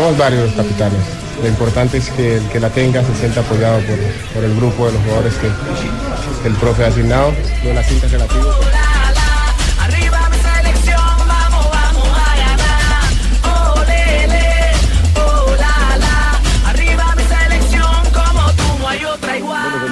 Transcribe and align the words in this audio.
Somos 0.00 0.16
varios 0.16 0.44
los 0.44 0.52
capitanes. 0.54 0.98
Lo 1.42 1.48
importante 1.48 1.98
es 1.98 2.08
que 2.08 2.38
el 2.38 2.48
que 2.48 2.58
la 2.58 2.70
tenga 2.70 3.04
se 3.04 3.14
sienta 3.16 3.40
apoyado 3.40 3.80
por, 3.80 3.98
por 4.32 4.42
el 4.42 4.56
grupo 4.56 4.86
de 4.86 4.92
los 4.94 5.02
jugadores 5.02 5.34
que, 5.34 5.48
que 6.42 6.48
el 6.48 6.54
profe 6.54 6.84
ha 6.84 6.86
asignado. 6.86 7.34
No 7.62 7.74
la 7.74 7.82
cinta 7.82 8.08
relativa. 8.08 8.44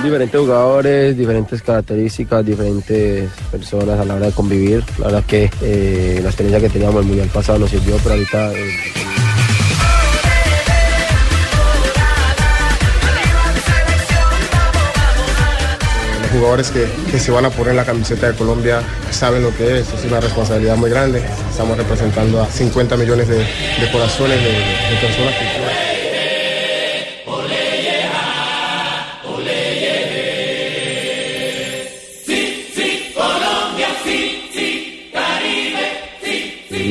Diferentes 0.02 0.40
jugadores, 0.40 1.18
diferentes 1.18 1.60
características, 1.60 2.46
diferentes 2.46 3.30
personas 3.50 4.00
a 4.00 4.06
la 4.06 4.14
hora 4.14 4.26
de 4.26 4.32
convivir. 4.32 4.82
La 4.96 5.06
verdad 5.08 5.24
que 5.26 5.50
eh, 5.60 6.20
la 6.22 6.30
experiencia 6.30 6.66
que 6.66 6.72
teníamos 6.72 7.02
el 7.02 7.08
mundial 7.08 7.28
pasado 7.28 7.58
nos 7.58 7.68
sirvió, 7.68 7.96
pero 8.02 8.14
ahorita 8.14 8.54
eh, 8.54 8.70
jugadores 16.38 16.70
que, 16.70 16.86
que 17.10 17.18
se 17.18 17.30
van 17.30 17.44
a 17.44 17.50
poner 17.50 17.74
la 17.74 17.84
camiseta 17.84 18.28
de 18.30 18.36
Colombia 18.36 18.80
saben 19.10 19.42
lo 19.42 19.54
que 19.56 19.80
es. 19.80 19.92
Es 19.92 20.04
una 20.04 20.20
responsabilidad 20.20 20.76
muy 20.76 20.90
grande. 20.90 21.22
Estamos 21.50 21.76
representando 21.76 22.40
a 22.40 22.46
50 22.46 22.96
millones 22.96 23.28
de, 23.28 23.44
corazones 23.92 24.38
de, 24.38 24.50
de 24.50 24.96
personas 25.00 25.34
que... 25.34 25.88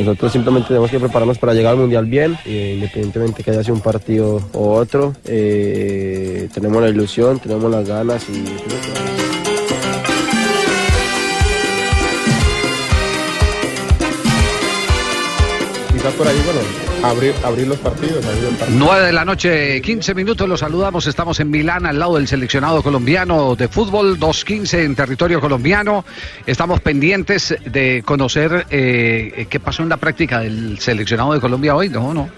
nosotros 0.07 0.31
simplemente 0.31 0.69
tenemos 0.69 0.89
que 0.89 0.99
prepararnos 0.99 1.37
para 1.37 1.53
llegar 1.53 1.73
al 1.73 1.79
mundial 1.79 2.05
bien, 2.05 2.37
eh, 2.45 2.73
independientemente 2.75 3.43
que 3.43 3.51
haya 3.51 3.63
sido 3.63 3.75
un 3.75 3.81
partido 3.81 4.41
o 4.53 4.73
otro. 4.73 5.13
eh, 5.25 6.47
tenemos 6.53 6.81
la 6.81 6.89
ilusión, 6.89 7.39
tenemos 7.39 7.69
las 7.69 7.87
ganas 7.87 8.25
y... 8.29 9.16
por 16.17 16.27
ahí, 16.27 16.41
bueno, 16.43 16.59
abrir, 17.43 17.67
los 17.67 17.77
partidos. 17.77 18.25
Abrir 18.25 18.45
el 18.45 18.55
partido. 18.55 18.79
9 18.79 19.05
de 19.05 19.13
la 19.13 19.23
noche, 19.23 19.81
15 19.81 20.15
minutos, 20.15 20.49
los 20.49 20.59
saludamos. 20.59 21.05
Estamos 21.05 21.39
en 21.39 21.49
Milán, 21.49 21.85
al 21.85 21.99
lado 21.99 22.15
del 22.15 22.27
seleccionado 22.27 22.81
colombiano 22.81 23.55
de 23.55 23.67
fútbol, 23.67 24.19
2.15 24.19 24.83
en 24.83 24.95
territorio 24.95 25.39
colombiano. 25.39 26.03
Estamos 26.45 26.81
pendientes 26.81 27.55
de 27.65 28.01
conocer 28.03 28.65
eh, 28.69 29.45
qué 29.49 29.59
pasó 29.59 29.83
en 29.83 29.89
la 29.89 29.97
práctica 29.97 30.39
del 30.39 30.79
seleccionado 30.79 31.33
de 31.33 31.39
Colombia 31.39 31.75
hoy, 31.75 31.89
¿no? 31.89 32.13
no 32.13 32.29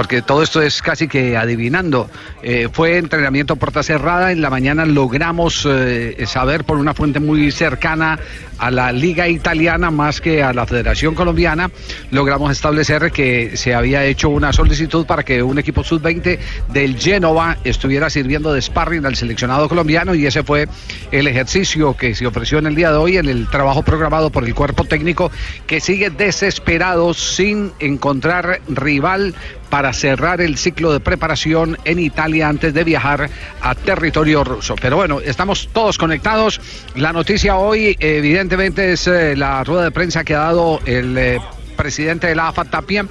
porque 0.00 0.22
todo 0.22 0.42
esto 0.42 0.62
es 0.62 0.80
casi 0.80 1.08
que 1.08 1.36
adivinando. 1.36 2.08
Eh, 2.42 2.70
fue 2.72 2.96
entrenamiento 2.96 3.56
puerta 3.56 3.82
cerrada, 3.82 4.32
en 4.32 4.40
la 4.40 4.48
mañana 4.48 4.86
logramos 4.86 5.68
eh, 5.70 6.16
saber 6.26 6.64
por 6.64 6.78
una 6.78 6.94
fuente 6.94 7.20
muy 7.20 7.50
cercana 7.50 8.18
a 8.60 8.70
la 8.70 8.92
liga 8.92 9.26
italiana 9.26 9.90
más 9.90 10.20
que 10.20 10.42
a 10.42 10.52
la 10.52 10.66
Federación 10.66 11.14
Colombiana, 11.14 11.70
logramos 12.10 12.52
establecer 12.52 13.10
que 13.10 13.56
se 13.56 13.74
había 13.74 14.04
hecho 14.04 14.28
una 14.28 14.52
solicitud 14.52 15.06
para 15.06 15.22
que 15.22 15.42
un 15.42 15.58
equipo 15.58 15.82
sub-20 15.82 16.38
del 16.68 16.98
Génova 16.98 17.56
estuviera 17.64 18.10
sirviendo 18.10 18.52
de 18.52 18.60
sparring 18.60 19.06
al 19.06 19.16
seleccionado 19.16 19.66
colombiano 19.68 20.14
y 20.14 20.26
ese 20.26 20.42
fue 20.42 20.68
el 21.10 21.26
ejercicio 21.26 21.96
que 21.96 22.14
se 22.14 22.26
ofreció 22.26 22.58
en 22.58 22.66
el 22.66 22.74
día 22.74 22.90
de 22.90 22.98
hoy 22.98 23.16
en 23.16 23.28
el 23.30 23.48
trabajo 23.48 23.82
programado 23.82 24.30
por 24.30 24.44
el 24.44 24.54
cuerpo 24.54 24.84
técnico 24.84 25.30
que 25.66 25.80
sigue 25.80 26.10
desesperado 26.10 27.14
sin 27.14 27.72
encontrar 27.80 28.60
rival 28.68 29.34
para 29.70 29.92
cerrar 29.92 30.40
el 30.40 30.58
ciclo 30.58 30.92
de 30.92 31.00
preparación 31.00 31.78
en 31.84 32.00
Italia 32.00 32.48
antes 32.48 32.74
de 32.74 32.84
viajar 32.84 33.30
a 33.62 33.74
territorio 33.74 34.44
ruso. 34.44 34.74
Pero 34.80 34.96
bueno, 34.96 35.20
estamos 35.20 35.68
todos 35.72 35.96
conectados. 35.96 36.60
La 36.96 37.12
noticia 37.12 37.56
hoy, 37.56 37.96
evidentemente, 38.00 38.92
es 38.92 39.06
eh, 39.06 39.36
la 39.36 39.62
rueda 39.64 39.84
de 39.84 39.90
prensa 39.92 40.24
que 40.24 40.34
ha 40.34 40.40
dado 40.40 40.80
el 40.84 41.16
eh, 41.16 41.40
presidente 41.76 42.26
de 42.26 42.34
la 42.34 42.48
AFA 42.48 42.64
Tapia, 42.64 43.06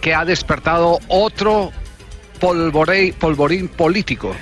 que 0.00 0.14
ha 0.14 0.24
despertado 0.24 0.98
otro 1.08 1.70
polvorín 2.40 3.68
político. 3.68 4.34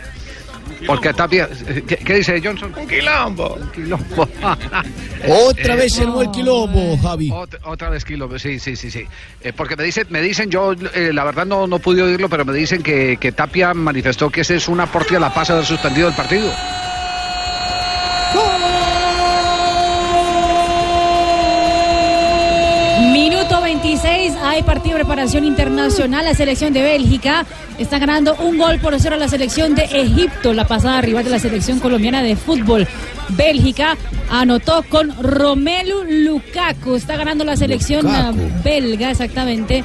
Porque 0.87 1.13
Tapia, 1.13 1.49
¿qué, 1.87 1.97
qué 1.97 2.15
dice 2.15 2.41
Johnson? 2.43 2.73
Un 2.77 2.87
quilombo. 2.87 3.55
Un 3.55 3.71
quilombo. 3.73 4.29
Otra 5.29 5.75
Eh, 5.75 5.77
vez 5.77 5.93
se 5.95 6.03
armó 6.03 6.23
el 6.23 6.31
quilombo, 6.31 6.97
Javi. 6.99 7.31
Otra, 7.33 7.59
otra 7.65 7.91
vez 7.91 8.05
quilombo, 8.05 8.39
sí, 8.39 8.59
sí, 8.59 8.77
sí, 8.77 8.91
sí. 8.91 9.05
Eh, 9.43 9.53
porque 9.53 9.77
me 9.77 9.83
dicen, 9.85 10.07
me 10.11 10.21
dicen, 10.23 10.51
yo 10.51 10.73
eh, 10.95 11.11
la 11.13 11.25
verdad 11.25 11.47
no, 11.47 11.67
no 11.67 11.79
pude 11.79 12.03
oírlo, 12.03 12.29
pero 12.29 12.45
me 12.45 12.53
dicen 12.53 12.83
que, 12.83 13.17
que 13.19 13.33
Tapia 13.33 13.75
manifestó 13.75 14.31
que 14.31 14.43
ese 14.43 14.57
es 14.57 14.69
un 14.69 14.81
aporte 14.81 15.17
a 15.17 15.21
la 15.21 15.33
paz 15.35 15.51
haber 15.51 15.65
suspendido 15.65 16.09
el 16.09 16.15
partido. 16.15 16.51
26, 24.29 24.37
hay 24.43 24.63
partido 24.63 24.97
de 24.97 25.05
preparación 25.05 25.45
internacional. 25.45 26.25
La 26.25 26.35
selección 26.35 26.73
de 26.73 26.83
Bélgica 26.83 27.47
está 27.79 27.99
ganando 27.99 28.35
un 28.37 28.59
gol 28.59 28.79
por 28.81 28.99
cero 29.01 29.15
a 29.15 29.19
la 29.19 29.29
selección 29.29 29.75
de 29.75 29.85
Egipto, 29.85 30.53
la 30.53 30.67
pasada 30.67 31.01
rival 31.01 31.25
de 31.25 31.31
la 31.31 31.39
selección 31.39 31.79
colombiana 31.81 32.23
de 32.23 32.37
fútbol. 32.37 32.87
Bélgica 33.31 33.97
anotó 34.31 34.83
con 34.89 35.15
Romelu 35.23 36.05
Lukaku. 36.05 36.95
Está 36.95 37.17
ganando 37.17 37.45
la 37.45 37.57
selección 37.57 38.03
Lukaku. 38.05 38.41
ah, 38.41 38.61
belga, 38.65 39.11
exactamente, 39.11 39.85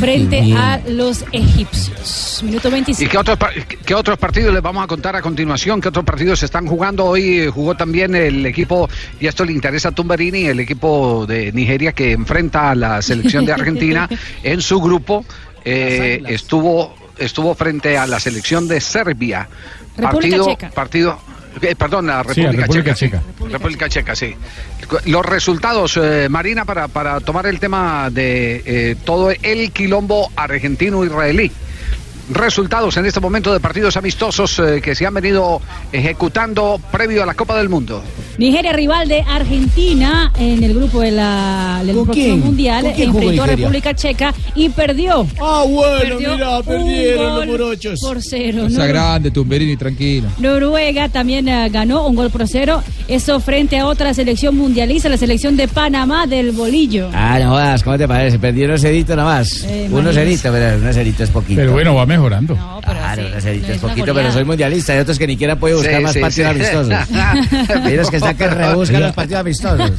frente 0.00 0.54
a 0.56 0.80
los 0.88 1.24
egipcios. 1.32 2.40
Minuto 2.44 2.68
¿Y 2.68 2.72
26. 2.72 3.08
qué 3.08 3.18
otros, 3.18 3.38
par- 3.38 3.52
qué 3.66 3.94
otros 3.94 4.18
partidos 4.18 4.52
les 4.52 4.62
vamos 4.62 4.82
a 4.82 4.86
contar 4.86 5.14
a 5.16 5.22
continuación? 5.22 5.80
¿Qué 5.80 5.88
otros 5.88 6.04
partidos 6.04 6.38
se 6.40 6.46
están 6.46 6.66
jugando? 6.66 7.04
Hoy 7.06 7.40
eh, 7.40 7.48
jugó 7.50 7.76
también 7.76 8.14
el 8.14 8.44
equipo, 8.46 8.88
y 9.20 9.26
esto 9.26 9.44
le 9.44 9.52
interesa 9.52 9.88
a 9.88 9.92
Tumberini, 9.92 10.46
el 10.46 10.60
equipo 10.60 11.24
de 11.26 11.52
Nigeria 11.52 11.92
que 11.92 12.12
enfrenta 12.12 12.70
a 12.70 12.74
la 12.74 13.00
selección 13.02 13.44
de 13.46 13.52
Argentina 13.52 14.08
en 14.42 14.60
su 14.60 14.80
grupo. 14.80 15.24
eh, 15.64 16.20
estuvo, 16.26 16.94
estuvo 17.18 17.54
frente 17.54 17.96
a 17.96 18.06
la 18.06 18.18
selección 18.18 18.66
de 18.66 18.80
Serbia. 18.80 19.48
República 19.96 20.10
partido, 20.10 20.46
Checa. 20.46 20.70
partido, 20.70 21.18
eh, 21.60 21.74
perdón, 21.76 22.06
Sí, 22.06 22.10
la 22.10 22.22
República, 22.22 22.50
República 22.52 22.94
Checa. 22.94 23.18
Checa. 23.18 23.22
sí. 23.38 23.52
República 23.52 23.88
Checa, 23.88 24.16
sí. 24.16 24.34
Los 25.06 25.26
resultados, 25.26 25.98
eh, 26.02 26.28
Marina, 26.30 26.64
para, 26.64 26.88
para 26.88 27.20
tomar 27.20 27.46
el 27.46 27.60
tema 27.60 28.08
de 28.10 28.62
eh, 28.64 28.96
todo 29.04 29.30
el 29.30 29.70
quilombo 29.72 30.30
argentino-israelí. 30.36 31.50
Resultados 32.34 32.96
en 32.96 33.06
este 33.06 33.20
momento 33.20 33.52
de 33.52 33.60
partidos 33.60 33.96
amistosos 33.96 34.58
eh, 34.58 34.80
que 34.82 34.94
se 34.94 35.06
han 35.06 35.14
venido 35.14 35.60
ejecutando 35.92 36.80
previo 36.90 37.22
a 37.22 37.26
la 37.26 37.34
Copa 37.34 37.56
del 37.58 37.68
Mundo. 37.68 38.02
Nigeria, 38.38 38.72
rival 38.72 39.06
de 39.08 39.20
Argentina 39.22 40.32
en 40.38 40.64
el 40.64 40.74
grupo 40.74 41.00
de 41.02 41.10
la, 41.10 41.82
del 41.84 41.94
¿Con 41.94 42.04
próximo 42.06 42.26
quién? 42.26 42.40
mundial, 42.40 42.82
¿Con 42.84 42.92
quién 42.94 43.08
jugó 43.12 43.22
enfrentó 43.22 43.42
a? 43.42 43.46
República 43.46 43.94
Checa 43.94 44.34
y 44.54 44.68
perdió. 44.70 45.26
Ah, 45.40 45.64
bueno, 45.68 45.98
Perdió 46.16 46.32
mira, 46.32 46.58
un 46.58 46.64
perdieron 46.64 47.24
los 47.26 47.36
gol 47.36 47.46
morochos. 47.46 48.00
Por 48.00 48.22
cero. 48.22 48.66
Está 48.66 48.86
grande, 48.86 49.30
Tumberini, 49.30 49.76
tranquilo. 49.76 50.28
Noruega 50.38 51.08
también 51.10 51.46
eh, 51.48 51.68
ganó 51.70 52.06
un 52.06 52.14
gol 52.16 52.30
por 52.30 52.48
cero. 52.48 52.82
Eso 53.08 53.38
frente 53.40 53.78
a 53.78 53.86
otra 53.86 54.14
selección 54.14 54.56
mundialista, 54.56 55.08
la 55.08 55.16
selección 55.18 55.56
de 55.56 55.68
Panamá 55.68 56.26
del 56.26 56.52
bolillo. 56.52 57.10
Ah, 57.12 57.38
no 57.38 57.50
jodas, 57.50 57.82
¿cómo 57.82 57.98
te 57.98 58.08
parece? 58.08 58.38
Perdí 58.38 58.64
unos 58.64 58.80
ceritos 58.80 59.14
nomás. 59.16 59.64
Eh, 59.64 59.88
unos 59.90 60.14
imagínese. 60.14 60.14
ceritos, 60.38 60.50
pero 60.52 60.76
unos 60.78 60.94
ceritos 60.94 61.20
es 61.20 61.30
poquito. 61.30 61.60
Pero 61.60 61.72
bueno, 61.72 61.94
va 61.94 62.06
mejorando. 62.22 62.54
No, 62.54 62.80
pero 62.84 62.98
Claro, 62.98 63.22
sí, 63.22 63.28
unos 63.30 63.42
ceritos 63.42 63.68
no 63.68 63.88
poquito, 63.88 64.00
goleada. 64.00 64.14
pero 64.22 64.32
soy 64.32 64.44
mundialista. 64.44 64.92
Hay 64.92 64.98
otros 65.00 65.18
que 65.18 65.26
ni 65.26 65.32
siquiera 65.34 65.56
pueden 65.56 65.76
buscar 65.78 65.96
Sí, 65.96 66.02
más 66.02 66.12
sí, 66.12 66.20
partidos 66.20 66.54
sí. 66.54 66.60
amistosos. 66.60 67.08
Hay 67.84 67.96
los 67.96 68.10
que 68.10 68.16
están 68.16 68.36
que 68.36 68.48
rebuscan 68.48 69.00
los 69.02 69.12
partidos 69.12 69.40
amistosos. 69.40 69.92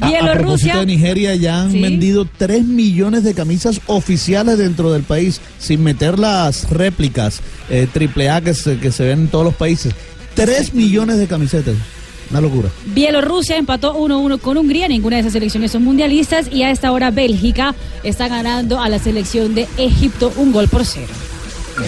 A, 0.00 0.08
a 0.30 0.32
propósito 0.32 0.78
de 0.80 0.86
Nigeria, 0.86 1.34
ya 1.36 1.62
han 1.62 1.70
Sí. 1.72 1.80
vendido 1.80 2.26
3 2.36 2.64
millones 2.64 3.24
de 3.24 3.34
camisas 3.34 3.80
oficiales 3.86 4.58
dentro 4.58 4.92
del 4.92 5.02
país, 5.02 5.40
sin 5.58 5.82
meter 5.82 6.18
las 6.18 6.68
réplicas 6.70 7.40
eh, 7.70 7.86
triple 7.92 8.30
A 8.30 8.40
que 8.40 8.54
se, 8.54 8.78
que 8.78 8.90
se 8.92 9.04
ven 9.04 9.20
en 9.22 9.28
todos 9.28 9.44
los 9.44 9.54
países. 9.54 9.94
3 10.34 10.74
millones 10.74 11.18
de 11.18 11.26
camisetas. 11.26 11.74
Una 12.30 12.40
locura. 12.40 12.68
Bielorrusia 12.86 13.56
empató 13.56 13.94
1-1 13.96 14.40
con 14.40 14.56
Hungría, 14.56 14.88
ninguna 14.88 15.16
de 15.16 15.20
esas 15.20 15.32
selecciones 15.32 15.70
son 15.70 15.84
mundialistas 15.84 16.48
y 16.50 16.62
a 16.62 16.70
esta 16.70 16.90
hora 16.92 17.10
Bélgica 17.10 17.74
está 18.02 18.28
ganando 18.28 18.80
a 18.80 18.88
la 18.88 18.98
selección 18.98 19.54
de 19.54 19.68
Egipto 19.76 20.32
un 20.36 20.52
gol 20.52 20.68
por 20.68 20.84
cero. 20.84 21.12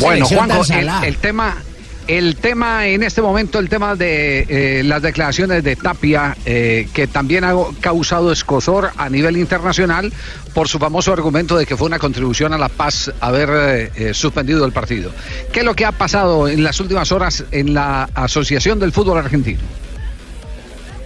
Bueno, 0.00 0.26
Juanjo, 0.26 0.62
el, 1.02 1.16
tema, 1.16 1.56
el 2.06 2.36
tema 2.36 2.86
en 2.86 3.02
este 3.02 3.22
momento, 3.22 3.58
el 3.58 3.68
tema 3.68 3.96
de 3.96 4.44
eh, 4.48 4.82
las 4.84 5.02
declaraciones 5.02 5.64
de 5.64 5.76
Tapia, 5.76 6.36
eh, 6.44 6.88
que 6.92 7.06
también 7.06 7.44
ha 7.44 7.54
causado 7.80 8.30
escosor 8.30 8.90
a 8.96 9.08
nivel 9.08 9.38
internacional 9.38 10.12
por 10.54 10.68
su 10.68 10.78
famoso 10.78 11.12
argumento 11.12 11.56
de 11.56 11.66
que 11.66 11.76
fue 11.76 11.86
una 11.86 11.98
contribución 11.98 12.52
a 12.52 12.58
la 12.58 12.68
paz 12.68 13.10
haber 13.20 13.90
eh, 13.96 14.14
suspendido 14.14 14.64
el 14.66 14.72
partido. 14.72 15.10
¿Qué 15.52 15.60
es 15.60 15.64
lo 15.64 15.74
que 15.74 15.86
ha 15.86 15.92
pasado 15.92 16.48
en 16.48 16.62
las 16.62 16.78
últimas 16.80 17.10
horas 17.12 17.44
en 17.50 17.74
la 17.74 18.04
Asociación 18.14 18.78
del 18.78 18.92
Fútbol 18.92 19.18
Argentino? 19.18 19.60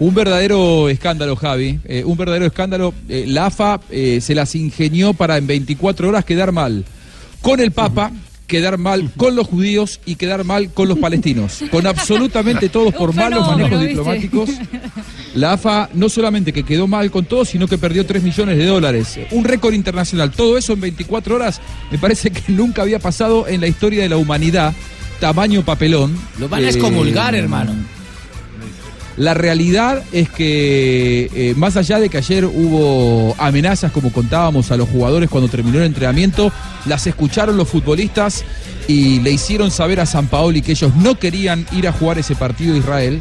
Un 0.02 0.14
verdadero 0.14 0.88
escándalo, 0.88 1.36
Javi. 1.36 1.78
eh, 1.84 2.02
un 2.04 2.16
verdadero 2.16 2.44
escándalo. 2.46 2.92
Eh, 3.08 3.24
la 3.28 3.46
AFA 3.46 3.80
eh, 3.90 4.18
se 4.20 4.34
las 4.34 4.54
ingenió 4.56 5.14
para 5.14 5.36
en 5.38 5.46
24 5.46 6.08
horas 6.08 6.24
quedar 6.24 6.50
mal 6.50 6.84
con 7.40 7.60
el 7.60 7.70
Papa, 7.70 8.10
quedar 8.48 8.78
mal 8.78 9.12
con 9.16 9.36
los 9.36 9.46
judíos 9.46 10.00
y 10.04 10.16
quedar 10.16 10.42
mal 10.42 10.70
con 10.72 10.88
los 10.88 10.98
palestinos. 10.98 11.60
Con 11.70 11.86
absolutamente 11.86 12.68
todos 12.76 12.92
por 12.94 13.14
malos 13.14 13.46
manejos 13.46 13.80
diplomáticos. 13.80 14.50
La 15.36 15.52
AFA 15.52 15.88
no 15.94 16.08
solamente 16.08 16.52
que 16.52 16.64
quedó 16.64 16.88
mal 16.88 17.10
con 17.12 17.24
todo, 17.24 17.44
sino 17.44 17.68
que 17.68 17.78
perdió 17.78 18.04
3 18.04 18.24
millones 18.24 18.58
de 18.58 18.66
dólares. 18.66 19.20
Un 19.30 19.44
récord 19.44 19.72
internacional. 19.72 20.32
Todo 20.32 20.58
eso 20.58 20.72
en 20.72 20.80
24 20.80 21.36
horas 21.36 21.60
me 21.92 21.98
parece 21.98 22.30
que 22.30 22.42
nunca 22.52 22.82
había 22.82 22.98
pasado 22.98 23.46
en 23.46 23.60
la 23.60 23.68
historia 23.68 24.02
de 24.02 24.08
la 24.08 24.16
humanidad. 24.16 24.74
Tamaño 25.20 25.64
papelón. 25.64 26.18
Lo 26.40 26.48
van 26.48 26.64
a 26.64 26.66
Eh, 26.66 26.70
excomulgar, 26.70 27.36
hermano. 27.36 27.72
La 29.16 29.34
realidad 29.34 30.02
es 30.12 30.30
que, 30.30 31.30
eh, 31.34 31.54
más 31.56 31.76
allá 31.76 32.00
de 32.00 32.08
que 32.08 32.16
ayer 32.16 32.46
hubo 32.46 33.34
amenazas, 33.38 33.92
como 33.92 34.10
contábamos 34.10 34.70
a 34.70 34.76
los 34.76 34.88
jugadores 34.88 35.28
cuando 35.28 35.50
terminó 35.50 35.78
el 35.78 35.84
entrenamiento, 35.84 36.50
las 36.86 37.06
escucharon 37.06 37.56
los 37.56 37.68
futbolistas 37.68 38.42
y 38.88 39.20
le 39.20 39.30
hicieron 39.30 39.70
saber 39.70 40.00
a 40.00 40.06
San 40.06 40.28
Paoli 40.28 40.62
que 40.62 40.72
ellos 40.72 40.96
no 40.96 41.18
querían 41.18 41.66
ir 41.72 41.88
a 41.88 41.92
jugar 41.92 42.18
ese 42.18 42.34
partido 42.34 42.74
a 42.74 42.78
Israel. 42.78 43.20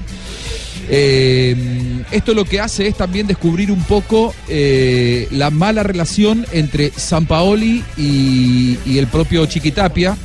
Eh, 0.89 2.03
esto 2.11 2.33
lo 2.33 2.45
que 2.45 2.59
hace 2.59 2.87
es 2.87 2.95
también 2.95 3.27
descubrir 3.27 3.71
un 3.71 3.83
poco 3.83 4.33
eh, 4.47 5.27
la 5.31 5.49
mala 5.49 5.83
relación 5.83 6.45
entre 6.53 6.91
San 6.91 7.25
Paoli 7.25 7.83
y, 7.97 8.97
el 8.97 9.07
propio 9.07 9.45
Chiquitapia, 9.45 10.17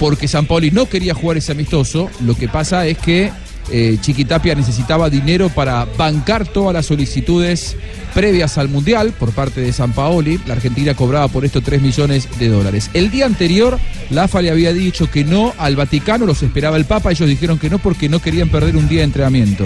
porque 0.00 0.26
San 0.26 0.46
Paoli 0.46 0.70
no 0.70 0.86
quería 0.86 1.14
jugar 1.14 1.38
ese 1.38 1.52
amistoso. 1.52 2.10
Lo 2.20 2.36
que 2.36 2.48
pasa 2.48 2.86
es 2.86 2.98
que 2.98 3.30
eh, 3.70 3.98
Chiquitapia 4.00 4.54
necesitaba 4.54 5.10
dinero 5.10 5.48
para 5.48 5.84
bancar 5.96 6.46
todas 6.46 6.74
las 6.74 6.86
solicitudes 6.86 7.76
previas 8.14 8.58
al 8.58 8.68
Mundial 8.68 9.12
por 9.18 9.32
parte 9.32 9.60
de 9.60 9.72
San 9.72 9.92
Paoli. 9.92 10.38
La 10.46 10.54
Argentina 10.54 10.94
cobraba 10.94 11.28
por 11.28 11.44
esto 11.44 11.60
3 11.60 11.82
millones 11.82 12.28
de 12.38 12.48
dólares. 12.48 12.90
El 12.94 13.10
día 13.10 13.26
anterior, 13.26 13.78
la 14.10 14.24
AFA 14.24 14.42
le 14.42 14.50
había 14.50 14.72
dicho 14.72 15.10
que 15.10 15.24
no 15.24 15.52
al 15.58 15.76
Vaticano, 15.76 16.26
los 16.26 16.42
esperaba 16.42 16.76
el 16.76 16.84
Papa, 16.84 17.10
ellos 17.10 17.28
dijeron 17.28 17.58
que 17.58 17.70
no 17.70 17.78
porque 17.78 18.08
no 18.08 18.20
querían 18.20 18.48
perder 18.48 18.76
un 18.76 18.88
día 18.88 19.00
de 19.00 19.04
entrenamiento. 19.04 19.64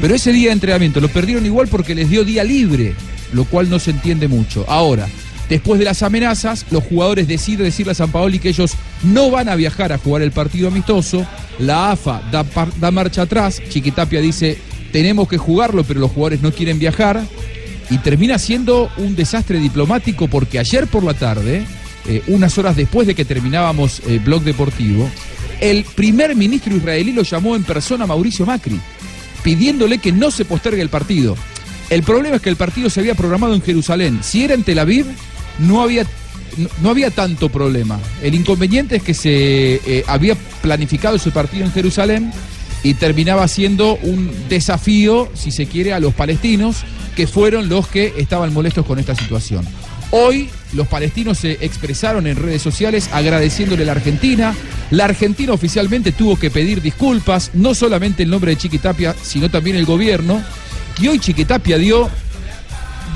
Pero 0.00 0.14
ese 0.14 0.32
día 0.32 0.48
de 0.48 0.54
entrenamiento 0.54 1.00
lo 1.00 1.08
perdieron 1.08 1.46
igual 1.46 1.68
porque 1.68 1.94
les 1.94 2.10
dio 2.10 2.24
día 2.24 2.44
libre, 2.44 2.94
lo 3.32 3.44
cual 3.44 3.70
no 3.70 3.78
se 3.78 3.92
entiende 3.92 4.28
mucho. 4.28 4.64
Ahora, 4.68 5.08
Después 5.48 5.78
de 5.78 5.84
las 5.84 6.02
amenazas, 6.02 6.66
los 6.70 6.82
jugadores 6.82 7.28
deciden 7.28 7.66
decirle 7.66 7.92
a 7.92 7.94
San 7.94 8.10
Paoli 8.10 8.40
que 8.40 8.48
ellos 8.48 8.72
no 9.04 9.30
van 9.30 9.48
a 9.48 9.54
viajar 9.54 9.92
a 9.92 9.98
jugar 9.98 10.22
el 10.22 10.32
partido 10.32 10.68
amistoso. 10.68 11.24
La 11.58 11.92
AFA 11.92 12.22
da, 12.32 12.90
marcha 12.90 13.22
atrás. 13.22 13.62
Chiquitapia 13.68 14.20
dice, 14.20 14.58
tenemos 14.92 15.28
que 15.28 15.38
jugarlo, 15.38 15.84
pero 15.84 16.00
los 16.00 16.10
jugadores 16.10 16.42
no 16.42 16.52
quieren 16.52 16.78
viajar. 16.78 17.22
Y 17.90 17.98
termina 17.98 18.38
siendo 18.38 18.90
un 18.96 19.14
desastre 19.14 19.60
diplomático 19.60 20.26
porque 20.26 20.58
ayer 20.58 20.88
por 20.88 21.04
la 21.04 21.14
tarde, 21.14 21.64
eh, 22.06 22.22
unas 22.26 22.58
horas 22.58 22.74
después 22.74 23.06
de 23.06 23.14
que 23.14 23.24
terminábamos 23.24 24.02
el 24.08 24.18
blog 24.18 24.42
deportivo, 24.42 25.08
el 25.60 25.84
primer 25.84 26.34
ministro 26.34 26.76
israelí 26.76 27.12
lo 27.12 27.22
llamó 27.22 27.54
en 27.54 27.62
persona 27.62 28.02
a 28.02 28.06
Mauricio 28.08 28.44
Macri, 28.44 28.80
pidiéndole 29.44 29.98
que 29.98 30.10
no 30.10 30.32
se 30.32 30.44
postergue 30.44 30.82
el 30.82 30.88
partido. 30.88 31.36
El 31.88 32.02
problema 32.02 32.36
es 32.36 32.42
que 32.42 32.50
el 32.50 32.56
partido 32.56 32.90
se 32.90 32.98
había 32.98 33.14
programado 33.14 33.54
en 33.54 33.62
Jerusalén. 33.62 34.18
Si 34.22 34.42
era 34.42 34.54
en 34.54 34.64
Tel 34.64 34.80
Aviv, 34.80 35.06
no 35.58 35.82
había, 35.82 36.04
no, 36.82 36.90
había 36.90 37.10
tanto 37.10 37.48
problema. 37.48 37.98
El 38.22 38.34
inconveniente 38.34 38.96
es 38.96 39.02
que 39.02 39.14
se 39.14 39.74
eh, 39.74 40.04
había 40.06 40.34
planificado 40.62 41.16
ese 41.16 41.30
partido 41.30 41.64
en 41.64 41.72
Jerusalén 41.72 42.32
y 42.82 42.94
terminaba 42.94 43.48
siendo 43.48 43.96
un 43.96 44.30
desafío, 44.48 45.28
si 45.34 45.50
se 45.50 45.66
quiere, 45.66 45.92
a 45.92 46.00
los 46.00 46.14
palestinos, 46.14 46.84
que 47.16 47.26
fueron 47.26 47.68
los 47.68 47.88
que 47.88 48.14
estaban 48.18 48.52
molestos 48.52 48.86
con 48.86 48.98
esta 48.98 49.14
situación. 49.14 49.66
Hoy 50.10 50.48
los 50.72 50.86
palestinos 50.86 51.38
se 51.38 51.52
expresaron 51.60 52.26
en 52.26 52.36
redes 52.36 52.62
sociales 52.62 53.10
agradeciéndole 53.12 53.82
a 53.82 53.86
la 53.86 53.92
Argentina. 53.92 54.54
La 54.90 55.06
Argentina 55.06 55.52
oficialmente 55.52 56.12
tuvo 56.12 56.38
que 56.38 56.50
pedir 56.50 56.80
disculpas, 56.80 57.50
no 57.54 57.74
solamente 57.74 58.22
en 58.22 58.30
nombre 58.30 58.52
de 58.52 58.58
Chiquitapia, 58.58 59.14
sino 59.20 59.50
también 59.50 59.76
el 59.76 59.84
gobierno. 59.84 60.42
Y 61.00 61.08
hoy 61.08 61.18
Chiquitapia 61.18 61.76
dio, 61.78 62.08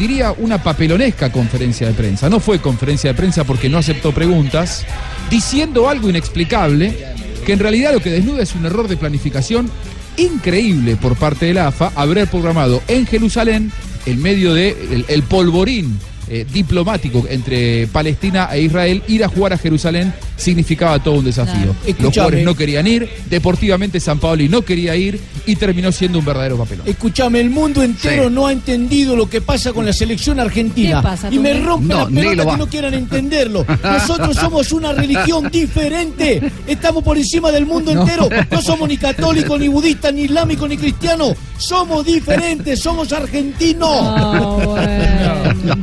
diría, 0.00 0.32
una 0.32 0.62
papelonesca 0.62 1.30
conferencia 1.30 1.86
de 1.86 1.92
prensa. 1.92 2.30
No 2.30 2.40
fue 2.40 2.58
conferencia 2.58 3.10
de 3.10 3.14
prensa 3.14 3.44
porque 3.44 3.68
no 3.68 3.76
aceptó 3.76 4.12
preguntas, 4.12 4.86
diciendo 5.28 5.90
algo 5.90 6.08
inexplicable, 6.08 6.96
que 7.44 7.52
en 7.52 7.58
realidad 7.58 7.92
lo 7.92 8.00
que 8.00 8.10
desnuda 8.10 8.42
es 8.42 8.54
un 8.54 8.64
error 8.64 8.88
de 8.88 8.96
planificación 8.96 9.70
increíble 10.16 10.96
por 10.96 11.16
parte 11.16 11.46
de 11.46 11.54
la 11.54 11.68
AFA 11.68 11.92
haber 11.94 12.26
programado 12.28 12.82
en 12.88 13.06
Jerusalén, 13.06 13.70
en 14.06 14.22
medio 14.22 14.54
de 14.54 14.70
el, 14.70 15.04
el 15.06 15.22
polvorín 15.22 15.98
eh, 16.30 16.46
diplomático 16.50 17.26
entre 17.28 17.86
Palestina 17.88 18.48
e 18.52 18.62
Israel, 18.62 19.02
ir 19.08 19.24
a 19.24 19.28
jugar 19.28 19.52
a 19.52 19.58
Jerusalén 19.58 20.14
significaba 20.36 20.98
todo 21.02 21.14
un 21.16 21.24
desafío. 21.24 21.74
Claro. 21.84 21.94
Los 21.98 22.14
jugadores 22.14 22.44
no 22.44 22.54
querían 22.54 22.86
ir, 22.86 23.08
deportivamente 23.28 24.00
San 24.00 24.18
Paoli 24.18 24.48
no 24.48 24.62
quería 24.62 24.96
ir 24.96 25.20
y 25.44 25.56
terminó 25.56 25.92
siendo 25.92 26.18
un 26.20 26.24
verdadero 26.24 26.56
papelón. 26.56 26.86
Escúchame, 26.88 27.40
el 27.40 27.50
mundo 27.50 27.82
entero 27.82 28.28
Sí. 28.28 28.34
no 28.34 28.46
ha 28.46 28.52
entendido 28.52 29.16
lo 29.16 29.28
que 29.28 29.40
pasa 29.40 29.72
con 29.72 29.84
la 29.84 29.92
selección 29.92 30.40
argentina. 30.40 30.98
¿Qué 31.00 31.02
pasa, 31.02 31.28
y 31.30 31.38
me 31.38 31.54
rompe 31.54 31.86
No, 31.92 32.08
la 32.08 32.20
pelota 32.20 32.50
que 32.52 32.56
no 32.56 32.66
quieran 32.68 32.94
entenderlo. 32.94 33.66
Nosotros 33.82 34.36
somos 34.40 34.72
una 34.72 34.92
religión 34.92 35.50
diferente. 35.50 36.40
Estamos 36.66 37.02
por 37.02 37.18
encima 37.18 37.50
del 37.50 37.66
mundo 37.66 37.90
entero. 38.00 38.28
No 38.50 38.62
somos 38.62 38.88
ni 38.88 38.96
católicos, 38.96 39.58
ni 39.58 39.68
budistas, 39.68 40.14
ni 40.14 40.22
islámicos, 40.22 40.68
ni 40.68 40.76
cristianos. 40.78 41.34
Somos 41.58 42.06
diferentes, 42.06 42.80
somos 42.80 43.12
argentinos. 43.12 43.90
Ah, 43.92 44.40
bueno. 44.64 45.34
No, 45.64 45.74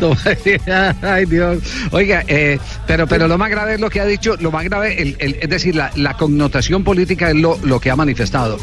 no, 0.00 0.16
ay 1.02 1.24
Dios. 1.26 1.58
Oiga, 1.92 2.24
eh, 2.26 2.58
pero, 2.86 3.06
pero 3.06 3.28
lo 3.28 3.38
más 3.38 3.50
grave 3.50 3.74
es 3.74 3.80
lo 3.80 3.90
que 3.90 4.00
ha 4.00 4.06
dicho, 4.06 4.36
lo 4.40 4.50
más 4.50 4.64
grave, 4.64 5.00
el- 5.00 5.16
el- 5.18 5.36
es 5.40 5.48
decir, 5.48 5.74
la, 5.74 5.90
la 5.96 6.14
connotación 6.16 6.84
política 6.84 7.30
es 7.30 7.36
lo, 7.36 7.58
lo 7.62 7.80
que 7.80 7.90
ha 7.90 7.96
manifestado 7.96 8.58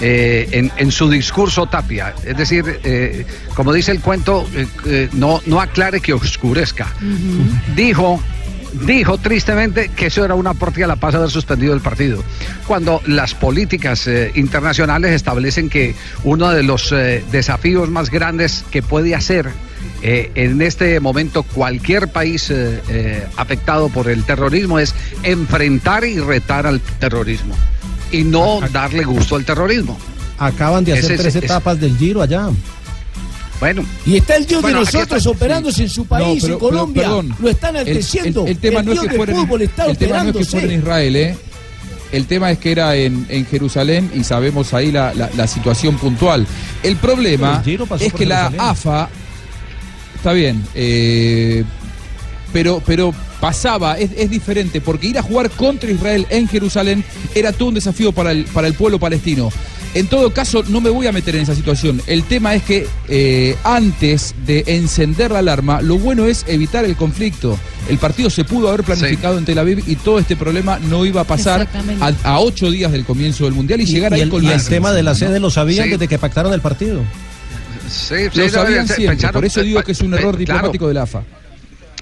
eh, 0.00 0.48
en, 0.52 0.72
en 0.76 0.90
su 0.92 1.08
discurso 1.10 1.66
Tapia. 1.66 2.14
Es 2.24 2.36
decir, 2.36 2.80
eh, 2.84 3.24
como 3.54 3.72
dice 3.72 3.92
el 3.92 4.00
cuento, 4.00 4.46
no, 5.12 5.40
no 5.46 5.60
aclare 5.60 6.00
que 6.00 6.12
oscurezca. 6.12 6.88
Dijo. 7.74 8.22
Dijo 8.86 9.18
tristemente 9.18 9.90
que 9.94 10.06
eso 10.06 10.24
era 10.24 10.34
una 10.34 10.50
aporte 10.52 10.82
a 10.82 10.86
la 10.86 10.96
paz 10.96 11.14
haber 11.14 11.28
suspendido 11.28 11.74
el 11.74 11.80
partido. 11.82 12.24
Cuando 12.66 13.02
las 13.04 13.34
políticas 13.34 14.06
eh, 14.06 14.32
internacionales 14.34 15.12
establecen 15.12 15.68
que 15.68 15.94
uno 16.24 16.50
de 16.50 16.62
los 16.62 16.90
eh, 16.90 17.22
desafíos 17.30 17.90
más 17.90 18.08
grandes 18.08 18.64
que 18.70 18.82
puede 18.82 19.14
hacer 19.14 19.50
eh, 20.02 20.30
en 20.34 20.60
este 20.62 20.98
momento 21.00 21.42
cualquier 21.44 22.08
país 22.08 22.50
eh, 22.50 22.80
eh, 22.88 23.26
afectado 23.36 23.88
por 23.88 24.08
el 24.08 24.24
terrorismo 24.24 24.78
es 24.78 24.94
enfrentar 25.22 26.04
y 26.04 26.18
retar 26.18 26.66
al 26.66 26.80
terrorismo 26.80 27.54
y 28.10 28.24
no 28.24 28.60
darle 28.72 29.04
gusto 29.04 29.36
al 29.36 29.44
terrorismo. 29.44 29.96
Acaban 30.38 30.84
de 30.84 30.94
hacer 30.94 31.12
es- 31.12 31.20
tres 31.20 31.36
es- 31.36 31.44
etapas 31.44 31.78
del 31.80 31.96
Giro 31.96 32.20
allá. 32.22 32.48
Bueno, 33.60 33.84
Y 34.04 34.16
está 34.16 34.34
el 34.34 34.44
Dios 34.44 34.60
Bueno, 34.60 34.80
de 34.80 34.84
nosotros 34.86 35.24
operándose 35.28 35.82
en 35.84 35.88
su 35.88 36.04
país, 36.04 36.42
No, 36.42 36.48
pero- 36.48 36.52
en 36.54 36.58
Colombia. 36.58 37.02
pero, 37.04 37.16
perdón. 37.20 37.36
lo 37.38 37.48
están 37.48 37.76
El- 37.76 37.82
enalteciendo. 37.82 38.42
El, 38.42 38.48
el 38.48 38.58
tema 38.58 38.82
no 38.82 38.92
es 38.92 39.00
que 39.00 39.10
fuera 39.10 39.32
en- 39.32 39.38
fútbol 39.38 39.62
está 39.62 39.86
el 39.86 39.96
tema 39.96 40.24
no 40.24 40.30
es 40.30 40.36
que 40.36 40.44
fuera 40.44 40.66
en. 40.66 40.78
Israel, 40.80 41.16
¿eh? 41.16 41.36
El 42.10 42.26
tema 42.26 42.50
es 42.50 42.58
que 42.58 42.72
era 42.72 42.96
en, 42.96 43.24
en 43.28 43.46
Jerusalén 43.46 44.10
y 44.14 44.24
sabemos 44.24 44.74
ahí 44.74 44.90
la, 44.90 45.14
la- 45.14 45.30
la 45.36 45.46
situación 45.46 45.96
puntual. 45.96 46.44
El 46.82 46.96
problema 46.96 47.62
es 48.00 48.12
que 48.12 48.26
la. 48.26 48.52
AFA 48.58 49.08
está 50.22 50.32
bien, 50.34 50.62
eh, 50.76 51.64
pero, 52.52 52.80
pero 52.86 53.12
pasaba, 53.40 53.98
es, 53.98 54.12
es 54.16 54.30
diferente, 54.30 54.80
porque 54.80 55.08
ir 55.08 55.18
a 55.18 55.22
jugar 55.22 55.50
contra 55.50 55.90
Israel 55.90 56.28
en 56.30 56.46
Jerusalén 56.46 57.02
era 57.34 57.50
todo 57.50 57.70
un 57.70 57.74
desafío 57.74 58.12
para 58.12 58.30
el, 58.30 58.44
para 58.44 58.68
el 58.68 58.74
pueblo 58.74 59.00
palestino. 59.00 59.50
En 59.94 60.06
todo 60.06 60.32
caso, 60.32 60.62
no 60.68 60.80
me 60.80 60.90
voy 60.90 61.08
a 61.08 61.12
meter 61.12 61.34
en 61.34 61.42
esa 61.42 61.56
situación. 61.56 62.00
El 62.06 62.22
tema 62.22 62.54
es 62.54 62.62
que 62.62 62.86
eh, 63.08 63.56
antes 63.64 64.34
de 64.46 64.62
encender 64.68 65.32
la 65.32 65.40
alarma, 65.40 65.82
lo 65.82 65.98
bueno 65.98 66.24
es 66.26 66.44
evitar 66.46 66.84
el 66.84 66.94
conflicto. 66.96 67.58
El 67.90 67.98
partido 67.98 68.30
se 68.30 68.44
pudo 68.44 68.68
haber 68.68 68.84
planificado 68.84 69.36
en 69.38 69.44
Tel 69.44 69.58
Aviv 69.58 69.82
y 69.86 69.96
todo 69.96 70.20
este 70.20 70.36
problema 70.36 70.78
no 70.78 71.04
iba 71.04 71.22
a 71.22 71.24
pasar 71.24 71.68
a, 72.00 72.12
a 72.22 72.38
ocho 72.38 72.70
días 72.70 72.92
del 72.92 73.04
comienzo 73.04 73.44
del 73.44 73.54
Mundial 73.54 73.80
y, 73.80 73.84
Y, 73.84 73.86
llegar 73.86 74.12
y 74.12 74.14
ahí 74.14 74.20
el, 74.22 74.28
con 74.30 74.42
y 74.44 74.48
el 74.48 74.64
tema 74.64 74.92
de 74.92 75.02
la 75.02 75.14
sede 75.16 75.40
lo 75.40 75.50
sabían 75.50 75.86
Sí. 75.86 75.90
desde 75.90 76.06
que 76.08 76.18
pactaron 76.18 76.52
el 76.54 76.60
partido. 76.60 77.02
Sí, 77.88 78.14
sí, 78.32 78.38
Lo 78.38 78.44
no, 78.44 78.50
sabían 78.50 78.86
se- 78.88 78.94
siempre, 78.94 79.16
pensaron- 79.16 79.32
por 79.34 79.44
eso 79.44 79.62
digo 79.62 79.82
que 79.82 79.92
es 79.92 80.00
un 80.00 80.14
eh, 80.14 80.16
error 80.16 80.32
claro, 80.36 80.38
diplomático 80.38 80.88
de 80.88 80.94
la 80.94 81.02
AFA. 81.02 81.22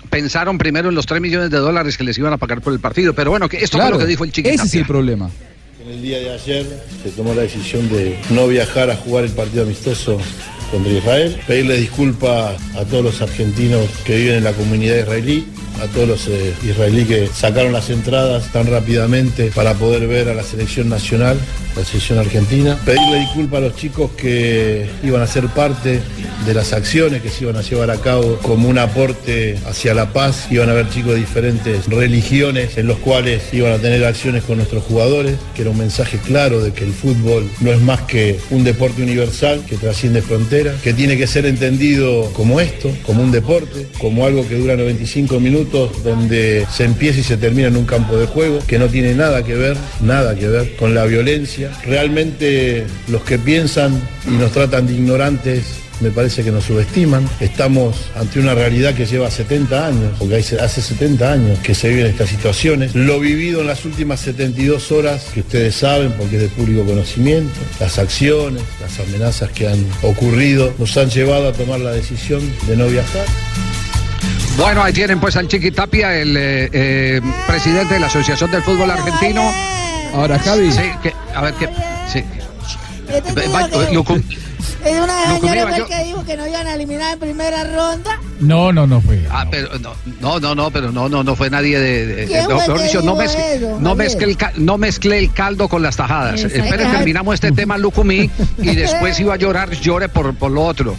pensaron 0.08 0.58
primero 0.58 0.88
en 0.88 0.94
los 0.94 1.06
3 1.06 1.20
millones 1.20 1.50
de 1.50 1.58
dólares 1.58 1.96
que 1.96 2.04
les 2.04 2.16
iban 2.18 2.32
a 2.32 2.36
pagar 2.38 2.60
por 2.60 2.72
el 2.72 2.80
partido. 2.80 3.14
Pero 3.14 3.30
bueno, 3.30 3.48
que 3.48 3.58
esto 3.58 3.78
Claro, 3.78 3.90
fue 3.90 3.98
lo 4.00 4.06
que 4.06 4.10
dijo 4.10 4.24
el 4.24 4.32
chiquito. 4.32 4.54
ese 4.54 4.66
es 4.66 4.74
el 4.74 4.86
problema. 4.86 5.30
En 5.84 5.90
el 5.92 6.02
día 6.02 6.18
de 6.18 6.30
ayer 6.34 6.66
se 7.02 7.10
tomó 7.10 7.32
la 7.34 7.42
decisión 7.42 7.88
de 7.88 8.18
no 8.30 8.46
viajar 8.48 8.90
a 8.90 8.96
jugar 8.96 9.24
el 9.24 9.30
partido 9.30 9.62
amistoso 9.62 10.18
contra 10.70 10.92
Israel, 10.92 11.40
pedirle 11.46 11.76
disculpas 11.78 12.60
a 12.76 12.84
todos 12.84 13.02
los 13.04 13.22
argentinos 13.22 13.88
que 14.04 14.16
viven 14.16 14.36
en 14.36 14.44
la 14.44 14.52
comunidad 14.52 14.98
israelí, 14.98 15.46
a 15.82 15.86
todos 15.86 16.06
los 16.06 16.28
eh, 16.28 16.52
israelíes 16.64 17.08
que 17.08 17.26
sacaron 17.34 17.72
las 17.72 17.88
entradas 17.90 18.52
tan 18.52 18.66
rápidamente 18.66 19.50
para 19.54 19.74
poder 19.74 20.06
ver 20.06 20.28
a 20.28 20.34
la 20.34 20.42
selección 20.42 20.88
nacional, 20.88 21.38
la 21.76 21.84
selección 21.84 22.18
argentina, 22.18 22.78
pedirle 22.84 23.20
disculpas 23.20 23.58
a 23.58 23.60
los 23.60 23.76
chicos 23.76 24.10
que 24.16 24.88
iban 25.02 25.22
a 25.22 25.26
ser 25.26 25.46
parte 25.48 26.00
de 26.46 26.54
las 26.54 26.72
acciones 26.72 27.22
que 27.22 27.28
se 27.28 27.44
iban 27.44 27.56
a 27.56 27.62
llevar 27.62 27.90
a 27.90 27.96
cabo 27.96 28.38
como 28.42 28.68
un 28.68 28.78
aporte 28.78 29.58
hacia 29.66 29.94
la 29.94 30.12
paz, 30.12 30.46
iban 30.50 30.68
a 30.68 30.72
haber 30.72 30.88
chicos 30.88 31.12
de 31.12 31.20
diferentes 31.20 31.86
religiones 31.86 32.78
en 32.78 32.86
los 32.86 32.98
cuales 32.98 33.42
iban 33.52 33.72
a 33.72 33.78
tener 33.78 34.04
acciones 34.04 34.44
con 34.44 34.56
nuestros 34.56 34.82
jugadores, 34.84 35.36
que 35.54 35.62
era 35.62 35.70
un 35.70 35.78
mensaje 35.78 36.18
claro 36.18 36.62
de 36.62 36.72
que 36.72 36.84
el 36.84 36.92
fútbol 36.92 37.48
no 37.60 37.70
es 37.70 37.80
más 37.80 38.00
que 38.02 38.38
un 38.50 38.64
deporte 38.64 39.02
universal 39.02 39.62
que 39.68 39.76
trasciende 39.76 40.22
fronteras, 40.22 40.80
que 40.82 40.92
tiene 40.92 41.16
que 41.16 41.26
ser 41.26 41.46
entendido 41.46 42.30
como 42.32 42.60
esto, 42.60 42.90
como 43.04 43.22
un 43.22 43.30
deporte, 43.30 43.86
como 43.98 44.26
algo 44.26 44.46
que 44.48 44.56
dura 44.56 44.76
95 44.76 45.40
minutos, 45.40 46.02
donde 46.02 46.66
se 46.70 46.84
empieza 46.84 47.20
y 47.20 47.24
se 47.24 47.36
termina 47.36 47.68
en 47.68 47.76
un 47.76 47.86
campo 47.86 48.16
de 48.16 48.26
juego, 48.26 48.60
que 48.66 48.78
no 48.78 48.88
tiene 48.88 49.14
nada 49.14 49.44
que 49.44 49.54
ver, 49.54 49.76
nada 50.00 50.34
que 50.34 50.48
ver 50.48 50.76
con 50.76 50.94
la 50.94 51.04
violencia. 51.04 51.59
Realmente 51.84 52.86
los 53.08 53.22
que 53.22 53.38
piensan 53.38 54.00
y 54.26 54.32
nos 54.32 54.52
tratan 54.52 54.86
de 54.86 54.94
ignorantes 54.94 55.80
me 56.00 56.10
parece 56.10 56.42
que 56.42 56.50
nos 56.50 56.64
subestiman. 56.64 57.28
Estamos 57.40 58.10
ante 58.16 58.40
una 58.40 58.54
realidad 58.54 58.94
que 58.94 59.06
lleva 59.06 59.30
70 59.30 59.86
años, 59.86 60.12
porque 60.18 60.36
hace 60.36 60.58
hace 60.58 60.80
70 60.80 61.32
años 61.32 61.58
que 61.60 61.74
se 61.74 61.88
viven 61.90 62.06
estas 62.06 62.30
situaciones. 62.30 62.94
Lo 62.94 63.20
vivido 63.20 63.60
en 63.60 63.66
las 63.66 63.84
últimas 63.84 64.20
72 64.20 64.92
horas, 64.92 65.26
que 65.32 65.40
ustedes 65.40 65.74
saben 65.74 66.12
porque 66.12 66.36
es 66.36 66.42
de 66.42 66.48
público 66.48 66.84
conocimiento, 66.84 67.52
las 67.78 67.98
acciones, 67.98 68.62
las 68.80 68.98
amenazas 69.00 69.50
que 69.50 69.68
han 69.68 69.84
ocurrido, 70.02 70.72
nos 70.78 70.96
han 70.96 71.10
llevado 71.10 71.48
a 71.48 71.52
tomar 71.52 71.80
la 71.80 71.92
decisión 71.92 72.40
de 72.66 72.76
no 72.76 72.86
viajar. 72.88 73.26
Bueno, 74.56 74.82
ahí 74.82 74.92
tienen 74.92 75.20
pues 75.20 75.36
al 75.36 75.48
Chiqui 75.48 75.70
Tapia, 75.70 76.18
el 76.18 76.36
eh, 76.36 76.68
eh, 76.72 77.20
presidente 77.46 77.94
de 77.94 78.00
la 78.00 78.06
Asociación 78.06 78.50
del 78.50 78.62
Fútbol 78.62 78.90
Argentino. 78.90 79.42
Ahora, 80.14 80.38
Javi. 80.38 80.70
Sí, 80.72 80.82
que, 81.02 81.12
a 81.34 81.40
ver, 81.42 81.54
que, 81.54 81.66
sí. 82.12 82.24
Este 83.08 83.34
que- 83.34 83.48
Lucu- 83.96 84.22
Es 84.84 84.98
una 84.98 85.36
el 85.36 85.76
yo- 85.76 85.86
que 85.86 86.04
dijo 86.04 86.24
que 86.24 86.36
no 86.36 86.46
iban 86.46 86.66
a 86.66 86.74
eliminar 86.74 87.12
en 87.14 87.18
primera 87.18 87.64
ronda. 87.64 88.18
No, 88.40 88.72
no, 88.72 88.86
no 88.86 89.00
fue. 89.00 89.26
Ah, 89.30 89.44
pero 89.50 89.68
no, 89.78 89.92
no, 90.20 90.40
no, 90.40 90.54
no, 90.54 90.70
pero 90.70 90.90
no, 90.92 91.08
no, 91.08 91.22
no 91.22 91.36
fue 91.36 91.50
nadie 91.50 91.78
de. 91.78 92.06
de- 92.06 92.26
¿Quién 92.26 92.48
no, 92.48 92.58
fue 92.60 92.82
dicho, 92.84 93.02
no, 93.02 93.14
mezcle, 93.14 93.54
eso, 93.56 93.78
no, 93.80 93.94
mezcle 93.94 94.24
el, 94.26 94.38
no 94.64 94.78
mezcle 94.78 95.18
el 95.18 95.32
caldo 95.32 95.68
con 95.68 95.82
las 95.82 95.96
tajadas. 95.96 96.42
Ay, 96.44 96.50
terminamos 96.50 97.34
este 97.34 97.52
tema, 97.52 97.76
Lucumí, 97.76 98.30
y 98.58 98.74
después 98.74 99.18
iba 99.20 99.34
a 99.34 99.36
llorar, 99.36 99.70
llore 99.72 100.08
por, 100.08 100.34
por 100.34 100.50
lo 100.50 100.62
otro. 100.64 100.94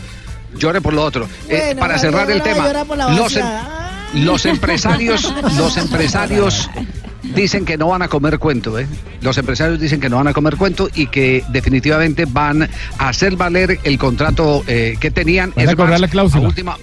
Llore 0.57 0.81
por 0.81 0.93
lo 0.93 1.03
otro. 1.03 1.27
Eh, 1.47 1.61
Bueno, 1.67 1.79
para 1.79 1.93
Javier, 1.97 2.11
cerrar 2.13 2.29
el 2.31 2.41
tema, 2.43 2.73
los, 3.15 3.35
em- 3.37 3.45
los 4.25 4.45
empresarios, 4.45 5.33
los 5.57 5.77
empresarios 5.77 6.69
dicen 7.33 7.65
que 7.65 7.77
no 7.77 7.87
van 7.89 8.01
a 8.01 8.07
comer 8.07 8.39
cuento, 8.39 8.77
¿eh? 8.79 8.87
Los 9.21 9.37
empresarios 9.37 9.79
dicen 9.79 9.99
que 9.99 10.09
no 10.09 10.17
van 10.17 10.27
a 10.27 10.33
comer 10.33 10.57
cuento 10.57 10.89
y 10.93 11.07
que 11.07 11.43
definitivamente 11.49 12.25
van 12.25 12.63
a 12.97 13.09
hacer 13.09 13.35
valer 13.35 13.79
el 13.83 13.97
contrato 13.97 14.63
eh, 14.67 14.95
que 14.99 15.11
tenían. 15.11 15.51
Van 15.55 15.67
a 15.67 15.71
Es 15.71 15.75
cobrar 15.75 15.91
más, 15.91 16.01
la 16.01 16.07
cláusula. 16.07 16.43
A 16.43 16.47
última, 16.47 16.77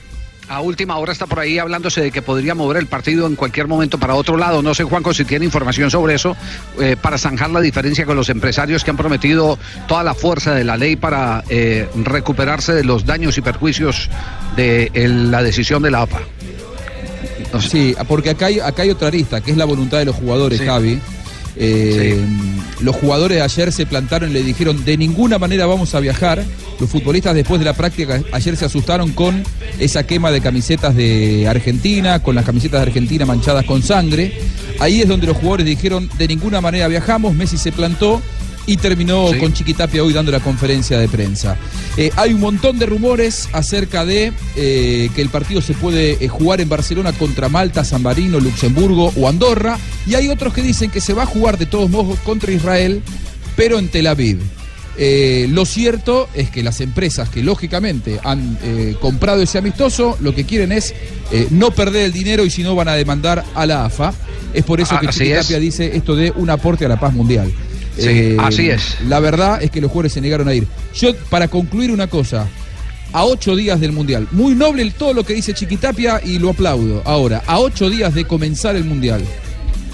a 0.48 0.60
última 0.60 0.96
hora 0.96 1.12
está 1.12 1.26
por 1.26 1.40
ahí 1.40 1.58
hablándose 1.58 2.00
de 2.00 2.10
que 2.10 2.22
podría 2.22 2.54
mover 2.54 2.78
el 2.78 2.86
partido 2.86 3.26
en 3.26 3.36
cualquier 3.36 3.66
momento 3.68 3.98
para 3.98 4.14
otro 4.14 4.36
lado. 4.38 4.62
No 4.62 4.74
sé, 4.74 4.84
Juanco, 4.84 5.12
si 5.12 5.24
tiene 5.24 5.44
información 5.44 5.90
sobre 5.90 6.14
eso, 6.14 6.36
eh, 6.80 6.96
para 7.00 7.18
zanjar 7.18 7.50
la 7.50 7.60
diferencia 7.60 8.06
con 8.06 8.16
los 8.16 8.28
empresarios 8.30 8.82
que 8.84 8.90
han 8.90 8.96
prometido 8.96 9.58
toda 9.86 10.02
la 10.02 10.14
fuerza 10.14 10.54
de 10.54 10.64
la 10.64 10.76
ley 10.76 10.96
para 10.96 11.44
eh, 11.50 11.86
recuperarse 12.04 12.72
de 12.72 12.84
los 12.84 13.04
daños 13.04 13.36
y 13.36 13.42
perjuicios 13.42 14.08
de 14.56 14.90
el- 14.94 15.30
la 15.30 15.42
decisión 15.42 15.82
de 15.82 15.90
la 15.90 16.02
APA. 16.02 16.20
Sí, 17.60 17.94
porque 18.06 18.30
acá 18.30 18.46
hay, 18.46 18.60
acá 18.60 18.82
hay 18.82 18.90
otra 18.90 19.08
arista, 19.08 19.40
que 19.40 19.50
es 19.50 19.56
la 19.56 19.64
voluntad 19.64 19.98
de 19.98 20.04
los 20.06 20.16
jugadores, 20.16 20.58
Sí. 20.58 20.66
Javi. 20.66 21.00
Eh, 21.60 22.16
Los 22.80 22.94
jugadores 22.94 23.42
ayer 23.42 23.72
se 23.72 23.84
plantaron 23.84 24.30
y 24.30 24.32
le 24.34 24.44
dijeron 24.44 24.84
de 24.84 24.96
ninguna 24.96 25.38
manera 25.38 25.66
vamos 25.66 25.92
a 25.96 26.00
viajar. 26.00 26.44
Los 26.78 26.88
futbolistas 26.88 27.34
después 27.34 27.58
de 27.58 27.64
la 27.64 27.72
práctica 27.72 28.22
ayer 28.30 28.56
se 28.56 28.64
asustaron 28.66 29.10
con 29.10 29.42
esa 29.80 30.06
quema 30.06 30.30
de 30.30 30.40
camisetas 30.40 30.94
de 30.94 31.48
Argentina, 31.48 32.22
con 32.22 32.36
las 32.36 32.44
camisetas 32.44 32.80
de 32.82 32.86
Argentina 32.86 33.26
manchadas 33.26 33.64
con 33.64 33.82
sangre. 33.82 34.38
Ahí 34.78 35.00
es 35.02 35.08
donde 35.08 35.26
los 35.26 35.36
jugadores 35.36 35.66
dijeron 35.66 36.08
de 36.16 36.28
ninguna 36.28 36.60
manera 36.60 36.86
viajamos. 36.86 37.34
Messi 37.34 37.58
se 37.58 37.72
plantó 37.72 38.22
y 38.68 38.76
terminó 38.76 39.32
Sí. 39.32 39.38
con 39.38 39.52
Chiquitapia 39.52 40.04
hoy 40.04 40.12
dando 40.12 40.30
la 40.30 40.38
conferencia 40.40 40.98
de 40.98 41.08
prensa. 41.08 41.56
Eh, 41.96 42.10
hay 42.16 42.32
un 42.34 42.40
montón 42.40 42.78
de 42.78 42.86
rumores 42.86 43.48
acerca 43.52 44.04
de 44.04 44.32
eh, 44.56 45.10
que 45.16 45.22
el 45.22 45.30
partido 45.30 45.60
se 45.60 45.74
puede 45.74 46.22
eh, 46.24 46.28
jugar 46.28 46.60
en 46.60 46.68
Barcelona 46.68 47.12
contra 47.12 47.48
Malta, 47.48 47.82
San 47.82 48.02
Marino, 48.02 48.38
Luxemburgo 48.38 49.12
o 49.16 49.28
Andorra. 49.28 49.78
Y 50.06 50.14
hay 50.14 50.28
otros 50.28 50.52
que 50.54 50.62
dicen 50.62 50.90
que 50.90 51.00
se 51.00 51.14
va 51.14 51.24
a 51.24 51.26
jugar 51.26 51.58
de 51.58 51.66
todos 51.66 51.90
modos 51.90 52.18
contra 52.20 52.52
Israel, 52.52 53.02
pero 53.56 53.78
en 53.80 53.88
Tel 53.88 54.06
Aviv. 54.06 54.38
Eh, 55.00 55.46
lo 55.50 55.64
cierto 55.64 56.28
es 56.34 56.50
que 56.50 56.62
las 56.64 56.80
empresas 56.80 57.28
que 57.28 57.40
lógicamente 57.42 58.18
han 58.24 58.58
eh, 58.64 58.96
comprado 59.00 59.40
ese 59.42 59.56
amistoso, 59.58 60.16
lo 60.20 60.34
que 60.34 60.44
quieren 60.44 60.72
es 60.72 60.92
eh, 61.30 61.46
no 61.50 61.70
perder 61.70 62.06
el 62.06 62.12
dinero 62.12 62.44
y 62.44 62.50
si 62.50 62.64
no 62.64 62.74
van 62.74 62.88
a 62.88 62.94
demandar 62.94 63.44
a 63.54 63.64
la 63.64 63.84
AFA. 63.84 64.12
Es 64.52 64.64
por 64.64 64.80
eso 64.80 64.96
Ah, 64.96 65.00
que 65.00 65.06
Chiquitapia 65.08 65.56
es. 65.56 65.62
dice 65.62 65.96
esto 65.96 66.16
de 66.16 66.32
un 66.34 66.50
aporte 66.50 66.84
a 66.84 66.88
la 66.88 66.98
paz 66.98 67.12
mundial. 67.14 67.52
Eh, 67.98 68.32
Sí, 68.32 68.36
así 68.38 68.70
es. 68.70 68.96
La 69.06 69.20
verdad 69.20 69.62
es 69.62 69.70
que 69.70 69.80
los 69.80 69.90
jugadores 69.90 70.12
se 70.12 70.20
negaron 70.20 70.48
a 70.48 70.54
ir. 70.54 70.66
Yo, 70.94 71.14
para 71.30 71.48
concluir 71.48 71.90
una 71.90 72.06
cosa, 72.06 72.46
a 73.12 73.24
ocho 73.24 73.56
días 73.56 73.80
del 73.80 73.92
Mundial, 73.92 74.28
muy 74.32 74.54
noble 74.54 74.82
el- 74.82 74.92
todo 74.94 75.14
lo 75.14 75.24
que 75.24 75.34
dice 75.34 75.54
Chiquitapia 75.54 76.20
y 76.24 76.38
lo 76.38 76.50
aplaudo. 76.50 77.02
Ahora, 77.04 77.42
a 77.46 77.58
ocho 77.58 77.88
días 77.90 78.14
de 78.14 78.24
comenzar 78.26 78.76
el 78.76 78.84
Mundial, 78.84 79.22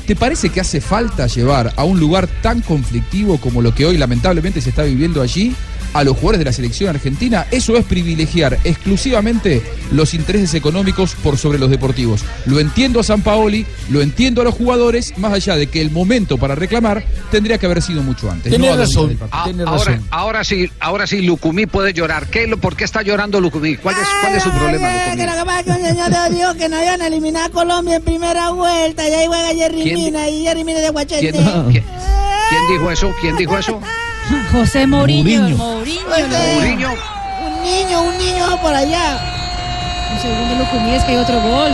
¿te 0.06 0.16
parece 0.16 0.50
que 0.50 0.60
hace 0.60 0.80
falta 0.80 1.26
llevar 1.28 1.72
a 1.76 1.84
un 1.84 1.98
lugar 2.00 2.28
tan 2.42 2.60
conflictivo 2.60 3.38
como 3.38 3.62
lo 3.62 3.74
que 3.74 3.86
hoy 3.86 3.96
lamentablemente 3.96 4.60
se 4.60 4.70
está 4.70 4.82
viviendo 4.82 5.22
allí 5.22 5.54
a 5.94 6.04
los 6.04 6.14
jugadores 6.16 6.40
de 6.40 6.44
la 6.44 6.52
selección 6.52 6.90
argentina? 6.90 7.46
Eso 7.50 7.76
es 7.78 7.84
privilegiar 7.86 8.58
exclusivamente 8.64 9.62
los 9.90 10.12
intereses 10.14 10.52
económicos 10.54 11.14
por 11.22 11.38
sobre 11.38 11.58
los 11.58 11.70
deportivos. 11.70 12.22
Lo 12.46 12.60
entiendo 12.60 13.00
a 13.00 13.02
San 13.02 13.22
Paoli, 13.22 13.64
lo 13.90 14.02
entiendo 14.02 14.42
a 14.42 14.44
los 14.44 14.54
jugadores, 14.54 15.16
más 15.18 15.32
allá 15.32 15.56
de 15.56 15.68
que 15.68 15.80
el 15.80 15.90
momento 15.90 16.36
para 16.36 16.54
reclamar 16.54 17.04
tendría 17.30 17.56
que 17.58 17.66
haber 17.66 17.80
sido 17.80 18.02
mucho 18.02 18.30
antes. 18.30 18.52
Tenés 18.52 18.68
no 18.68 18.74
a 18.74 18.76
razón. 18.76 19.18
Ah, 19.30 19.42
Tiene 19.44 19.62
ahora, 19.62 19.76
razón. 19.78 20.06
ahora 20.10 20.44
sí, 20.44 20.70
ahora 20.80 21.06
sí, 21.06 21.22
Lucumí 21.22 21.66
puede 21.66 21.92
llorar. 21.94 22.26
¿Qué, 22.28 22.46
lo- 22.46 22.58
¿Por 22.58 22.76
qué 22.76 22.84
está 22.84 23.02
llorando 23.02 23.40
Lucumí? 23.40 23.76
¿Cuál 23.76 23.94
es, 23.96 24.08
cuál 24.20 24.34
es 24.34 24.42
su 24.42 24.50
problema, 24.50 24.88
Lucumí? 24.92 25.16
que 25.16 25.26
lo 25.26 25.32
que 25.32 25.44
pasa 25.44 25.58
es 25.60 25.64
que 25.64 25.70
un 25.70 25.82
señor 25.82 26.30
dijo 26.30 26.54
que 26.54 26.68
no 26.68 26.82
iban 26.82 27.02
a 27.02 27.06
eliminar 27.06 27.44
a 27.44 27.48
Colombia 27.50 27.96
en 27.96 28.02
primera 28.02 28.50
vuelta. 28.50 29.08
Y 29.08 29.12
ahí 29.12 29.26
juega 29.26 29.54
Jerry 29.54 29.82
¿Quién? 29.82 29.94
Mina 29.96 30.28
y 30.28 30.42
Jerry 30.44 30.64
Mina 30.64 30.80
de 30.80 30.90
Guachete. 30.90 31.30
¿Quién, 31.30 31.44
quién- 31.70 31.84
quién 32.48 32.62
dijo 32.72 32.90
eso? 32.90 33.14
¿Quién 33.20 33.36
dijo 33.36 33.56
eso? 33.58 33.80
José 34.52 34.86
Mourinho. 34.86 35.40
Mourinho. 35.40 35.56
Mourinho. 35.56 36.12
Oye, 36.12 36.26
Mourinho. 36.26 36.90
Un 37.46 37.62
niño, 37.62 38.02
un 38.02 38.18
niño 38.18 38.60
por 38.60 38.74
allá. 38.74 39.18
Un 40.12 40.20
segundo, 40.20 40.54
Lucumí, 40.56 40.94
es 40.94 41.04
que 41.04 41.12
hay 41.12 41.16
otro 41.18 41.40
gol. 41.40 41.72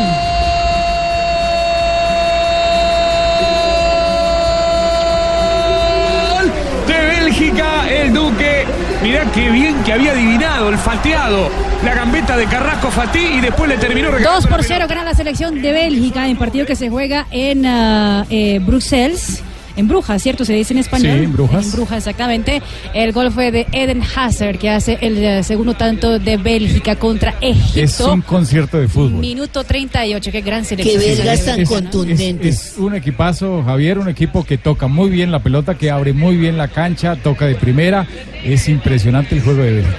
de 6.87 7.07
Bélgica, 7.07 7.89
el 7.89 8.13
Duque. 8.13 8.67
Mirá 9.03 9.25
qué 9.33 9.51
bien 9.51 9.83
que 9.85 9.93
había 9.93 10.13
adivinado, 10.13 10.69
el 10.69 10.77
fateado, 10.77 11.49
la 11.85 11.95
gambeta 11.95 12.37
de 12.37 12.47
Carrasco 12.47 12.91
Fatí 12.91 13.19
y 13.19 13.41
después 13.41 13.69
le 13.69 13.79
terminó 13.79 14.11
2 14.11 14.19
regalando 14.19 14.49
por 14.49 14.59
la 14.59 14.67
0 14.67 14.87
gana 14.89 15.05
la 15.05 15.15
selección 15.15 15.63
de 15.63 15.73
Bélgica 15.73 16.29
en 16.29 16.37
partido 16.37 16.67
que 16.67 16.77
se 16.77 16.91
juega 16.91 17.27
en 17.31 17.65
eh, 17.65 18.59
Bruselas. 18.61 19.43
En 19.77 19.89
Brujas, 19.89 20.23
¿cierto? 20.23 20.45
Se 20.45 20.53
dice 20.53 20.73
en 20.75 20.81
español. 20.81 21.19
Sí, 21.19 21.25
en 21.25 21.33
Brujas. 21.33 21.65
En 21.67 21.73
Brujas, 21.73 21.99
exactamente. 21.99 22.63
El 22.95 23.13
gol 23.13 23.31
fue 23.31 23.51
de 23.51 23.67
Eden 23.73 24.03
Hazard, 24.15 24.59
que 24.59 24.71
hace 24.71 24.99
el 25.01 25.19
eh, 25.19 25.43
segundo 25.43 25.75
tanto 25.75 26.19
de 26.19 26.37
Bélgica 26.37 26.97
contra 26.97 27.35
Egipto. 27.41 27.81
Es 27.81 28.01
un 28.01 28.23
concierto 28.23 28.79
de 28.79 28.89
fútbol. 28.89 29.21
Minuto 29.21 29.65
38, 29.65 30.31
qué 30.33 30.41
gran 30.41 30.65
selección. 30.65 31.01
Qué 31.03 31.13
esa 31.33 31.57
tan 31.57 31.65
contundentes. 31.65 32.73
Es, 32.73 32.79
un 32.79 32.95
equipazo, 32.95 33.63
Javier, 33.63 33.99
un 33.99 34.09
equipo 34.09 34.45
que 34.45 34.59
toca 34.59 34.87
muy 34.87 35.09
bien 35.11 35.31
la 35.31 35.41
pelota, 35.43 35.77
que 35.77 35.91
abre 35.91 36.13
muy 36.13 36.37
bien 36.37 36.57
la 36.57 36.69
cancha, 36.69 37.17
toca 37.17 37.47
de 37.47 37.55
primera. 37.55 38.07
Es 38.45 38.69
impresionante 38.69 39.35
el 39.35 39.43
juego 39.43 39.63
de 39.63 39.73
Bélgica. 39.73 39.97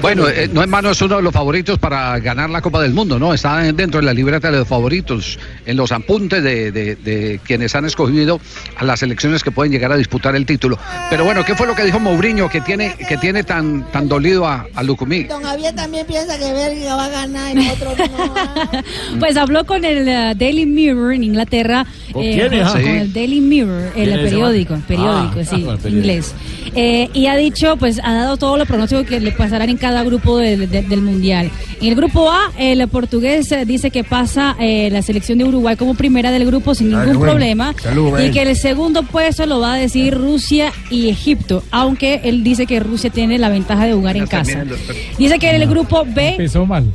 Bueno, 0.00 0.28
eh, 0.28 0.48
no 0.52 0.62
en 0.62 0.70
mano 0.70 0.90
es 0.90 1.00
uno 1.02 1.16
de 1.16 1.22
los 1.22 1.32
favoritos 1.32 1.78
para 1.78 2.18
ganar 2.18 2.48
la 2.50 2.62
Copa 2.62 2.80
del 2.80 2.92
Mundo, 2.92 3.18
¿no? 3.18 3.34
Está 3.34 3.58
dentro 3.72 4.00
de 4.00 4.06
la 4.06 4.14
libreta 4.14 4.50
de 4.50 4.58
los 4.58 4.68
favoritos, 4.68 5.38
en 5.66 5.76
los 5.76 5.92
apuntes 5.92 6.42
de, 6.42 6.72
de- 6.72 6.96
de 6.96 7.40
quienes 7.44 7.74
han 7.74 7.84
escogido 7.84 8.40
a 8.76 8.84
las 8.84 9.00
selecciones 9.00 9.42
que 9.42 9.50
pueden 9.50 9.72
llegar 9.72 9.92
a 9.92 9.96
disputar 9.96 10.34
el 10.36 10.46
título. 10.46 10.78
Pero 11.10 11.24
bueno, 11.24 11.44
¿qué 11.44 11.54
fue 11.54 11.66
lo 11.66 11.74
que 11.74 11.84
dijo 11.84 12.00
Mourinho 12.00 12.48
que 12.48 12.60
tiene, 12.60 12.94
que 13.08 13.16
tiene 13.16 13.42
tan, 13.44 13.90
tan 13.92 14.08
dolido 14.08 14.46
a, 14.46 14.66
a 14.74 14.82
Lucumí? 14.82 15.24
Don 15.24 15.42
Javier 15.42 15.74
también 15.74 16.06
piensa 16.06 16.38
que 16.38 16.52
Bélgica 16.52 16.96
va 16.96 17.04
a 17.06 17.08
ganar 17.08 17.52
y 17.52 17.54
nosotros 17.54 17.96
no. 18.16 18.32
Pues 19.20 19.36
habló 19.36 19.64
con 19.64 19.84
el 19.84 20.08
eh, 20.08 20.34
Daily 20.36 20.66
Mirror 20.66 21.14
en 21.14 21.24
Inglaterra. 21.24 21.86
¿Con 22.12 22.22
eh, 22.24 22.32
quién 22.34 22.54
es? 22.54 22.68
con 22.68 22.82
Sí. 22.82 22.88
el 22.88 23.12
Daily 23.12 23.40
Mirror, 23.40 23.90
¿Quién 23.94 24.10
el 24.10 24.20
periódico, 24.24 24.72
man? 24.74 24.82
periódico, 24.82 25.40
Ah, 25.40 25.44
sí, 25.44 25.66
ah, 25.68 25.76
el 25.84 25.94
inglés. 25.94 26.34
Eh, 26.74 27.08
y 27.12 27.26
ha 27.26 27.36
dicho, 27.36 27.76
pues 27.76 28.00
ha 28.02 28.12
dado 28.14 28.36
todos 28.36 28.58
los 28.58 28.66
pronósticos 28.66 29.06
que 29.06 29.20
le 29.20 29.32
pasarán 29.32 29.68
en 29.70 29.76
cada 29.76 30.02
grupo 30.02 30.38
del- 30.38 30.70
del- 30.70 30.88
del 30.88 31.02
Mundial. 31.02 31.50
En 31.80 31.88
el 31.88 31.94
grupo 31.94 32.30
A, 32.30 32.50
el 32.58 32.86
portugués 32.88 33.50
eh, 33.52 33.64
dice 33.66 33.90
que 33.90 34.04
pasa 34.04 34.56
eh, 34.60 34.88
la 34.90 35.02
selección 35.02 35.38
de 35.38 35.44
Uruguay 35.44 35.76
como 35.76 35.94
primera 35.94 36.30
del 36.30 36.46
grupo 36.46 36.74
sin 36.74 36.90
ningún 36.90 37.20
problema. 37.20 37.74
Salud, 37.82 38.18
y 38.20 38.30
que 38.30 38.42
el 38.42 38.56
segundo 38.62 39.02
puesto 39.02 39.44
lo 39.44 39.58
va 39.58 39.74
a 39.74 39.76
decir 39.76 40.14
Rusia 40.14 40.72
y 40.88 41.08
Egipto, 41.08 41.64
aunque 41.72 42.20
él 42.22 42.44
dice 42.44 42.64
que 42.64 42.78
Rusia 42.78 43.10
tiene 43.10 43.36
la 43.36 43.48
ventaja 43.48 43.86
de 43.86 43.92
jugar 43.92 44.16
en 44.16 44.28
casa. 44.28 44.64
Dice 45.18 45.40
que 45.40 45.50
en 45.50 45.62
el 45.62 45.68
grupo 45.68 46.04
B 46.06 46.36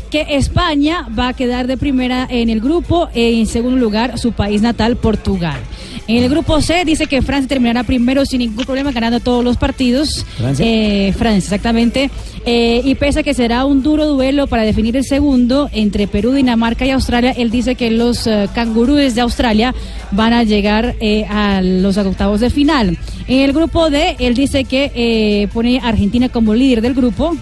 que 0.09 0.25
España 0.29 1.05
va 1.17 1.27
a 1.27 1.33
quedar 1.33 1.67
de 1.67 1.75
primera 1.75 2.25
en 2.29 2.49
el 2.49 2.61
grupo, 2.61 3.09
en 3.13 3.45
segundo 3.47 3.77
lugar 3.77 4.17
su 4.17 4.31
país 4.31 4.61
natal, 4.61 4.95
Portugal. 4.95 5.59
En 6.07 6.23
el 6.23 6.29
grupo 6.29 6.61
C 6.61 6.85
dice 6.85 7.07
que 7.07 7.21
Francia 7.21 7.49
terminará 7.49 7.83
primero 7.83 8.25
sin 8.25 8.39
ningún 8.39 8.63
problema 8.63 8.91
ganando 8.91 9.19
todos 9.19 9.43
los 9.43 9.57
partidos. 9.57 10.25
¿Francia? 10.37 10.65
Eh, 10.65 11.13
Francia, 11.13 11.55
exactamente. 11.55 12.09
Eh, 12.45 12.81
y 12.85 12.95
pese 12.95 13.19
a 13.19 13.23
que 13.23 13.33
será 13.33 13.65
un 13.65 13.83
duro 13.83 14.05
duelo 14.05 14.47
para 14.47 14.63
definir 14.63 14.95
el 14.95 15.03
segundo 15.03 15.69
entre 15.73 16.07
Perú, 16.07 16.31
Dinamarca 16.31 16.85
y 16.85 16.91
Australia, 16.91 17.31
él 17.31 17.51
dice 17.51 17.75
que 17.75 17.91
los 17.91 18.25
eh, 18.25 18.47
cangurúes 18.55 19.15
de 19.15 19.21
Australia 19.21 19.75
van 20.11 20.31
a 20.31 20.43
llegar 20.43 20.95
eh, 21.01 21.25
a 21.25 21.61
los 21.61 21.97
octavos 21.97 22.39
de 22.39 22.49
final. 22.49 22.97
En 23.27 23.39
el 23.41 23.51
grupo 23.51 23.89
D, 23.89 24.15
él 24.19 24.33
dice 24.33 24.63
que 24.63 24.91
eh, 24.95 25.49
pone 25.53 25.79
a 25.79 25.89
Argentina 25.89 26.29
como 26.29 26.53
líder 26.53 26.81
del 26.81 26.93
grupo 26.93 27.35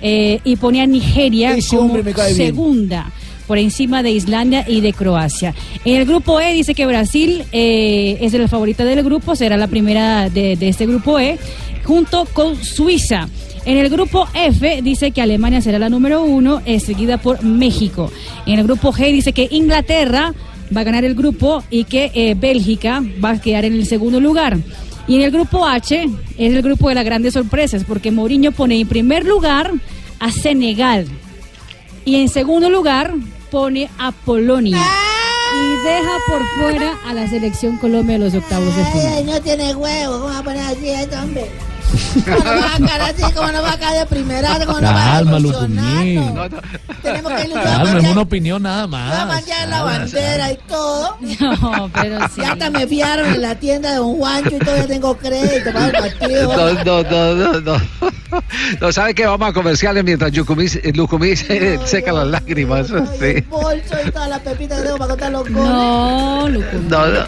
eh, 0.00 0.40
y 0.44 0.56
pone 0.56 0.80
a 0.80 0.86
Nigeria 0.86 1.54
Ese 1.54 1.76
como 1.76 1.92
bien. 1.92 3.04
Por 3.46 3.58
encima 3.58 4.02
de 4.02 4.10
Islandia 4.10 4.64
y 4.66 4.80
de 4.80 4.92
Croacia. 4.92 5.54
En 5.84 5.96
el 5.96 6.06
grupo 6.06 6.40
E 6.40 6.52
dice 6.52 6.74
que 6.74 6.86
Brasil 6.86 7.44
eh, 7.52 8.18
es 8.20 8.32
la 8.32 8.48
favorita 8.48 8.84
del 8.84 9.02
grupo, 9.02 9.36
será 9.36 9.56
la 9.56 9.68
primera 9.68 10.28
de, 10.28 10.56
de 10.56 10.68
este 10.68 10.86
grupo 10.86 11.18
E, 11.18 11.38
junto 11.84 12.26
con 12.26 12.62
Suiza. 12.62 13.28
En 13.64 13.78
el 13.78 13.88
grupo 13.88 14.28
F 14.32 14.80
dice 14.82 15.10
que 15.10 15.20
Alemania 15.20 15.60
será 15.60 15.78
la 15.78 15.88
número 15.88 16.22
uno, 16.22 16.62
eh, 16.66 16.78
seguida 16.78 17.18
por 17.18 17.42
México. 17.42 18.12
En 18.46 18.60
el 18.60 18.64
grupo 18.64 18.92
G 18.92 19.12
dice 19.12 19.32
que 19.32 19.48
Inglaterra 19.50 20.32
va 20.74 20.82
a 20.82 20.84
ganar 20.84 21.04
el 21.04 21.14
grupo 21.14 21.64
y 21.68 21.84
que 21.84 22.12
eh, 22.14 22.34
Bélgica 22.38 23.02
va 23.24 23.30
a 23.30 23.40
quedar 23.40 23.64
en 23.64 23.74
el 23.74 23.86
segundo 23.86 24.20
lugar. 24.20 24.56
Y 25.08 25.16
en 25.16 25.22
el 25.22 25.30
grupo 25.30 25.66
H 25.66 26.04
es 26.38 26.52
el 26.52 26.62
grupo 26.62 26.88
de 26.88 26.94
las 26.94 27.04
grandes 27.04 27.34
sorpresas, 27.34 27.84
porque 27.84 28.10
Mourinho 28.10 28.52
pone 28.52 28.78
en 28.80 28.88
primer 28.88 29.24
lugar 29.24 29.72
a 30.18 30.30
Senegal. 30.30 31.06
Y 32.04 32.16
en 32.16 32.28
segundo 32.28 32.70
lugar 32.70 33.14
pone 33.50 33.90
a 33.98 34.12
Polonia. 34.12 34.78
Y 35.54 35.86
deja 35.86 36.10
por 36.28 36.46
fuera 36.58 36.98
a 37.06 37.14
la 37.14 37.28
selección 37.28 37.78
Colombia 37.78 38.18
de 38.18 38.24
los 38.24 38.34
octavos 38.34 38.76
de 38.76 38.84
final. 38.84 39.26
no 39.26 39.40
tiene 39.40 39.74
huevo, 39.74 40.14
¿cómo 40.14 40.26
va 40.26 40.38
a 40.38 40.42
poner 40.42 40.62
así 40.62 40.90
a 40.90 41.02
este 41.02 41.16
hombre? 41.16 41.50
¿Cómo 42.24 42.44
no 42.44 42.60
va 42.60 42.74
a 42.74 42.78
caer 42.88 43.02
así? 43.02 43.22
¿Cómo 43.34 43.52
no 43.52 43.62
va 43.62 43.72
a 43.72 43.78
caer 43.78 43.98
de 44.00 44.06
primera? 44.06 44.58
¿Cómo 44.66 44.80
no 44.80 44.86
va 44.92 45.02
a 45.02 45.16
Calma, 45.18 45.38
ilusionar? 45.38 46.04
Lucumí. 46.04 46.14
Tenemos 47.02 47.32
que 47.32 47.40
ilusionar. 47.42 47.84
Calma, 47.84 47.98
es 47.98 48.04
una 48.12 48.20
opinión 48.20 48.62
nada 48.62 48.86
Va 48.86 49.22
a 49.22 49.24
más. 49.24 49.26
manchar 49.36 49.68
la 49.68 49.82
bandera 49.82 50.52
y 50.52 50.58
todo. 50.68 51.16
No, 51.40 51.90
pero 51.92 52.28
sí. 52.28 52.40
Ya 52.40 52.52
hasta 52.52 52.70
me 52.70 52.86
fiaron 52.86 53.34
en 53.34 53.42
la 53.42 53.54
tienda 53.54 53.90
de 53.90 53.96
Don 53.96 54.16
Juancho 54.16 54.56
y 54.56 54.58
todavía 54.58 54.86
tengo 54.86 55.16
crédito 55.16 55.72
para 55.72 55.86
el 55.86 55.92
partido. 55.92 56.56
No, 56.56 56.84
no, 56.84 57.02
no, 57.02 57.34
no, 57.34 57.60
no. 57.60 57.82
No 58.80 58.92
sabe 58.92 59.14
que 59.14 59.24
vamos 59.26 59.48
a 59.48 59.52
comerciales 59.52 60.02
mientras 60.04 60.34
Lucumí, 60.34 60.66
Lucumí 60.94 61.36
se 61.36 61.78
seca 61.86 62.12
las 62.12 62.26
lágrimas. 62.26 62.88
Sí. 62.88 63.40
Bolso 63.48 63.94
y 64.06 64.10
toda 64.10 64.28
la 64.28 64.38
pepita 64.40 64.76
que 64.76 64.82
tengo 64.82 64.96
para 64.98 65.10
contar 65.10 65.32
los 65.32 65.42
goles. 65.48 65.54
No, 65.56 66.48
Lucumí. 66.48 66.88
No, 66.88 67.06
no. 67.06 67.24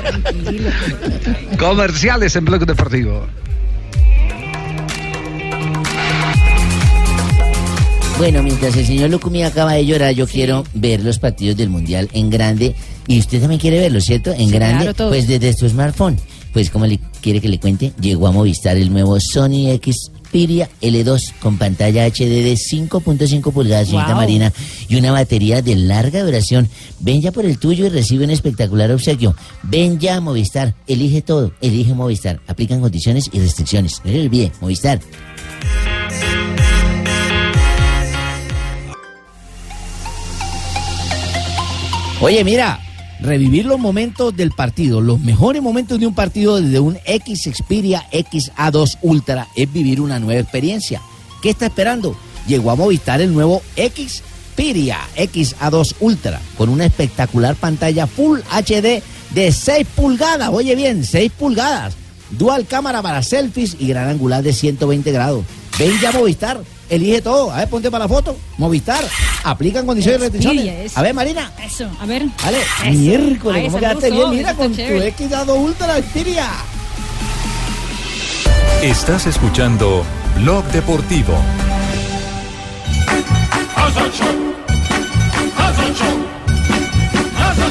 Comerciales 1.59 2.35
en 2.37 2.45
Blog 2.45 2.67
Deportivo. 2.67 3.27
Bueno, 8.19 8.43
mientras 8.43 8.77
el 8.77 8.85
señor 8.85 9.11
Lucumí 9.11 9.45
acaba 9.45 9.75
de 9.75 9.87
llorar, 9.87 10.13
yo 10.13 10.27
quiero 10.27 10.65
ver 10.75 11.05
los 11.05 11.21
partidos 11.21 11.57
del 11.57 11.69
Mundial 11.69 12.09
en 12.13 12.31
grande. 12.31 12.75
Y 13.07 13.21
usted 13.21 13.41
también 13.41 13.61
quiere 13.61 13.79
verlo, 13.79 14.01
¿cierto? 14.01 14.33
En 14.33 14.49
Sí, 14.49 14.51
grande, 14.51 14.93
claro, 14.93 15.11
pues 15.11 15.29
desde 15.29 15.53
su 15.53 15.69
smartphone. 15.69 16.19
Pues 16.53 16.69
como 16.71 16.87
le 16.87 16.99
quiere 17.21 17.41
que 17.41 17.49
le 17.49 17.61
cuente, 17.61 17.93
llegó 18.01 18.27
a 18.27 18.33
Movistar 18.33 18.77
el 18.77 18.91
nuevo 18.93 19.21
Sony 19.21 19.69
Xperia 19.81 20.69
L2 20.83 21.35
con 21.41 21.59
pantalla 21.59 22.07
HD 22.07 22.43
de 22.43 22.55
5.5 22.55 23.53
pulgadas, 23.53 23.87
señorita 23.87 24.15
Wow. 24.15 24.21
Marina, 24.23 24.53
y 24.89 24.97
una 24.97 25.13
batería 25.13 25.63
de 25.63 25.77
larga 25.77 26.25
duración. 26.25 26.69
Ven 26.99 27.21
ya 27.23 27.31
por 27.31 27.45
el 27.47 27.59
tuyo 27.59 27.87
y 27.87 27.89
recibe 27.91 28.25
un 28.25 28.31
espectacular 28.31 28.91
obsequio. 28.91 29.37
Ven 29.63 30.01
ya 30.01 30.17
a 30.17 30.21
Movistar, 30.21 30.75
elige 30.89 31.23
todo, 31.23 31.53
elige 31.61 31.95
Movistar. 31.95 32.41
Aplican 32.49 32.81
condiciones 32.81 33.31
y 33.33 33.39
restricciones. 33.39 34.03
No 34.05 34.11
le 34.11 34.23
olvide, 34.23 34.51
Movistar. 34.61 34.99
Oye, 42.21 42.43
mira, 42.43 42.81
revivir 43.21 43.65
los 43.65 43.79
momentos 43.79 44.37
del 44.37 44.51
partido, 44.51 45.01
los 45.01 45.21
mejores 45.21 45.63
momentos 45.63 46.01
de 46.01 46.07
un 46.09 46.15
partido 46.15 46.61
desde 46.61 46.81
un 46.81 46.99
X 47.05 47.49
Xperia 47.55 48.09
XA2 48.11 48.99
Ultra 49.03 49.47
es 49.55 49.73
vivir 49.73 50.01
una 50.01 50.19
nueva 50.19 50.41
experiencia. 50.41 51.01
¿Qué 51.41 51.51
está 51.51 51.67
esperando? 51.67 52.17
Llegó 52.49 52.73
a 52.73 52.75
Movistar 52.75 53.21
el 53.21 53.33
nuevo 53.33 53.63
Xperia 53.77 54.99
XA2 55.17 55.95
Ultra 56.01 56.41
con 56.57 56.71
una 56.71 56.87
espectacular 56.87 57.55
pantalla 57.55 58.09
Full 58.09 58.41
HD 58.51 59.01
de 59.31 59.53
6 59.53 59.87
pulgadas. 59.95 60.49
Oye 60.53 60.75
bien, 60.75 61.05
6 61.05 61.31
pulgadas. 61.39 61.95
Dual 62.31 62.67
cámara 62.67 63.01
para 63.01 63.23
selfies 63.23 63.77
y 63.79 63.87
gran 63.87 64.09
angular 64.09 64.43
de 64.43 64.53
120 64.53 65.13
grados. 65.13 65.45
Ven 65.79 65.93
ya 66.01 66.09
a 66.09 66.13
Movistar, 66.13 66.61
elige 66.89 67.23
todo. 67.23 67.51
A 67.51 67.57
ver, 67.59 67.69
ponte 67.69 67.91
para 67.91 68.05
la 68.05 68.09
foto. 68.09 68.37
Movistar, 68.57 69.05
aplican 69.45 69.87
condiciones 69.87 70.21
Xperia, 70.21 70.41
restricciones. 70.49 70.91
eso. 70.93 70.99
A 70.99 71.03
ver, 71.03 71.15
Marina. 71.15 71.53
Eso, 71.65 71.89
a 72.01 72.07
ver. 72.07 72.25
Vale, 72.45 72.59
Eso. 72.61 72.91
miércoles, 72.99 73.57
Ay, 73.63 73.67
¿cómo 73.67 73.79
quedaste 73.79 74.11
bien? 74.11 74.31
Mira, 74.31 74.55
con 74.55 74.71
tu 74.71 74.77
chévere. 74.77 75.09
X 75.09 75.31
dado 75.31 75.55
ultra 75.55 75.97
Xperia. 76.01 76.49
Estás 78.83 79.27
escuchando 79.27 80.05
Blog 80.37 80.65
Deportivo. 80.67 81.35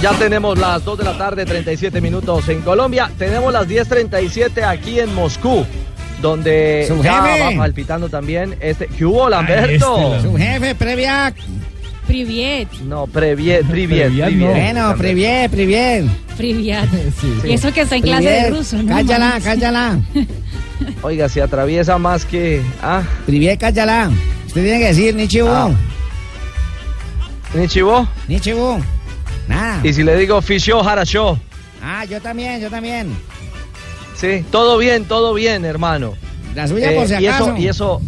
Ya 0.01 0.13
tenemos 0.13 0.58
las 0.60 0.84
2 0.86 0.97
de 0.99 1.03
la 1.03 1.17
tarde, 1.17 1.45
37 1.45 2.01
minutos 2.01 2.47
en 2.49 2.62
Colombia. 2.62 3.10
Tenemos 3.17 3.51
las 3.51 3.67
10.37 3.67 4.63
aquí 4.63 4.99
en 4.99 5.13
Moscú, 5.15 5.65
donde 6.21 6.86
Su 6.88 7.01
ya 7.03 7.23
jefe. 7.25 7.56
va 7.56 7.62
palpitando 7.63 8.10
también 8.10 8.56
este. 8.60 8.88
¿Qué 8.88 9.06
hubo, 9.06 9.30
Lamberto? 9.30 10.21
Su 10.21 10.36
jefe, 10.36 10.75
Previac. 10.75 11.36
Priviet. 12.08 12.71
No, 12.86 13.06
Previet, 13.06 13.65
Priviet, 13.65 14.08
Previat 14.08 14.27
Priviet. 14.30 14.47
no. 14.47 14.51
Bueno, 14.53 14.95
Priviet, 14.97 15.51
Priviet. 15.51 16.06
Priviat. 16.38 16.88
sí. 17.19 17.34
Y 17.43 17.53
eso 17.53 17.73
que 17.73 17.82
está 17.82 17.97
en 17.97 18.01
clase 18.03 18.30
de 18.30 18.49
ruso, 18.49 18.82
¿no? 18.82 18.95
cállala, 18.95 19.39
cállala. 19.43 19.99
Oiga, 21.01 21.27
se 21.27 21.41
atraviesa 21.41 21.97
más 21.97 22.23
que. 22.25 22.62
Ah, 22.82 23.03
Priviet, 23.25 23.60
cállala. 23.60 24.10
Usted 24.45 24.63
tiene 24.63 24.80
que 24.80 24.88
decir 24.88 25.15
Nichibu. 25.15 25.49
Ah. 25.49 25.69
Nichibo. 27.53 28.08
Nichibu. 28.27 28.80
Nada. 29.47 29.80
Y 29.84 29.93
si 29.93 30.03
le 30.03 30.15
digo 30.17 30.41
Fisho 30.41 30.82
Harasho. 30.88 31.39
Ah, 31.84 32.06
yo 32.06 32.21
también, 32.21 32.60
yo 32.62 32.69
también. 32.69 33.10
Sí, 34.17 34.43
todo 34.51 34.77
bien, 34.77 35.06
todo 35.06 35.34
bien, 35.34 35.63
hermano. 35.63 36.13
La 36.56 36.67
suya 36.67 36.93
por 36.95 37.08
si 37.08 37.13
y 37.15 37.27
eso, 37.27 37.56
y 37.56 37.67
eso, 37.67 38.01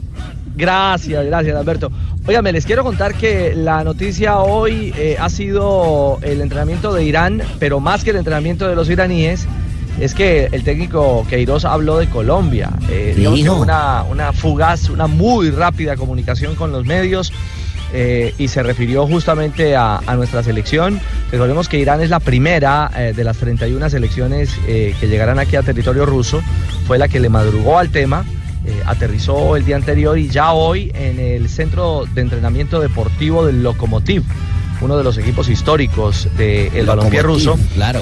gracias, 0.55 1.23
gracias, 1.25 1.55
Alberto. 1.55 1.91
Óigame, 2.25 2.51
les 2.51 2.65
quiero 2.65 2.83
contar 2.83 3.13
que 3.13 3.53
la 3.55 3.83
noticia 3.83 4.39
hoy 4.39 4.93
eh, 4.97 5.17
ha 5.19 5.29
sido 5.29 6.19
el 6.21 6.41
entrenamiento 6.41 6.93
de 6.93 7.03
Irán, 7.03 7.41
pero 7.59 7.79
más 7.79 8.03
que 8.03 8.09
el 8.09 8.17
entrenamiento 8.17 8.67
de 8.67 8.75
los 8.75 8.89
iraníes, 8.89 9.47
es 9.99 10.13
que 10.13 10.49
el 10.51 10.63
técnico 10.63 11.25
Queiroz 11.29 11.65
habló 11.65 11.97
de 11.97 12.07
Colombia. 12.09 12.71
Eh, 12.89 13.15
una, 13.49 14.03
una 14.03 14.33
fugaz, 14.33 14.89
una 14.89 15.07
muy 15.07 15.51
rápida 15.51 15.95
comunicación 15.95 16.55
con 16.55 16.71
los 16.71 16.85
medios. 16.85 17.31
Eh, 17.93 18.33
y 18.37 18.47
se 18.47 18.61
refirió 18.61 19.07
justamente 19.07 19.75
a, 19.75 19.97
a 20.05 20.15
nuestra 20.15 20.43
selección. 20.43 20.99
Recordemos 21.31 21.67
que 21.67 21.79
Irán 21.79 22.01
es 22.01 22.09
la 22.09 22.19
primera 22.19 22.91
eh, 22.95 23.13
de 23.15 23.23
las 23.23 23.37
31 23.37 23.89
selecciones 23.89 24.51
eh, 24.67 24.95
que 24.99 25.07
llegarán 25.07 25.39
aquí 25.39 25.55
a 25.55 25.63
territorio 25.63 26.05
ruso. 26.05 26.41
Fue 26.85 26.97
la 26.97 27.07
que 27.07 27.19
le 27.19 27.29
madrugó 27.29 27.79
al 27.79 27.89
tema, 27.89 28.25
aterrizó 28.85 29.55
el 29.55 29.65
día 29.65 29.77
anterior 29.77 30.17
y 30.19 30.29
ya 30.29 30.51
hoy 30.51 30.91
en 30.93 31.19
el 31.19 31.49
centro 31.49 32.05
de 32.13 32.21
entrenamiento 32.21 32.79
deportivo 32.79 33.45
del 33.45 33.63
Lokomotiv, 33.63 34.23
uno 34.81 34.95
de 34.95 35.03
los 35.03 35.17
equipos 35.17 35.49
históricos 35.49 36.27
del 36.37 36.85
balompié 36.85 37.23
Lokomotiv, 37.23 37.23
ruso. 37.23 37.59
Claro. 37.73 38.01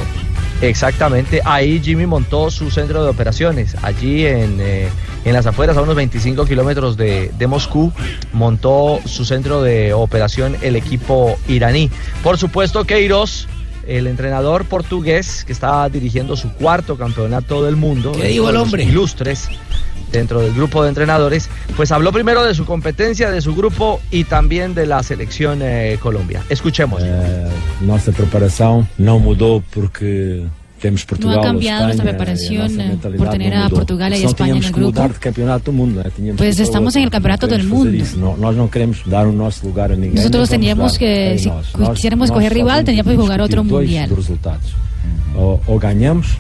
Exactamente, 0.62 1.42
ahí 1.46 1.80
Jimmy 1.84 2.06
montó 2.08 2.50
su 2.50 2.72
centro 2.72 3.04
de 3.04 3.10
operaciones, 3.10 3.76
allí 3.84 4.26
en, 4.26 4.58
eh, 4.60 4.90
en 5.24 5.34
las 5.34 5.46
afueras, 5.46 5.78
a 5.78 5.82
unos 5.82 5.96
25 5.96 6.46
kilómetros 6.46 6.98
de, 6.98 7.32
de 7.38 7.48
Moscú, 7.48 7.94
montó 8.34 9.00
su 9.06 9.24
centro 9.24 9.62
de 9.62 9.94
operación 9.94 10.58
el 10.62 10.76
equipo 10.76 11.38
iraní. 11.48 11.92
Por 12.24 12.38
supuesto, 12.38 12.86
Queiroz, 12.86 13.48
el 13.88 14.08
entrenador 14.08 14.66
portugués 14.66 15.44
que 15.46 15.54
está 15.54 15.88
dirigiendo 15.90 16.36
su 16.36 16.52
cuarto 16.54 16.98
campeonato 16.98 17.64
del 17.64 17.76
mundo, 17.76 18.12
¿Qué 18.14 18.28
dijo 18.28 18.50
el 18.50 18.58
hombre? 18.58 18.84
Ilustres 18.84 19.50
dentro 20.12 20.42
del 20.42 20.54
grupo 20.54 20.84
de 20.84 20.90
entrenadores, 20.90 21.50
pues 21.76 21.92
habló 21.92 22.12
primero 22.12 22.44
de 22.44 22.54
su 22.54 22.66
competencia, 22.66 23.32
de 23.32 23.42
su 23.42 23.56
grupo 23.56 24.00
y 24.12 24.24
también 24.24 24.74
de 24.74 24.86
la 24.86 25.04
selección 25.04 25.60
eh, 25.62 25.98
Colombia. 26.02 26.44
Escuchemos. 26.50 27.04
Nossa 27.82 28.12
preparação 28.12 28.88
não 28.98 29.20
mudou 29.20 29.64
porque 29.72 30.44
temos 30.80 31.04
Portugal, 31.06 31.42
cambiado 31.42 31.86
nuestra 31.86 32.12
Espanha, 32.12 32.18
preparación, 32.18 32.54
e 32.54 32.58
a 32.58 32.70
nossa 32.70 32.82
eh, 32.82 32.88
mentalidade 32.88 33.18
por 33.18 33.30
tener 33.30 33.54
a. 33.54 33.70
Portugal 33.70 34.14
y 34.14 34.24
España 34.24 34.56
en 34.58 34.64
el 34.64 34.72
grupo. 34.72 35.02
de 35.02 35.72
mundo. 35.72 36.04
Tínhamos 36.16 36.38
Pues 36.38 36.60
estamos 36.60 36.96
en 36.96 37.04
el 37.04 37.10
campeonato 37.10 37.48
del 37.48 37.64
mundo. 37.64 37.92
não 38.56 38.68
queremos 38.68 39.02
dar 39.06 39.26
o 39.28 39.32
nosso 39.32 39.66
lugar 39.66 39.92
a 39.92 39.96
ninguém. 39.96 40.16
Nosotros 40.16 40.50
teníamos 40.50 40.94
dar 40.94 41.00
que, 41.00 41.36
a 41.36 41.38
si 41.38 41.50
quisiéramos 41.94 42.32
coger 42.32 42.54
rival, 42.54 42.84
teníamos 42.84 43.12
que 43.12 43.18
jugar 43.18 43.42
otro 43.42 43.64
mundial. 43.64 44.08
dos 44.08 44.18
resultados. 44.18 44.76
Ou, 45.36 45.60
ou 45.66 45.80
ganhamos 45.80 46.38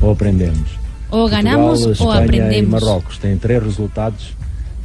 ou 0.00 0.12
aprendemos. 0.12 0.79
O 1.10 1.28
ganamos 1.28 1.80
Portugal, 1.84 1.88
o 1.88 1.92
Espanha 1.92 2.20
e 2.20 2.24
aprendemos. 2.24 2.82
Marrocos 2.82 3.18
têm 3.18 3.36
três 3.36 3.62
resultados 3.62 4.34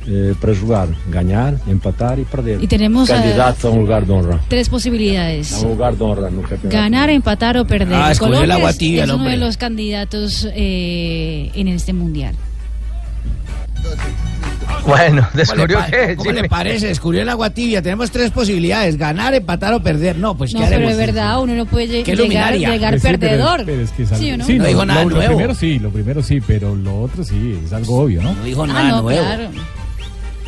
eh, 0.08 0.34
para 0.40 0.54
jogar: 0.54 0.88
ganhar, 1.08 1.56
empatar 1.68 2.20
e 2.20 2.26
perder. 2.26 2.62
E 2.64 2.68
teremos, 2.68 3.10
eh, 3.10 3.14
candidatos 3.16 3.64
a 3.66 3.70
um 3.70 3.80
lugar 3.82 4.04
de 4.04 4.12
honra. 4.12 4.40
Tres 4.50 4.68
posibilidades. 4.68 5.54
A 5.54 5.66
um 5.66 5.70
lugar 5.70 5.94
de 5.96 6.04
honra 6.04 6.30
no 6.30 6.42
campeonato. 6.42 6.70
Ganar, 6.70 7.10
empatar 7.10 7.58
o 7.58 7.66
perder. 7.66 7.96
Ah, 7.96 8.12
Colombia 8.18 8.70
es- 8.70 8.78
tibia, 8.78 9.04
es, 9.04 9.10
el 9.10 9.16
uno 9.16 9.26
de 9.26 9.38
los 9.38 9.58
candidatos 9.58 10.48
eh, 10.54 11.52
en 11.56 11.68
este 11.68 11.94
mundial. 11.94 12.36
Bueno, 14.86 15.22
¿Cómo 15.22 15.30
le, 15.34 15.38
descubrió 15.38 15.78
pa- 15.80 15.86
que 15.88 16.16
¿cómo 16.16 16.32
le 16.32 16.50
parece? 16.50 16.88
Descubrió 16.88 17.22
el 17.22 17.30
agua 17.30 17.50
tibia. 17.50 17.82
Tenemos 17.82 18.12
tres 18.12 18.32
posibilidades: 18.32 18.98
ganar, 18.98 19.34
empatar 19.34 19.74
o 19.74 19.82
perder. 19.82 20.18
No, 20.18 20.36
pues 20.38 20.54
No, 20.54 20.60
¿qué 20.60 20.66
pero 20.66 20.76
haremos? 20.78 20.92
es 20.94 20.98
verdad, 20.98 21.42
uno 21.42 21.54
no 21.56 21.66
puede 21.66 21.88
llegar, 21.88 22.18
luminaria. 22.18 22.70
llegar 22.70 22.92
Pues 22.92 23.02
sí, 23.02 23.08
pero- 23.08 23.20
perdedor. 23.20 23.64
pero 23.66 23.82
es 23.82 23.92
que 23.92 24.04
es 24.04 24.12
algo- 24.12 24.24
¿Sí 24.24 24.38
no? 24.38 24.46
sí, 24.46 24.54
No 24.58 24.64
lo- 24.64 24.70
dijo 24.70 24.86
nada 24.86 25.04
lo, 25.04 25.10
lo 25.10 25.16
nuevo. 25.16 25.32
primero 25.36 25.56
sí, 25.56 25.80
lo 25.80 25.90
primero 25.90 26.22
sí, 26.24 26.42
pero 26.46 26.76
lo 26.76 27.02
otro 27.02 27.24
sí, 27.24 27.60
es 27.66 27.74
algo 27.74 28.02
obvio, 28.02 28.22
¿no? 28.22 28.34
No 28.34 28.44
dijo 28.44 28.64
Ah, 28.64 28.68
nada 28.68 28.90
no, 28.90 29.02
nuevo. 29.02 29.22
claro. 29.26 29.50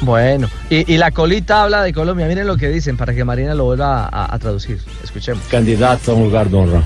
Bueno, 0.02 0.48
y, 0.70 0.94
y 0.94 0.98
la 0.98 1.10
colita 1.10 1.64
habla 1.64 1.82
de 1.82 1.92
Colombia. 1.92 2.28
Miren 2.28 2.46
lo 2.46 2.56
que 2.56 2.70
dicen 2.70 2.98
para 2.98 3.16
que 3.16 3.24
Marina 3.26 3.56
lo 3.56 3.64
vuelva 3.64 4.06
a, 4.12 4.34
a 4.34 4.38
traducir. 4.40 4.80
Escuchemos. 5.04 5.44
Candidatos 5.50 6.08
a 6.10 6.14
um 6.14 6.24
lugar 6.26 6.50
de 6.50 6.58
honra. 6.58 6.84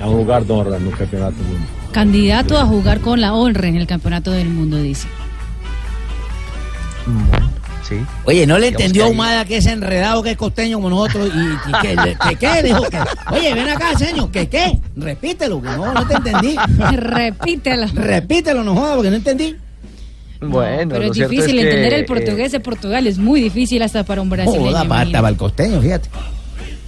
A 0.00 0.08
um 0.08 0.16
lugar 0.16 0.44
de 0.44 0.52
honra 0.52 0.78
no 0.80 0.90
campeonato 0.90 1.36
do 1.36 1.44
mundo. 1.44 1.66
Candidato 1.92 2.58
a 2.58 2.64
jugar 2.66 2.98
con 3.00 3.20
la 3.20 3.34
honra 3.34 3.68
en 3.68 3.76
el 3.76 3.86
campeonato 3.86 4.32
del 4.32 4.48
mundo, 4.48 4.78
dice. 4.78 5.06
Sí. 7.88 7.96
Oye, 8.24 8.46
¿no 8.46 8.58
le 8.58 8.66
Digamos 8.66 8.80
entendió 8.80 9.04
que 9.06 9.10
Humada 9.10 9.44
que 9.44 9.56
es 9.56 9.66
enredado, 9.66 10.22
que 10.22 10.30
es 10.30 10.36
costeño 10.36 10.76
como 10.76 10.88
nosotros? 10.88 11.30
¿Y, 11.34 11.38
y 11.68 11.80
que, 11.82 11.96
le- 11.96 12.16
que 12.28 12.36
qué? 12.36 12.62
Dijo 12.62 12.82
que. 12.88 12.98
Oye, 13.32 13.54
ven 13.54 13.68
acá, 13.68 13.98
señor, 13.98 14.30
¿que 14.30 14.48
qué? 14.48 14.78
Repítelo, 14.96 15.60
que 15.60 15.68
no, 15.68 15.92
no 15.92 16.06
te 16.06 16.14
entendí. 16.14 16.56
Repítelo. 16.96 17.86
Repítelo, 17.92 18.62
no 18.64 18.74
jodas, 18.74 18.94
porque 18.94 19.10
no 19.10 19.16
entendí. 19.16 19.56
Bueno, 20.40 20.88
Pero 20.90 21.04
lo 21.04 21.10
es 21.10 21.14
cierto 21.14 21.30
difícil 21.32 21.56
que, 21.56 21.62
entender 21.62 21.94
el 21.94 22.00
eh, 22.00 22.04
portugués 22.04 22.52
de 22.52 22.60
Portugal, 22.60 23.06
es 23.06 23.18
muy 23.18 23.40
difícil 23.40 23.82
hasta 23.82 24.04
para 24.04 24.22
un 24.22 24.30
brasileño. 24.30 24.60
Joda, 24.60 24.72
para, 24.80 24.84
imagínate. 24.86 25.12
para 25.18 25.28
el 25.28 25.36
costeño, 25.36 25.80
fíjate. 25.80 26.08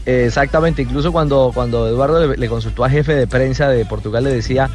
Exactamente, 0.06 0.82
incluso 0.82 1.12
cuando, 1.12 1.50
cuando 1.54 1.88
Eduardo 1.88 2.26
le, 2.26 2.36
le 2.36 2.48
consultó 2.48 2.84
a 2.84 2.90
jefe 2.90 3.14
de 3.14 3.26
prensa 3.26 3.68
de 3.68 3.84
Portugal, 3.86 4.24
le 4.24 4.30
decía, 4.34 4.68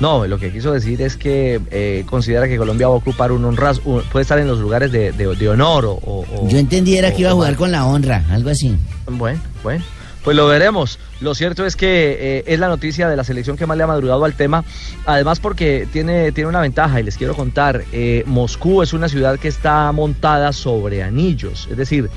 no, 0.00 0.26
lo 0.26 0.38
que 0.38 0.52
quiso 0.52 0.72
decir 0.72 1.00
es 1.02 1.16
que 1.16 1.60
eh, 1.70 2.04
considera 2.08 2.46
que 2.48 2.56
Colombia 2.58 2.86
va 2.88 2.94
a 2.94 2.96
ocupar 2.98 3.32
un 3.32 3.44
honras, 3.44 3.80
un- 3.84 4.02
puede 4.02 4.22
estar 4.22 4.38
en 4.38 4.46
los 4.46 4.58
lugares 4.58 4.92
de, 4.92 5.12
de- 5.12 5.34
de 5.34 5.48
honor 5.48 5.84
o, 5.86 5.92
o- 5.92 6.24
o- 6.30 6.48
Yo 6.48 6.58
entendiera 6.58 7.12
que 7.12 7.22
iba 7.22 7.30
a 7.30 7.34
o- 7.34 7.36
jugar 7.36 7.56
con 7.56 7.72
la 7.72 7.86
honra, 7.86 8.24
algo 8.30 8.50
así. 8.50 8.76
Bueno, 9.10 9.40
bueno, 9.62 9.82
pues 10.22 10.36
lo 10.36 10.46
veremos. 10.48 10.98
Lo 11.20 11.34
cierto 11.34 11.64
es 11.64 11.76
que 11.76 12.16
eh, 12.20 12.44
es 12.46 12.58
la 12.58 12.68
noticia 12.68 13.08
de 13.08 13.16
la 13.16 13.24
selección 13.24 13.56
que 13.56 13.64
más 13.64 13.76
le 13.78 13.84
ha 13.84 13.86
madrugado 13.86 14.24
al 14.26 14.34
tema. 14.34 14.64
Además 15.06 15.40
porque 15.40 15.88
tiene, 15.92 16.30
tiene 16.32 16.48
una 16.50 16.60
ventaja 16.60 17.00
y 17.00 17.04
les 17.04 17.16
quiero 17.16 17.34
contar. 17.34 17.84
eh, 17.92 18.22
Moscú 18.26 18.82
es 18.82 18.92
una 18.92 19.08
ciudad 19.08 19.38
que 19.38 19.48
está 19.48 19.90
montada 19.92 20.52
sobre 20.52 21.02
anillos. 21.02 21.68
Es 21.70 21.76
decir, 21.78 22.10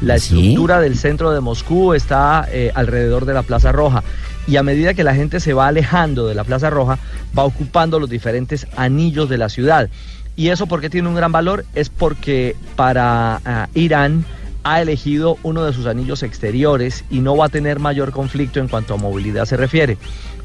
la 0.00 0.18
¿Sí? 0.18 0.38
estructura 0.38 0.80
del 0.80 0.96
centro 0.96 1.32
de 1.32 1.40
Moscú 1.40 1.92
está 1.92 2.48
eh, 2.50 2.70
alrededor 2.74 3.26
de 3.26 3.34
la 3.34 3.42
Plaza 3.42 3.72
Roja. 3.72 4.02
Y 4.46 4.56
a 4.56 4.62
medida 4.62 4.94
que 4.94 5.04
la 5.04 5.14
gente 5.14 5.40
se 5.40 5.54
va 5.54 5.68
alejando 5.68 6.26
de 6.26 6.34
la 6.34 6.44
Plaza 6.44 6.70
Roja, 6.70 6.98
va 7.36 7.44
ocupando 7.44 7.98
los 7.98 8.08
diferentes 8.08 8.66
anillos 8.76 9.28
de 9.28 9.38
la 9.38 9.48
ciudad. 9.48 9.88
¿Y 10.36 10.50
eso 10.50 10.66
por 10.66 10.80
qué 10.80 10.90
tiene 10.90 11.08
un 11.08 11.14
gran 11.14 11.32
valor? 11.32 11.64
Es 11.74 11.88
porque 11.88 12.54
para 12.76 13.40
ah, 13.44 13.68
Irán 13.74 14.24
ha 14.66 14.82
elegido 14.82 15.38
uno 15.44 15.64
de 15.64 15.72
sus 15.72 15.86
anillos 15.86 16.24
exteriores 16.24 17.04
y 17.08 17.20
no 17.20 17.36
va 17.36 17.46
a 17.46 17.48
tener 17.48 17.78
mayor 17.78 18.10
conflicto 18.10 18.58
en 18.58 18.66
cuanto 18.66 18.94
a 18.94 18.96
movilidad 18.96 19.44
se 19.44 19.56
refiere. 19.56 19.96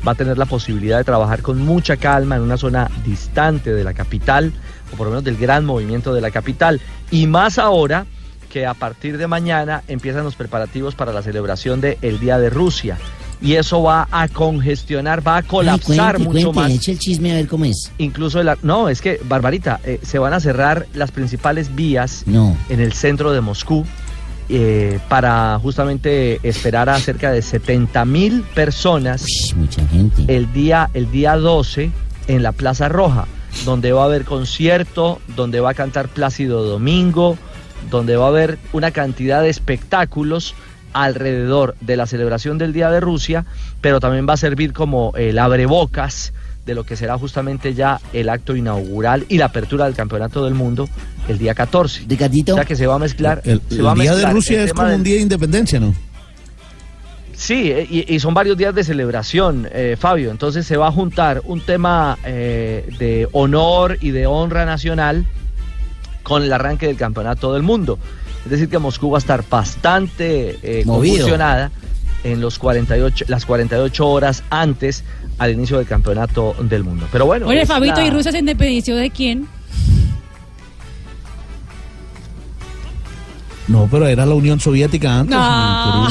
Va 0.07 0.11
a 0.11 0.15
tener 0.15 0.37
la 0.37 0.45
posibilidad 0.45 0.99
de 0.99 1.03
trabajar 1.03 1.41
con 1.41 1.59
mucha 1.59 1.97
calma 1.97 2.35
en 2.35 2.43
una 2.43 2.57
zona 2.57 2.89
distante 3.03 3.73
de 3.73 3.83
la 3.83 3.93
capital, 3.93 4.53
o 4.93 4.95
por 4.95 5.07
lo 5.07 5.11
menos 5.11 5.23
del 5.23 5.37
gran 5.37 5.65
movimiento 5.65 6.13
de 6.13 6.21
la 6.21 6.29
capital. 6.29 6.79
Y 7.09 7.25
más 7.25 7.57
ahora 7.57 8.05
que 8.51 8.67
a 8.67 8.75
partir 8.75 9.17
de 9.17 9.25
mañana 9.25 9.81
empiezan 9.87 10.23
los 10.23 10.35
preparativos 10.35 10.93
para 10.93 11.13
la 11.13 11.23
celebración 11.23 11.81
del 11.81 12.19
Día 12.19 12.37
de 12.37 12.51
Rusia. 12.51 12.97
Y 13.41 13.56
eso 13.56 13.82
va 13.82 14.08
a 14.12 14.27
congestionar, 14.27 15.25
va 15.27 15.38
a 15.38 15.41
colapsar 15.43 16.15
Ay, 16.17 16.23
cuente, 16.25 16.43
mucho 16.45 16.54
cuente, 16.54 16.60
más 16.62 16.71
eche 16.80 16.91
el 16.91 16.99
chisme 16.99 17.32
a 17.32 17.36
ver 17.36 17.47
cómo 17.47 17.65
es. 17.65 17.91
incluso 17.97 18.43
la, 18.43 18.56
no 18.62 18.88
es 18.88 19.01
que 19.01 19.19
Barbarita 19.23 19.80
eh, 19.84 19.99
se 20.04 20.19
van 20.19 20.34
a 20.34 20.39
cerrar 20.39 20.86
las 20.93 21.10
principales 21.12 21.73
vías 21.75 22.23
No. 22.27 22.56
en 22.69 22.80
el 22.80 22.93
centro 22.93 23.32
de 23.32 23.41
Moscú 23.41 23.84
eh, 24.49 24.99
para 25.10 25.58
justamente 25.60 26.39
esperar 26.47 26.89
a 26.89 26.99
cerca 26.99 27.32
de 27.32 27.41
70 27.41 28.06
mil 28.06 28.43
personas 28.54 29.25
Mucha 29.56 29.88
gente. 29.88 30.23
el 30.27 30.51
día 30.54 30.89
el 30.93 31.10
día 31.12 31.36
12 31.36 31.89
en 32.27 32.43
la 32.43 32.51
Plaza 32.51 32.89
Roja 32.89 33.25
donde 33.65 33.91
va 33.91 34.04
a 34.04 34.06
haber 34.06 34.23
concierto 34.25 35.19
donde 35.36 35.62
va 35.62 35.71
a 35.71 35.73
cantar 35.73 36.10
Plácido 36.10 36.63
Domingo 36.63 37.38
donde 37.89 38.17
va 38.17 38.25
a 38.25 38.30
haber 38.30 38.60
una 38.73 38.91
cantidad 38.91 39.41
de 39.41 39.49
espectáculos 39.49 40.54
alrededor 40.93 41.75
de 41.82 41.97
la 41.97 42.06
celebración 42.06 42.58
del 42.58 42.73
Día 42.73 42.89
de 42.89 42.99
Rusia, 42.99 43.45
pero 43.82 43.99
también 43.99 44.27
va 44.27 44.34
a 44.34 44.38
servir 44.38 44.73
como 44.73 45.13
el 45.15 45.38
abrebocas 45.39 46.34
de 46.65 46.75
lo 46.75 46.84
que 46.84 46.95
será 46.95 47.17
justamente 47.17 47.73
ya 47.73 47.99
el 48.13 48.30
acto 48.30 48.56
inaugural 48.56 49.25
y 49.30 49.38
la 49.39 49.45
apertura 49.45 49.86
del 49.86 49.95
Campeonato 49.95 50.45
del 50.45 50.54
Mundo 50.54 50.88
el 51.27 51.38
día 51.39 51.56
14. 51.56 52.06
Ricardito. 52.08 52.54
O 52.54 52.56
sea 52.56 52.65
que 52.65 52.75
se 52.75 52.86
va 52.86 52.95
a 52.95 52.99
mezclar. 52.99 53.41
El, 53.45 53.62
se 53.67 53.75
el 53.75 53.86
va 53.86 53.93
a 53.93 53.95
día 53.95 54.15
de 54.15 54.25
Rusia 54.27 54.60
el 54.62 54.67
es 54.67 54.73
como 54.73 54.88
del- 54.88 54.97
un 54.97 55.04
día 55.04 55.15
de 55.15 55.21
independencia, 55.21 55.80
¿no? 55.80 55.93
Sí, 57.34 57.73
y, 57.89 58.13
y 58.13 58.19
son 58.19 58.36
varios 58.36 58.56
días 58.56 58.75
de 58.75 58.84
celebración, 58.84 59.67
eh, 59.71 59.95
Fabio. 59.99 60.30
Entonces 60.30 60.67
se 60.67 60.77
va 60.77 60.88
a 60.88 60.91
juntar 60.91 61.41
un 61.45 61.62
tema 61.62 62.17
eh, 62.23 62.88
de 62.99 63.27
honor 63.32 63.97
y 63.99 64.12
de 64.12 64.27
honra 64.27 64.65
nacional 64.65 65.25
con 66.21 66.43
el 66.43 66.54
arranque 66.54 66.86
del 66.86 66.97
campeonato 66.97 67.54
del 67.54 67.63
mundo. 67.63 67.97
Es 68.45 68.51
decir, 68.51 68.69
que 68.69 68.80
Moscú 68.80 69.12
va 69.12 69.17
a 69.17 69.19
estar 69.19 69.43
bastante 69.49 70.58
eh, 70.63 70.84
convulsionada 70.86 71.71
en 72.23 72.39
los 72.41 72.60
48, 72.60 73.25
las 73.27 73.45
48 73.45 74.08
horas 74.08 74.43
antes 74.49 75.04
al 75.38 75.51
inicio 75.51 75.77
del 75.77 75.88
campeonato 75.88 76.56
del 76.62 76.84
mundo. 76.84 77.08
Pero 77.12 77.25
bueno. 77.25 77.47
Oye, 77.47 77.65
Fabito, 77.65 78.01
la- 78.01 78.08
¿y 78.08 78.10
Rusia 78.12 78.32
se 78.32 78.39
independició 78.39 78.95
de 78.95 79.10
quién? 79.10 79.47
No, 83.71 83.88
pero 83.89 84.07
era 84.07 84.25
la 84.25 84.36
Unión 84.36 84.60
Soviética 84.60 85.19
antes. 85.19 85.36
No. 85.38 86.10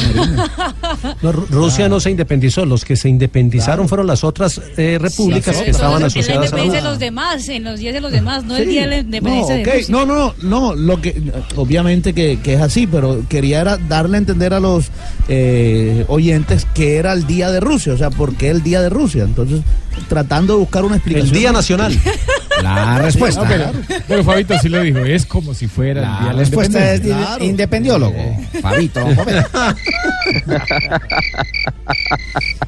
No, 1.22 1.32
Rusia 1.32 1.88
no 1.88 2.00
se 2.00 2.10
independizó, 2.10 2.64
los 2.64 2.84
que 2.84 2.96
se 2.96 3.08
independizaron 3.08 3.88
fueron 3.88 4.06
las 4.06 4.24
otras 4.24 4.60
eh, 4.76 4.98
repúblicas 5.00 5.56
Sí, 5.56 5.64
que 5.64 5.70
estaban 5.70 5.96
Entonces, 5.96 6.28
es 6.28 6.34
la 6.34 6.40
asociadas 6.40 6.72
a 6.72 6.76
de 6.76 6.82
los 6.82 6.98
demás, 6.98 7.48
en 7.48 7.64
los 7.64 7.78
días 7.78 7.94
de 7.94 8.00
los 8.00 8.12
demás, 8.12 8.44
no 8.44 8.56
el 8.56 8.64
Sí. 8.64 8.70
día 8.70 8.82
de 8.82 8.86
la 8.88 8.98
independencia 8.98 9.56
no, 9.56 9.64
de. 9.64 9.72
Rusia. 9.72 9.86
no, 9.94 10.06
no, 10.06 10.34
no, 10.42 10.74
lo 10.74 11.00
que 11.00 11.22
obviamente 11.56 12.12
que, 12.14 12.38
que 12.42 12.54
es 12.54 12.60
así, 12.60 12.86
pero 12.86 13.22
quería 13.28 13.60
era 13.60 13.76
darle 13.76 14.16
a 14.16 14.18
entender 14.18 14.54
a 14.54 14.60
los 14.60 14.86
eh, 15.28 16.04
oyentes 16.08 16.66
que 16.74 16.96
era 16.96 17.12
el 17.12 17.26
día 17.26 17.50
de 17.50 17.60
Rusia, 17.60 17.92
o 17.92 17.96
sea, 17.96 18.10
¿por 18.10 18.34
qué 18.34 18.50
el 18.50 18.62
día 18.62 18.80
de 18.80 18.88
Rusia? 18.88 19.24
Entonces, 19.24 19.60
tratando 20.08 20.54
de 20.54 20.60
buscar 20.60 20.84
una 20.84 20.96
explicación. 20.96 21.34
El 21.34 21.40
Día 21.40 21.52
Nacional. 21.52 21.98
La 22.62 22.98
respuesta. 23.02 23.42
No, 23.42 23.48
pero, 23.48 23.70
pero 24.08 24.24
Fabito 24.24 24.58
sí 24.58 24.68
lo 24.68 24.80
dijo, 24.82 24.98
es 24.98 25.26
como 25.26 25.54
si 25.54 25.66
fuera 25.66 26.00
el 26.02 26.06
día 26.08 26.18
La 26.20 26.26
de 26.28 26.32
la 26.34 26.38
respuesta 26.40 26.92
es 26.94 27.00
Claro. 27.00 27.44
independiólogo. 27.44 28.36
Fabito, 28.60 29.00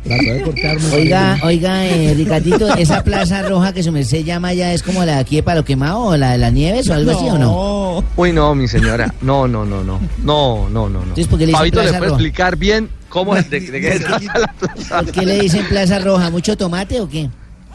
de 0.05 0.43
cortarme. 0.43 0.85
Oiga, 0.95 1.39
oiga, 1.43 1.87
eh, 1.87 2.15
Ricardito, 2.15 2.75
esa 2.77 3.03
plaza 3.05 3.43
roja 3.43 3.73
que 3.73 3.83
su 3.83 3.93
merced 3.93 4.25
llama 4.25 4.53
ya 4.53 4.73
es 4.73 4.83
como 4.83 5.05
la 5.05 5.15
de 5.15 5.21
aquí 5.21 5.37
de 5.37 5.43
Palo 5.43 5.65
Quemado 5.65 6.01
o 6.01 6.17
la 6.17 6.33
de 6.33 6.39
las 6.39 6.53
Nieves 6.53 6.89
o 6.91 6.95
algo 6.95 7.11
así, 7.13 7.25
¿o 7.29 7.39
no? 7.39 7.53
No. 8.01 8.05
Uy, 8.17 8.33
no, 8.33 8.55
mi 8.55 8.69
señora. 8.69 9.13
No, 9.23 9.47
no, 9.49 9.65
no, 9.65 9.83
no. 9.85 10.01
No, 10.25 10.69
no, 10.69 10.89
no, 10.89 10.89
no. 10.89 11.03
Entonces, 11.03 11.27
¿por 11.29 11.39
qué 11.39 11.47
le 11.47 11.53
Fabito 11.53 11.83
le 11.83 11.89
puede 11.89 12.01
Roja? 12.01 12.11
explicar 12.13 12.57
bien 12.57 12.89
¿Cómo 13.09 13.37
es? 13.37 13.49
¿De, 13.51 13.61
de 13.61 13.81
qué 13.81 13.93
se 13.93 14.01
trata 14.01 14.39
la 14.39 14.47
Plaza? 14.59 15.03
¿Por 15.03 15.13
qué 15.13 15.27
le 15.27 15.41
dicen 15.41 15.67
Plaza 15.69 15.99
Roja? 15.99 16.31
¿Mucho 16.31 16.57
tomate 16.57 16.99
o 17.01 17.09
qué? 17.09 17.29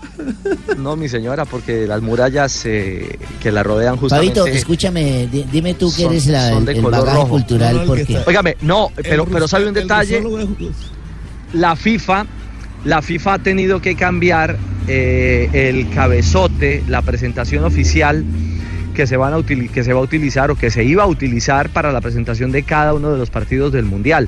No, 0.77 0.95
mi 0.95 1.09
señora, 1.09 1.45
porque 1.45 1.87
las 1.87 2.01
murallas 2.01 2.63
eh, 2.65 3.17
que 3.41 3.51
la 3.51 3.63
rodean 3.63 3.97
justamente... 3.97 4.39
Fabito, 4.39 4.57
escúchame, 4.57 5.27
di- 5.27 5.45
dime 5.51 5.73
tú 5.73 5.87
que 5.95 6.03
son- 6.03 6.11
eres 6.11 6.27
la, 6.27 6.49
son 6.49 6.59
el, 6.59 6.65
de 6.65 6.71
el 6.73 6.81
color 6.81 6.99
bagaje 6.99 7.17
rojo. 7.17 7.29
cultural, 7.29 7.83
porque... 7.87 8.19
Óigame, 8.25 8.57
no, 8.61 8.91
pero, 8.95 9.25
pero 9.25 9.47
sabe 9.47 9.67
un 9.67 9.73
detalle. 9.73 10.21
La 11.53 11.75
FIFA, 11.75 12.25
la 12.85 13.01
FIFA 13.01 13.33
ha 13.33 13.39
tenido 13.39 13.81
que 13.81 13.95
cambiar 13.95 14.57
eh, 14.87 15.49
el 15.53 15.89
cabezote, 15.89 16.83
la 16.87 17.01
presentación 17.01 17.63
oficial 17.63 18.23
que 18.93 19.05
se, 19.07 19.15
van 19.15 19.33
a 19.33 19.43
que 19.45 19.83
se 19.83 19.93
va 19.93 19.99
a 19.99 20.03
utilizar 20.03 20.49
o 20.51 20.55
que 20.55 20.71
se 20.71 20.83
iba 20.83 21.03
a 21.03 21.07
utilizar 21.07 21.69
para 21.69 21.91
la 21.91 22.01
presentación 22.01 22.51
de 22.51 22.63
cada 22.63 22.93
uno 22.95 23.11
de 23.11 23.17
los 23.19 23.29
partidos 23.29 23.71
del 23.71 23.85
Mundial. 23.85 24.27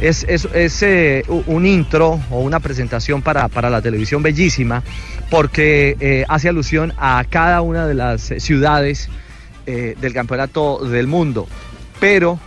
Es, 0.00 0.24
es- 0.28 0.48
es, 0.54 0.82
eh, 0.82 1.22
un 1.46 1.66
intro 1.66 2.18
o 2.30 2.40
una 2.40 2.58
presentación 2.60 3.20
para, 3.22 3.48
para 3.48 3.68
la 3.68 3.82
televisión 3.82 4.22
bellísima 4.22 4.82
porque 5.30 5.96
eh, 6.00 6.24
hace 6.28 6.48
alusión 6.48 6.92
a 6.96 7.22
cada 7.28 7.60
una 7.60 7.86
de 7.86 7.94
las 7.94 8.22
ciudades 8.38 9.08
eh, 9.66 9.94
del 10.00 10.12
campeonato 10.14 10.78
del 10.84 11.06
mundo. 11.06 11.46
Pero 12.00 12.38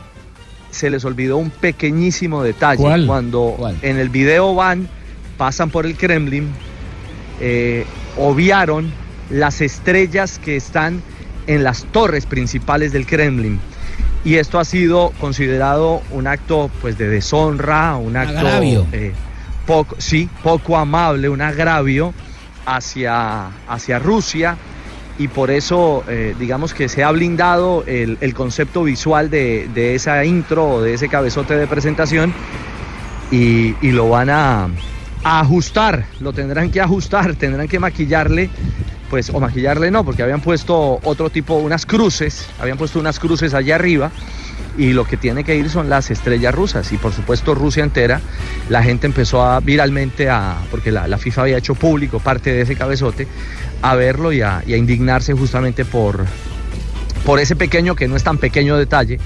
se 0.72 0.90
les 0.90 1.06
olvidó 1.06 1.38
un 1.38 1.52
pequeñísimo 1.52 2.42
detalle. 2.42 2.82
¿Cuál? 2.82 3.06
Cuando 3.06 3.56
en 3.84 3.98
el 4.00 4.10
video 4.10 4.56
van, 4.56 4.88
pasan 5.38 5.70
por 5.70 5.86
el 5.86 5.96
Kremlin, 5.96 6.50
obviaron 8.18 8.92
las 9.30 9.62
estrellas 9.62 10.40
que 10.40 10.56
están 10.56 11.02
en 11.48 11.64
las 11.64 11.84
torres 11.86 12.26
principales 12.26 12.92
del 12.92 13.06
Kremlin. 13.06 13.60
Y 14.26 14.36
esto 14.36 14.60
ha 14.60 14.66
sido 14.66 15.12
considerado 15.20 16.02
un 16.12 16.28
acto 16.28 16.70
pues 16.82 16.98
de 16.98 17.10
deshonra, 17.10 17.96
un 17.98 18.16
acto 18.16 18.40
Agravio. 18.40 18.88
eh, 18.94 19.12
poco, 19.66 19.96
sí, 20.00 20.30
poco 20.42 20.78
amable, 20.78 21.28
un 21.30 21.42
agravio 21.42 22.14
hacia, 22.66 23.48
hacia 23.68 24.00
Rusia 24.00 24.56
y 25.20 25.28
por 25.28 25.52
eso 25.52 26.04
eh, 26.08 26.34
digamos 26.40 26.74
que 26.74 26.88
se 26.90 27.04
ha 27.04 27.12
blindado 27.12 27.84
el, 27.86 28.18
el 28.22 28.34
concepto 28.34 28.84
visual 28.84 29.30
de, 29.30 29.70
de 29.74 29.94
esa 29.96 30.24
intro 30.26 30.68
o 30.68 30.82
de 30.82 30.94
ese 30.94 31.10
cabezote 31.10 31.56
de 31.58 31.68
presentación 31.68 32.34
y, 33.30 33.76
y 33.82 33.92
lo 33.92 34.10
van 34.10 34.30
a, 34.30 34.70
a 35.24 35.40
ajustar, 35.42 36.06
lo 36.20 36.34
tendrán 36.34 36.72
que 36.72 36.82
ajustar, 36.82 37.36
tendrán 37.36 37.68
que 37.68 37.80
maquillarle, 37.80 38.50
pues, 39.14 39.30
o 39.30 39.40
maquillarle 39.40 39.92
no, 39.92 40.04
porque 40.04 40.24
habían 40.24 40.42
puesto 40.42 41.00
otro 41.04 41.30
tipo, 41.30 41.54
unas 41.54 41.86
cruces, 41.86 42.48
habían 42.60 42.80
puesto 42.80 43.00
unas 43.00 43.20
cruces 43.20 43.54
allá 43.54 43.76
arriba 43.76 44.10
y 44.76 44.94
lo 44.94 45.06
que 45.06 45.18
tiene 45.18 45.44
que 45.44 45.56
ir 45.56 45.70
son 45.70 45.88
las 45.88 46.10
estrellas 46.10 46.52
rusas 46.56 46.92
y 46.92 46.98
por 46.98 47.14
supuesto 47.14 47.54
Rusia 47.54 47.84
entera, 47.84 48.22
la 48.70 48.82
gente 48.82 49.06
empezó 49.06 49.46
a 49.46 49.60
viralmente 49.60 50.32
a, 50.32 50.58
porque 50.72 50.92
la, 50.92 51.08
la 51.08 51.20
FIFA 51.20 51.44
había 51.44 51.58
hecho 51.60 51.76
público 51.76 52.22
parte 52.22 52.52
de 52.54 52.62
ese 52.62 52.76
cabezote, 52.76 53.28
a 53.84 53.94
verlo 53.94 54.34
y 54.34 54.42
a, 54.42 54.64
y 54.66 54.74
a 54.74 54.78
indignarse 54.78 55.34
justamente 55.34 55.86
por, 55.86 56.26
por 57.24 57.40
ese 57.40 57.56
pequeño, 57.56 57.96
que 57.96 58.08
no 58.08 58.16
es 58.16 58.24
tan 58.24 58.40
pequeño 58.40 58.78
detalle, 58.78 59.20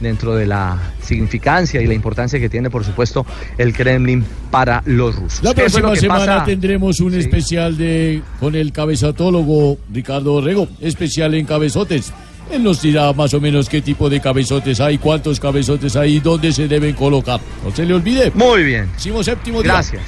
dentro 0.00 0.34
de 0.34 0.46
la 0.46 0.78
significancia 1.02 1.80
y 1.80 1.86
la 1.86 1.94
importancia 1.94 2.38
que 2.40 2.48
tiene, 2.48 2.70
por 2.70 2.84
supuesto, 2.84 3.24
el 3.58 3.72
Kremlin 3.72 4.24
para 4.50 4.82
los 4.86 5.14
rusos. 5.16 5.42
La 5.42 5.50
Eso 5.50 5.62
es 5.66 5.72
lo 5.74 5.78
próxima 5.80 5.94
que 5.94 6.00
semana 6.00 6.26
pasa- 6.34 6.44
tendremos 6.46 7.00
un 7.00 7.14
especial 7.14 7.76
de 7.76 8.22
con 8.40 8.54
el 8.54 8.72
cabezatólogo 8.72 9.78
Ricardo 9.92 10.34
Orrego, 10.34 10.68
especial 10.80 11.34
en 11.34 11.46
cabezotes. 11.46 12.12
Él 12.50 12.64
nos 12.64 12.82
dirá 12.82 13.12
más 13.12 13.32
o 13.34 13.40
menos 13.40 13.68
qué 13.68 13.80
tipo 13.80 14.10
de 14.10 14.20
cabezotes 14.20 14.80
hay, 14.80 14.98
cuántos 14.98 15.38
cabezotes 15.38 15.94
hay 15.94 16.16
y 16.16 16.20
dónde 16.20 16.50
se 16.52 16.66
deben 16.66 16.94
colocar. 16.94 17.40
No 17.64 17.70
se 17.74 17.84
le 17.86 17.94
olvide. 17.94 18.32
Muy 18.34 18.64
bien. 18.64 18.90
Décimo 18.94 19.22
séptimo 19.22 19.62
día. 19.62 19.74
Gracias. 19.74 20.02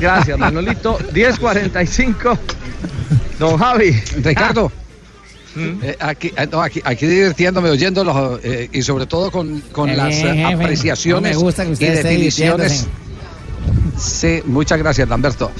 Gracias, 0.00 0.36
Manolito. 0.38 0.98
10.45. 1.14 2.38
Don 3.38 3.56
Javi. 3.58 3.92
Ricardo. 4.24 4.72
Eh, 5.56 5.96
aquí, 6.00 6.32
eh, 6.36 6.48
no, 6.50 6.62
aquí, 6.62 6.80
aquí 6.84 7.06
divirtiéndome, 7.06 7.70
oyéndolos 7.70 8.40
eh, 8.42 8.68
y 8.72 8.82
sobre 8.82 9.06
todo 9.06 9.30
con, 9.30 9.60
con 9.72 9.90
Eh, 9.90 9.96
las 9.96 10.14
eh, 10.14 10.44
apreciaciones 10.44 11.34
no 11.34 11.40
me 11.40 11.44
gusta 11.44 11.64
que 11.64 11.72
usted 11.72 11.92
y 11.92 12.02
definiciones. 12.02 12.86
Sí, 13.98 14.40
muchas 14.46 14.78
gracias, 14.78 15.08
Lamberto. 15.08 15.50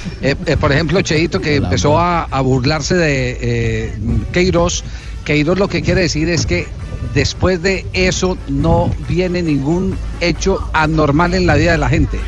Por 0.60 0.72
ejemplo, 0.72 1.00
Cheito, 1.02 1.40
que 1.40 1.56
empezó 1.56 1.98
a, 1.98 2.24
a 2.24 2.40
burlarse 2.40 2.94
de 2.94 3.92
Queiroz. 4.32 4.82
Queiroz 5.24 5.58
lo 5.58 5.68
que 5.68 5.82
quiere 5.82 6.00
decir 6.00 6.28
es 6.28 6.46
que 6.46 6.66
después 7.14 7.62
de 7.62 7.86
eso 7.92 8.36
no 8.48 8.90
viene 9.08 9.42
ningún 9.42 9.96
hecho 10.20 10.58
anormal 10.72 11.34
en 11.34 11.46
la 11.46 11.54
vida 11.54 11.72
de 11.72 11.78
la 11.78 11.88
gente. 11.88 12.18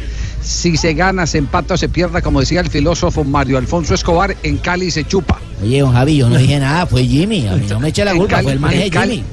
Si 0.44 0.76
se 0.76 0.92
gana, 0.94 1.26
se 1.26 1.38
empata 1.38 1.74
o 1.74 1.76
se 1.76 1.88
pierda, 1.88 2.20
como 2.20 2.40
decía 2.40 2.60
el 2.60 2.68
filósofo 2.68 3.24
Mario 3.24 3.56
Alfonso 3.58 3.94
Escobar, 3.94 4.36
en 4.42 4.58
Cali 4.58 4.90
se 4.90 5.04
chupa. 5.04 5.40
Oye, 5.62 5.80
don 5.80 5.92
Javi, 5.92 6.18
yo 6.18 6.28
no 6.28 6.36
dije 6.36 6.58
nada, 6.60 6.84
fue 6.86 7.02
Jimmy. 7.04 7.46
A 7.48 7.56
mí 7.56 7.66
no 7.68 7.80
me 7.80 7.88
eche 7.88 8.04
la 8.04 8.14
culpa, 8.14 8.36
Cali- 8.36 8.44
fue 8.44 8.52
el 8.52 8.60
manejo 8.60 8.82
de 8.84 8.90
Jimmy. 8.90 9.24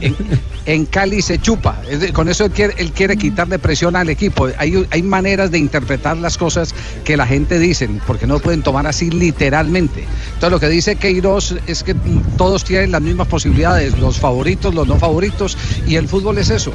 En, 0.00 0.16
en 0.64 0.86
Cali 0.86 1.22
se 1.22 1.38
chupa. 1.38 1.80
Con 2.12 2.28
eso 2.28 2.46
él 2.46 2.50
quiere, 2.50 2.74
él 2.78 2.90
quiere 2.92 3.16
quitarle 3.16 3.58
presión 3.60 3.94
al 3.94 4.08
equipo. 4.08 4.48
Hay, 4.58 4.86
hay 4.90 5.02
maneras 5.02 5.50
de 5.52 5.58
interpretar 5.58 6.16
las 6.16 6.36
cosas 6.38 6.74
que 7.04 7.16
la 7.16 7.26
gente 7.26 7.58
dice, 7.60 7.88
porque 8.06 8.26
no 8.26 8.34
lo 8.34 8.40
pueden 8.40 8.62
tomar 8.62 8.86
así 8.88 9.10
literalmente. 9.10 10.04
Entonces 10.34 10.50
lo 10.50 10.58
que 10.58 10.68
dice 10.68 10.96
Queiroz 10.96 11.54
es 11.68 11.84
que 11.84 11.94
todos 12.36 12.64
tienen 12.64 12.90
las 12.90 13.02
mismas 13.02 13.28
posibilidades, 13.28 13.96
los 14.00 14.18
favoritos, 14.18 14.74
los 14.74 14.88
no 14.88 14.96
favoritos, 14.98 15.56
y 15.86 15.94
el 15.96 16.08
fútbol 16.08 16.38
es 16.38 16.50
eso. 16.50 16.72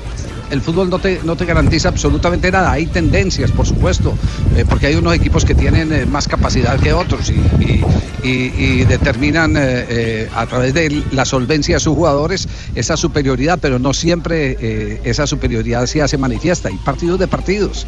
El 0.52 0.62
fútbol 0.62 0.90
no 0.90 1.00
te, 1.00 1.22
no 1.24 1.36
te 1.36 1.46
garantiza 1.46 1.90
absolutamente 1.90 2.52
nada. 2.52 2.72
Hay 2.74 2.86
tendencias, 2.88 3.52
por 3.52 3.66
supuesto, 3.66 4.14
eh, 4.56 4.66
porque 4.68 4.88
hay 4.88 4.96
unos 4.96 5.14
equipos 5.16 5.46
que 5.46 5.56
tienen 5.56 5.92
eh, 5.94 6.06
más 6.06 6.28
capacidad 6.28 6.78
que 6.80 6.92
otros 6.94 7.30
y, 7.30 7.34
y- 7.64 7.84
y- 8.24 8.54
y 8.82 8.86
determinan 8.86 9.56
eh, 9.58 10.30
a 10.36 10.46
través 10.46 10.74
de 10.74 11.04
la 11.12 11.26
solvencia 11.26 11.76
de 11.76 11.80
sus 11.80 11.96
jugadores 11.96 12.48
esa 12.76 12.98
superioridad, 12.98 13.60
pero 13.62 13.80
no 13.80 13.94
siempre 13.94 15.00
esa 15.04 15.26
superioridad 15.26 15.86
se 15.88 16.02
hace 16.02 16.18
manifiesta. 16.18 16.70
Hay 16.70 16.78
partidos 16.78 17.20
de 17.20 17.28
partidos. 17.28 17.88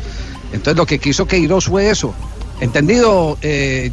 Entonces 0.51 0.75
lo 0.77 0.85
que 0.85 0.99
quiso 0.99 1.25
Queiroz 1.27 1.65
fue 1.65 1.89
eso. 1.89 2.13
¿Entendido, 2.61 3.37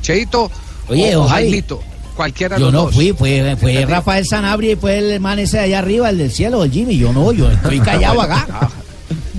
Cheito? 0.00 0.50
Oye, 0.88 1.14
o, 1.16 1.24
Jaimito? 1.28 1.80
Cualquiera 2.16 2.59
Yo 2.59 2.70
no 2.70 2.83
dos. 2.83 2.94
fui, 2.94 3.12
fue, 3.12 3.57
fue 3.61 3.85
Rafael 3.88 4.27
Sanabria 4.27 4.73
y 4.73 4.77
fue 4.77 4.99
el 4.99 5.20
man 5.20 5.38
ese 5.38 5.59
de 5.59 5.64
allá 5.64 5.79
arriba, 5.81 6.11
el 6.11 6.18
del 6.18 6.31
cielo, 6.31 6.64
el 6.64 6.70
Jimmy. 6.70 6.99
Yo 6.99 7.12
no, 7.12 7.33
yo 7.33 7.51
estoy 7.51 7.81
callado 7.81 8.20
acá. 8.20 8.46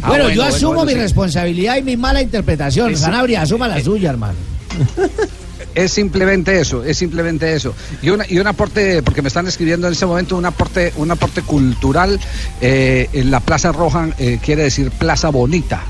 Ah, 0.03 0.07
bueno, 0.07 0.23
bueno, 0.23 0.35
yo 0.35 0.41
bueno, 0.41 0.55
asumo 0.55 0.73
bueno, 0.73 0.85
mi 0.87 0.93
sí. 0.93 0.99
responsabilidad 0.99 1.77
y 1.77 1.83
mi 1.83 1.95
mala 1.95 2.23
interpretación. 2.23 2.97
Sanabria, 2.97 3.43
asuma 3.43 3.67
la 3.67 3.79
suya, 3.83 4.09
hermano. 4.09 4.33
Es 5.75 5.91
simplemente 5.93 6.59
eso, 6.59 6.83
es 6.83 6.97
simplemente 6.97 7.53
eso. 7.53 7.73
Y, 8.01 8.09
una, 8.09 8.25
y 8.27 8.39
un 8.39 8.47
aporte, 8.47 9.01
porque 9.03 9.21
me 9.21 9.29
están 9.29 9.47
escribiendo 9.47 9.87
en 9.87 9.93
este 9.93 10.05
momento, 10.05 10.35
un 10.35 10.45
aporte, 10.45 10.91
un 10.97 11.11
aporte 11.11 11.43
cultural. 11.43 12.19
eh, 12.59 13.09
en 13.13 13.31
la 13.31 13.39
Plaza 13.39 13.71
Roja 13.71 14.09
eh, 14.17 14.39
quiere 14.43 14.63
decir 14.63 14.89
Plaza 14.91 15.29
Bonita. 15.29 15.81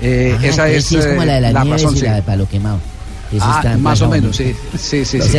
Eh, 0.00 0.36
Ah, 0.38 0.46
esa 0.46 0.68
es, 0.68 0.84
sí 0.84 0.96
es 0.98 1.06
como 1.06 1.22
eh, 1.22 1.26
la 1.26 1.34
de 1.40 1.40
la 1.52 1.64
nieves 1.64 1.82
razón. 1.82 1.96
y 1.98 2.00
la 2.02 2.14
de 2.16 2.22
palo 2.22 2.48
quemado. 2.48 2.78
Eso 3.30 3.44
Ah, 3.46 3.60
está 3.62 3.76
más 3.76 4.00
o 4.00 4.08
menos, 4.08 4.36
sí. 4.36 4.54
Sí, 4.78 5.04
sí, 5.04 5.20
sí. 5.20 5.38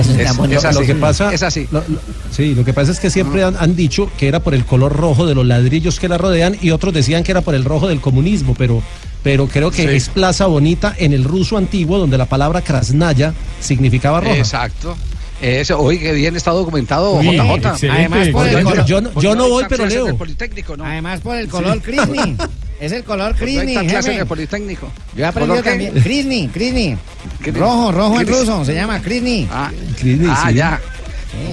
Lo 0.73 0.81
que 0.81 0.95
pasa, 0.95 1.33
Es 1.33 1.41
así. 1.43 1.67
lo- 1.71 1.79
lo- 1.87 1.99
sí, 2.31 2.53
lo 2.53 2.63
que 2.63 2.73
pasa 2.73 2.91
es 2.91 2.99
que 2.99 3.09
siempre 3.09 3.43
han, 3.43 3.55
han 3.57 3.75
dicho 3.75 4.11
que 4.17 4.27
era 4.27 4.39
por 4.41 4.53
el 4.53 4.65
color 4.65 4.95
rojo 4.95 5.25
de 5.25 5.33
los 5.35 5.45
ladrillos 5.45 5.99
que 5.99 6.07
la 6.07 6.17
rodean 6.17 6.55
y 6.61 6.69
otros 6.71 6.93
decían 6.93 7.23
que 7.23 7.31
era 7.31 7.41
por 7.41 7.55
el 7.55 7.65
rojo 7.65 7.87
del 7.87 7.99
comunismo, 7.99 8.53
pero, 8.57 8.83
pero 9.23 9.47
creo 9.47 9.71
que 9.71 9.83
Sí. 9.89 9.95
es 9.95 10.09
Plaza 10.09 10.45
Bonita 10.45 10.93
en 10.97 11.13
el 11.13 11.23
ruso 11.23 11.57
antiguo 11.57 11.97
donde 11.97 12.17
la 12.17 12.25
palabra 12.27 12.61
krasnaya 12.61 13.33
significaba 13.59 14.19
roja. 14.21 14.37
Exacto. 14.37 14.95
Eso, 15.41 15.79
oye, 15.79 15.99
que 15.99 16.11
bien 16.13 16.35
está 16.35 16.51
documentado, 16.51 17.21
JJ. 17.23 17.69
excelente. 17.69 17.89
Además, 17.89 18.27
por 18.29 18.45
el 18.47 18.51
Yo- 18.57 18.63
color- 18.63 18.85
yo 18.85 19.01
no- 19.01 19.21
yo 19.21 19.35
no 19.35 19.49
voy, 19.49 19.63
pero 19.69 19.85
leo. 19.85 20.05
del 20.05 20.15
Politécnico, 20.15 20.75
¿no? 20.77 20.83
Además, 20.85 21.21
por 21.21 21.37
el 21.37 21.45
Sí. 21.45 21.51
color 21.51 21.81
Crisni. 21.81 22.35
Es 22.79 22.91
el 22.93 23.03
color 23.03 23.35
Crisni, 23.35 23.73
tal 23.73 23.87
clase 23.87 24.07
jefe. 24.09 24.19
de 24.19 24.25
Politécnico. 24.25 24.91
Yo 25.15 25.23
he 25.25 25.27
aprendido 25.27 25.61
también. 25.63 25.93
Crisni, 26.01 26.47
Crisni. 26.47 26.97
Cris- 27.41 27.57
Rojo, 27.57 27.91
rojo 27.91 28.19
en 28.21 28.27
Cris- 28.27 28.39
ruso. 28.39 28.65
Se 28.65 28.73
llama 28.73 29.01
Crisni. 29.01 29.47
Ah, 29.51 29.71
ah, 30.29 30.51
ya. 30.51 30.79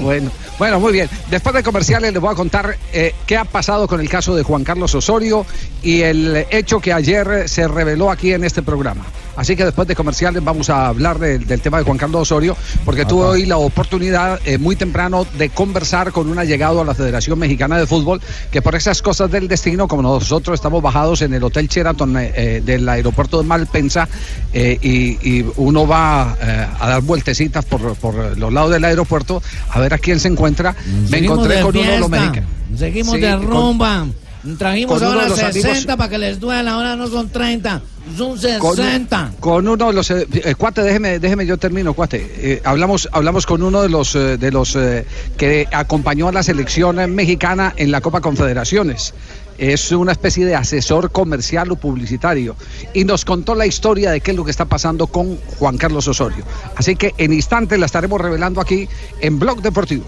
Bueno, 0.00 0.30
bueno, 0.58 0.80
muy 0.80 0.92
bien. 0.92 1.08
Después 1.30 1.54
de 1.54 1.62
comerciales 1.62 2.12
les 2.12 2.20
voy 2.22 2.32
a 2.32 2.34
contar 2.34 2.76
eh, 2.92 3.14
qué 3.26 3.36
ha 3.36 3.44
pasado 3.44 3.86
con 3.86 4.00
el 4.00 4.08
caso 4.08 4.34
de 4.34 4.42
Juan 4.42 4.64
Carlos 4.64 4.94
Osorio 4.94 5.44
y 5.82 6.00
el 6.00 6.46
hecho 6.50 6.80
que 6.80 6.92
ayer 6.92 7.48
se 7.48 7.68
reveló 7.68 8.10
aquí 8.10 8.32
en 8.32 8.44
este 8.44 8.62
programa. 8.62 9.04
Así 9.36 9.54
que 9.56 9.64
después 9.64 9.86
de 9.86 9.94
comerciales 9.94 10.42
vamos 10.42 10.70
a 10.70 10.88
hablar 10.88 11.18
del- 11.18 11.46
del 11.46 11.60
tema 11.60 11.78
de 11.78 11.84
Juan 11.84 11.98
Carlos 11.98 12.22
Osorio, 12.22 12.56
porque 12.84 13.04
tuve 13.04 13.24
hoy 13.24 13.46
la 13.46 13.58
oportunidad 13.58 14.40
eh, 14.44 14.58
muy 14.58 14.76
temprano 14.76 15.26
de 15.38 15.50
conversar 15.50 16.12
con 16.12 16.28
un 16.28 16.38
allegado 16.38 16.80
a 16.80 16.84
la 16.84 16.94
Federación 16.94 17.38
Mexicana 17.38 17.78
de 17.78 17.86
Fútbol, 17.86 18.20
que 18.50 18.62
por 18.62 18.74
esas 18.74 19.02
cosas 19.02 19.30
del 19.30 19.48
destino, 19.48 19.86
como 19.88 20.02
nosotros 20.02 20.54
estamos 20.54 20.82
bajados 20.82 21.22
en 21.22 21.34
el 21.34 21.42
Hotel 21.44 21.68
Sheraton 21.68 22.16
eh, 22.16 22.32
eh, 22.34 22.62
del 22.64 22.88
aeropuerto 22.88 23.38
de 23.38 23.44
Malpensa, 23.44 24.08
eh, 24.52 24.78
y, 24.80 25.38
y 25.38 25.46
uno 25.56 25.86
va 25.86 26.32
a 26.32 26.88
dar 26.88 27.02
vueltecitas 27.02 27.64
por, 27.64 27.94
por 27.96 28.36
los 28.38 28.52
lados 28.52 28.70
del 28.70 28.84
aeropuerto 28.84 29.42
a 29.70 29.80
ver 29.80 29.94
a 29.94 29.98
quién 29.98 30.18
se 30.20 30.28
encuentra. 30.28 30.74
Me 30.86 31.08
Seguimos 31.08 31.38
encontré 31.38 31.60
con 31.62 31.76
uno 31.76 31.90
de 31.90 31.98
los 31.98 32.08
mexicanos. 32.10 32.50
Seguimos 32.76 33.14
Sí, 33.14 33.20
de 33.20 33.32
con- 33.36 33.46
rumba. 33.46 34.06
Trajimos 34.58 34.98
Con 34.98 35.08
ahora 35.08 35.24
de 35.24 35.28
los 35.30 35.38
amigos- 35.42 35.70
60 35.72 35.96
para 35.96 36.08
que 36.10 36.18
les 36.18 36.38
duela, 36.38 36.72
ahora 36.72 36.94
no 36.96 37.08
son 37.08 37.28
30, 37.28 37.82
son 38.16 38.38
60. 38.38 39.32
Con, 39.40 39.64
con 39.64 39.68
uno 39.68 39.86
de 39.88 39.92
los 39.92 40.10
eh, 40.10 40.26
eh, 40.32 40.54
cuate, 40.54 40.82
déjeme, 40.82 41.18
déjeme 41.18 41.46
yo 41.46 41.56
termino, 41.58 41.94
cuate. 41.94 42.30
Eh, 42.38 42.62
hablamos, 42.64 43.08
hablamos 43.12 43.44
con 43.46 43.62
uno 43.62 43.82
de 43.82 43.88
los 43.88 44.14
eh, 44.14 44.36
de 44.38 44.50
los 44.52 44.78
que 45.36 45.66
acompañó 45.72 46.28
a 46.28 46.32
la 46.32 46.42
selección 46.42 46.96
mexicana 47.14 47.74
en 47.76 47.90
la 47.90 48.00
Copa 48.00 48.20
Confederaciones. 48.20 49.14
Es 49.58 49.90
una 49.90 50.12
especie 50.12 50.44
de 50.44 50.54
asesor 50.54 51.10
comercial 51.10 51.70
o 51.72 51.76
publicitario. 51.76 52.56
Y 52.92 53.04
nos 53.04 53.24
contó 53.24 53.54
la 53.54 53.64
historia 53.66 54.10
de 54.10 54.20
qué 54.20 54.32
es 54.32 54.36
lo 54.36 54.44
que 54.44 54.50
está 54.50 54.66
pasando 54.66 55.06
con 55.06 55.38
Juan 55.58 55.78
Carlos 55.78 56.06
Osorio. 56.08 56.44
Así 56.76 56.94
que 56.94 57.14
en 57.16 57.32
instantes 57.32 57.78
la 57.78 57.86
estaremos 57.86 58.20
revelando 58.20 58.60
aquí 58.60 58.86
en 59.20 59.38
Blog 59.38 59.62
Deportivo. 59.62 60.04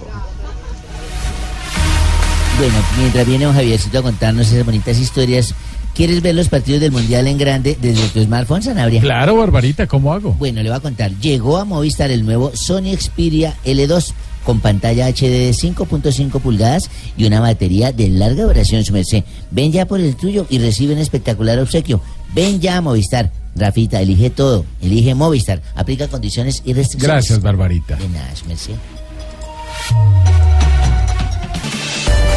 Bueno, 2.58 2.74
mientras 2.98 3.24
viene 3.24 3.44
don 3.44 3.54
Javiercito 3.54 4.00
a 4.00 4.02
contarnos 4.02 4.50
esas 4.50 4.66
bonitas 4.66 4.98
historias, 4.98 5.54
¿quieres 5.94 6.20
ver 6.22 6.34
los 6.34 6.48
partidos 6.48 6.80
del 6.80 6.90
Mundial 6.90 7.28
en 7.28 7.38
grande 7.38 7.78
desde 7.80 8.08
tu 8.08 8.20
smartphone, 8.20 8.64
Sanabria? 8.64 9.00
Claro, 9.00 9.36
Barbarita, 9.36 9.86
¿cómo 9.86 10.12
hago? 10.12 10.32
Bueno, 10.32 10.60
le 10.60 10.68
voy 10.68 10.76
a 10.76 10.80
contar. 10.80 11.12
Llegó 11.20 11.58
a 11.58 11.64
Movistar 11.64 12.10
el 12.10 12.24
nuevo 12.24 12.50
Sony 12.56 12.96
Xperia 12.98 13.54
L2 13.64 14.12
con 14.44 14.58
pantalla 14.58 15.06
HD 15.06 15.28
de 15.28 15.50
5.5 15.50 16.40
pulgadas 16.40 16.90
y 17.16 17.26
una 17.26 17.38
batería 17.38 17.92
de 17.92 18.08
larga 18.08 18.42
duración, 18.42 18.84
su 18.84 18.92
merced. 18.92 19.22
Ven 19.52 19.70
ya 19.70 19.86
por 19.86 20.00
el 20.00 20.16
tuyo 20.16 20.44
y 20.50 20.58
recibe 20.58 20.94
un 20.94 20.98
espectacular 20.98 21.60
obsequio. 21.60 22.00
Ven 22.34 22.60
ya 22.60 22.78
a 22.78 22.80
Movistar. 22.80 23.30
Rafita, 23.54 24.00
elige 24.00 24.30
todo. 24.30 24.64
Elige 24.82 25.14
Movistar. 25.14 25.62
Aplica 25.76 26.08
condiciones 26.08 26.62
y 26.64 26.72
restricciones. 26.72 27.06
Gracias, 27.06 27.40
Barbarita. 27.40 27.94
De 27.94 28.08
nada, 28.08 28.34
su 28.34 28.46
merced. 28.46 28.74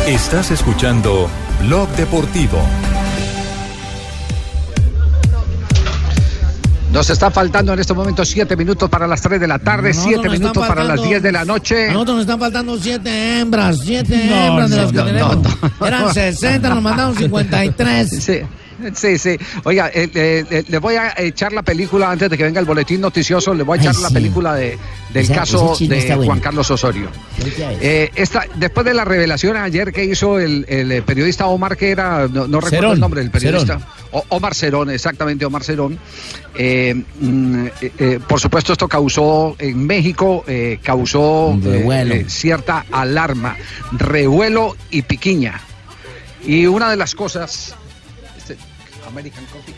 Estás 0.07 0.51
escuchando 0.51 1.29
Blog 1.61 1.87
Deportivo. 1.89 2.57
Nos 6.91 7.09
está 7.09 7.31
faltando 7.31 7.71
en 7.73 7.79
este 7.79 7.93
momento 7.93 8.25
siete 8.25 8.57
minutos 8.57 8.89
para 8.89 9.07
las 9.07 9.21
3 9.21 9.39
de 9.39 9.47
la 9.47 9.59
tarde, 9.59 9.89
Nosotros 9.89 10.03
siete 10.09 10.23
nos 10.27 10.33
están 10.33 10.41
minutos 10.41 10.67
para 10.67 10.81
las 10.83 10.87
faltando- 10.97 11.09
10 11.09 11.23
de 11.23 11.31
la 11.31 11.45
noche. 11.45 11.89
A 11.89 11.93
nosotros 11.93 12.15
nos 12.15 12.21
están 12.23 12.39
faltando 12.39 12.77
siete 12.79 13.39
hembras, 13.39 13.77
siete 13.81 14.25
No, 14.27 14.35
hembras 14.47 14.69
de 14.71 14.75
no, 14.75 14.81
las 14.83 14.91
que 14.91 14.97
no, 14.97 15.05
tenemos. 15.05 15.37
no. 15.79 15.87
Eran 15.87 16.13
60, 16.13 16.69
nos 16.69 16.81
mandaron 16.83 17.15
53. 17.15 18.09
Sí. 18.23 18.39
Sí, 18.95 19.17
sí. 19.17 19.37
Oiga, 19.63 19.89
eh, 19.93 20.63
le 20.67 20.77
voy 20.79 20.95
a 20.95 21.13
echar 21.17 21.53
la 21.53 21.61
película 21.63 22.11
antes 22.11 22.29
de 22.29 22.37
que 22.37 22.43
venga 22.43 22.59
el 22.59 22.65
boletín 22.65 23.01
noticioso. 23.01 23.53
Le 23.53 23.63
voy 23.63 23.77
a 23.77 23.81
Ay, 23.81 23.87
echar 23.87 24.01
la 24.01 24.07
sí. 24.09 24.13
película 24.13 24.55
de, 24.55 24.77
del 25.13 25.23
Esa- 25.23 25.35
caso 25.35 25.75
de 25.79 25.87
bueno. 26.07 26.23
Juan 26.25 26.39
Carlos 26.39 26.69
Osorio. 26.71 27.09
Eh, 27.81 28.09
esta, 28.15 28.45
después 28.55 28.85
de 28.85 28.93
la 28.93 29.05
revelación 29.05 29.57
ayer 29.57 29.91
que 29.91 30.05
hizo 30.05 30.39
el, 30.39 30.65
el, 30.67 30.91
eh, 30.91 31.01
periodista 31.01 31.47
Omar, 31.47 31.77
que 31.77 31.91
era, 31.91 32.27
no, 32.27 32.47
no 32.47 32.59
recuerdo 32.59 32.69
Cerón, 32.69 32.93
el 32.93 32.99
nombre 32.99 33.21
del 33.21 33.31
periodista. 33.31 33.73
Cerón. 33.79 33.85
O- 34.11 34.25
Omar 34.29 34.53
Cerón, 34.55 34.89
exactamente, 34.89 35.45
Omar 35.45 35.63
Cerón. 35.63 35.97
Eh, 36.55 36.93
mm, 37.19 37.65
por 38.27 38.39
supuesto, 38.39 38.73
esto 38.73 38.87
causó 38.87 39.55
en 39.57 39.85
México, 39.87 40.43
eh, 40.47 40.79
causó 40.83 41.57
cierta 42.27 42.85
alarma, 42.91 43.55
revuelo 43.93 44.75
y 44.89 45.01
piquiña. 45.03 45.61
Y 46.45 46.65
una 46.65 46.89
de 46.89 46.97
las 46.97 47.13
cosas. 47.15 47.75
Este, 48.53 49.07
American 49.07 49.45
Coffee. 49.45 49.75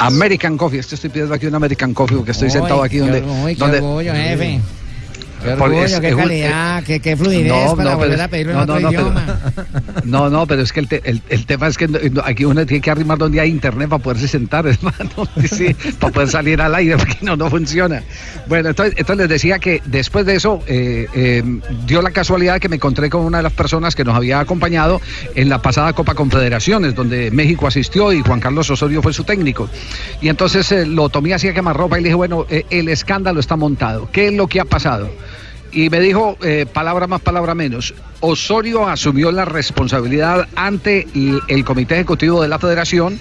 American 0.00 0.56
Coffee, 0.58 0.78
esto 0.80 0.94
estoy 0.96 1.10
pidiendo 1.10 1.34
aquí 1.34 1.46
un 1.46 1.54
American 1.54 1.94
Coffee 1.94 2.16
porque 2.16 2.32
estoy 2.32 2.46
Uy, 2.48 2.52
sentado 2.52 2.82
aquí 2.82 2.98
donde. 2.98 3.22
orgullo, 3.78 4.12
qué 4.12 4.18
donde 4.18 4.28
jefe. 4.28 4.60
Qué 5.42 5.50
Por- 5.52 5.68
orgullo, 5.68 5.84
es- 5.86 6.00
qué 6.00 6.08
es 6.08 6.16
calidad, 6.16 6.82
qué, 6.84 7.00
qué 7.00 7.16
fluidez 7.16 7.48
No, 7.48 7.76
para 7.76 7.90
no, 7.92 7.96
volver 7.96 8.10
pero- 8.12 8.22
a 8.24 8.28
pedirlo 8.28 8.52
no, 8.52 8.62
en 8.62 8.70
otro 8.70 8.76
pero- 8.90 8.90
idioma. 8.90 9.40
No, 10.04 10.30
no, 10.30 10.46
pero 10.46 10.62
es 10.62 10.72
que 10.72 10.80
el, 10.80 10.88
te- 10.88 11.02
el- 11.04 11.22
el 11.28 11.46
tema 11.46 11.66
es 11.68 11.76
que 11.78 11.88
aquí 12.24 12.44
uno 12.44 12.64
tiene 12.66 12.80
que 12.80 12.90
arrimar 12.90 13.18
donde 13.18 13.40
hay 13.40 13.50
internet 13.50 13.88
para 13.88 14.02
poderse 14.02 14.28
sentar, 14.28 14.66
hermano. 14.66 15.28
Sí, 15.50 15.74
para 15.98 16.12
poder 16.12 16.28
salir 16.28 16.60
al 16.60 16.74
aire, 16.74 16.96
porque 16.98 17.18
no, 17.22 17.36
no 17.36 17.48
funciona. 17.50 18.02
Bueno, 18.48 18.70
entonces, 18.70 18.94
entonces 18.98 19.18
les 19.24 19.28
decía 19.28 19.58
que 19.58 19.82
después 19.86 20.26
de 20.26 20.34
eso 20.36 20.62
eh, 20.66 21.06
eh, 21.14 21.42
dio 21.86 22.02
la 22.02 22.10
casualidad 22.10 22.58
que 22.60 22.68
me 22.68 22.76
encontré 22.76 23.08
con 23.10 23.22
una 23.22 23.38
de 23.38 23.42
las 23.44 23.52
personas 23.52 23.94
que 23.94 24.04
nos 24.04 24.14
había 24.16 24.40
acompañado 24.40 25.00
en 25.34 25.48
la 25.48 25.60
pasada 25.62 25.92
Copa 25.92 26.14
Confederaciones, 26.14 26.94
donde 26.94 27.30
México 27.30 27.66
asistió 27.66 28.12
y 28.12 28.20
Juan 28.22 28.40
Carlos 28.40 28.68
Osorio 28.70 29.02
fue 29.02 29.12
su 29.12 29.24
técnico. 29.24 29.68
Y 30.20 30.28
entonces 30.28 30.70
eh, 30.72 30.86
lo 30.86 31.08
tomé 31.08 31.34
así 31.34 31.48
a 31.48 31.54
quemarropa 31.54 31.98
y 31.98 32.02
le 32.02 32.08
dije, 32.08 32.16
bueno, 32.16 32.46
eh, 32.50 32.64
el 32.70 32.88
escándalo 32.88 33.40
está 33.40 33.56
montado. 33.56 34.08
¿Qué 34.12 34.28
es 34.28 34.34
lo 34.34 34.46
que 34.46 34.60
ha 34.60 34.64
pasado? 34.64 35.10
Y 35.72 35.88
me 35.90 36.00
dijo, 36.00 36.36
eh, 36.42 36.66
palabra 36.72 37.06
más, 37.06 37.20
palabra 37.20 37.54
menos, 37.54 37.94
Osorio 38.20 38.88
asumió 38.88 39.30
la 39.32 39.44
responsabilidad 39.44 40.48
ante 40.56 41.06
el, 41.14 41.40
el 41.48 41.64
Comité 41.64 41.94
Ejecutivo 41.94 42.42
de 42.42 42.48
la 42.48 42.58
Federación 42.58 43.18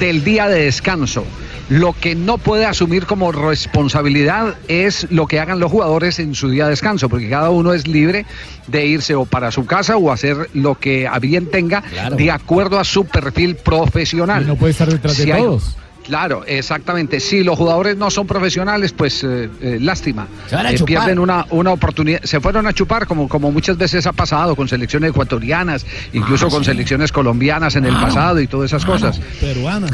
del 0.00 0.24
día 0.24 0.48
de 0.48 0.64
descanso. 0.64 1.24
Lo 1.68 1.92
que 1.94 2.14
no 2.14 2.38
puede 2.38 2.66
asumir 2.66 3.06
como 3.06 3.30
responsabilidad 3.32 4.56
es 4.68 5.06
lo 5.10 5.26
que 5.26 5.40
hagan 5.40 5.58
los 5.60 5.70
jugadores 5.70 6.18
en 6.18 6.34
su 6.34 6.50
día 6.50 6.64
de 6.64 6.70
descanso, 6.70 7.08
porque 7.08 7.30
cada 7.30 7.50
uno 7.50 7.72
es 7.72 7.86
libre 7.86 8.26
de 8.66 8.84
irse 8.86 9.14
o 9.14 9.24
para 9.24 9.50
su 9.50 9.64
casa 9.64 9.96
o 9.96 10.10
hacer 10.10 10.50
lo 10.54 10.74
que 10.78 11.06
a 11.06 11.18
bien 11.18 11.50
tenga 11.50 11.82
de 12.16 12.30
acuerdo 12.30 12.78
a 12.78 12.84
su 12.84 13.06
perfil 13.06 13.56
profesional. 13.56 14.42
Y 14.42 14.46
no 14.46 14.56
puede 14.56 14.72
estar 14.72 14.88
detrás 14.90 15.16
de 15.16 15.32
hay- 15.32 15.42
todos. 15.42 15.76
Claro, 16.04 16.42
exactamente. 16.46 17.20
Si 17.20 17.44
los 17.44 17.56
jugadores 17.56 17.96
no 17.96 18.10
son 18.10 18.26
profesionales, 18.26 18.92
pues 18.92 19.22
eh, 19.24 19.48
eh, 19.60 19.78
lástima. 19.80 20.26
Se 20.48 20.56
van 20.56 20.66
a 20.66 20.70
Eh, 20.72 20.74
chupar. 20.74 20.86
pierden 20.88 21.18
una, 21.18 21.46
una 21.50 21.70
oportunidad. 21.72 22.22
Se 22.24 22.40
fueron 22.40 22.66
a 22.66 22.72
chupar, 22.72 23.06
como, 23.06 23.28
como 23.28 23.52
muchas 23.52 23.76
veces 23.78 24.06
ha 24.06 24.12
pasado 24.12 24.56
con 24.56 24.66
selecciones 24.68 25.10
ecuatorianas, 25.10 25.86
incluso 26.12 26.46
Ah, 26.46 26.50
con 26.50 26.64
sí. 26.64 26.70
selecciones 26.70 27.12
colombianas 27.12 27.76
en 27.76 27.84
el 27.84 27.94
pasado 27.94 28.40
y 28.40 28.46
todas 28.48 28.70
esas 28.70 28.84
cosas. 28.84 29.20
Peruanas. 29.40 29.92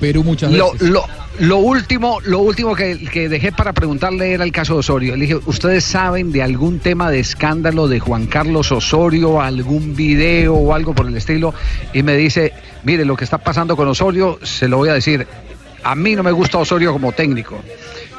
Perú 0.00 0.24
muchas 0.24 0.50
Lo, 0.50 0.72
veces. 0.72 0.88
lo, 0.88 1.04
lo 1.40 1.58
último, 1.58 2.20
lo 2.24 2.38
último 2.38 2.74
que, 2.74 2.98
que 3.12 3.28
dejé 3.28 3.52
para 3.52 3.74
preguntarle 3.74 4.32
era 4.32 4.44
el 4.44 4.52
caso 4.52 4.72
de 4.72 4.78
Osorio. 4.80 5.14
Le 5.14 5.26
dije, 5.26 5.38
¿ustedes 5.44 5.84
saben 5.84 6.32
de 6.32 6.42
algún 6.42 6.78
tema 6.78 7.10
de 7.10 7.20
escándalo 7.20 7.86
de 7.86 8.00
Juan 8.00 8.26
Carlos 8.26 8.72
Osorio, 8.72 9.42
algún 9.42 9.94
video 9.94 10.54
o 10.54 10.72
algo 10.74 10.94
por 10.94 11.06
el 11.06 11.16
estilo? 11.18 11.52
Y 11.92 12.02
me 12.02 12.16
dice, 12.16 12.54
mire, 12.84 13.04
lo 13.04 13.16
que 13.16 13.24
está 13.24 13.38
pasando 13.38 13.76
con 13.76 13.88
Osorio, 13.88 14.38
se 14.42 14.68
lo 14.68 14.78
voy 14.78 14.88
a 14.88 14.94
decir. 14.94 15.26
A 15.82 15.94
mí 15.94 16.14
no 16.14 16.22
me 16.22 16.32
gusta 16.32 16.58
Osorio 16.58 16.92
como 16.92 17.12
técnico, 17.12 17.58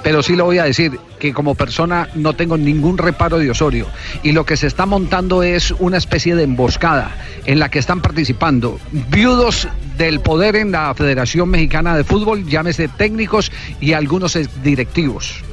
pero 0.01 0.23
sí 0.23 0.35
le 0.35 0.41
voy 0.41 0.57
a 0.57 0.63
decir 0.63 0.99
que 1.19 1.31
como 1.31 1.53
persona 1.53 2.09
no 2.15 2.33
tengo 2.33 2.57
ningún 2.57 2.97
reparo 2.97 3.37
de 3.37 3.51
Osorio. 3.51 3.85
Y 4.23 4.31
lo 4.31 4.45
que 4.45 4.57
se 4.57 4.65
está 4.65 4.87
montando 4.87 5.43
es 5.43 5.71
una 5.71 5.97
especie 5.97 6.35
de 6.35 6.43
emboscada 6.43 7.15
en 7.45 7.59
la 7.59 7.69
que 7.69 7.77
están 7.77 8.01
participando 8.01 8.79
viudos 9.09 9.67
del 9.97 10.21
poder 10.21 10.55
en 10.55 10.71
la 10.71 10.93
Federación 10.95 11.49
Mexicana 11.49 11.95
de 11.95 12.03
Fútbol, 12.03 12.45
llámese 12.47 12.87
técnicos 12.87 13.51
y 13.79 13.93
algunos 13.93 14.37
directivos. 14.63 15.43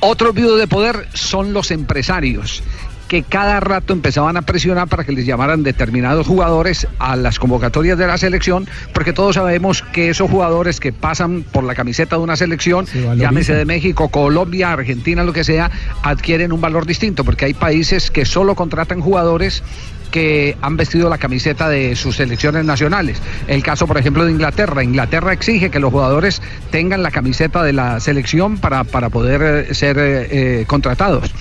Otro 0.00 0.32
viudo 0.32 0.56
de 0.56 0.66
poder 0.66 1.06
son 1.12 1.52
los 1.52 1.70
empresarios 1.70 2.62
que 3.10 3.24
cada 3.24 3.58
rato 3.58 3.92
empezaban 3.92 4.36
a 4.36 4.42
presionar 4.42 4.86
para 4.86 5.02
que 5.02 5.10
les 5.10 5.26
llamaran 5.26 5.64
determinados 5.64 6.28
jugadores 6.28 6.86
a 7.00 7.16
las 7.16 7.40
convocatorias 7.40 7.98
de 7.98 8.06
la 8.06 8.16
selección, 8.16 8.68
porque 8.94 9.12
todos 9.12 9.34
sabemos 9.34 9.82
que 9.82 10.10
esos 10.10 10.30
jugadores 10.30 10.78
que 10.78 10.92
pasan 10.92 11.42
por 11.42 11.64
la 11.64 11.74
camiseta 11.74 12.14
de 12.14 12.22
una 12.22 12.36
selección, 12.36 12.84
valorizan. 12.84 13.18
llámese 13.18 13.54
de 13.56 13.64
México, 13.64 14.10
Colombia, 14.10 14.70
Argentina, 14.70 15.24
lo 15.24 15.32
que 15.32 15.42
sea, 15.42 15.72
adquieren 16.04 16.52
un 16.52 16.60
valor 16.60 16.86
distinto, 16.86 17.24
porque 17.24 17.46
hay 17.46 17.54
países 17.54 18.12
que 18.12 18.24
solo 18.24 18.54
contratan 18.54 19.00
jugadores 19.00 19.64
que 20.10 20.56
han 20.60 20.76
vestido 20.76 21.08
la 21.08 21.18
camiseta 21.18 21.68
de 21.68 21.96
sus 21.96 22.16
selecciones 22.16 22.64
nacionales. 22.64 23.20
El 23.46 23.62
caso, 23.62 23.86
por 23.86 23.98
ejemplo, 23.98 24.24
de 24.24 24.32
Inglaterra. 24.32 24.82
Inglaterra 24.82 25.32
exige 25.32 25.70
que 25.70 25.80
los 25.80 25.90
jugadores 25.90 26.42
tengan 26.70 27.02
la 27.02 27.10
camiseta 27.10 27.62
de 27.62 27.72
la 27.72 28.00
selección 28.00 28.58
para, 28.58 28.84
para 28.84 29.08
poder 29.08 29.42
eh, 29.42 29.74
ser 29.74 29.98
eh, 29.98 30.60
eh, 30.60 30.64
contratados. 30.66 31.32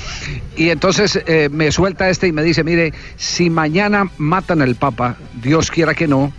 Y 0.55 0.71
entonces 0.71 1.19
eh, 1.25 1.49
me 1.49 1.71
suelta 1.71 2.09
este 2.09 2.27
y 2.27 2.31
me 2.33 2.43
dice, 2.43 2.63
mire, 2.63 2.93
si 3.15 3.49
mañana 3.49 4.11
matan 4.17 4.61
al 4.61 4.75
Papa, 4.75 5.15
Dios 5.41 5.71
quiera 5.71 5.93
que 5.93 6.05
no, 6.05 6.33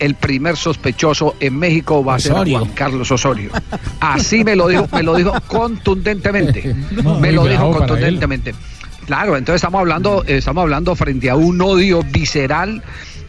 el 0.00 0.16
primer 0.16 0.56
sospechoso 0.56 1.36
en 1.38 1.56
México 1.58 2.04
va 2.04 2.16
a 2.16 2.18
ser. 2.18 2.32
Juan 2.32 2.70
Carlos 2.74 3.10
Osorio. 3.12 3.52
Así 4.00 4.42
me 4.42 4.56
lo 4.56 4.66
dijo, 4.66 4.88
me 4.92 5.04
lo 5.04 5.14
dijo 5.14 5.32
contundentemente. 5.46 6.74
No, 7.02 7.18
me 7.20 7.32
lo 7.32 7.46
dijo 7.46 7.96
él. 7.96 8.20
Claro, 9.06 9.36
entonces 9.36 9.56
estamos 9.56 9.80
hablando, 9.80 10.24
eh, 10.26 10.38
estamos 10.38 10.62
hablando 10.62 10.94
frente 10.94 11.28
a 11.30 11.36
un 11.36 11.60
odio 11.60 12.02
visceral 12.12 12.82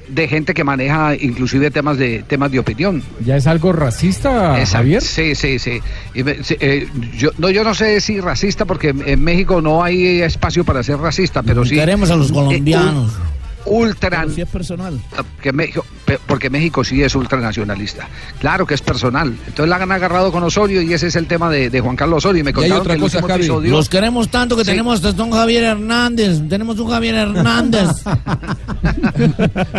de 0.08 0.28
gente 0.28 0.54
que 0.54 0.64
maneja 0.64 1.16
inclusive 1.16 1.72
temas 1.72 1.98
de 1.98 2.24
temas 2.28 2.52
de 2.52 2.60
opinión. 2.60 3.02
¿Ya 3.26 3.38
es 3.38 3.48
algo 3.48 3.72
racista, 3.74 4.60
Exacto. 4.60 4.78
Javier? 4.78 5.02
Sí, 5.02 5.34
sí, 5.34 5.58
sí. 5.60 5.80
Y 6.14 6.24
me- 6.24 6.44
sí, 6.44 6.56
eh, 6.60 6.88
yo, 7.18 7.32
no, 7.38 7.50
yo 7.50 7.64
no 7.64 7.74
sé 7.74 8.00
si 8.02 8.20
racista, 8.20 8.66
porque 8.66 8.90
en- 8.90 9.24
México 9.24 9.62
no 9.62 9.84
hay 9.84 10.22
espacio 10.22 10.64
para 10.64 10.84
ser 10.84 10.98
racista, 10.98 11.42
pero 11.42 11.66
sí. 11.66 11.76
Queremos 11.76 12.12
a 12.12 12.18
los 12.18 12.30
eh, 12.30 12.34
colombianos. 12.34 13.12
un- 13.16 13.34
ultra 13.66 14.26
si 14.34 14.42
es 14.42 14.50
personal. 14.50 15.00
que 15.42 15.52
México, 15.54 15.86
porque 16.28 16.50
México 16.50 16.84
sí 16.84 17.02
es 17.02 17.16
ultranacionalista. 17.16 18.08
Claro 18.40 18.66
que 18.66 18.74
es 18.74 18.82
personal. 18.82 19.30
Entonces 19.48 19.68
la 19.70 19.78
han 19.78 19.92
agarrado 19.92 20.32
con 20.32 20.44
Osorio 20.44 20.82
y 20.82 20.94
ese 20.94 21.08
es 21.08 21.16
el 21.16 21.28
tema 21.28 21.50
de, 21.50 21.70
de 21.70 21.80
Juan 21.82 21.96
Carlos 21.96 22.18
Osorio. 22.20 22.42
Y 22.42 22.44
me 22.44 22.50
hay 22.50 22.54
contaron 22.54 22.80
otra 22.82 22.94
que 22.96 23.00
cosa, 23.02 23.22
Javi. 23.22 23.34
episodio- 23.34 23.72
Los 23.72 23.90
queremos 23.90 24.30
tanto 24.30 24.56
que 24.56 24.64
Sí. 24.64 24.72
tenemos 24.72 25.04
hasta 25.04 25.24
un 25.24 25.32
Javier 25.32 25.64
Hernández. 25.64 26.42
Tenemos 26.50 26.80
un 26.80 26.90
Javier 26.90 27.16
Hernández. 27.16 27.90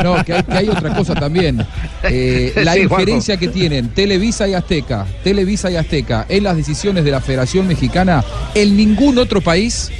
No, 0.02 0.24
que 0.24 0.32
hay, 0.34 0.42
que 0.42 0.52
hay 0.52 0.68
otra 0.68 0.94
cosa 0.94 1.14
también. 1.14 1.64
Eh, 2.02 2.52
la 2.64 2.74
Sí, 2.74 2.80
Juanjo. 2.86 3.00
injerencia 3.00 3.36
que 3.36 3.48
tienen 3.48 3.88
Televisa 3.90 4.46
y 4.48 4.54
Azteca, 4.54 5.06
Televisa 5.22 5.70
y 5.70 5.76
Azteca 5.76 6.26
en 6.28 6.44
las 6.44 6.56
decisiones 6.56 7.04
de 7.04 7.10
la 7.10 7.20
Federación 7.20 7.66
Mexicana, 7.66 8.24
en 8.54 8.76
ningún 8.76 9.18
otro 9.18 9.40
país 9.40 9.90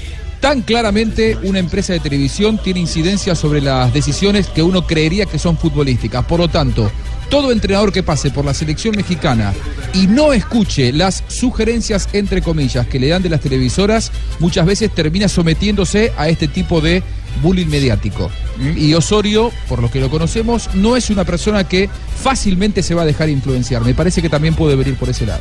tan 0.45 0.61
claramente 0.61 1.39
una 1.45 1.59
empresa 1.59 1.95
de 1.95 2.01
televisión 2.01 2.61
tiene 2.63 2.79
incidencia 2.81 3.35
sobre 3.35 3.63
las 3.63 3.95
decisiones 3.95 4.47
que 4.49 4.63
uno 4.63 4.87
creería 4.87 5.25
que 5.25 5.39
son 5.39 5.57
futbolísticas. 5.57 6.23
Por 6.27 6.39
lo 6.39 6.49
tanto, 6.49 6.93
todo 7.31 7.51
entrenador 7.51 7.91
que 7.95 8.03
pase 8.03 8.31
por 8.31 8.45
la 8.45 8.53
selección 8.53 8.95
mexicana 8.95 9.55
y 9.95 10.07
no 10.07 10.35
escuche 10.35 10.93
las 10.93 11.25
sugerencias, 11.29 12.11
entre 12.13 12.43
comillas, 12.43 12.87
que 12.87 13.01
le 13.01 13.09
dan 13.09 13.23
de 13.23 13.31
las 13.31 13.41
televisoras, 13.41 14.13
muchas 14.39 14.67
veces 14.67 14.95
termina 14.95 15.29
sometiéndose 15.29 16.13
a 16.19 16.29
este 16.29 16.47
tipo 16.47 16.83
de 16.83 17.03
bullying 17.43 17.69
mediático. 17.69 18.31
Y 18.77 18.93
Osorio, 18.93 19.51
por 19.67 19.81
lo 19.81 19.91
que 19.91 19.99
lo 19.99 20.11
conocemos, 20.11 20.69
no 20.75 20.95
es 20.95 21.09
una 21.09 21.25
persona 21.25 21.67
que 21.67 21.89
fácilmente 22.23 22.83
se 22.83 22.95
va 22.95 23.01
a 23.01 23.07
dejar 23.07 23.31
influenciar. 23.31 23.83
Me 23.83 23.95
parece 23.95 24.21
que 24.21 24.29
también 24.29 24.55
puede 24.55 24.77
venir 24.77 24.97
por 24.97 25.09
ese 25.09 25.25
lado. 25.25 25.41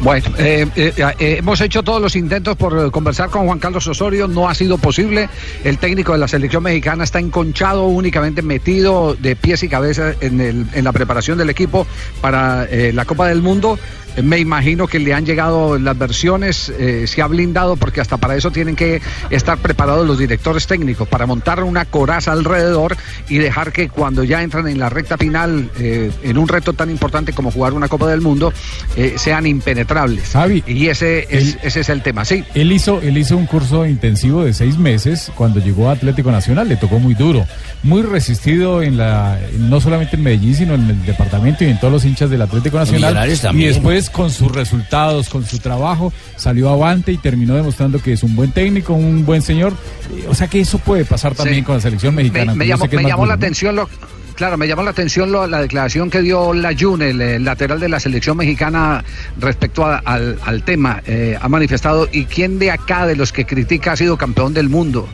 Bueno, 0.00 0.26
eh, 0.38 0.66
eh, 0.76 0.92
eh, 0.96 1.36
hemos 1.38 1.60
hecho 1.60 1.82
todos 1.82 2.00
los 2.02 2.16
intentos 2.16 2.56
por 2.56 2.78
eh, 2.78 2.90
conversar 2.90 3.30
con 3.30 3.46
Juan 3.46 3.58
Carlos 3.58 3.86
Osorio, 3.86 4.28
no 4.28 4.48
ha 4.48 4.54
sido 4.54 4.78
posible. 4.78 5.28
El 5.64 5.78
técnico 5.78 6.12
de 6.12 6.18
la 6.18 6.28
selección 6.28 6.62
mexicana 6.62 7.04
está 7.04 7.18
enconchado, 7.18 7.84
únicamente 7.86 8.42
metido 8.42 9.14
de 9.14 9.36
pies 9.36 9.62
y 9.62 9.68
cabeza 9.68 10.14
en, 10.20 10.68
la 10.84 10.92
preparación 10.92 11.38
del 11.38 11.50
equipo 11.50 11.86
para 12.20 12.64
eh, 12.64 12.92
la 12.92 13.04
Copa 13.04 13.28
del 13.28 13.42
Mundo. 13.42 13.78
Me 14.22 14.38
imagino 14.38 14.86
que 14.86 14.98
le 14.98 15.12
han 15.12 15.26
llegado 15.26 15.78
las 15.78 15.96
versiones, 15.96 16.72
eh, 16.78 17.06
se 17.06 17.22
ha 17.22 17.26
blindado 17.26 17.76
porque 17.76 18.00
hasta 18.00 18.16
para 18.16 18.36
eso 18.36 18.50
tienen 18.50 18.76
que 18.76 19.00
estar 19.30 19.58
preparados 19.58 20.06
los 20.06 20.18
directores 20.18 20.66
técnicos, 20.66 21.08
para 21.08 21.26
montar 21.26 21.62
una 21.62 21.84
coraza 21.84 22.32
alrededor 22.32 22.96
y 23.28 23.38
dejar 23.38 23.72
que 23.72 23.88
cuando 23.88 24.24
ya 24.24 24.42
entran 24.42 24.68
en 24.68 24.78
la 24.78 24.88
recta 24.88 25.16
final, 25.16 25.70
eh, 25.78 26.10
en 26.22 26.38
un 26.38 26.48
reto 26.48 26.72
tan 26.72 26.90
importante 26.90 27.32
como 27.32 27.50
jugar 27.50 27.72
una 27.72 27.88
Copa 27.88 28.08
del 28.08 28.20
Mundo, 28.20 28.52
eh, 28.96 29.14
sean 29.16 29.46
impenetrables. 29.46 30.34
y 30.66 30.88
ese 30.88 31.26
es, 31.30 31.58
ese 31.62 31.80
es 31.80 31.88
el 31.88 32.02
tema, 32.02 32.24
sí. 32.24 32.44
Él 32.54 32.72
hizo, 32.72 33.00
él 33.02 33.18
hizo 33.18 33.36
un 33.36 33.46
curso 33.46 33.86
intensivo 33.86 34.44
de 34.44 34.54
seis 34.54 34.78
meses 34.78 35.30
cuando 35.34 35.60
llegó 35.60 35.90
a 35.90 35.92
Atlético 35.92 36.30
Nacional, 36.30 36.68
le 36.68 36.76
tocó 36.76 36.98
muy 36.98 37.14
duro, 37.14 37.46
muy 37.82 38.02
resistido 38.02 38.82
en 38.82 38.96
la, 38.96 39.38
no 39.58 39.80
solamente 39.80 40.16
en 40.16 40.22
Medellín, 40.22 40.54
sino 40.54 40.74
en 40.74 40.88
el 40.88 41.04
departamento 41.04 41.64
y 41.64 41.68
en 41.68 41.78
todos 41.78 41.92
los 41.92 42.04
hinchas 42.04 42.30
del 42.30 42.42
Atlético 42.42 42.78
Nacional. 42.78 43.30
Y 43.30 43.36
también. 43.36 43.74
Con 44.10 44.30
sus 44.30 44.50
resultados, 44.52 45.28
con 45.28 45.44
su 45.44 45.58
trabajo, 45.58 46.12
salió 46.36 46.68
avante 46.70 47.12
y 47.12 47.16
terminó 47.18 47.54
demostrando 47.54 48.00
que 48.00 48.12
es 48.12 48.22
un 48.22 48.34
buen 48.36 48.52
técnico, 48.52 48.92
un 48.94 49.24
buen 49.26 49.42
señor. 49.42 49.72
Eh, 50.14 50.26
O 50.28 50.34
sea 50.34 50.48
que 50.48 50.60
eso 50.60 50.78
puede 50.78 51.04
pasar 51.04 51.34
también 51.34 51.58
Sí. 51.60 51.62
con 51.64 51.74
la 51.76 51.80
selección 51.80 52.14
mexicana. 52.14 52.54
Me, 52.54 52.66
llamó, 52.66 52.86
me 52.90 53.26
la 53.26 53.34
atención 53.34 53.76
lo, 53.76 53.88
claro, 54.34 54.56
me 54.58 54.66
llamó 54.68 54.82
la 54.82 54.90
atención 54.90 55.32
lo- 55.32 55.46
la 55.46 55.60
declaración 55.62 56.10
que 56.10 56.20
dio 56.22 56.52
Layun, 56.52 57.02
el, 57.02 57.20
eh, 57.20 57.38
lateral 57.38 57.80
de 57.80 57.88
la 57.88 58.00
selección 58.00 58.36
mexicana, 58.36 59.04
respecto 59.40 59.84
a- 59.86 59.98
al, 59.98 60.38
al 60.44 60.62
tema. 60.62 61.02
Eh, 61.06 61.38
ha 61.40 61.48
manifestado, 61.48 62.08
¿y 62.12 62.24
quién 62.26 62.58
de 62.58 62.70
acá, 62.70 63.06
de 63.06 63.16
los 63.16 63.32
que 63.32 63.46
critica, 63.46 63.92
ha 63.92 63.96
sido 63.96 64.16
campeón 64.16 64.52
del 64.54 64.68
mundo? 64.68 65.08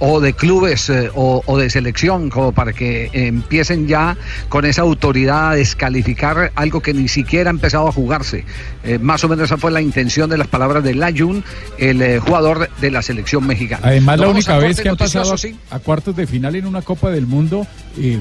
O 0.00 0.20
de 0.20 0.32
clubes 0.32 0.90
eh, 0.90 1.10
o, 1.14 1.42
o 1.44 1.58
de 1.58 1.70
selección, 1.70 2.30
como 2.30 2.52
para 2.52 2.72
que 2.72 3.10
empiecen 3.12 3.86
ya 3.88 4.16
con 4.48 4.64
esa 4.64 4.82
autoridad 4.82 5.50
a 5.50 5.54
descalificar 5.54 6.52
algo 6.54 6.80
que 6.80 6.94
ni 6.94 7.08
siquiera 7.08 7.50
ha 7.50 7.52
empezado 7.52 7.88
a 7.88 7.92
jugarse. 7.92 8.44
Eh, 8.84 8.98
más 8.98 9.24
o 9.24 9.28
menos 9.28 9.46
esa 9.46 9.56
fue 9.56 9.70
la 9.70 9.80
intención 9.80 10.30
de 10.30 10.38
las 10.38 10.46
palabras 10.48 10.84
de 10.84 10.94
Layun, 10.94 11.42
el 11.78 12.02
eh, 12.02 12.18
jugador 12.20 12.68
de 12.80 12.90
la 12.90 13.02
selección 13.02 13.46
mexicana. 13.46 13.82
Además, 13.84 14.18
la 14.20 14.28
única 14.28 14.58
vez 14.58 14.80
que 14.80 14.88
han 14.88 14.96
pasado 14.96 15.30
noticioso, 15.30 15.58
a, 15.70 15.78
cuartos 15.78 16.14
de 16.16 16.26
final 16.26 16.54
en 16.56 16.66
una 16.66 16.82
Copa 16.82 17.10
del 17.10 17.26
Mundo 17.26 17.66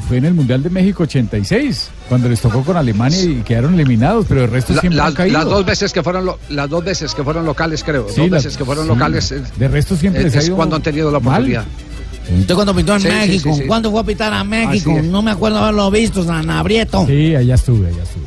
fue 0.08 0.18
en 0.18 0.26
el 0.26 0.34
Mundial 0.34 0.64
de 0.64 0.70
México 0.72 1.04
86, 1.04 1.90
cuando 2.10 2.28
les 2.30 2.42
tocó 2.42 2.64
con 2.64 2.78
Alemania 2.78 3.22
y 3.24 3.36
quedaron 3.44 3.74
eliminados, 3.76 4.26
pero 4.28 4.46
el 4.46 4.50
resto 4.52 4.74
La- 4.74 4.82
siempre 4.82 4.98
las, 4.98 5.08
han 5.10 5.14
caído. 5.14 5.38
las 5.38 5.46
dos 5.46 5.66
veces 5.66 5.94
que 5.94 6.02
fueron 6.02 6.26
lo- 6.26 6.40
las 6.50 6.70
dos 6.70 6.84
veces 6.84 7.14
que 7.14 7.24
fueron 7.24 7.46
locales 7.46 7.84
creo 7.84 8.08
Sí, 8.10 8.22
dos 8.22 8.30
las- 8.32 8.44
veces 8.44 8.58
que 8.58 8.66
fueron 8.66 8.86
sí. 8.86 8.90
locales 8.90 9.34
De 9.58 9.68
resto 9.68 9.96
siempre 9.96 10.24
les 10.24 10.36
ha 10.36 10.40
es 10.40 10.48
ido 10.48 10.56
cuando 10.56 10.76
han 10.76 10.82
tenido 10.82 11.12
la 11.12 11.20
mal. 11.20 11.66
¿Usted 12.40 12.56
cuando 12.56 12.76
pintó 12.76 12.94
en 12.96 13.02
Sí, 13.02 13.08
México? 13.08 13.54
sí, 13.54 13.62
sí. 13.62 13.68
¿Cuándo 13.68 13.92
fue 13.92 14.02
a 14.02 14.04
pitar 14.04 14.34
a 14.34 14.44
México? 14.44 15.00
No 15.04 15.22
me 15.22 15.32
acuerdo 15.32 15.60
haberlo 15.60 15.90
visto, 15.92 16.24
Sanabrieto. 16.24 17.06
Sí, 17.08 17.36
allá 17.36 17.56
estuve, 17.56 17.88
allá 17.88 18.04
estuve. 18.04 18.26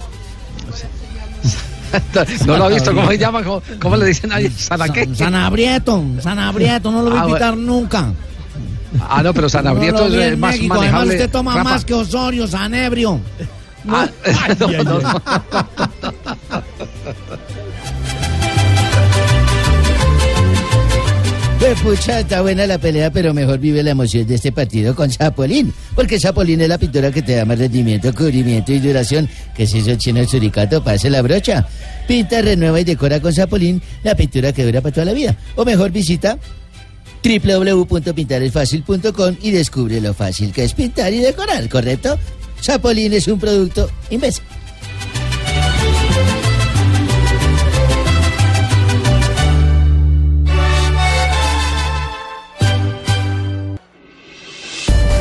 no 2.46 2.56
lo 2.56 2.64
ha 2.64 2.68
visto 2.68 2.94
cómo 2.94 3.08
se 3.08 3.18
llama 3.18 3.42
cómo, 3.42 3.60
cómo 3.80 3.96
le 3.96 4.06
dicen 4.06 4.30
ahí 4.32 4.48
Sanaqué 4.48 5.08
Sanabrieto, 5.12 6.04
Sanabrieto, 6.22 6.92
no 6.92 7.02
lo 7.02 7.10
vi 7.10 7.16
Ah, 7.16 7.22
bueno. 7.22 7.34
pitar 7.36 7.56
nunca. 7.56 8.12
ah 9.08 9.22
no 9.24 9.34
pero 9.34 9.48
Sanabrieto 9.48 9.98
No 10.04 10.08
lo 10.08 10.16
vi 10.16 10.22
es 10.22 10.32
en 10.34 10.38
más 10.40 10.54
México, 10.54 10.74
además 10.80 11.06
usted 11.08 11.30
toma 11.30 11.56
Rafa. 11.56 11.64
más 11.70 11.84
que 11.84 11.94
Osorio, 11.94 12.46
Sanebrio. 12.46 13.20
Ah, 13.88 14.08
no, 14.60 14.84
no, 14.84 15.00
pucha, 21.82 22.20
está 22.20 22.40
buena 22.40 22.66
la 22.66 22.78
pelea, 22.78 23.10
pero 23.10 23.34
mejor 23.34 23.58
vive 23.58 23.82
la 23.82 23.90
emoción 23.90 24.26
de 24.26 24.36
este 24.36 24.52
partido 24.52 24.94
con 24.94 25.10
Zapolín. 25.10 25.74
Porque 25.94 26.18
Zapolín 26.18 26.58
es 26.60 26.68
la 26.68 26.78
pintura 26.78 27.12
que 27.12 27.22
te 27.22 27.36
da 27.36 27.44
más 27.44 27.58
rendimiento, 27.58 28.12
cubrimiento 28.14 28.72
y 28.72 28.78
duración. 28.78 29.28
Que 29.54 29.66
si 29.66 29.78
eso 29.78 29.94
chino 29.96 30.20
el 30.20 30.28
suricato, 30.28 30.82
pase 30.82 31.10
la 31.10 31.20
brocha. 31.22 31.68
Pinta, 32.08 32.40
renueva 32.42 32.80
y 32.80 32.84
decora 32.84 33.20
con 33.20 33.34
Zapolín 33.34 33.82
la 34.02 34.14
pintura 34.14 34.52
que 34.52 34.64
dura 34.64 34.80
para 34.80 34.94
toda 34.94 35.06
la 35.06 35.12
vida. 35.12 35.36
O 35.56 35.64
mejor 35.64 35.90
visita 35.90 36.38
www.pintaresfacil.com 37.22 39.36
y 39.42 39.50
descubre 39.50 40.00
lo 40.00 40.14
fácil 40.14 40.52
que 40.52 40.64
es 40.64 40.72
pintar 40.72 41.12
y 41.12 41.18
decorar, 41.18 41.68
¿correcto? 41.68 42.18
Zapolín 42.62 43.12
es 43.12 43.28
un 43.28 43.38
producto 43.38 43.90
imbécil. 44.10 44.44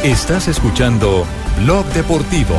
Estás 0.10 0.47
escuchando 0.47 1.24
Blog 1.60 1.86
Deportivo. 1.93 2.55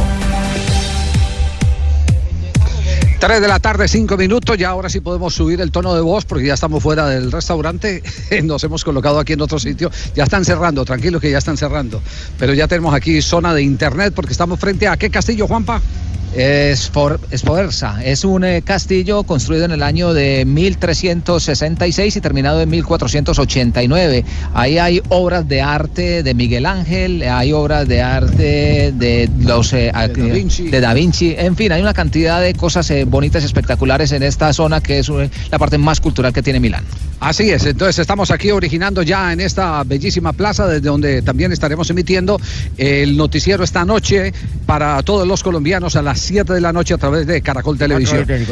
3 3.19 3.41
de 3.41 3.49
la 3.49 3.59
tarde, 3.59 3.89
5 3.89 4.17
minutos. 4.17 4.57
Ya 4.57 4.69
ahora 4.69 4.89
sí 4.89 5.01
podemos 5.01 5.35
subir 5.35 5.61
el 5.61 5.73
tono 5.73 5.93
de 5.97 6.01
voz 6.01 6.25
porque 6.27 6.47
ya 6.47 6.55
estamos 6.55 6.81
fuera 6.81 7.09
del 7.09 7.33
restaurante. 7.33 8.05
Nos 8.45 8.63
hemos 8.63 8.85
colocado 8.85 9.19
aquí 9.19 9.33
en 9.33 9.41
otro 9.41 9.59
sitio. 9.59 9.91
Ya 10.15 10.23
están 10.23 10.45
cerrando, 10.45 10.85
tranquilos 10.85 11.21
que 11.21 11.33
ya 11.33 11.39
están 11.39 11.57
cerrando. 11.57 12.01
Pero 12.39 12.55
ya 12.55 12.69
tenemos 12.69 12.95
aquí 12.95 13.21
zona 13.21 13.53
de 13.53 13.65
internet 13.65 14.13
porque 14.15 14.31
estamos 14.31 14.61
frente 14.61 14.87
a 14.87 14.97
qué 14.97 15.11
castillo, 15.11 15.49
Juanpa. 15.49 15.83
Es 16.35 16.89
por 16.89 17.19
Espodersa. 17.31 18.05
Es 18.05 18.25
un 18.25 18.45
eh, 18.45 18.63
castillo 18.63 19.25
construido 19.25 19.65
en 19.65 19.73
el 19.73 19.83
año 19.83 20.15
de 20.15 20.45
1366 20.45 22.17
y 22.17 22.21
terminado 22.21 22.61
en 22.61 22.69
1489. 22.71 24.25
Ahí 24.55 24.79
hay 24.79 25.03
obras 25.09 25.49
de 25.49 25.61
arte 25.61 26.23
de 26.23 26.35
Miguel 26.35 26.67
Ángel, 26.67 27.23
hay 27.23 27.53
obras 27.53 27.89
de 27.89 28.03
arte 28.03 28.93
de 28.95 29.29
los 29.41 29.73
eh, 29.73 29.91
Da 29.93 30.07
Vinci. 30.07 30.69
de 30.69 30.81
Da 30.81 30.95
Vinci. 30.95 31.35
En 31.37 31.57
fin, 31.57 31.73
hay 31.73 31.83
una 31.83 31.95
cantidad 31.95 32.41
de 32.41 32.55
cosas 32.55 32.91
eh, 32.91 33.05
bonitas, 33.05 33.43
espectaculares 33.45 34.13
en 34.13 34.23
esta 34.23 34.53
zona 34.53 34.81
que 34.81 35.01
es 35.01 35.09
eh, 35.09 35.31
la 35.51 35.59
parte 35.59 35.79
más 35.79 36.01
cultural 36.01 36.33
que 36.33 36.43
tiene 36.43 36.61
Milán. 36.61 36.85
Así 37.21 37.51
es, 37.51 37.67
entonces 37.67 37.99
estamos 37.99 38.31
aquí 38.31 38.51
originando 38.51 39.03
ya 39.03 39.31
en 39.31 39.41
esta 39.41 39.85
bellísima 39.85 40.33
plaza 40.33 40.67
desde 40.67 40.89
donde 40.89 41.21
también 41.21 41.53
estaremos 41.53 41.91
emitiendo 41.91 42.41
el 42.79 43.15
noticiero 43.15 43.63
esta 43.63 43.85
noche 43.85 44.33
para 44.65 45.03
todos 45.03 45.29
los 45.29 45.43
colombianos 45.43 45.97
a 45.97 46.03
las 46.03 46.19
7 46.19 46.55
de 46.55 46.63
la 46.63 46.73
noche 46.73 46.95
a 46.95 46.99
través 46.99 47.27
de 47.27 47.43
Caracol 47.43 47.77
Televisión. 47.77 48.25
Eh, 48.29 48.47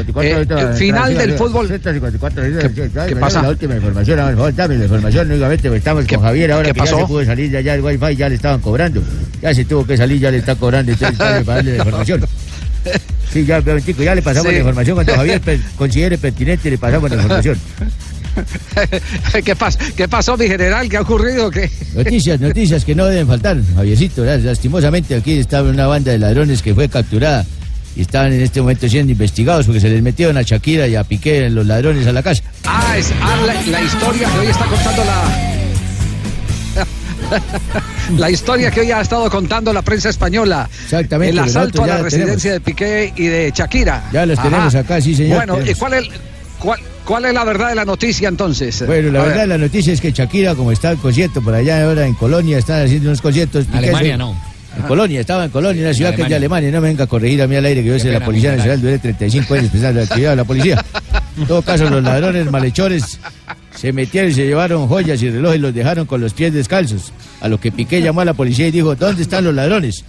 eh, 0.50 0.68
final 0.76 1.16
del 1.16 1.32
fútbol. 1.32 1.66
¿Qué 1.68 3.16
pasa? 3.16 3.40
La 3.40 3.48
última 3.48 3.74
información, 3.74 4.18
por 4.18 4.36
favor, 4.36 4.54
dame 4.54 4.76
la 4.76 4.84
información, 4.84 5.30
únicamente 5.30 5.74
estamos 5.74 6.04
con 6.04 6.20
Javier 6.20 6.52
ahora 6.52 6.68
qué 6.68 6.74
que 6.74 6.80
ya 6.80 6.86
se 6.86 7.06
pudo 7.06 7.24
salir 7.24 7.50
ya, 7.50 7.60
ya 7.62 7.74
el 7.74 7.80
wifi 7.80 8.16
ya 8.16 8.28
le 8.28 8.34
estaban 8.34 8.60
cobrando. 8.60 9.02
Ya 9.40 9.54
se 9.54 9.64
tuvo 9.64 9.86
que 9.86 9.96
salir, 9.96 10.20
ya 10.20 10.30
le 10.30 10.38
está 10.38 10.56
cobrando, 10.56 10.92
entonces 10.92 11.16
para 11.16 11.42
darle 11.42 11.70
la 11.72 11.76
información. 11.84 12.26
Sí, 13.32 13.44
ya, 13.46 13.60
ya 13.60 14.14
le 14.14 14.22
pasamos 14.22 14.48
Sí. 14.48 14.52
la 14.52 14.58
información 14.58 14.94
cuando 14.94 15.14
Javier 15.14 15.40
considere 15.76 16.18
pertinente, 16.18 16.70
le 16.70 16.76
pasamos 16.78 17.08
la 17.08 17.16
información. 17.16 17.58
¿Qué, 19.44 19.56
pasó? 19.56 19.78
¿Qué 19.96 20.08
pasó, 20.08 20.36
mi 20.36 20.46
general? 20.46 20.88
¿Qué 20.88 20.96
ha 20.96 21.02
ocurrido? 21.02 21.50
¿Qué? 21.50 21.70
Noticias, 21.94 22.40
noticias 22.40 22.84
que 22.84 22.94
no 22.94 23.06
deben 23.06 23.26
faltar, 23.26 23.58
Javiercito. 23.74 24.24
Lastimosamente 24.24 25.14
aquí 25.14 25.32
estaba 25.32 25.68
una 25.70 25.86
banda 25.86 26.12
de 26.12 26.18
ladrones 26.18 26.62
que 26.62 26.74
fue 26.74 26.88
capturada 26.88 27.44
y 27.96 28.02
estaban 28.02 28.32
en 28.32 28.40
este 28.40 28.60
momento 28.60 28.88
siendo 28.88 29.12
investigados 29.12 29.66
porque 29.66 29.80
se 29.80 29.88
les 29.88 30.02
metieron 30.02 30.36
a 30.36 30.42
Shakira 30.42 30.86
y 30.86 30.94
a 30.94 31.04
Piqué 31.04 31.50
los 31.50 31.66
ladrones 31.66 32.06
a 32.06 32.12
la 32.12 32.22
casa. 32.22 32.42
Ah, 32.64 32.96
es 32.96 33.12
ah, 33.20 33.36
la, 33.44 33.54
la 33.62 33.82
historia 33.82 34.28
que 34.30 34.38
hoy 34.38 34.46
está 34.46 34.64
contando 34.66 35.04
la. 35.04 35.58
la 38.16 38.30
historia 38.30 38.70
que 38.70 38.80
hoy 38.80 38.92
ha 38.92 39.00
estado 39.00 39.28
contando 39.30 39.72
la 39.72 39.82
prensa 39.82 40.08
española. 40.10 40.68
Exactamente, 40.84 41.32
El 41.32 41.38
asalto 41.40 41.82
a 41.82 41.86
la 41.86 41.98
residencia 41.98 42.52
de 42.52 42.60
Piqué 42.60 43.12
y 43.16 43.26
de 43.26 43.52
Shakira. 43.54 44.04
Ya 44.12 44.26
los 44.26 44.38
Ajá. 44.38 44.48
tenemos 44.48 44.74
acá, 44.74 45.00
sí, 45.00 45.14
señor, 45.14 45.46
Bueno, 45.46 45.58
¿y 45.68 45.74
cuál 45.74 45.94
es, 45.94 46.08
cuál, 46.58 46.80
cuál 47.08 47.24
es 47.24 47.32
la 47.32 47.42
verdad 47.42 47.70
de 47.70 47.74
la 47.74 47.86
noticia 47.86 48.28
entonces? 48.28 48.86
Bueno, 48.86 49.10
la 49.10 49.20
A 49.20 49.24
verdad 49.24 49.38
ver. 49.38 49.48
la 49.48 49.58
noticia 49.58 49.94
es 49.94 50.00
que 50.00 50.12
Shakira, 50.12 50.54
como 50.54 50.70
está 50.72 50.92
en 50.92 50.98
concierto 50.98 51.40
por 51.40 51.54
allá 51.54 51.82
ahora 51.82 52.06
en 52.06 52.12
Colonia, 52.12 52.58
están 52.58 52.84
haciendo 52.84 53.08
unos 53.08 53.22
conciertos. 53.22 53.64
Piqué 53.64 53.78
Alemania, 53.78 54.18
no. 54.18 54.38
En 54.76 54.82
Colonia, 54.82 55.20
estaba 55.20 55.46
en 55.46 55.50
Colonia, 55.50 55.82
una 55.84 55.94
ciudad 55.94 56.14
que 56.14 56.22
es 56.22 56.28
de 56.28 56.34
Alemania. 56.36 56.70
No 56.70 56.82
me 56.82 56.88
venga 56.88 57.04
a 57.04 57.06
corregir 57.06 57.40
a 57.40 57.46
mí 57.46 57.56
al 57.56 57.64
aire, 57.64 57.82
que 57.82 57.88
yo 57.88 57.98
soy 57.98 58.10
la 58.10 58.22
Policía 58.22 58.54
Nacional, 58.54 58.80
duré 58.82 58.98
35 58.98 59.54
años 59.54 59.70
pensando 59.70 59.88
en 59.88 59.96
la 59.96 60.02
actividad 60.02 60.30
de 60.30 60.36
la 60.36 60.44
policía. 60.44 60.84
En 61.38 61.46
todo 61.46 61.62
caso, 61.62 61.88
los 61.88 62.02
ladrones 62.02 62.50
malhechores 62.50 63.20
se 63.72 63.92
metieron 63.92 64.28
y 64.32 64.34
se 64.34 64.44
llevaron 64.44 64.88
joyas 64.88 65.22
y 65.22 65.30
relojes 65.30 65.58
y 65.58 65.62
los 65.62 65.72
dejaron 65.72 66.04
con 66.04 66.20
los 66.20 66.34
pies 66.34 66.52
descalzos. 66.52 67.12
A 67.40 67.46
lo 67.46 67.60
que 67.60 67.70
Piqué 67.70 68.02
llamó 68.02 68.22
a 68.22 68.24
la 68.24 68.34
policía 68.34 68.66
y 68.66 68.72
dijo, 68.72 68.96
¿dónde 68.96 69.22
están 69.22 69.44
los 69.44 69.54
ladrones? 69.54 70.04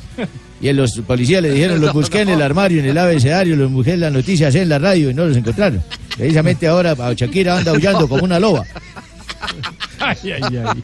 Y 0.62 0.68
a 0.68 0.74
los 0.74 1.00
policías 1.00 1.42
le 1.42 1.52
dijeron, 1.52 1.80
los 1.80 1.94
busqué 1.94 2.22
en 2.22 2.30
el 2.30 2.42
armario, 2.42 2.80
en 2.80 2.90
el 2.90 2.98
abecedario, 2.98 3.56
los 3.56 3.72
busqué 3.72 3.94
en 3.94 4.02
las 4.02 4.12
noticias, 4.12 4.54
en 4.56 4.68
la 4.68 4.78
radio 4.78 5.10
y 5.10 5.14
no 5.14 5.26
los 5.26 5.38
encontraron. 5.38 5.82
Precisamente 6.18 6.68
ahora 6.68 6.92
a 6.92 7.14
Shakira 7.14 7.58
anda 7.58 7.72
aullando 7.72 8.08
como 8.08 8.24
una 8.26 8.40
loba. 8.40 8.66
Ay, 10.10 10.32
ay, 10.32 10.58
ay. 10.58 10.82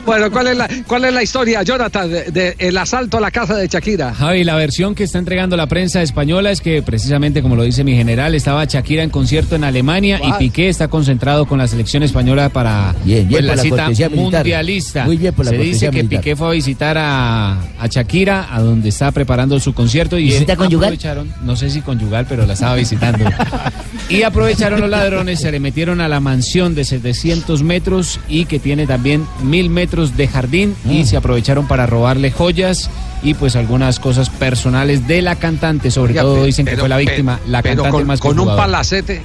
bueno, 0.06 0.30
¿cuál 0.30 0.48
es, 0.48 0.56
la, 0.56 0.68
¿cuál 0.86 1.04
es 1.04 1.12
la 1.12 1.22
historia, 1.22 1.62
Jonathan, 1.62 2.10
del 2.10 2.32
de, 2.32 2.56
el 2.58 2.76
asalto 2.78 3.18
a 3.18 3.20
la 3.20 3.30
casa 3.30 3.56
de 3.56 3.68
Shakira? 3.68 4.14
Javi, 4.14 4.44
la 4.44 4.54
versión 4.56 4.94
que 4.94 5.04
está 5.04 5.18
entregando 5.18 5.56
la 5.56 5.66
prensa 5.66 6.02
española 6.02 6.50
es 6.50 6.60
que 6.60 6.82
precisamente 6.82 7.42
como 7.42 7.56
lo 7.56 7.62
dice 7.62 7.84
mi 7.84 7.94
general, 7.94 8.34
estaba 8.34 8.64
Shakira 8.64 9.02
en 9.02 9.10
concierto 9.10 9.56
en 9.56 9.64
Alemania 9.64 10.20
y. 10.22 10.40
Piqué 10.40 10.70
está 10.70 10.88
concentrado 10.88 11.44
con 11.44 11.58
la 11.58 11.68
selección 11.68 12.02
española 12.02 12.48
para 12.48 12.94
Bien, 13.04 13.28
bien 13.28 13.44
pues, 13.44 13.58
por 13.60 13.66
la 13.74 13.88
la 13.88 13.94
cita 13.94 14.08
mundialista. 14.08 15.04
Muy 15.04 15.18
bien 15.18 15.34
por 15.34 15.44
la 15.44 15.50
Se 15.50 15.58
dice 15.58 15.90
que 15.90 16.02
militar. 16.02 16.20
Piqué 16.20 16.34
fue 16.34 16.48
a 16.48 16.50
visitar 16.52 16.96
a, 16.96 17.60
a 17.78 17.86
Shakira, 17.86 18.48
a 18.50 18.60
donde 18.62 18.88
está 18.88 19.12
preparando 19.12 19.60
su 19.60 19.74
concierto 19.74 20.18
y 20.18 20.24
¿Visita 20.24 20.56
conyugal? 20.56 20.94
aprovecharon, 20.94 21.32
no 21.42 21.56
sé 21.56 21.68
si 21.68 21.82
conyugal, 21.82 22.24
pero 22.26 22.46
la 22.46 22.54
estaba 22.54 22.74
visitando. 22.74 23.24
y 24.08 24.22
aprovecharon 24.22 24.80
los 24.80 24.88
ladrones, 24.88 25.40
se 25.40 25.52
le 25.52 25.60
metieron 25.60 26.00
a 26.00 26.08
la 26.08 26.20
mansión 26.20 26.74
de 26.74 26.84
700 26.84 27.49
metros 27.62 28.20
y 28.28 28.44
que 28.46 28.58
tiene 28.58 28.86
también 28.86 29.26
mil 29.42 29.68
metros 29.70 30.16
de 30.16 30.28
jardín 30.28 30.74
Mm. 30.84 30.90
y 30.92 31.04
se 31.04 31.16
aprovecharon 31.16 31.66
para 31.66 31.86
robarle 31.86 32.30
joyas 32.30 32.90
y 33.22 33.34
pues 33.34 33.56
algunas 33.56 34.00
cosas 34.00 34.30
personales 34.30 35.06
de 35.06 35.22
la 35.22 35.36
cantante, 35.36 35.90
sobre 35.90 36.12
Oiga, 36.12 36.22
todo 36.22 36.44
dicen 36.44 36.64
que 36.66 36.76
fue 36.76 36.88
la 36.88 36.96
víctima, 36.96 37.40
la 37.46 37.62
pero 37.62 37.82
cantante 37.82 37.98
con, 37.98 38.06
más 38.06 38.20
que 38.20 38.28
con 38.28 38.38
un 38.38 38.46
palacete. 38.56 39.22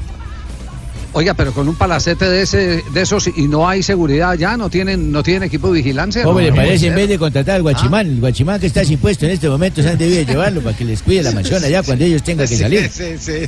Oiga, 1.18 1.34
pero 1.34 1.54
con 1.54 1.70
un 1.70 1.76
palacete 1.76 2.26
de 2.26 2.42
ese, 2.42 2.84
de 2.92 3.02
esos 3.02 3.30
y 3.34 3.48
no 3.48 3.70
hay 3.70 3.82
seguridad 3.82 4.34
ya, 4.34 4.58
no 4.58 4.70
tienen, 4.70 5.14
no 5.14 5.24
tienen 5.24 5.44
equipo 5.44 5.72
de 5.72 5.76
vigilancia. 5.76 6.24
¿Cómo 6.24 6.40
¿no? 6.40 6.42
le 6.42 6.50
¿Cómo 6.50 6.62
parece 6.62 6.78
puede 6.80 6.90
en 6.90 6.96
vez 6.96 7.08
de 7.08 7.18
contratar 7.18 7.56
al 7.56 7.62
guachimán? 7.62 8.08
El 8.08 8.20
guachimán 8.20 8.60
que 8.60 8.68
está 8.68 8.84
sin 8.84 8.98
puesto 8.98 9.26
en 9.26 9.32
este 9.32 9.48
momento 9.48 9.82
se 9.82 9.92
han 9.92 9.98
debido 9.98 10.24
llevarlo 10.24 10.60
para 10.60 10.76
que 10.76 10.84
les 10.84 11.02
cuide 11.02 11.24
la 11.24 11.32
mansión 11.32 11.64
allá 11.64 11.84
cuando 11.84 12.04
ellos 12.04 12.22
tengan 12.22 12.46
que 12.46 12.58
salir. 12.58 12.92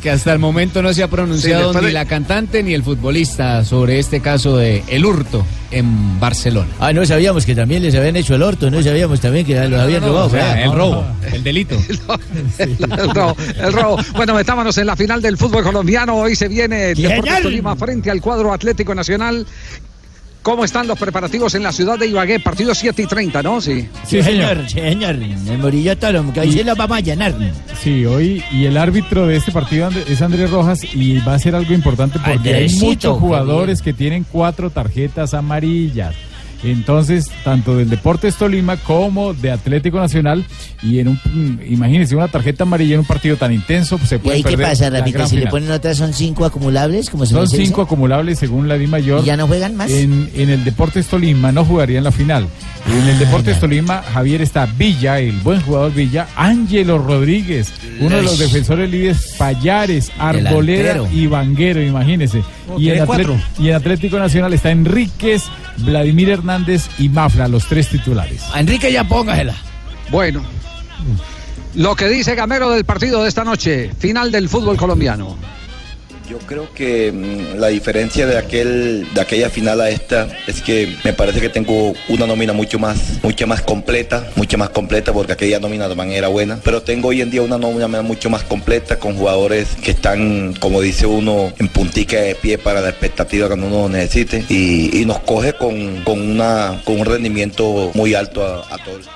Que 0.01 0.09
hasta 0.09 0.31
el 0.31 0.39
momento 0.39 0.81
no 0.81 0.93
se 0.93 1.03
ha 1.03 1.09
pronunciado 1.09 1.73
ni 1.81 1.91
la 1.91 2.05
cantante 2.05 2.63
ni 2.63 2.73
el 2.73 2.83
futbolista 2.83 3.65
sobre 3.65 3.99
este 3.99 4.21
caso 4.21 4.55
de 4.55 4.85
El 4.87 5.05
Hurto 5.05 5.45
en 5.71 6.19
Barcelona. 6.21 6.69
Ah, 6.79 6.93
no 6.93 7.05
sabíamos 7.05 7.45
que 7.45 7.53
también 7.53 7.83
les 7.83 7.93
habían 7.95 8.15
hecho 8.15 8.35
el 8.35 8.43
orto, 8.43 8.71
no 8.71 8.81
sabíamos 8.81 9.19
también 9.19 9.45
que 9.45 9.55
los 9.67 9.79
habían 9.79 10.01
no, 10.01 10.07
robado. 10.07 10.27
o 10.27 10.29
sea, 10.29 10.63
el 10.63 10.71
robo, 10.71 11.05
el 11.33 11.43
delito. 11.43 11.75
el 12.59 13.09
robo, 13.13 13.35
el 13.59 13.73
robo. 13.73 13.97
Bueno, 14.15 14.33
metámonos 14.33 14.77
en 14.77 14.87
la 14.87 14.95
final 14.95 15.21
del 15.21 15.37
fútbol 15.37 15.63
colombiano. 15.63 16.15
Hoy 16.15 16.35
se 16.35 16.47
viene. 16.47 16.95
Deportes 16.95 17.56
Tolima 17.57 17.75
frente 17.75 18.11
al 18.11 18.21
cuadro 18.21 18.53
Atlético 18.53 18.93
Nacional. 18.93 19.45
¿Cómo 20.43 20.63
están 20.63 20.87
los 20.87 20.97
preparativos 20.97 21.55
en 21.55 21.63
la 21.63 21.71
ciudad 21.71 21.97
de 21.97 22.07
Ibagué? 22.07 22.39
Partido 22.39 22.73
7 22.73 23.01
y 23.01 23.05
30, 23.05 23.43
¿no? 23.43 23.59
Sí. 23.59 23.89
Sí, 24.05 24.21
señor, 24.21 24.69
señor. 24.69 25.15
El 25.15 25.57
Morillo 25.57 25.97
Toro, 25.97 26.31
que 26.31 26.39
ahí 26.39 26.53
se 26.53 26.63
lo 26.63 26.75
vamos 26.75 26.97
a 26.99 27.01
llenar. 27.01 27.35
Sí, 27.81 28.05
hoy 28.05 28.43
y 28.51 28.65
el 28.65 28.77
árbitro 28.77 29.27
de 29.27 29.37
este 29.37 29.51
partido 29.51 29.89
es 30.07 30.21
Andrés 30.21 30.51
Rojas 30.51 30.83
y 30.93 31.19
va 31.19 31.33
a 31.33 31.39
ser 31.39 31.55
algo 31.55 31.73
importante 31.73 32.19
porque 32.23 32.53
hay 32.53 32.69
muchos 32.75 33.17
jugadores 33.17 33.81
que 33.81 33.91
tienen 33.91 34.23
cuatro 34.31 34.69
tarjetas 34.69 35.33
amarillas. 35.33 36.15
Entonces, 36.63 37.29
tanto 37.43 37.75
del 37.77 37.89
Deportes 37.89 38.35
Tolima 38.35 38.77
como 38.77 39.33
de 39.33 39.51
Atlético 39.51 39.99
Nacional 39.99 40.43
y 40.81 40.99
en 40.99 41.09
un 41.09 41.15
mm, 41.23 41.59
imagínense 41.71 42.15
una 42.15 42.27
tarjeta 42.27 42.63
amarilla 42.63 42.95
en 42.95 43.01
un 43.01 43.05
partido 43.05 43.35
tan 43.37 43.53
intenso, 43.53 43.97
pues 43.97 44.09
se 44.09 44.15
¿Y 44.15 44.19
puede 44.19 44.35
ahí 44.37 44.43
qué 44.43 44.49
perder 44.51 44.67
pasa, 44.67 44.89
la 44.89 44.99
Rafita? 44.99 45.17
gran 45.19 45.29
Si 45.29 45.37
le 45.37 45.47
ponen 45.47 45.71
otras, 45.71 45.97
son 45.97 46.13
cinco 46.13 46.45
acumulables, 46.45 47.09
como 47.09 47.25
se 47.25 47.33
Son 47.33 47.47
cinco 47.47 47.81
acumulables 47.83 48.39
según 48.39 48.67
la 48.67 48.77
Di 48.77 48.87
Mayor. 48.87 49.21
¿Y 49.21 49.25
ya 49.27 49.37
no 49.37 49.47
juegan 49.47 49.75
más? 49.75 49.91
En, 49.91 50.29
en 50.35 50.49
el 50.49 50.63
Deportes 50.63 51.07
Tolima 51.07 51.51
no 51.51 51.63
jugaría 51.63 51.99
en 51.99 52.03
la 52.03 52.11
final. 52.11 52.47
En 52.87 53.01
Ah, 53.03 53.11
el 53.11 53.19
Deportes 53.19 53.59
Tolima, 53.59 54.01
Javier 54.01 54.41
está 54.41 54.65
Villa, 54.65 55.19
el 55.19 55.33
buen 55.41 55.61
jugador 55.61 55.93
Villa, 55.93 56.27
Ángelo 56.35 56.97
Rodríguez, 56.97 57.71
uno 57.99 58.15
de 58.15 58.23
los 58.23 58.39
defensores 58.39 58.89
líderes 58.89 59.35
Payares, 59.37 60.09
Arboleda 60.17 60.93
Delantero. 60.93 61.09
y 61.11 61.27
Vanguero, 61.27 61.81
imagínese. 61.83 62.43
Oh, 62.69 62.79
y, 62.79 62.89
en 62.89 63.05
y 63.59 63.69
en 63.69 63.75
Atlético 63.75 64.17
Nacional 64.19 64.53
está 64.53 64.71
Enríquez, 64.71 65.43
Vladimir 65.79 66.29
Hernández 66.29 66.46
y 66.97 67.09
Mafla, 67.09 67.47
los 67.47 67.67
tres 67.67 67.89
titulares. 67.89 68.43
A 68.53 68.59
Enrique 68.59 68.91
ya 68.91 69.03
póngasela. 69.03 69.55
Bueno. 70.09 70.41
Lo 71.75 71.95
que 71.95 72.07
dice 72.07 72.35
Gamero 72.35 72.71
del 72.71 72.85
partido 72.85 73.21
de 73.21 73.29
esta 73.29 73.43
noche, 73.43 73.91
final 73.99 74.31
del 74.31 74.49
fútbol 74.49 74.77
colombiano. 74.77 75.35
Yo 76.29 76.39
creo 76.39 76.73
que 76.73 77.11
mm, 77.11 77.57
la 77.57 77.67
diferencia 77.67 78.27
de 78.27 78.37
aquel 78.37 79.07
de 79.13 79.21
aquella 79.21 79.49
final 79.49 79.79
a 79.79 79.89
esta 79.89 80.27
es 80.45 80.61
que 80.61 80.97
me 81.05 81.13
parece 81.13 81.39
que 81.39 81.47
tengo 81.47 81.93
una 82.09 82.27
nómina 82.27 82.51
mucho 82.51 82.79
más 82.79 83.23
mucho 83.23 83.47
más 83.47 83.61
completa, 83.61 84.29
mucho 84.35 84.57
más 84.57 84.69
completa 84.69 85.13
porque 85.13 85.33
aquella 85.33 85.59
nómina 85.59 85.87
también 85.87 86.11
era 86.11 86.27
buena, 86.27 86.59
pero 86.63 86.81
tengo 86.81 87.09
hoy 87.09 87.21
en 87.21 87.31
día 87.31 87.41
una 87.41 87.57
nómina 87.57 87.87
mucho 88.01 88.29
más 88.29 88.43
completa 88.43 88.99
con 88.99 89.15
jugadores 89.15 89.69
que 89.81 89.91
están, 89.91 90.53
como 90.59 90.81
dice 90.81 91.05
uno, 91.05 91.53
en 91.59 91.69
puntica 91.69 92.17
de 92.17 92.35
pie 92.35 92.57
para 92.57 92.81
la 92.81 92.89
expectativa 92.89 93.47
cuando 93.47 93.67
uno 93.67 93.87
necesite 93.87 94.43
y, 94.49 95.05
nos 95.07 95.19
coge 95.19 95.53
con, 95.53 96.03
con 96.03 96.19
una 96.19 96.81
con 96.83 96.99
un 96.99 97.05
rendimiento 97.05 97.91
muy 97.93 98.13
alto 98.13 98.43
a 98.43 98.77
todos. 98.83 99.07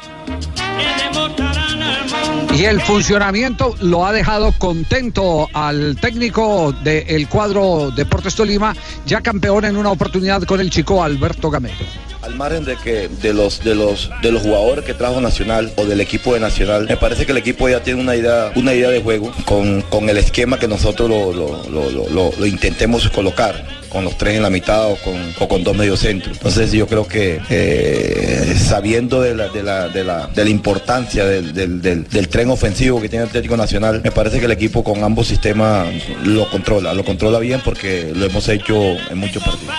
Y 2.55 2.65
el 2.65 2.81
funcionamiento 2.81 3.75
lo 3.81 4.05
ha 4.05 4.11
dejado 4.11 4.53
contento 4.57 5.47
al 5.53 5.95
técnico 5.99 6.73
del 6.83 7.27
cuadro 7.27 7.91
Deportes 7.91 8.35
Tolima, 8.35 8.75
ya 9.05 9.21
campeón 9.21 9.65
en 9.65 9.77
una 9.77 9.91
oportunidad 9.91 10.43
con 10.43 10.59
el 10.59 10.69
chico 10.69 11.03
Alberto 11.03 11.49
Gamero. 11.49 12.10
Al 12.21 12.35
margen 12.35 12.63
de 12.65 12.75
que 12.77 13.07
de 13.07 13.33
los 13.33 13.63
de 13.63 13.73
los 13.75 14.09
de 14.21 14.31
los 14.31 14.43
jugadores 14.43 14.85
que 14.85 14.93
trajo 14.93 15.19
Nacional 15.21 15.71
o 15.75 15.85
del 15.85 16.01
equipo 16.01 16.33
de 16.35 16.39
Nacional, 16.39 16.85
me 16.87 16.97
parece 16.97 17.25
que 17.25 17.31
el 17.31 17.37
equipo 17.39 17.67
ya 17.67 17.81
tiene 17.81 17.99
una 17.99 18.15
idea 18.15 18.51
una 18.55 18.73
idea 18.73 18.89
de 18.89 19.01
juego 19.01 19.31
con, 19.45 19.81
con 19.83 20.07
el 20.09 20.17
esquema 20.17 20.59
que 20.59 20.67
nosotros 20.67 21.09
lo, 21.09 21.33
lo- 21.33 22.09
lo- 22.37 22.45
intentemos 22.45 23.09
colocar 23.09 23.81
con 23.89 24.05
los 24.05 24.17
tres 24.17 24.35
en 24.37 24.43
la 24.43 24.49
mitad 24.49 24.89
o 24.89 24.95
con, 24.97 25.15
o 25.39 25.47
con 25.49 25.63
dos 25.65 25.75
mediocentros. 25.75 26.37
Entonces 26.37 26.71
yo 26.71 26.87
creo 26.87 27.05
que 27.07 27.41
eh, 27.49 28.55
sabiendo 28.57 29.21
de 29.21 29.35
la, 29.35 29.49
de 29.49 29.63
la, 29.63 29.89
de 29.89 30.03
la, 30.05 30.27
de 30.27 30.43
la 30.45 30.49
importancia 30.49 31.25
del, 31.25 31.53
del- 31.53 31.81
del- 31.81 32.07
del 32.07 32.27
tren 32.29 32.49
ofensivo 32.51 33.01
que 33.01 33.09
tiene 33.09 33.25
Atlético 33.25 33.57
Nacional, 33.57 33.99
me 34.03 34.11
parece 34.11 34.39
que 34.39 34.45
el 34.45 34.51
equipo 34.51 34.83
con 34.83 35.03
ambos 35.03 35.27
sistemas 35.27 35.87
lo 36.23 36.49
controla, 36.49 36.93
lo 36.93 37.03
controla 37.03 37.39
bien 37.39 37.61
porque 37.65 38.11
lo 38.15 38.25
hemos 38.25 38.47
hecho 38.47 38.75
en 39.09 39.17
muchos 39.17 39.43
partidos. 39.43 39.73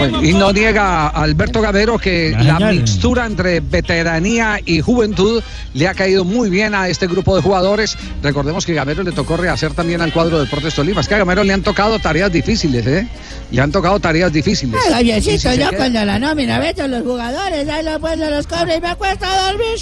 Bueno, 0.00 0.24
y 0.24 0.32
no 0.32 0.52
niega 0.52 1.08
Alberto 1.08 1.60
Gamero 1.60 1.98
que 1.98 2.30
la 2.38 2.58
mixtura 2.72 3.26
entre 3.26 3.60
veteranía 3.60 4.58
y 4.64 4.80
juventud 4.80 5.42
le 5.74 5.88
ha 5.88 5.94
caído 5.94 6.24
muy 6.24 6.48
bien 6.50 6.74
a 6.74 6.88
este 6.88 7.06
grupo 7.06 7.36
de 7.36 7.42
jugadores. 7.42 7.96
Recordemos 8.22 8.64
que 8.66 8.74
Gamero 8.74 9.02
le 9.02 9.12
tocó 9.12 9.36
rehacer 9.36 9.72
también 9.74 10.00
al 10.00 10.12
cuadro 10.12 10.38
de 10.38 10.44
Deportes 10.44 10.74
Tolima. 10.74 11.00
Es 11.00 11.08
que 11.08 11.14
a 11.14 11.18
Gamero 11.18 11.44
le 11.44 11.52
han 11.52 11.62
tocado 11.62 11.98
tareas 11.98 12.32
difíciles, 12.32 12.86
¿eh? 12.86 13.06
Le 13.50 13.60
han 13.60 13.70
tocado 13.72 14.00
tareas 14.00 14.32
difíciles. 14.32 14.80
Si 15.20 15.58
yo 15.58 15.68
queda- 15.70 15.78
cuando 15.78 16.04
la 16.04 16.18
nómina 16.18 16.58
los 16.88 17.02
jugadores, 17.02 17.68
ahí 17.68 17.84
los 17.84 17.98
pues 17.98 18.18
los 18.18 18.46
cobro 18.46 18.74
y 18.74 18.80
me 18.80 18.94
cuesta 18.96 19.48
dormir. 19.50 19.78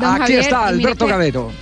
Aquí 0.00 0.32
está 0.34 0.66
Alberto 0.66 1.06
Gamero. 1.06 1.52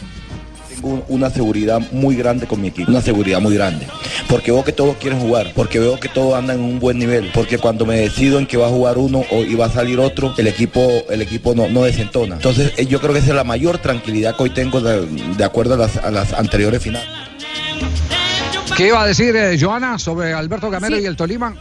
Un- 0.83 1.03
una 1.09 1.29
seguridad 1.31 1.81
muy 1.93 2.14
grande 2.16 2.47
con 2.47 2.61
mi 2.61 2.68
equipo, 2.68 2.91
una 2.91 3.01
seguridad 3.03 3.41
muy 3.41 3.55
grande, 3.55 3.87
porque 4.29 4.53
veo 4.53 4.62
que 4.64 4.72
todos 4.72 4.97
quieren 4.97 5.18
jugar, 5.20 5.53
porque 5.55 5.79
veo 5.79 5.99
que 5.99 6.09
todos 6.09 6.35
andan 6.35 6.59
en 6.59 6.64
un 6.64 6.79
buen 6.79 6.99
nivel, 6.99 7.31
porque 7.35 7.59
cuando 7.59 7.85
me 7.85 7.97
decido 7.97 8.39
en 8.39 8.47
que 8.47 8.57
va 8.57 8.66
a 8.66 8.70
jugar 8.70 8.97
uno 8.99 9.24
o, 9.31 9.43
y 9.43 9.55
va 9.55 9.66
a 9.66 9.70
salir 9.70 9.99
otro, 9.99 10.35
el 10.39 10.47
equipo, 10.47 10.89
el 11.11 11.20
equipo 11.22 11.55
no, 11.55 11.68
no 11.68 11.83
desentona. 11.83 12.37
Entonces 12.37 12.72
eh, 12.76 12.87
yo 12.87 13.01
creo 13.01 13.12
que 13.12 13.18
esa 13.18 13.31
es 13.31 13.35
la 13.35 13.45
mayor 13.45 13.79
tranquilidad 13.79 14.37
que 14.37 14.43
hoy 14.45 14.51
tengo 14.51 14.81
de, 14.81 15.05
de 15.07 15.45
acuerdo 15.45 15.74
a 15.74 15.79
las, 15.79 15.97
a 15.97 16.11
las 16.11 16.33
anteriores 16.33 16.83
finales. 16.83 17.09
¿Qué 18.76 18.87
iba 18.89 19.03
a 19.03 19.07
decir 19.07 19.35
eh, 19.35 19.59
Joana 19.61 19.99
sobre 19.99 20.33
Alberto 20.33 20.70
Gamero 20.70 20.99
y 20.99 21.05
el 21.07 21.16
Tolima? 21.16 21.55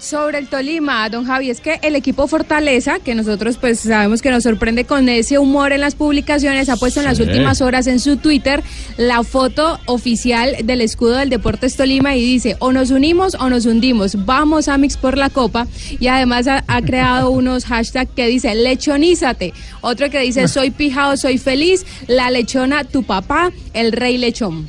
Sobre 0.00 0.38
el 0.38 0.48
Tolima, 0.48 1.08
don 1.10 1.24
Javi, 1.26 1.50
es 1.50 1.60
que 1.60 1.78
el 1.82 1.94
equipo 1.96 2.26
Fortaleza, 2.26 2.98
que 2.98 3.14
nosotros 3.14 3.56
pues 3.58 3.80
sabemos 3.80 4.22
que 4.22 4.30
nos 4.30 4.42
sorprende 4.42 4.84
con 4.84 5.08
ese 5.08 5.38
humor 5.38 5.72
en 5.72 5.80
las 5.80 5.94
publicaciones, 5.94 6.68
ha 6.68 6.76
puesto 6.76 7.00
en 7.00 7.06
las 7.06 7.20
últimas 7.20 7.60
horas 7.60 7.86
en 7.86 8.00
su 8.00 8.16
Twitter 8.16 8.62
la 8.96 9.22
foto 9.22 9.78
oficial 9.86 10.56
del 10.64 10.80
escudo 10.80 11.16
del 11.16 11.30
Deportes 11.30 11.76
Tolima 11.76 12.16
y 12.16 12.24
dice, 12.24 12.56
o 12.58 12.72
nos 12.72 12.90
unimos 12.90 13.34
o 13.34 13.50
nos 13.50 13.66
hundimos, 13.66 14.24
vamos 14.24 14.68
Amix 14.68 14.96
por 14.96 15.18
la 15.18 15.28
copa 15.30 15.66
y 16.00 16.06
además 16.06 16.46
ha, 16.48 16.64
ha 16.68 16.80
creado 16.82 17.30
unos 17.32 17.64
hashtags 17.66 18.10
que 18.16 18.26
dice 18.28 18.54
lechonízate, 18.54 19.52
otro 19.82 20.08
que 20.10 20.20
dice 20.20 20.48
soy 20.48 20.70
pijao, 20.70 21.16
soy 21.16 21.38
feliz, 21.38 21.84
la 22.06 22.30
lechona, 22.30 22.84
tu 22.84 23.02
papá, 23.02 23.52
el 23.74 23.92
rey 23.92 24.16
lechón. 24.18 24.68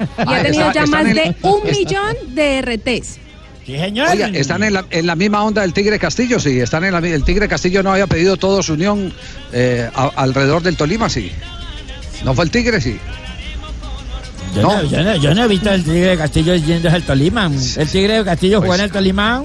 Y 0.00 0.02
Ah, 0.18 0.36
ha 0.36 0.42
tenido 0.42 0.68
está- 0.68 0.84
ya 0.84 0.86
más 0.86 1.04
de 1.06 1.34
un 1.42 1.62
millón 1.70 2.34
de 2.34 2.60
RTs. 2.62 3.18
Oiga, 3.68 4.28
están 4.32 4.62
en 4.62 4.72
la, 4.72 4.84
en 4.90 5.06
la 5.06 5.14
misma 5.14 5.42
onda 5.44 5.62
del 5.62 5.72
Tigre 5.74 5.98
Castillo, 5.98 6.40
sí. 6.40 6.58
Están 6.60 6.84
en 6.84 6.92
la, 6.92 6.98
el 7.00 7.24
Tigre 7.24 7.48
Castillo 7.48 7.82
no 7.82 7.92
había 7.92 8.06
pedido 8.06 8.36
todo 8.36 8.62
su 8.62 8.72
unión 8.74 9.12
eh, 9.52 9.88
a- 9.94 10.10
alrededor 10.16 10.62
del 10.62 10.76
Tolima, 10.76 11.08
sí. 11.10 11.30
¿No 12.24 12.34
fue 12.34 12.44
el 12.44 12.50
Tigre, 12.50 12.80
sí? 12.80 12.98
Yo 14.54 14.62
no, 14.62 14.82
yo 14.84 15.02
no, 15.02 15.16
yo 15.16 15.34
no 15.34 15.44
he 15.44 15.48
visto 15.48 15.70
el 15.70 15.84
Tigre 15.84 16.00
de 16.10 16.16
Castillo 16.16 16.54
yendo 16.56 16.88
al 16.88 17.02
Tolima. 17.02 17.50
¿El 17.76 17.88
Tigre 17.88 18.14
de 18.18 18.24
Castillo 18.24 18.56
jugó 18.58 18.68
Pues- 18.68 18.78
en 18.80 18.84
el 18.86 18.90
Tolima? 18.92 19.44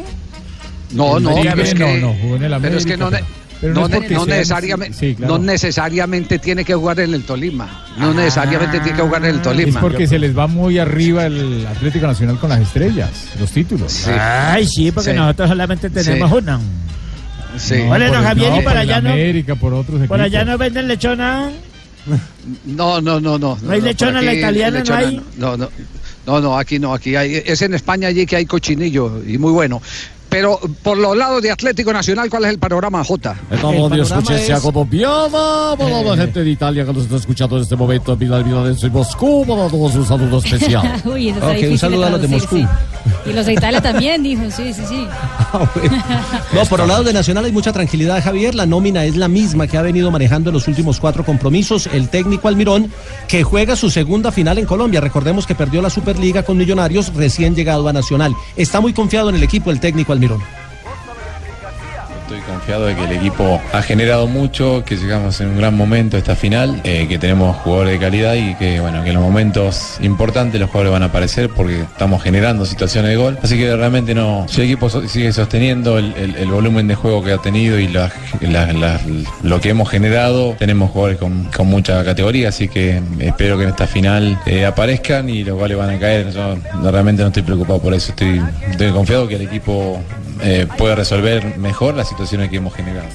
No, 0.92 1.20
no, 1.20 1.30
América, 1.32 1.54
pero 1.56 1.64
es 1.68 1.74
que, 1.74 1.80
no, 1.80 1.98
no, 2.08 2.16
jugó 2.22 2.36
en 2.38 2.44
el 2.44 2.62
pero 2.62 2.78
es 2.78 2.86
que 2.86 2.98
no, 2.98 3.08
América, 3.08 3.28
pero 3.64 3.74
no 3.76 3.88
ne- 3.88 4.09
necesariamente, 4.09 4.97
sí, 4.97 5.16
claro. 5.16 5.38
no 5.38 5.43
necesariamente 5.45 6.38
tiene 6.38 6.66
que 6.66 6.76
jugar 6.76 6.99
en 6.99 7.14
el 7.14 7.24
Tolima. 7.24 7.86
No 7.97 8.14
necesariamente 8.14 8.82
tiene 8.82 8.97
que 8.97 9.03
jugar 9.03 9.24
en 9.24 9.36
el 9.36 9.41
Tolima. 9.41 9.70
Es 9.70 9.78
porque 9.78 10.05
se 10.05 10.20
les 10.20 10.38
va 10.38 10.47
muy 10.47 10.80
arriba 10.80 11.26
el 11.26 11.66
Atlético 11.66 12.05
Nacional 12.07 12.38
con 12.39 12.49
las 12.49 12.59
estrellas, 12.59 13.09
los 13.39 13.49
títulos. 13.51 14.05
Ay, 14.07 14.68
sí, 14.68 14.91
porque 14.91 15.11
Sí. 15.11 15.16
nosotros 15.16 15.47
solamente 15.47 15.89
tenemos 15.89 16.30
Sí. 16.30 16.36
una. 16.38 16.59
Sí. 17.57 17.76
Javier, 17.88 18.51
no, 18.51 18.59
y 18.59 18.64
por 18.64 18.72
el 18.74 18.78
allá 18.80 18.99
no. 19.01 19.11
América, 19.11 19.55
por 19.55 19.74
otros 19.74 20.07
Por 20.07 20.20
allá 20.20 20.43
no 20.43 20.57
venden 20.57 20.88
lechona. 20.89 21.49
No, 22.66 22.99
no, 22.99 23.22
no, 23.22 23.39
no. 23.39 23.57
¿No 23.61 23.72
hay 23.72 23.80
lechona 23.80 24.20
en 24.20 24.26
la 24.26 24.32
aquí 24.32 24.39
italiana, 24.39 24.84
no 24.86 24.95
hay? 24.95 25.22
No, 25.38 25.55
no, 25.55 25.70
no, 26.26 26.41
no, 26.41 26.57
aquí 26.57 26.80
no, 26.80 26.93
aquí 26.93 27.16
hay, 27.16 27.41
es 27.45 27.61
en 27.61 27.74
España 27.74 28.09
allí 28.09 28.26
que 28.26 28.36
hay 28.36 28.45
cochinillo 28.45 29.22
y 29.26 29.38
muy 29.38 29.51
bueno. 29.53 29.82
Pero 30.34 30.60
por 30.82 30.98
los 30.98 31.16
lados 31.16 31.44
de 31.44 31.52
Atlético 31.52 31.94
Nacional, 31.94 32.28
¿cuál 32.28 32.46
es 32.46 32.50
el 32.50 32.58
panorama, 32.58 33.04
Jota? 33.04 33.36
Estamos 33.52 33.92
Dios 33.92 34.10
escuche 34.10 34.40
sea 34.40 34.60
colombiana, 34.60 35.76
para 35.78 36.02
la 36.02 36.18
gente 36.18 36.44
de 36.44 36.50
Italia 36.50 36.84
que 36.84 36.92
nos 36.92 37.04
está 37.04 37.18
escuchando 37.18 37.58
en 37.58 37.62
este 37.62 37.76
momento, 37.76 38.18
Pilar 38.18 38.44
Villarenzo 38.44 38.88
y 38.88 38.90
Moscú, 38.90 39.46
para 39.46 39.68
todos 39.68 39.94
un 39.94 40.08
saludo 40.08 40.40
especial. 40.40 41.02
Uy, 41.06 41.30
eso 41.30 41.38
está 41.38 41.50
Ok, 41.50 41.54
un 41.54 41.58
difícil 41.58 41.78
saludo 41.78 42.06
a 42.06 42.10
los 42.10 42.22
de 42.24 42.28
Moscú. 42.30 42.58
sí. 42.58 42.68
Y 43.26 43.34
los 43.34 43.46
de 43.46 43.54
Italia 43.54 43.82
también, 43.82 44.24
dijo, 44.24 44.42
sí, 44.50 44.74
sí, 44.74 44.82
sí. 44.88 45.08
No, 46.54 46.66
por 46.66 46.82
el 46.82 46.88
lado 46.88 47.04
de 47.04 47.14
Nacional 47.14 47.46
hay 47.46 47.52
mucha 47.52 47.72
tranquilidad, 47.72 48.24
Javier. 48.24 48.56
La 48.56 48.66
nómina 48.66 49.06
es 49.06 49.16
la 49.16 49.28
misma 49.28 49.68
que 49.68 49.78
ha 49.78 49.82
venido 49.82 50.10
manejando 50.12 50.50
en 50.50 50.56
los 50.56 50.68
últimos 50.68 51.00
cuatro 51.00 51.24
compromisos. 51.24 51.88
El 51.88 52.10
técnico 52.10 52.48
Almirón, 52.48 52.92
que 53.28 53.44
juega 53.44 53.76
su 53.76 53.90
segunda 53.90 54.32
final 54.32 54.58
en 54.58 54.66
Colombia. 54.66 55.00
Recordemos 55.00 55.46
que 55.46 55.56
perdió 55.56 55.82
la 55.82 55.90
Superliga 55.90 56.44
con 56.44 56.58
Millonarios 56.58 57.14
recién 57.14 57.56
llegado 57.56 57.88
a 57.88 57.94
Nacional. 57.94 58.34
Está 58.56 58.82
muy 58.82 58.94
confiado 58.94 59.30
en 59.30 59.36
el 59.36 59.44
equipo 59.44 59.72
el 59.72 59.80
técnico 59.80 60.12
Almirón. 60.12 60.23
Estoy 62.22 62.40
confiado 62.54 62.86
de 62.86 62.95
que 62.95 63.04
el 63.04 63.12
equipo 63.14 63.60
ha 63.72 63.82
generado 63.82 64.28
mucho, 64.28 64.84
que 64.86 64.95
llegamos 64.95 65.39
en 65.41 65.49
un 65.49 65.58
gran 65.58 65.76
momento 65.76 66.18
a 66.18 66.20
esta 66.20 66.36
final, 66.36 66.82
eh, 66.84 67.08
que 67.10 67.18
tenemos 67.18 67.56
jugadores 67.58 67.93
de 67.93 67.99
calidad 67.99 68.36
y 68.36 68.54
que 68.56 68.80
bueno 68.80 69.04
que 69.04 69.10
en 69.10 69.16
los 69.16 69.24
momentos 69.24 69.97
importantes 70.01 70.60
los 70.60 70.70
jugadores 70.70 70.93
van 70.93 71.04
a 71.04 71.08
aparecer 71.08 71.49
porque 71.49 71.82
estamos 71.82 72.22
generando 72.22 72.66
situaciones 72.66 73.10
de 73.12 73.18
gol. 73.18 73.38
Así 73.41 73.58
que 73.58 73.76
realmente 73.76 74.14
no, 74.14 74.45
si 74.47 74.62
el 74.62 74.68
equipo 74.68 74.89
sigue 74.89 75.34
sosteniendo 75.34 75.97
el, 75.97 76.47
volumen 76.54 76.88
de 76.88 76.93
juego 76.93 77.24
que 77.24 77.32
ha 77.32 77.39
tenido 77.39 77.80
y 77.80 77.88
lo 77.88 79.62
que 79.62 79.70
hemos 79.70 79.89
generado, 79.89 80.56
tenemos 80.60 80.91
jugadores 80.91 81.18
con, 81.18 81.68
mucha 81.68 82.04
categoría, 82.04 82.49
así 82.49 82.68
que 82.68 83.01
espero 83.20 83.58
que 83.58 83.64
en 83.64 83.70
esta 83.70 83.88
final 83.88 84.38
eh, 84.45 84.66
aparezcan 84.66 85.30
y 85.30 85.43
los 85.43 85.58
goles 85.58 85.78
van 85.78 85.89
a 85.89 85.99
caer. 85.99 86.32
Yo 86.32 86.56
realmente 86.91 87.22
no 87.24 87.30
estoy 87.30 87.43
preocupado 87.43 87.82
por 87.82 87.93
eso, 87.93 88.14
estoy, 88.16 88.91
confiado 88.91 89.28
que 89.28 89.36
el 89.36 89.43
equipo 89.43 89.99
eh, 90.41 90.68
puede 90.78 90.95
resolver 90.95 91.58
mejor 91.58 91.95
las 91.95 92.12
situaciones 92.44 92.50
que 92.50 92.58
hemos 92.58 92.74
generado. 92.74 93.08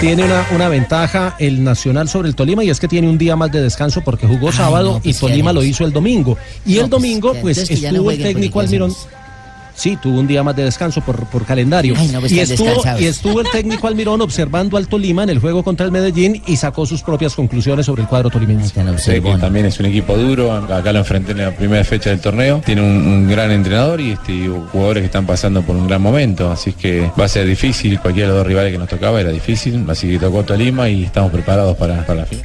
Tiene 0.00 0.24
una, 0.24 0.46
una 0.54 0.68
ventaja 0.68 1.36
el 1.38 1.62
Nacional 1.62 2.08
sobre 2.08 2.28
el 2.28 2.34
Tolima 2.34 2.64
y 2.64 2.70
es 2.70 2.80
que 2.80 2.88
tiene 2.88 3.08
un 3.08 3.18
día 3.18 3.36
más 3.36 3.52
de 3.52 3.62
descanso 3.62 4.02
porque 4.02 4.26
jugó 4.26 4.52
sábado 4.52 5.00
y 5.04 5.14
Tolima 5.14 5.52
lo 5.52 5.62
hizo 5.62 5.84
el 5.84 5.92
domingo. 5.92 6.36
Y 6.66 6.74
No, 6.74 6.84
el 6.84 6.90
pues, 6.90 6.90
domingo, 6.90 7.34
pues 7.40 7.56
no 7.58 7.62
estuvo 7.74 8.10
el 8.10 8.22
técnico 8.22 8.54
porque 8.54 8.68
¿qué 8.68 8.76
Almirón. 8.76 8.94
Sí, 9.82 9.98
tuvo 10.00 10.20
un 10.20 10.28
día 10.28 10.44
más 10.44 10.54
de 10.54 10.62
descanso 10.62 11.00
por, 11.00 11.26
por 11.26 11.44
calendario. 11.44 11.96
Ay, 11.98 12.06
no, 12.06 12.20
pues 12.20 12.30
y, 12.30 12.38
estuvo, 12.38 12.84
y 13.00 13.06
estuvo 13.06 13.40
el 13.40 13.50
técnico 13.50 13.88
Almirón 13.88 14.20
observando 14.20 14.76
al 14.76 14.86
Tolima 14.86 15.24
en 15.24 15.30
el 15.30 15.40
juego 15.40 15.64
contra 15.64 15.84
el 15.84 15.90
Medellín 15.90 16.40
y 16.46 16.54
sacó 16.54 16.86
sus 16.86 17.02
propias 17.02 17.34
conclusiones 17.34 17.86
sobre 17.86 18.02
el 18.02 18.08
cuadro 18.08 18.30
tolimense. 18.30 18.72
Sé 18.98 19.20
que 19.20 19.34
también 19.38 19.66
es 19.66 19.80
un 19.80 19.86
equipo 19.86 20.16
duro, 20.16 20.52
acá 20.52 20.92
lo 20.92 21.00
enfrenté 21.00 21.32
en 21.32 21.38
la 21.38 21.50
primera 21.50 21.82
fecha 21.82 22.10
del 22.10 22.20
torneo, 22.20 22.62
tiene 22.64 22.80
un, 22.80 23.04
un 23.04 23.28
gran 23.28 23.50
entrenador 23.50 24.00
y 24.00 24.12
este, 24.12 24.48
jugadores 24.70 25.00
que 25.00 25.06
están 25.06 25.26
pasando 25.26 25.62
por 25.62 25.74
un 25.74 25.88
gran 25.88 26.00
momento, 26.00 26.52
así 26.52 26.74
que 26.74 27.10
va 27.18 27.24
a 27.24 27.28
ser 27.28 27.44
difícil, 27.44 27.98
cualquiera 27.98 28.28
de 28.28 28.34
los 28.34 28.44
dos 28.44 28.46
rivales 28.46 28.70
que 28.70 28.78
nos 28.78 28.88
tocaba 28.88 29.20
era 29.20 29.30
difícil, 29.30 29.84
así 29.88 30.10
que 30.10 30.20
tocó 30.20 30.44
Tolima 30.44 30.88
y 30.88 31.02
estamos 31.02 31.32
preparados 31.32 31.76
para, 31.76 32.06
para 32.06 32.20
la 32.20 32.26
final. 32.26 32.44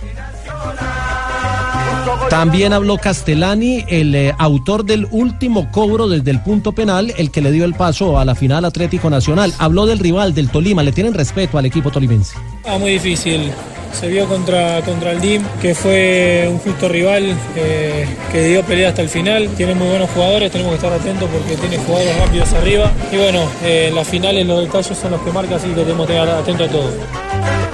También 2.29 2.73
habló 2.73 2.97
Castellani, 2.97 3.85
el 3.87 4.13
eh, 4.13 4.35
autor 4.37 4.83
del 4.83 5.07
último 5.11 5.71
cobro 5.71 6.09
desde 6.09 6.29
el 6.31 6.41
punto 6.41 6.73
penal, 6.73 7.13
el 7.17 7.31
que 7.31 7.41
le 7.41 7.51
dio 7.51 7.63
el 7.63 7.73
paso 7.73 8.19
a 8.19 8.25
la 8.25 8.35
final 8.35 8.65
Atlético 8.65 9.09
Nacional. 9.09 9.53
Habló 9.59 9.85
del 9.85 9.97
rival, 9.99 10.33
del 10.33 10.49
Tolima. 10.49 10.83
Le 10.83 10.91
tienen 10.91 11.13
respeto 11.13 11.57
al 11.57 11.65
equipo 11.65 11.89
tolimense. 11.89 12.37
Ah, 12.65 12.77
muy 12.77 12.91
difícil. 12.91 13.51
Se 13.93 14.09
vio 14.09 14.27
contra, 14.27 14.81
contra 14.81 15.11
el 15.11 15.21
DIM, 15.21 15.41
que 15.61 15.73
fue 15.73 16.47
un 16.51 16.59
justo 16.59 16.89
rival, 16.89 17.33
que, 17.55 18.05
que 18.31 18.47
dio 18.49 18.61
pelea 18.63 18.89
hasta 18.89 19.01
el 19.01 19.09
final. 19.09 19.47
Tiene 19.55 19.73
muy 19.73 19.87
buenos 19.87 20.09
jugadores, 20.09 20.51
tenemos 20.51 20.71
que 20.71 20.75
estar 20.75 20.91
atentos 20.91 21.29
porque 21.31 21.55
tiene 21.55 21.77
jugadores 21.77 22.19
rápidos 22.19 22.53
arriba. 22.53 22.91
Y 23.11 23.15
bueno, 23.15 23.49
eh, 23.63 23.89
las 23.95 24.05
finales 24.05 24.45
los 24.45 24.65
detalles 24.65 24.97
son 24.97 25.11
los 25.11 25.21
que 25.21 25.31
marcan, 25.31 25.53
así 25.57 25.69
que 25.69 25.75
tenemos 25.75 26.05
que 26.05 26.13
estar 26.13 26.29
atentos 26.29 26.67
a 26.67 26.71
todo. 26.71 26.91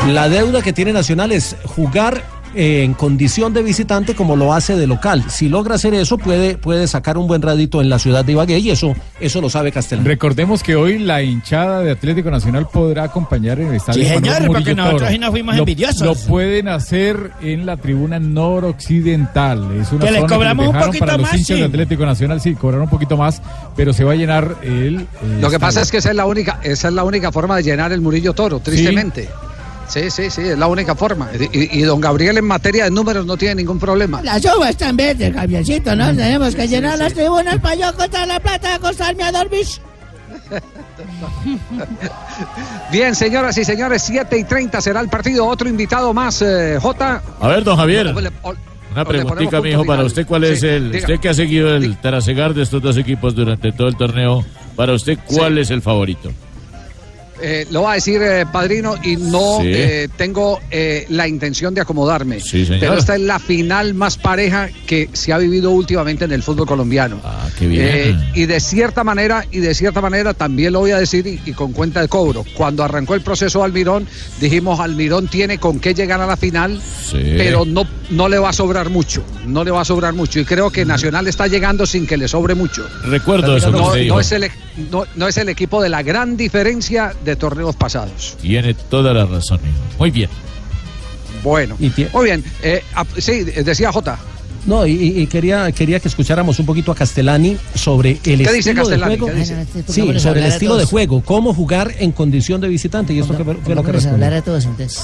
La 0.09 0.29
deuda 0.29 0.61
que 0.61 0.71
tiene 0.73 0.93
Nacional 0.93 1.31
es 1.31 1.55
jugar 1.65 2.23
eh, 2.55 2.83
en 2.83 2.93
condición 2.93 3.53
de 3.53 3.63
visitante 3.63 4.15
como 4.15 4.35
lo 4.35 4.53
hace 4.53 4.75
de 4.75 4.87
local. 4.87 5.23
Si 5.29 5.49
logra 5.49 5.75
hacer 5.75 5.93
eso, 5.93 6.17
puede, 6.17 6.57
puede 6.57 6.87
sacar 6.87 7.17
un 7.17 7.27
buen 7.27 7.41
radito 7.41 7.81
en 7.81 7.89
la 7.89 7.99
ciudad 7.99 8.23
de 8.25 8.33
Ibagué 8.33 8.59
y 8.59 8.69
eso, 8.71 8.93
eso 9.19 9.41
lo 9.41 9.49
sabe 9.49 9.71
Castellani. 9.71 10.07
Recordemos 10.07 10.63
que 10.63 10.75
hoy 10.75 10.99
la 10.99 11.21
hinchada 11.23 11.81
de 11.81 11.91
Atlético 11.91 12.29
Nacional 12.31 12.67
podrá 12.71 13.03
acompañar 13.03 13.59
en 13.59 13.69
el 13.69 13.75
estadio. 13.75 14.03
Sí, 14.03 14.09
señor, 14.09 14.45
porque 14.47 14.75
nosotros 14.75 15.09
sí 15.09 15.17
nos 15.19 15.31
fuimos 15.31 15.55
Lo- 15.55 15.59
envidiosos. 15.61 16.01
Lo 16.01 16.15
pueden 16.27 16.67
hacer 16.67 17.31
en 17.41 17.65
la 17.65 17.77
tribuna 17.77 18.19
noroccidental. 18.19 19.71
Es 19.79 19.91
una 19.91 20.05
Que 20.05 20.11
les 20.11 20.23
cobramos 20.25 20.65
que 20.69 20.77
un 20.77 20.83
poquito 20.85 20.99
para 21.05 21.17
los 21.17 21.21
más, 21.27 21.33
hinchas 21.33 21.55
sí. 21.57 21.61
de 21.61 21.65
Atlético 21.65 22.05
Nacional. 22.05 22.41
Sí, 22.41 22.53
cobraron 22.55 22.83
un 22.83 22.89
poquito 22.89 23.17
más, 23.17 23.41
pero 23.75 23.93
se 23.93 24.03
va 24.03 24.13
a 24.13 24.15
llenar 24.15 24.55
el. 24.63 24.95
Lo 24.95 25.03
que 25.03 25.35
estadio. 25.55 25.59
pasa 25.59 25.81
es 25.81 25.91
que 25.91 25.97
esa 25.97 26.09
es 26.09 26.15
la 26.15 26.25
única, 26.25 26.59
esa 26.63 26.87
es 26.87 26.93
la 26.93 27.03
única 27.03 27.31
forma 27.31 27.55
de 27.57 27.63
llenar 27.63 27.91
el 27.91 28.01
Murillo 28.01 28.33
Toro, 28.33 28.59
tristemente. 28.59 29.23
Sí, 29.23 29.29
sí, 29.87 30.09
sí, 30.29 30.41
es 30.41 30.57
la 30.57 30.67
única 30.67 30.95
forma. 30.95 31.29
Y, 31.51 31.79
y 31.79 31.81
don 31.83 32.01
Gabriel 32.01 32.37
en 32.37 32.45
materia 32.45 32.85
de 32.85 32.91
números 32.91 33.25
no 33.25 33.37
tiene 33.37 33.55
ningún 33.55 33.79
problema. 33.79 34.21
Las 34.21 34.43
uvas 34.45 34.71
están 34.71 34.97
verdes, 34.97 35.33
Javiercito, 35.33 35.95
¿no? 35.95 36.07
Tenemos 36.15 36.55
que 36.55 36.67
llenar 36.67 36.97
las 36.97 37.13
tribunas 37.13 37.59
para 37.59 37.75
yo 37.75 37.93
contar 37.95 38.27
la 38.27 38.39
plata, 38.39 38.75
acostarme 38.75 39.23
a 39.23 39.31
dormir. 39.31 39.65
Bien, 42.91 43.15
señoras 43.15 43.57
y 43.57 43.65
señores, 43.65 44.03
7 44.03 44.37
y 44.37 44.43
30 44.43 44.81
será 44.81 44.99
el 44.99 45.09
partido. 45.09 45.45
Otro 45.47 45.67
invitado 45.67 46.13
más, 46.13 46.41
eh, 46.41 46.77
J. 46.81 47.21
A 47.39 47.47
ver, 47.47 47.63
don 47.63 47.77
Javier. 47.77 48.13
O 48.41 48.53
Una 48.91 49.05
preguntita, 49.05 49.61
punto 49.61 49.83
para 49.85 50.03
usted, 50.03 50.25
¿cuál 50.25 50.43
es 50.45 50.59
Sí, 50.59 50.67
el... 50.67 50.91
diga. 50.91 51.05
Usted 51.05 51.19
que 51.19 51.29
ha 51.29 51.33
seguido 51.33 51.75
el 51.75 51.97
trasegar 51.97 52.53
de 52.53 52.63
estos 52.63 52.81
dos 52.81 52.97
equipos 52.97 53.35
durante 53.35 53.71
todo 53.71 53.87
el 53.87 53.97
torneo, 53.97 54.45
para 54.75 54.93
usted, 54.93 55.17
¿cuál 55.25 55.57
es 55.57 55.71
el 55.71 55.81
favorito? 55.81 56.31
Eh, 57.45 57.67
lo 57.71 57.81
va 57.81 57.91
a 57.91 57.95
decir 57.95 58.21
eh, 58.21 58.45
Padrino 58.49 58.95
y 59.03 59.17
no 59.17 59.57
Sí. 59.59 59.67
eh, 59.67 60.07
tengo 60.15 60.61
la 61.09 61.27
intención 61.27 61.73
de 61.73 61.81
acomodarme. 61.81 62.39
Sí. 62.39 62.65
Pero 62.79 62.93
esta 62.93 63.15
es 63.15 63.21
la 63.21 63.37
final 63.37 63.93
más 63.93 64.17
pareja 64.17 64.69
que 64.87 65.09
se 65.11 65.33
ha 65.33 65.37
vivido 65.37 65.71
últimamente 65.71 66.23
en 66.23 66.31
el 66.31 66.41
fútbol 66.41 66.65
colombiano. 66.65 67.19
Ah, 67.23 67.49
qué 67.59 67.67
bien. 67.67 68.29
Y 68.33 68.45
de 68.45 68.59
cierta 68.61 69.03
manera, 69.03 69.45
y 69.51 69.59
de 69.59 69.73
cierta 69.75 69.99
manera 69.99 70.33
también 70.33 70.71
lo 70.73 70.79
voy 70.79 70.91
a 70.91 70.97
decir 70.99 71.27
y, 71.27 71.41
y 71.45 71.51
con 71.53 71.73
cuenta 71.73 71.99
de 72.01 72.07
cobro. 72.07 72.45
Cuando 72.53 72.81
arrancó 72.83 73.13
el 73.13 73.21
proceso 73.21 73.63
Almirón, 73.63 74.07
dijimos 74.39 74.79
Almirón 74.79 75.27
tiene 75.27 75.57
con 75.57 75.79
qué 75.79 75.93
llegar 75.93 76.21
a 76.21 76.25
la 76.25 76.37
final, 76.37 76.81
pero 77.11 77.65
no, 77.65 77.85
no 78.09 78.29
le 78.29 78.39
va 78.39 78.49
a 78.49 78.53
sobrar 78.53 78.89
mucho. 78.89 79.23
No 79.45 79.63
le 79.65 79.71
va 79.71 79.81
a 79.81 79.85
sobrar 79.85 80.13
mucho. 80.13 80.39
Y 80.39 80.45
creo 80.45 80.71
que 80.71 80.85
Nacional 80.85 81.27
está 81.27 81.47
llegando 81.47 81.85
sin 81.85 82.07
que 82.07 82.15
le 82.17 82.27
sobre 82.27 82.55
mucho. 82.55 82.87
Recuerdo 83.03 83.57
eso 83.57 83.69
no, 83.71 83.93
no 83.95 84.19
es 84.19 84.31
el, 84.31 84.49
no- 84.91 85.05
no 85.15 85.27
es 85.27 85.37
el 85.37 85.49
equipo 85.49 85.81
de 85.81 85.89
la 85.89 86.01
gran 86.03 86.35
diferencia 86.37 87.13
de 87.23 87.35
torneos 87.35 87.75
pasados. 87.75 88.35
Tiene 88.41 88.73
toda 88.73 89.13
la 89.13 89.25
razón, 89.25 89.59
hijo. 89.63 89.99
Muy 89.99 90.11
bien. 90.11 90.29
Bueno, 91.43 91.75
muy 92.13 92.25
bien. 92.25 92.43
Eh, 92.61 92.81
ap- 92.95 93.07
sí, 93.17 93.43
decía 93.43 93.91
Jota. 93.91 94.17
No, 94.65 94.85
y, 94.87 94.91
y- 94.93 95.21
y 95.21 95.27
quería, 95.27 95.69
quería 95.73 95.99
que 95.99 96.07
escucháramos 96.07 96.57
un 96.57 96.65
poquito 96.65 96.91
a 96.93 96.95
Castellani 96.95 97.57
sobre 97.75 98.11
el 98.11 98.19
¿Qué 98.21 98.37
dice 98.37 98.69
estilo 98.71 98.87
de 98.87 98.97
juego. 98.97 99.27
¿Qué 99.27 99.33
dice? 99.33 99.55
Ah, 99.55 99.61
este, 99.61 99.91
Sí, 99.91 100.19
sobre 100.19 100.39
el 100.39 100.45
estilo 100.45 100.77
de 100.77 100.85
juego, 100.85 101.21
cómo 101.21 101.53
jugar 101.53 101.93
en 101.99 102.13
condición 102.13 102.61
de 102.61 102.69
visitante, 102.69 103.13
y 103.13 103.19
esto 103.19 103.33
fue 103.33 103.43
lo 103.75 103.83
que 103.83 103.91
respondió. 103.91 104.13
hablar 104.13 104.33
a 104.35 104.41
todos 104.41 104.63
entonces. 104.63 105.03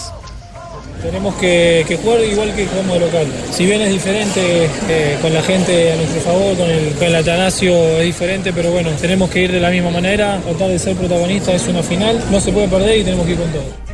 Tenemos 1.01 1.33
que, 1.35 1.97
jugar 2.03 2.23
igual 2.23 2.53
que 2.53 2.65
jugamos 2.65 2.99
de 2.99 3.05
local. 3.05 3.27
Si 3.51 3.65
bien 3.65 3.81
es 3.81 3.89
diferente 3.89 4.69
eh, 4.89 5.17
con 5.21 5.33
la 5.33 5.41
gente 5.41 5.93
a 5.93 5.95
nuestro 5.95 6.21
favor, 6.21 6.57
con 6.57 6.69
el, 6.69 6.93
con 6.95 7.07
el 7.07 7.15
Atanasio 7.15 7.73
es 7.99 8.05
diferente, 8.05 8.51
pero 8.51 8.71
bueno, 8.71 8.89
tenemos 8.99 9.29
que 9.29 9.43
ir 9.43 9.51
de 9.51 9.61
la 9.61 9.69
misma 9.69 9.91
manera, 9.91 10.39
tratar 10.43 10.67
de 10.67 10.77
ser 10.77 10.95
protagonistas, 10.95 11.55
es 11.55 11.67
una 11.69 11.83
final, 11.83 12.21
no 12.29 12.39
se 12.41 12.51
puede 12.51 12.67
perder 12.67 12.97
y 12.99 13.03
tenemos 13.03 13.25
que 13.25 13.31
ir 13.31 13.37
con 13.37 13.51
todo. 13.51 13.88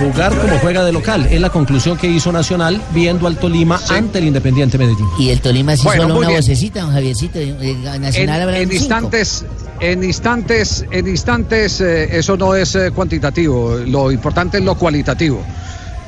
Jugar 0.00 0.34
como 0.38 0.58
juega 0.60 0.82
de 0.82 0.92
local, 0.92 1.26
es 1.30 1.40
la 1.40 1.50
conclusión 1.50 1.98
que 1.98 2.06
hizo 2.08 2.32
Nacional 2.32 2.80
viendo 2.94 3.26
al 3.26 3.36
Tolima 3.36 3.78
ante 3.90 4.18
el 4.18 4.24
Independiente 4.24 4.78
Medellín. 4.78 5.06
Y 5.18 5.28
el 5.28 5.40
Tolima 5.42 5.76
sí 5.76 5.82
Bueno, 5.84 6.02
solo 6.04 6.18
una 6.18 6.28
bien. 6.28 6.40
vocecita, 6.40 6.80
don 6.80 6.92
Javiercito. 6.92 7.38
eh, 7.38 7.54
En, 7.60 8.00
Nacional 8.00 8.40
habrá 8.40 8.56
en 8.58 8.70
cinco. 8.70 8.74
instantes, 8.76 9.44
en 9.80 10.02
instantes, 10.02 10.84
en 10.90 11.06
instantes, 11.06 11.80
eh, 11.82 12.16
eso 12.18 12.36
no 12.38 12.54
es 12.54 12.74
eh, 12.76 12.90
cuantitativo. 12.92 13.76
Lo 13.86 14.10
importante 14.10 14.56
es 14.58 14.64
lo 14.64 14.74
cualitativo. 14.74 15.44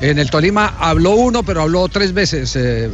En 0.01 0.19
el 0.19 0.31
Tolima 0.31 0.75
habló 0.81 1.11
uno, 1.11 1.43
pero 1.43 1.61
habló 1.63 1.87
tres 1.89 2.13
veces, 2.15 2.57
eh, 2.57 2.91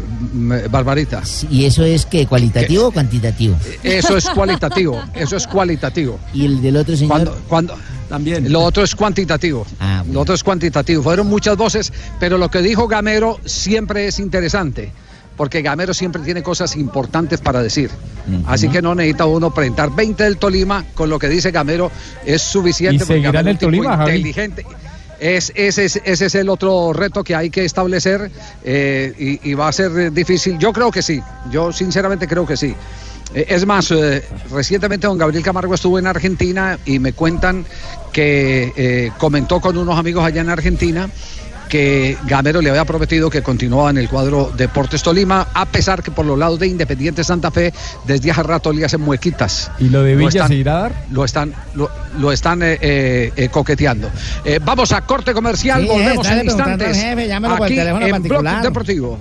Barbarita. 0.68 1.22
¿Y 1.48 1.64
eso 1.64 1.84
es 1.84 2.04
que 2.06 2.26
cualitativo 2.26 2.88
o 2.88 2.90
cuantitativo? 2.90 3.56
Eso 3.84 4.16
es 4.16 4.28
cualitativo, 4.34 5.00
eso 5.14 5.36
es 5.36 5.46
cualitativo. 5.46 6.18
¿Y 6.34 6.44
el 6.44 6.60
del 6.60 6.76
otro 6.76 6.96
señor? 6.96 7.08
Cuando, 7.08 7.38
cuando, 7.48 7.74
También. 8.08 8.50
Lo 8.50 8.62
otro 8.62 8.82
es 8.82 8.94
cuantitativo. 8.94 9.66
Lo 10.10 10.20
otro 10.20 10.34
es 10.34 10.42
cuantitativo. 10.42 11.02
Fueron 11.02 11.26
muchas 11.26 11.56
voces, 11.56 11.92
pero 12.18 12.38
lo 12.38 12.50
que 12.50 12.62
dijo 12.62 12.88
Gamero 12.88 13.38
siempre 13.44 14.06
es 14.06 14.18
interesante. 14.18 14.92
Porque 15.36 15.62
Gamero 15.62 15.94
siempre 15.94 16.22
tiene 16.22 16.42
cosas 16.42 16.74
importantes 16.76 17.40
para 17.40 17.62
decir. 17.62 17.90
Así 18.46 18.68
que 18.68 18.82
no 18.82 18.94
necesita 18.94 19.24
uno 19.26 19.52
presentar 19.52 19.94
20 19.94 20.24
del 20.24 20.36
Tolima 20.38 20.84
con 20.94 21.08
lo 21.10 21.18
que 21.18 21.28
dice 21.28 21.50
Gamero. 21.50 21.92
Es 22.24 22.42
suficiente. 22.42 22.96
¿Y 22.96 22.98
porque 22.98 23.12
seguirá 23.14 23.32
Gamero 23.32 23.40
en 23.40 23.48
el 23.48 23.58
tipo 23.58 23.70
Tolima, 23.70 24.04
inteligente. 24.08 24.66
Es, 25.20 25.52
ese, 25.56 25.84
es, 25.84 26.00
ese 26.04 26.26
es 26.26 26.34
el 26.36 26.48
otro 26.48 26.92
reto 26.92 27.24
que 27.24 27.34
hay 27.34 27.50
que 27.50 27.64
establecer 27.64 28.30
eh, 28.64 29.38
y, 29.42 29.50
y 29.50 29.54
va 29.54 29.68
a 29.68 29.72
ser 29.72 30.12
difícil. 30.12 30.58
Yo 30.58 30.72
creo 30.72 30.92
que 30.92 31.02
sí, 31.02 31.20
yo 31.50 31.72
sinceramente 31.72 32.28
creo 32.28 32.46
que 32.46 32.56
sí. 32.56 32.74
Eh, 33.34 33.46
es 33.48 33.66
más, 33.66 33.90
eh, 33.90 34.24
recientemente 34.50 35.06
don 35.06 35.18
Gabriel 35.18 35.42
Camargo 35.44 35.74
estuvo 35.74 35.98
en 35.98 36.06
Argentina 36.06 36.78
y 36.86 36.98
me 36.98 37.12
cuentan 37.12 37.64
que 38.12 38.72
eh, 38.76 39.10
comentó 39.18 39.60
con 39.60 39.76
unos 39.76 39.98
amigos 39.98 40.24
allá 40.24 40.40
en 40.40 40.48
Argentina 40.50 41.08
que 41.68 42.16
Gamero 42.26 42.62
le 42.62 42.70
había 42.70 42.86
prometido 42.86 43.28
que 43.28 43.42
continuaba 43.42 43.90
en 43.90 43.98
el 43.98 44.08
cuadro 44.08 44.50
Deportes 44.56 45.02
Tolima, 45.02 45.48
a 45.52 45.66
pesar 45.66 46.02
que 46.02 46.10
por 46.10 46.24
los 46.24 46.38
lados 46.38 46.58
de 46.58 46.66
Independiente 46.66 47.22
Santa 47.22 47.50
Fe 47.50 47.74
desde 48.06 48.30
hace 48.30 48.42
rato 48.42 48.72
le 48.72 48.86
hacen 48.86 49.02
muequitas. 49.02 49.70
¿Y 49.78 49.90
lo 49.90 50.02
de 50.02 50.14
Lo 50.16 50.28
están- 50.28 50.48
se 50.48 50.54
irá 50.54 50.78
a 50.78 50.80
dar? 50.84 50.92
Lo 51.10 51.26
están, 51.26 51.52
lo, 51.74 51.90
lo 52.18 52.32
están 52.32 52.62
eh, 52.62 52.78
eh, 52.80 53.32
eh, 53.36 53.48
coqueteando. 53.50 54.08
Eh, 54.46 54.58
vamos 54.64 54.92
a 54.92 55.02
corte 55.02 55.34
comercial, 55.34 55.82
Sí, 55.82 55.88
volvemos 55.88 56.26
en 56.26 56.44
instantes. 56.46 56.96
jefe, 56.96 57.28
llámelo 57.28 57.56
por 57.58 57.66
el 57.66 57.72
aquí 57.72 57.76
teléfono 58.00 58.06
en. 58.56 58.62
Deportivo. 58.62 59.18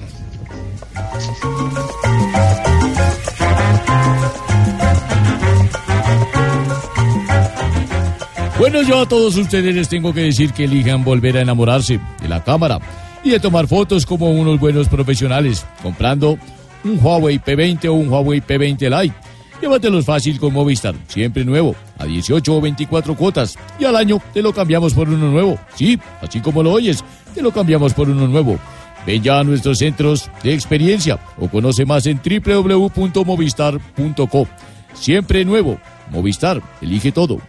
Bueno, 8.60 8.82
yo 8.82 9.02
a 9.02 9.08
todos 9.08 9.38
ustedes 9.38 9.76
les 9.76 9.88
tengo 9.88 10.16
que 10.16 10.22
decir 10.22 10.52
que 10.52 10.64
elijan 10.64 11.04
volver 11.04 11.38
a 11.38 11.42
enamorarse 11.42 12.00
de 12.20 12.28
la 12.28 12.44
cámara 12.44 12.80
y 13.24 13.30
de 13.30 13.40
tomar 13.40 13.68
fotos 13.68 14.04
como 14.04 14.32
unos 14.32 14.60
buenos 14.60 14.90
profesionales, 14.90 15.64
comprando 15.84 16.40
un 16.84 16.98
Huawei 17.00 17.40
P20 17.40 17.86
o 17.86 17.94
un 17.94 18.10
Huawei 18.10 18.42
P20 18.42 19.02
Lite. 19.02 19.16
Llévatelos 19.62 20.06
fácil 20.06 20.40
con 20.40 20.54
Movistar, 20.54 20.96
siempre 21.08 21.46
nuevo, 21.46 21.76
a 22.00 22.06
18 22.06 22.56
o 22.56 22.62
24 22.62 23.16
cuotas, 23.16 23.56
y 23.80 23.86
al 23.86 23.96
año 23.96 24.20
te 24.34 24.42
lo 24.42 24.52
cambiamos 24.52 24.96
por 24.96 25.08
uno 25.08 25.30
nuevo. 25.30 25.60
Sí, 25.76 26.00
así 26.22 26.40
como 26.40 26.64
lo 26.64 26.72
oyes, 26.72 27.04
te 27.36 27.44
lo 27.44 27.52
cambiamos 27.52 27.94
por 27.94 28.10
uno 28.10 28.28
nuevo. 28.28 28.58
Ven 29.06 29.22
ya 29.22 29.40
a 29.40 29.44
nuestros 29.44 29.78
centros 29.78 30.32
de 30.42 30.56
experiencia 30.56 31.20
o 31.38 31.48
conoce 31.48 31.86
más 31.86 32.08
en 32.08 32.20
www.movistar.co. 32.20 34.48
Siempre 34.96 35.46
nuevo. 35.46 35.78
Movistar, 36.10 36.60
elige 36.82 37.12
todo. 37.12 37.40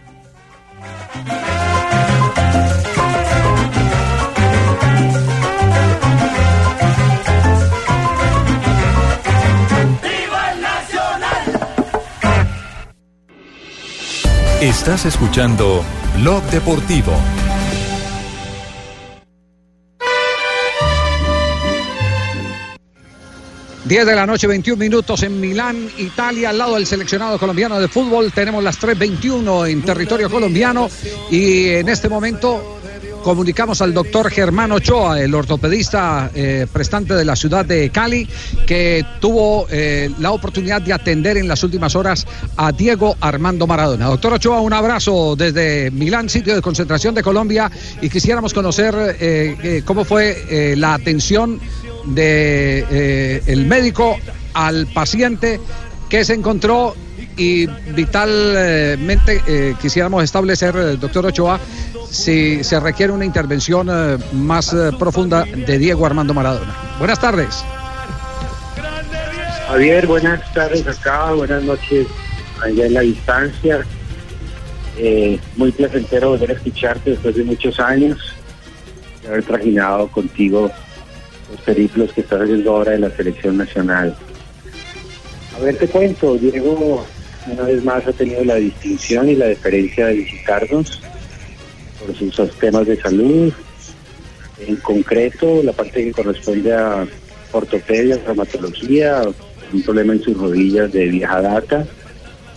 Estás 14.61 15.05
escuchando 15.05 15.85
Blog 16.17 16.43
Deportivo. 16.51 17.13
Diez 23.85 24.05
de 24.05 24.15
la 24.15 24.25
noche, 24.25 24.47
21 24.47 24.77
minutos 24.77 25.23
en 25.23 25.39
Milán, 25.39 25.89
Italia, 25.97 26.49
al 26.49 26.57
lado 26.57 26.75
del 26.75 26.85
seleccionado 26.85 27.39
colombiano 27.39 27.79
de 27.79 27.87
fútbol. 27.87 28.33
Tenemos 28.33 28.61
las 28.61 28.77
3.21 28.81 29.69
en 29.69 29.81
territorio 29.81 30.29
colombiano 30.29 30.89
y 31.31 31.69
en 31.69 31.87
este 31.87 32.09
momento 32.09 32.78
comunicamos 33.23 33.81
al 33.81 33.93
doctor 33.93 34.29
Germán 34.29 34.71
Ochoa, 34.71 35.21
el 35.21 35.33
ortopedista 35.33 36.31
eh, 36.33 36.67
prestante 36.71 37.13
de 37.13 37.25
la 37.25 37.35
ciudad 37.35 37.65
de 37.65 37.89
Cali, 37.89 38.27
que 38.65 39.05
tuvo 39.19 39.67
eh, 39.69 40.09
la 40.19 40.31
oportunidad 40.31 40.81
de 40.81 40.93
atender 40.93 41.37
en 41.37 41.47
las 41.47 41.63
últimas 41.63 41.95
horas 41.95 42.25
a 42.57 42.71
Diego 42.71 43.15
Armando 43.19 43.67
Maradona. 43.67 44.07
Doctor 44.07 44.33
Ochoa, 44.33 44.61
un 44.61 44.73
abrazo 44.73 45.35
desde 45.35 45.91
Milán, 45.91 46.29
sitio 46.29 46.55
de 46.55 46.61
concentración 46.61 47.13
de 47.15 47.23
Colombia, 47.23 47.71
y 48.01 48.09
quisiéramos 48.09 48.53
conocer 48.53 48.95
eh, 49.19 49.81
cómo 49.85 50.05
fue 50.05 50.75
la 50.77 50.93
atención 50.93 51.59
de 52.05 53.41
el 53.45 53.65
médico 53.65 54.17
al 54.53 54.87
paciente 54.87 55.59
que 56.09 56.23
se 56.25 56.33
encontró 56.33 56.95
y 57.37 57.67
vitalmente 57.95 59.75
quisiéramos 59.81 60.23
establecer, 60.23 60.99
doctor 60.99 61.27
Ochoa, 61.27 61.59
si 62.09 62.63
se 62.63 62.79
requiere 62.79 63.11
una 63.13 63.25
intervención 63.25 63.87
eh, 63.91 64.17
más 64.33 64.73
eh, 64.73 64.91
profunda 64.97 65.43
de 65.43 65.77
Diego 65.77 66.05
Armando 66.05 66.33
Maradona. 66.33 66.75
Buenas 66.97 67.19
tardes. 67.19 67.63
Javier, 69.67 70.07
buenas 70.07 70.53
tardes 70.53 70.87
acá, 70.87 71.31
buenas 71.33 71.63
noches 71.63 72.07
allá 72.63 72.87
en 72.87 72.93
la 72.93 73.01
distancia. 73.01 73.85
Eh, 74.97 75.39
muy 75.55 75.71
placentero 75.71 76.31
volver 76.31 76.51
a 76.51 76.53
escucharte 76.53 77.11
después 77.11 77.35
de 77.35 77.43
muchos 77.43 77.79
años, 77.79 78.17
de 79.21 79.29
haber 79.29 79.43
trajinado 79.43 80.07
contigo 80.07 80.71
los 81.51 81.61
periplos 81.61 82.11
que 82.11 82.21
estás 82.21 82.41
haciendo 82.41 82.75
ahora 82.75 82.91
de 82.93 82.99
la 82.99 83.11
selección 83.11 83.57
nacional. 83.57 84.15
A 85.55 85.59
ver, 85.59 85.77
te 85.77 85.87
cuento, 85.87 86.35
Diego 86.35 87.05
una 87.47 87.63
vez 87.63 87.83
más 87.83 88.05
ha 88.05 88.11
tenido 88.11 88.43
la 88.43 88.55
distinción 88.55 89.29
y 89.29 89.35
la 89.35 89.45
deferencia 89.45 90.07
de 90.07 90.13
visitarnos 90.15 91.01
por 91.99 92.15
sus 92.15 92.51
temas 92.59 92.87
de 92.87 92.99
salud. 92.99 93.53
En 94.59 94.75
concreto, 94.77 95.61
la 95.63 95.73
parte 95.73 96.03
que 96.03 96.11
corresponde 96.11 96.73
a 96.73 97.07
ortopedia, 97.51 98.21
traumatología, 98.23 99.23
un 99.71 99.81
problema 99.83 100.13
en 100.13 100.23
sus 100.23 100.37
rodillas 100.37 100.91
de 100.91 101.05
vieja 101.05 101.41
data. 101.41 101.85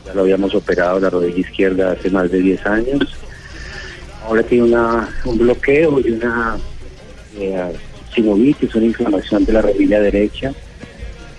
Ya 0.07 0.15
lo 0.15 0.23
habíamos 0.23 0.55
operado 0.55 0.99
la 1.01 1.11
rodilla 1.11 1.39
izquierda 1.39 1.93
hace 1.93 2.11
más 2.11 2.31
de 2.31 2.41
10 2.41 2.67
años. 2.67 3.17
Ahora 4.25 4.43
tiene 4.43 4.65
una, 4.65 5.09
un 5.25 5.39
bloqueo 5.39 6.01
y 6.01 6.11
una 6.11 6.57
eh, 7.39 7.73
sinovitis, 8.15 8.75
una 8.75 8.87
inflamación 8.87 9.45
de 9.45 9.53
la 9.53 9.63
rodilla 9.63 10.01
derecha. 10.01 10.53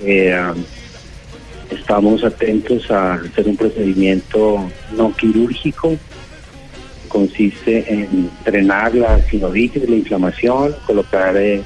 Eh, 0.01 0.35
estamos 1.69 2.23
atentos 2.23 2.89
a 2.91 3.15
hacer 3.15 3.47
un 3.47 3.57
procedimiento 3.57 4.69
no 4.95 5.15
quirúrgico. 5.15 5.97
Consiste 7.13 7.85
en 7.93 8.31
drenar 8.43 8.95
la 8.95 9.21
sinovitis, 9.29 9.87
la 9.87 9.95
inflamación, 9.95 10.75
colocar 10.87 11.37
eh, 11.37 11.61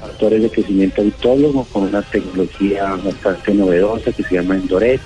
factores 0.00 0.42
de 0.42 0.50
crecimiento 0.50 1.02
autólogo 1.02 1.64
con 1.72 1.84
una 1.84 2.02
tecnología 2.02 2.96
bastante 2.96 3.54
novedosa 3.54 4.10
que 4.10 4.24
se 4.24 4.34
llama 4.34 4.56
Endoret, 4.56 5.00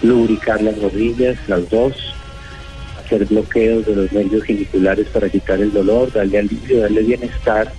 lubricar 0.00 0.62
las 0.62 0.80
rodillas, 0.80 1.36
las 1.46 1.68
dos, 1.68 2.14
hacer 2.98 3.26
bloqueos 3.26 3.84
de 3.84 3.96
los 3.96 4.12
nervios 4.12 4.44
geniculares 4.44 5.06
para 5.08 5.28
quitar 5.28 5.60
el 5.60 5.74
dolor, 5.74 6.10
darle 6.10 6.38
alivio, 6.38 6.80
darle 6.80 7.02
bienestar. 7.02 7.70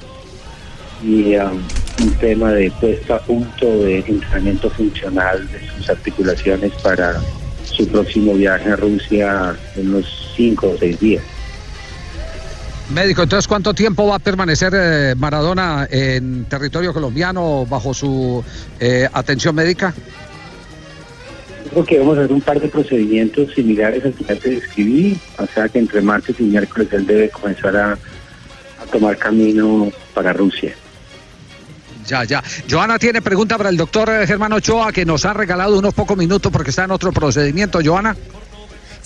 Y 1.03 1.35
um, 1.35 1.59
un 1.99 2.11
tema 2.19 2.51
de 2.51 2.69
puesta 2.79 3.15
a 3.15 3.19
punto 3.19 3.65
de 3.65 3.99
entrenamiento 3.99 4.69
funcional 4.69 5.47
de 5.51 5.67
sus 5.67 5.89
articulaciones 5.89 6.71
para 6.83 7.19
su 7.63 7.87
próximo 7.87 8.33
viaje 8.35 8.69
a 8.69 8.75
Rusia 8.75 9.55
en 9.75 9.89
unos 9.89 10.26
cinco 10.37 10.69
o 10.69 10.77
seis 10.77 10.97
días. 10.99 11.23
Médico, 12.89 13.23
entonces, 13.23 13.49
¿cuánto 13.49 13.73
tiempo 13.73 14.07
va 14.07 14.15
a 14.15 14.19
permanecer 14.19 14.71
eh, 14.73 15.13
Maradona 15.17 15.87
en 15.91 16.45
territorio 16.45 16.93
colombiano 16.93 17.65
bajo 17.65 17.93
su 17.93 18.41
eh, 18.79 19.09
atención 19.11 19.53
médica? 19.53 19.93
Creo 21.69 21.83
que 21.83 21.99
vamos 21.99 22.17
a 22.17 22.21
hacer 22.21 22.31
un 22.31 22.39
par 22.39 22.61
de 22.61 22.69
procedimientos 22.69 23.53
similares 23.53 24.05
al 24.05 24.13
que 24.13 24.23
ya 24.23 24.35
te 24.37 24.49
describí, 24.51 25.19
o 25.37 25.45
sea 25.53 25.67
que 25.67 25.79
entre 25.79 26.01
martes 26.01 26.37
y 26.39 26.43
miércoles 26.43 26.87
él 26.93 27.05
debe 27.05 27.29
comenzar 27.29 27.75
a, 27.75 27.91
a 27.91 28.85
tomar 28.89 29.17
camino 29.17 29.91
para 30.13 30.31
Rusia. 30.31 30.73
Ya, 32.07 32.23
ya. 32.23 32.41
Joana 32.69 32.97
tiene 32.97 33.21
pregunta 33.21 33.57
para 33.57 33.67
el 33.67 33.75
doctor 33.75 34.09
eh, 34.09 34.25
Germán 34.25 34.53
Ochoa, 34.53 34.93
que 34.93 35.03
nos 35.03 35.25
ha 35.25 35.33
regalado 35.33 35.77
unos 35.77 35.93
pocos 35.93 36.15
minutos 36.15 36.49
porque 36.53 36.69
está 36.69 36.85
en 36.85 36.91
otro 36.91 37.11
procedimiento. 37.11 37.79
Joana. 37.83 38.15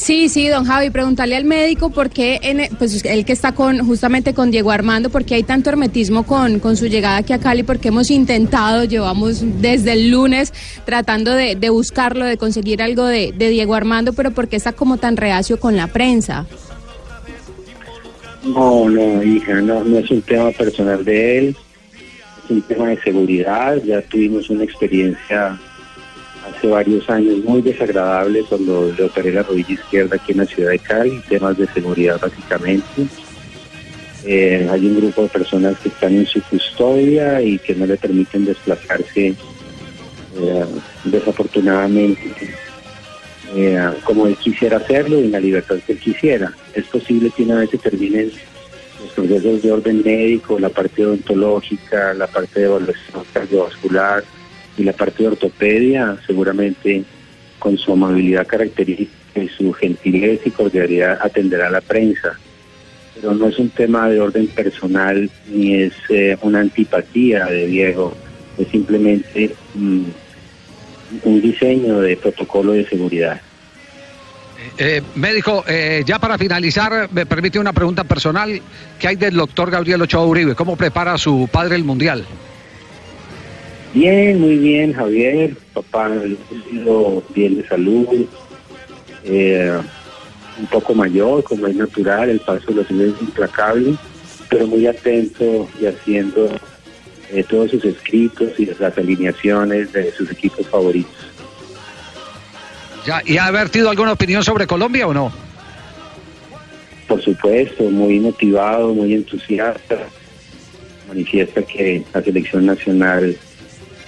Sí, 0.02 0.30
sí, 0.30 0.48
don 0.48 0.66
Javi, 0.66 0.90
preguntarle 0.90 1.36
al 1.36 1.46
médico 1.46 1.92
por 1.92 2.10
qué, 2.10 2.40
en, 2.42 2.76
pues 2.78 3.06
él 3.06 3.24
que 3.24 3.34
está 3.34 3.52
con 3.52 3.86
justamente 3.86 4.34
con 4.34 4.50
Diego 4.50 4.72
Armando, 4.72 5.12
por 5.12 5.26
qué 5.26 5.36
hay 5.36 5.44
tanto 5.44 5.70
hermetismo 5.70 6.24
con, 6.24 6.60
con 6.60 6.76
su 6.76 6.88
llegada 6.88 7.18
aquí 7.18 7.34
a 7.34 7.40
Cali, 7.40 7.62
porque 7.62 7.90
hemos 7.90 8.10
intentado, 8.10 8.84
llevamos 8.86 9.44
desde 9.62 9.94
el 9.94 10.10
lunes 10.10 10.54
tratando 10.86 11.30
de, 11.36 11.56
de 11.56 11.70
buscarlo, 11.70 12.26
de 12.26 12.38
conseguir 12.38 12.82
algo 12.82 13.06
de, 13.06 13.32
de 13.32 13.50
Diego 13.50 13.76
Armando, 13.76 14.14
pero 14.14 14.32
por 14.32 14.48
qué 14.48 14.56
está 14.56 14.74
como 14.74 14.98
tan 14.98 15.18
reacio 15.18 15.60
con 15.60 15.78
la 15.78 15.86
prensa. 15.86 16.48
No, 18.44 18.90
no, 18.90 19.22
hija, 19.22 19.62
no, 19.62 19.84
no 19.84 20.00
es 20.00 20.10
un 20.10 20.24
tema 20.24 20.50
personal 20.50 21.06
de 21.06 21.38
él, 21.38 21.56
es 22.46 22.50
un 22.50 22.64
tema 22.64 22.88
de 22.88 23.00
seguridad. 23.04 23.80
Ya 23.86 24.02
tuvimos 24.02 24.50
una 24.50 24.64
experiencia 24.64 25.60
hace 26.48 26.68
varios 26.68 27.10
años 27.10 27.44
muy 27.44 27.62
desagradable 27.62 28.44
cuando 28.48 28.92
le 28.98 29.04
operé 29.04 29.32
la 29.32 29.44
rodilla 29.44 29.74
izquierda 29.74 30.16
aquí 30.16 30.32
en 30.32 30.40
la 30.40 30.46
ciudad 30.46 30.72
de 30.72 30.80
Cali, 30.80 31.22
temas 31.30 31.58
de 31.58 31.68
seguridad 31.68 32.20
básicamente. 32.20 33.08
Eh, 34.26 34.68
hay 34.72 34.86
un 34.86 34.98
grupo 34.98 35.24
de 35.24 35.30
personas 35.30 35.78
que 35.80 35.90
están 35.90 36.16
en 36.16 36.26
su 36.26 36.42
custodia 36.44 37.42
y 37.42 37.58
que 37.58 37.76
no 37.76 37.86
le 37.86 37.98
permiten 37.98 38.46
desplazarse 38.46 39.34
eh, 40.40 40.66
desafortunadamente 41.06 42.54
eh, 43.56 43.92
como 44.04 44.28
él 44.28 44.38
quisiera 44.38 44.78
hacerlo 44.78 45.20
y 45.20 45.26
en 45.26 45.32
la 45.32 45.40
libertad 45.40 45.78
que 45.86 45.94
él 45.94 46.00
quisiera. 46.00 46.54
Es 46.74 46.86
posible 46.86 47.32
que 47.36 47.44
una 47.44 47.60
vez 47.60 47.72
se 47.72 47.78
terminen 47.78 48.32
los 49.02 49.12
procesos 49.12 49.62
de 49.62 49.72
orden 49.72 50.04
médico, 50.06 50.60
la 50.60 50.70
parte 50.70 51.06
odontológica, 51.06 52.14
la 52.14 52.28
parte 52.28 52.60
de 52.60 52.66
evaluación 52.68 53.24
cardiovascular 53.34 54.24
y 54.78 54.84
la 54.84 54.94
parte 54.94 55.24
de 55.24 55.30
ortopedia, 55.30 56.18
seguramente 56.26 57.04
con 57.60 57.78
su 57.78 57.94
amabilidad 57.94 58.48
característica 58.48 59.42
y 59.42 59.48
su 59.50 59.72
gentileza 59.74 60.44
y 60.46 60.52
cordialidad 60.52 61.20
atenderá 61.22 61.68
a 61.68 61.72
la 61.72 61.82
prensa. 61.82 62.38
Pero 63.16 63.34
no 63.34 63.48
es 63.48 63.60
un 63.60 63.70
tema 63.70 64.10
de 64.10 64.20
orden 64.20 64.48
personal 64.48 65.30
ni 65.50 65.76
es 65.76 65.94
eh, 66.10 66.38
una 66.42 66.60
antipatía 66.60 67.46
de 67.46 67.68
Diego, 67.68 68.16
es 68.58 68.68
simplemente 68.70 69.54
mm, 69.76 70.04
un 71.24 71.42
diseño 71.42 72.00
de 72.02 72.18
protocolo 72.18 72.74
de 72.74 72.88
seguridad. 72.88 73.42
Eh, 74.78 75.02
médico, 75.16 75.64
eh, 75.68 76.04
ya 76.06 76.20
para 76.20 76.38
finalizar, 76.38 77.10
me 77.12 77.26
permite 77.26 77.60
una 77.60 77.74
pregunta 77.74 78.04
personal. 78.04 78.62
¿Qué 79.00 79.08
hay 79.08 79.16
del 79.16 79.36
doctor 79.36 79.72
Gabriel 79.72 80.02
Ochoa 80.02 80.26
Uribe? 80.26 80.56
¿Cómo 80.56 80.76
prepara 80.76 81.14
a 81.14 81.18
su 81.18 81.50
padre 81.52 81.76
el 81.76 81.84
Mundial? 81.84 82.26
Bien, 83.94 84.40
muy 84.40 84.58
bien, 84.58 84.94
Javier. 84.94 85.56
Papá 85.74 86.10
lúcido, 86.10 87.24
bien 87.36 87.58
de 87.58 87.68
salud. 87.68 88.08
eh, 89.24 89.78
un 90.60 90.68
poco 90.68 90.94
mayor, 90.94 91.44
como 91.44 91.66
es 91.68 91.76
natural, 91.76 92.30
el 92.30 92.40
paso 92.40 92.68
de 92.68 92.76
los 92.76 92.92
años 92.92 93.16
es 93.16 93.22
implacable, 93.22 93.96
pero 94.50 94.68
muy 94.68 94.86
atento 94.86 95.68
y 95.82 95.86
haciendo 95.86 96.50
eh, 97.32 97.44
todos 97.50 97.72
sus 97.72 97.84
escritos 97.86 98.52
y 98.60 98.66
las 98.66 98.98
alineaciones 98.98 99.92
de 99.94 100.12
sus 100.12 100.30
equipos 100.32 100.68
favoritos. 100.68 101.16
Ya, 103.06 103.22
¿Y 103.26 103.38
ha 103.38 103.50
vertido 103.50 103.90
alguna 103.90 104.12
opinión 104.12 104.44
sobre 104.44 104.68
Colombia 104.68 105.08
o 105.08 105.14
no? 105.14 105.32
Por 107.08 107.22
supuesto, 107.24 107.84
muy 107.86 108.20
motivado, 108.20 108.94
muy 108.94 109.16
entusiasta. 109.16 109.98
Manifiesta 111.08 111.62
que 111.64 112.04
la 112.14 112.22
selección 112.22 112.66
nacional 112.68 113.36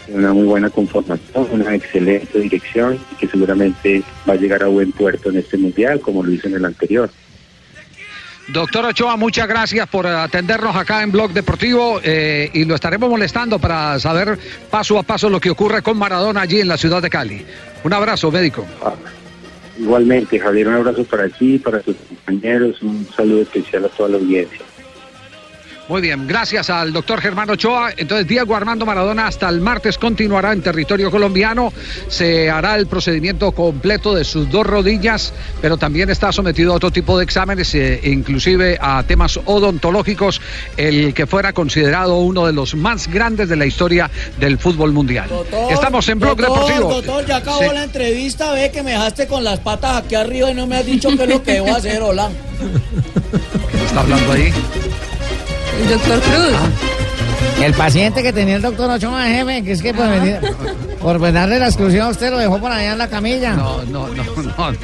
una 0.08 0.34
muy 0.34 0.46
buena 0.46 0.70
conformación, 0.70 1.48
una 1.52 1.76
excelente 1.76 2.40
dirección 2.40 3.00
y 3.12 3.16
que 3.16 3.28
seguramente 3.28 4.04
va 4.28 4.34
a 4.34 4.38
llegar 4.38 4.64
a 4.64 4.68
buen 4.68 4.92
puerto 4.92 5.30
en 5.30 5.38
este 5.38 5.58
mundial, 5.58 6.00
como 6.00 6.24
lo 6.24 6.32
hizo 6.32 6.48
en 6.48 6.56
el 6.56 6.66
anterior. 6.66 7.10
Doctor 8.50 8.86
Ochoa, 8.86 9.16
muchas 9.16 9.48
gracias 9.48 9.88
por 9.88 10.06
atendernos 10.06 10.76
acá 10.76 11.02
en 11.02 11.12
Blog 11.12 11.32
Deportivo 11.32 12.02
eh, 12.04 12.50
y 12.54 12.66
lo 12.66 12.76
estaremos 12.76 13.10
molestando 13.10 13.58
para 13.58 13.98
saber 14.00 14.38
paso 14.70 15.00
a 15.00 15.04
paso 15.04 15.30
lo 15.30 15.40
que 15.40 15.50
ocurre 15.50 15.82
con 15.82 15.98
Maradona 15.98 16.42
allí 16.42 16.60
en 16.60 16.68
la 16.68 16.78
ciudad 16.78 17.02
de 17.02 17.10
Cali. 17.10 17.46
Un 17.86 17.94
abrazo, 17.94 18.32
médico. 18.32 18.66
Igualmente, 19.80 20.40
Javier, 20.40 20.68
un 20.68 20.76
abrazo 20.76 21.06
para 21.06 21.30
ti, 21.30 21.58
para 21.58 21.80
tus 21.80 21.96
compañeros, 21.96 22.82
un 22.82 23.08
saludo 23.16 23.44
especial 23.44 23.86
a 23.86 23.90
toda 23.90 24.10
la 24.10 24.18
audiencia. 24.18 24.60
Muy 25.90 26.02
bien, 26.02 26.26
gracias 26.28 26.70
al 26.70 26.94
doctor 26.94 27.20
Germán 27.20 27.50
Ochoa. 27.50 27.92
Entonces, 27.98 28.26
Diego 28.26 28.56
Armando 28.56 28.86
Maradona 28.86 29.28
hasta 29.28 29.50
el 29.50 29.60
martes 29.60 29.98
continuará 29.98 30.54
en 30.54 30.62
territorio 30.62 31.12
colombiano. 31.12 31.74
Se 32.08 32.50
hará 32.50 32.78
el 32.78 32.88
procedimiento 32.88 33.52
completo 33.52 34.16
de 34.16 34.24
sus 34.24 34.50
dos 34.50 34.66
rodillas, 34.66 35.34
pero 35.62 35.76
también 35.76 36.10
está 36.10 36.32
sometido 36.32 36.72
a 36.72 36.78
otro 36.78 36.90
tipo 36.90 37.18
de 37.18 37.26
exámenes, 37.26 37.76
eh, 37.76 38.00
inclusive 38.06 38.78
a 38.80 39.04
temas 39.04 39.38
odontológicos, 39.44 40.40
el 40.78 41.14
que 41.14 41.28
fuera 41.28 41.52
considerado 41.52 42.18
uno 42.20 42.46
de 42.46 42.54
los 42.54 42.76
más 42.76 43.08
grandes 43.10 43.50
de 43.50 43.58
la 43.58 43.66
historia 43.66 44.10
del 44.40 44.58
fútbol 44.60 44.94
mundial. 44.94 45.30
Estamos 45.70 46.08
en 46.08 46.18
Blog 46.18 46.38
doctor, 46.38 46.60
Deportivo. 46.66 46.94
Doctor, 46.94 47.26
ya 47.26 47.38
acabó 47.38 47.60
Sí. 47.60 47.68
la 47.74 47.84
entrevista, 47.84 48.54
ve 48.54 48.72
que 48.72 48.84
me 48.84 48.92
dejaste 48.92 49.28
con 49.28 49.44
las 49.44 49.60
patas 49.60 49.98
aquí 49.98 50.16
arriba 50.16 50.50
y 50.50 50.54
no 50.54 50.66
me 50.66 50.78
has 50.78 50.86
dicho 50.86 51.10
qué 51.10 51.24
es 51.24 51.30
lo 51.30 51.44
que 51.44 51.52
debo 51.54 51.76
hacer, 51.76 52.02
hola. 52.02 52.30
¿Qué 53.72 53.84
está 53.86 54.00
hablando 54.00 54.32
ahí? 54.32 54.54
El 55.82 55.90
doctor 55.90 56.20
Cruz. 56.22 56.54
El 57.64 57.74
paciente 57.74 58.24
que 58.24 58.34
tenía 58.34 58.56
el 58.56 58.62
doctor 58.62 58.90
Ochoa, 58.90 59.26
jefe, 59.26 59.64
que 59.64 59.72
es 59.74 59.82
que 59.82 59.94
por, 59.94 60.06
venir- 60.08 60.40
por 61.02 61.18
pues, 61.20 61.34
darle 61.34 61.60
la 61.60 61.68
exclusión 61.68 62.08
a 62.08 62.10
usted 62.10 62.30
lo 62.32 62.38
dejó 62.38 62.58
por 62.60 62.72
allá 62.72 62.94
en 62.94 62.98
la 62.98 63.08
camilla. 63.08 63.54
No, 63.54 63.84
no, 63.84 64.08
no, 64.08 64.24
no, 64.58 64.72
no. 64.72 64.78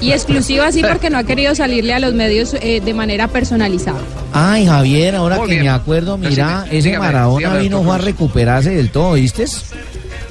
Y 0.00 0.12
exclusiva 0.12 0.66
así 0.68 0.82
porque 0.82 1.10
no 1.10 1.18
ha 1.18 1.24
querido 1.24 1.54
salirle 1.54 1.94
a 1.94 1.98
los 2.00 2.12
medios 2.14 2.54
eh, 2.60 2.80
de 2.84 2.94
manera 2.94 3.28
personalizada. 3.28 3.98
Ay, 4.32 4.66
Javier, 4.66 5.16
ahora 5.16 5.36
Muy 5.38 5.46
que 5.48 5.52
bien. 5.54 5.64
me 5.64 5.70
acuerdo, 5.70 6.16
mira, 6.18 6.64
ese 6.70 6.88
dígame, 6.88 7.06
Maradona 7.06 7.38
dígame, 7.38 7.60
vino 7.62 7.82
fue 7.82 7.94
a 7.94 7.98
recuperarse 7.98 8.70
del 8.70 8.90
todo, 8.90 9.12
¿viste? 9.14 9.44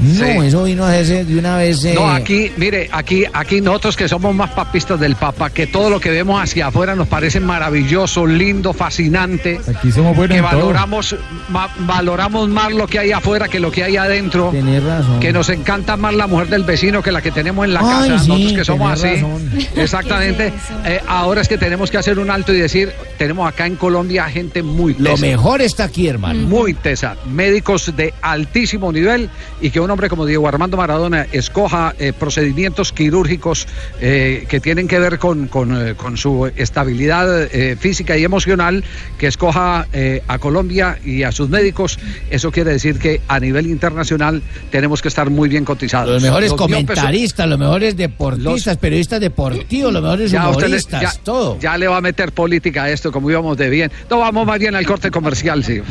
No, 0.02 0.26
Sí. 0.26 0.48
eso 0.48 0.64
vino 0.64 0.84
a 0.84 0.90
hacerse 0.90 1.26
de 1.26 1.38
una 1.38 1.58
vez. 1.58 1.84
eh, 1.86 1.94
No, 1.96 2.10
aquí, 2.10 2.52
mire, 2.58 2.90
aquí, 2.92 3.24
aquí 3.32 3.62
nosotros 3.62 3.96
que 3.96 4.08
somos 4.10 4.34
más 4.34 4.50
papistas 4.52 5.00
del 5.00 5.16
Papa, 5.16 5.50
que 5.52 5.68
todo 5.68 5.90
lo 5.90 6.00
que 6.00 6.10
vemos 6.10 6.42
hacia 6.42 6.68
afuera 6.68 6.96
nos 6.96 7.08
parece 7.08 7.40
maravilloso, 7.40 8.26
lindo, 8.26 8.74
fascinante. 8.74 9.60
Aquí 9.74 9.92
somos 9.92 10.16
buenos 10.16 10.36
que 10.36 10.40
en 10.44 10.50
todo. 10.50 10.60
valoramos, 10.62 11.16
ma- 11.50 11.70
valoramos 11.80 12.50
más 12.50 12.72
lo 12.74 12.88
que 12.88 13.00
hay 13.00 13.12
afuera 13.12 13.48
que 13.48 13.60
lo 13.60 13.72
que 13.72 13.84
hay 13.84 13.98
adentro. 13.98 14.50
Tenés 14.52 14.84
razón. 14.84 15.20
Que 15.20 15.32
nos 15.32 15.50
encanta 15.50 15.98
más 15.98 16.14
la 16.16 16.28
mujer 16.28 16.48
del 16.50 16.64
vecino 16.64 17.02
que 17.04 17.12
la 17.12 17.22
que 17.22 17.32
tenemos 17.32 17.66
en 17.66 17.74
la 17.74 17.82
Ay, 17.82 18.10
casa. 18.10 18.24
sí, 18.24 18.28
nosotros 18.30 18.54
que 18.54 18.66
somos 18.66 18.92
así. 18.92 19.16
razón. 19.16 19.52
Exactamente. 19.76 20.54
Eh, 20.86 21.00
ahora 21.08 21.42
es 21.42 21.48
que 21.48 21.58
tenemos 21.58 21.92
que 21.92 21.98
hacer 21.98 22.18
un 22.20 22.30
alto 22.32 22.54
y 22.54 22.60
decir, 22.60 22.92
tenemos 23.18 23.48
acá 23.48 23.66
en 23.68 23.76
Colombia 23.76 24.26
gente 24.30 24.64
muy 24.64 24.96
Lo 24.98 25.12
tesa. 25.12 25.26
mejor 25.26 25.62
está 25.62 25.84
aquí, 25.86 26.08
hermano. 26.08 26.48
Muy 26.48 26.74
tesa, 26.74 27.16
médicos 27.30 27.94
de 27.96 28.14
altísimo 28.22 28.92
nivel 28.92 29.30
y 29.62 29.70
que 29.70 29.80
un 29.92 29.96
hombre 29.96 30.08
como 30.08 30.26
Diego 30.26 30.48
Armando 30.48 30.78
Maradona 30.78 31.28
escoja 31.34 31.94
eh, 32.00 32.14
procedimientos 32.14 32.94
quirúrgicos 32.94 33.68
eh, 34.00 34.46
que 34.48 34.62
tienen 34.62 34.88
que 34.88 34.98
ver 35.00 35.20
con, 35.20 35.50
con, 35.50 35.76
eh, 35.90 35.96
con 35.96 36.16
su 36.16 36.50
estabilidad 36.56 37.50
física 37.78 38.18
y 38.18 38.24
emocional, 38.24 38.86
que 39.18 39.28
escoja 39.28 39.86
a 40.28 40.40
Colombia 40.40 40.98
y 41.04 41.24
a 41.24 41.32
sus 41.34 41.50
médicos, 41.50 42.00
eso 42.30 42.52
quiere 42.52 42.72
decir 42.72 43.00
que 43.00 43.20
a 43.28 43.40
nivel 43.42 43.68
internacional 43.68 44.42
tenemos 44.72 45.02
que 45.02 45.10
estar 45.10 45.30
muy 45.30 45.50
bien 45.50 45.66
cotizados. 45.66 46.10
Los 46.10 46.24
mejores 46.24 46.52
Los 46.52 46.58
comentaristas, 46.58 47.48
los 47.50 47.60
mejores 47.60 47.98
deportistas, 47.98 48.78
periodistas 48.78 49.20
deportivos, 49.20 49.92
los 49.92 50.02
mejores 50.02 50.32
ya 50.32 50.44
le- 50.46 50.50
humoristas, 50.52 51.02
ya- 51.02 51.14
todo. 51.24 51.60
ya 51.60 51.78
le 51.78 51.88
va 51.90 51.98
a 51.98 52.02
meter 52.02 52.32
política 52.32 52.84
a 52.84 52.90
esto, 52.92 53.12
como 53.12 53.30
íbamos 53.30 53.58
de 53.58 53.70
bien. 53.70 53.92
No, 54.10 54.20
vamos 54.20 54.46
más 54.48 54.58
bien 54.60 54.74
al 54.76 54.86
corte 54.86 55.12
comercial, 55.12 55.64
sí. 55.66 55.82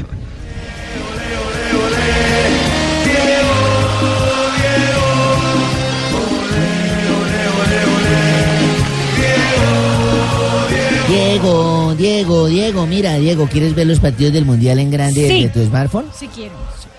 Diego, 11.11 11.95
Diego, 11.99 12.47
Diego, 12.47 12.87
mira, 12.87 13.17
Diego, 13.17 13.49
¿quieres 13.49 13.75
ver 13.75 13.89
los 13.89 13.99
partidos 13.99 14.33
del 14.33 14.45
Mundial 14.45 14.79
en 14.79 14.93
grande 14.93 15.27
Sí. 15.29 15.43
desde 15.43 15.49
tu 15.49 15.67
smartphone? 15.67 16.05
Si 16.17 16.29
quiero. 16.29 16.55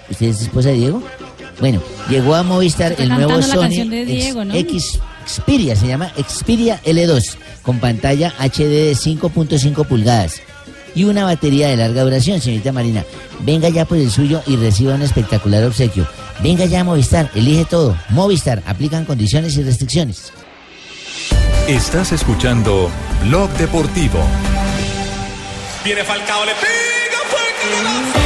¿Usted 0.09 0.25
es 0.27 0.41
esposa 0.41 0.67
de 0.67 0.75
Diego? 0.75 1.01
Bueno, 1.61 1.81
llegó 2.09 2.35
a 2.35 2.43
Movistar 2.43 2.91
Está 2.91 3.03
el 3.03 3.09
nuevo 3.09 3.41
Sony 3.41 3.69
Diego, 4.05 4.43
¿no? 4.43 4.53
X 4.53 4.99
Xperia, 5.25 5.77
se 5.77 5.87
llama 5.87 6.11
Xperia 6.27 6.81
L2, 6.83 7.35
con 7.61 7.79
pantalla 7.79 8.33
HD 8.37 8.67
de 8.87 8.95
5.5 8.97 9.87
pulgadas 9.87 10.41
y 10.93 11.05
una 11.05 11.23
batería 11.23 11.69
de 11.69 11.77
larga 11.77 12.03
duración, 12.03 12.41
señorita 12.41 12.73
Marina. 12.73 13.05
Venga 13.45 13.69
ya 13.69 13.85
por 13.85 13.97
el 13.97 14.11
suyo 14.11 14.41
y 14.45 14.57
reciba 14.57 14.95
un 14.95 15.03
espectacular 15.03 15.63
obsequio. 15.63 16.05
Venga 16.43 16.65
ya 16.65 16.81
a 16.81 16.83
Movistar, 16.83 17.31
elige 17.33 17.63
todo. 17.63 17.95
Movistar, 18.09 18.61
aplican 18.65 19.05
condiciones 19.05 19.55
y 19.55 19.63
restricciones. 19.63 20.33
Estás 21.67 22.11
escuchando 22.11 22.89
Blog 23.23 23.49
Deportivo. 23.51 24.19
Viene 25.83 26.03
Falcao, 26.03 26.43
le 26.43 26.53
pega, 26.55 28.20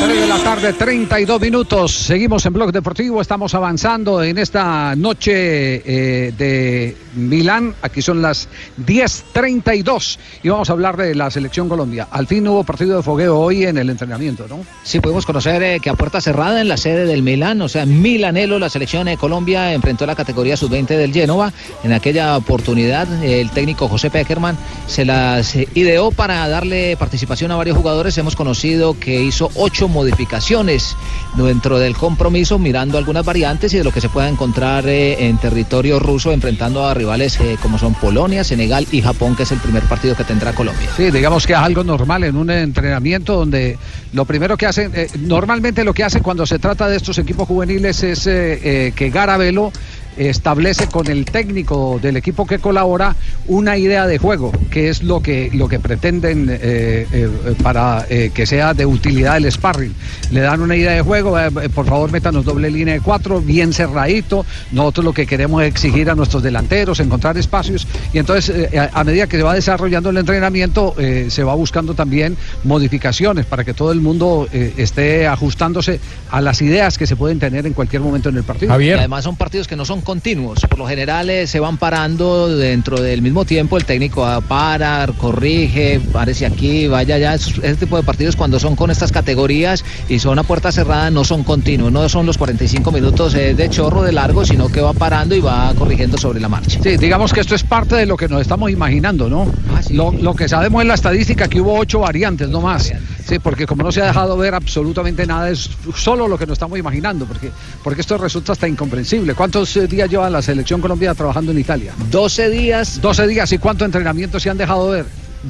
3 0.00 0.18
de 0.18 0.26
la 0.26 0.38
tarde, 0.38 0.72
32 0.72 1.40
minutos. 1.42 1.92
Seguimos 1.92 2.46
en 2.46 2.54
Blog 2.54 2.72
Deportivo. 2.72 3.20
Estamos 3.20 3.54
avanzando 3.54 4.22
en 4.22 4.38
esta 4.38 4.96
noche 4.96 5.34
eh, 5.34 6.32
de 6.32 6.96
Milán. 7.14 7.74
Aquí 7.82 8.00
son 8.00 8.22
las 8.22 8.48
10:32 8.78 10.18
y 10.42 10.48
vamos 10.48 10.70
a 10.70 10.72
hablar 10.72 10.96
de 10.96 11.14
la 11.14 11.30
selección 11.30 11.68
Colombia. 11.68 12.08
Al 12.10 12.26
fin 12.26 12.48
hubo 12.48 12.64
partido 12.64 12.96
de 12.96 13.02
fogueo 13.02 13.38
hoy 13.38 13.64
en 13.64 13.76
el 13.76 13.90
entrenamiento, 13.90 14.46
¿no? 14.48 14.60
Sí, 14.84 15.00
podemos 15.00 15.26
conocer 15.26 15.62
eh, 15.62 15.80
que 15.80 15.90
a 15.90 15.94
puerta 15.94 16.20
cerrada 16.22 16.62
en 16.62 16.68
la 16.68 16.78
sede 16.78 17.04
del 17.04 17.22
Milán, 17.22 17.60
o 17.60 17.68
sea, 17.68 17.84
Milanelo, 17.84 18.58
la 18.58 18.70
selección 18.70 19.04
de 19.04 19.18
Colombia 19.18 19.74
enfrentó 19.74 20.06
la 20.06 20.14
categoría 20.14 20.56
sub-20 20.56 20.86
del 20.86 21.12
Génova. 21.12 21.52
En 21.84 21.92
aquella 21.92 22.38
oportunidad, 22.38 23.06
el 23.22 23.50
técnico 23.50 23.86
José 23.86 24.08
Peckerman 24.08 24.56
se 24.86 25.04
las 25.04 25.56
eh, 25.56 25.68
ideó 25.74 26.10
para 26.10 26.48
darle 26.48 26.96
participación 26.96 27.50
a 27.50 27.56
varios 27.56 27.76
jugadores. 27.76 28.16
Hemos 28.16 28.34
conocido 28.34 28.98
que 28.98 29.22
hizo 29.22 29.50
ocho 29.56 29.89
modificaciones 29.90 30.96
dentro 31.36 31.78
del 31.78 31.96
compromiso, 31.96 32.58
mirando 32.58 32.98
algunas 32.98 33.24
variantes 33.24 33.72
y 33.74 33.78
de 33.78 33.84
lo 33.84 33.92
que 33.92 34.00
se 34.00 34.08
pueda 34.08 34.28
encontrar 34.28 34.88
eh, 34.88 35.26
en 35.26 35.38
territorio 35.38 35.98
ruso, 35.98 36.32
enfrentando 36.32 36.86
a 36.86 36.94
rivales 36.94 37.38
eh, 37.40 37.56
como 37.60 37.78
son 37.78 37.94
Polonia, 37.94 38.44
Senegal 38.44 38.86
y 38.90 39.02
Japón, 39.02 39.36
que 39.36 39.44
es 39.44 39.52
el 39.52 39.58
primer 39.58 39.82
partido 39.84 40.16
que 40.16 40.24
tendrá 40.24 40.52
Colombia. 40.52 40.88
Sí, 40.96 41.10
digamos 41.10 41.46
que 41.46 41.52
es 41.52 41.58
algo 41.58 41.84
normal 41.84 42.24
en 42.24 42.36
un 42.36 42.50
entrenamiento 42.50 43.36
donde 43.36 43.78
lo 44.12 44.24
primero 44.24 44.56
que 44.56 44.66
hacen, 44.66 44.92
eh, 44.94 45.08
normalmente 45.20 45.84
lo 45.84 45.94
que 45.94 46.04
hacen 46.04 46.22
cuando 46.22 46.46
se 46.46 46.58
trata 46.58 46.88
de 46.88 46.96
estos 46.96 47.18
equipos 47.18 47.46
juveniles 47.46 48.02
es 48.02 48.24
que 48.24 49.10
Garabelo 49.12 49.72
establece 50.16 50.86
con 50.86 51.06
el 51.06 51.24
técnico 51.24 51.98
del 52.00 52.16
equipo 52.16 52.46
que 52.46 52.58
colabora 52.58 53.16
una 53.46 53.76
idea 53.76 54.06
de 54.06 54.18
juego, 54.18 54.52
que 54.70 54.88
es 54.88 55.02
lo 55.02 55.22
que, 55.22 55.50
lo 55.52 55.68
que 55.68 55.78
pretenden 55.78 56.48
eh, 56.50 57.06
eh, 57.12 57.28
para 57.62 58.06
eh, 58.08 58.30
que 58.34 58.46
sea 58.46 58.74
de 58.74 58.86
utilidad 58.86 59.36
el 59.36 59.50
sparring. 59.50 59.94
Le 60.30 60.40
dan 60.40 60.60
una 60.60 60.76
idea 60.76 60.92
de 60.92 61.02
juego, 61.02 61.36
por 61.74 61.86
favor 61.86 62.10
métanos 62.10 62.44
doble 62.44 62.70
línea 62.70 62.94
de 62.94 63.00
cuatro, 63.00 63.40
bien 63.40 63.72
cerradito, 63.72 64.44
nosotros 64.72 65.04
lo 65.04 65.12
que 65.12 65.26
queremos 65.26 65.62
es 65.62 65.68
exigir 65.68 66.10
a 66.10 66.14
nuestros 66.14 66.42
delanteros, 66.42 67.00
encontrar 67.00 67.36
espacios, 67.38 67.86
y 68.12 68.18
entonces 68.18 68.70
eh, 68.72 68.78
a, 68.78 69.00
a 69.00 69.04
medida 69.04 69.26
que 69.26 69.36
se 69.36 69.42
va 69.42 69.54
desarrollando 69.54 70.10
el 70.10 70.16
entrenamiento, 70.16 70.94
eh, 70.98 71.26
se 71.30 71.42
va 71.42 71.54
buscando 71.54 71.94
también 71.94 72.36
modificaciones 72.64 73.46
para 73.46 73.64
que 73.64 73.74
todo 73.74 73.92
el 73.92 74.00
mundo 74.00 74.48
eh, 74.52 74.74
esté 74.76 75.26
ajustándose 75.26 76.00
a 76.30 76.40
las 76.40 76.62
ideas 76.62 76.98
que 76.98 77.06
se 77.06 77.16
pueden 77.16 77.38
tener 77.38 77.66
en 77.66 77.72
cualquier 77.72 78.02
momento 78.02 78.28
en 78.28 78.36
el 78.36 78.44
partido. 78.44 78.80
Y 78.80 78.90
además 78.90 79.24
son 79.24 79.36
partidos 79.36 79.68
que 79.68 79.76
no 79.76 79.84
son 79.84 79.99
continuos. 80.02 80.60
Por 80.68 80.78
lo 80.78 80.86
general 80.86 81.30
eh, 81.30 81.46
se 81.46 81.60
van 81.60 81.76
parando 81.78 82.48
dentro 82.56 83.00
del 83.00 83.22
mismo 83.22 83.44
tiempo. 83.44 83.76
El 83.76 83.84
técnico 83.84 84.22
va 84.22 84.36
a 84.36 84.40
parar, 84.40 85.12
corrige, 85.14 86.00
parece 86.12 86.46
aquí, 86.46 86.86
vaya 86.88 87.14
allá. 87.16 87.34
Es- 87.34 87.48
Ese 87.58 87.76
tipo 87.76 87.96
de 87.96 88.02
partidos 88.02 88.36
cuando 88.36 88.58
son 88.58 88.76
con 88.76 88.90
estas 88.90 89.12
categorías 89.12 89.84
y 90.08 90.18
son 90.18 90.38
a 90.38 90.42
puerta 90.42 90.72
cerrada 90.72 91.10
no 91.10 91.24
son 91.24 91.44
continuos. 91.44 91.92
No 91.92 92.08
son 92.08 92.26
los 92.26 92.38
45 92.38 92.92
minutos 92.92 93.34
eh, 93.34 93.54
de 93.54 93.68
chorro 93.70 94.02
de 94.02 94.12
largo, 94.12 94.44
sino 94.44 94.68
que 94.68 94.80
va 94.80 94.92
parando 94.92 95.34
y 95.34 95.40
va 95.40 95.72
corrigiendo 95.76 96.18
sobre 96.18 96.40
la 96.40 96.48
marcha. 96.48 96.78
Sí, 96.82 96.96
digamos 96.96 97.32
que 97.32 97.40
esto 97.40 97.54
es 97.54 97.62
parte 97.62 97.96
de 97.96 98.06
lo 98.06 98.16
que 98.16 98.28
nos 98.28 98.40
estamos 98.40 98.70
imaginando, 98.70 99.28
¿no? 99.28 99.46
lo, 99.90 100.12
lo 100.12 100.34
que 100.34 100.48
sabemos 100.48 100.82
en 100.82 100.88
la 100.88 100.94
estadística 100.94 101.48
que 101.48 101.60
hubo 101.60 101.78
ocho 101.78 102.00
variantes, 102.00 102.48
no 102.48 102.60
más. 102.60 102.92
Sí, 103.26 103.38
porque 103.38 103.66
como 103.66 103.82
no 103.84 103.92
se 103.92 104.02
ha 104.02 104.06
dejado 104.06 104.36
ver 104.36 104.54
absolutamente 104.54 105.24
nada, 105.26 105.50
es 105.50 105.70
solo 105.94 106.26
lo 106.26 106.36
que 106.36 106.46
nos 106.46 106.54
estamos 106.54 106.78
imaginando, 106.78 107.26
porque, 107.26 107.50
porque 107.84 108.00
esto 108.00 108.18
resulta 108.18 108.52
hasta 108.52 108.66
incomprensible. 108.66 109.34
¿Cuántos 109.34 109.76
eh, 109.76 109.86
días 109.90 110.08
lleva 110.08 110.30
la 110.30 110.40
selección 110.42 110.80
Colombia 110.80 111.14
trabajando 111.14 111.52
en 111.52 111.58
Italia? 111.58 111.92
12 112.10 112.50
días. 112.50 113.00
12 113.00 113.26
días, 113.26 113.52
¿y 113.52 113.58
cuánto 113.58 113.84
entrenamiento 113.84 114.38
se 114.40 114.48
han 114.50 114.56
dejado 114.58 114.90
ver? 114.90 115.04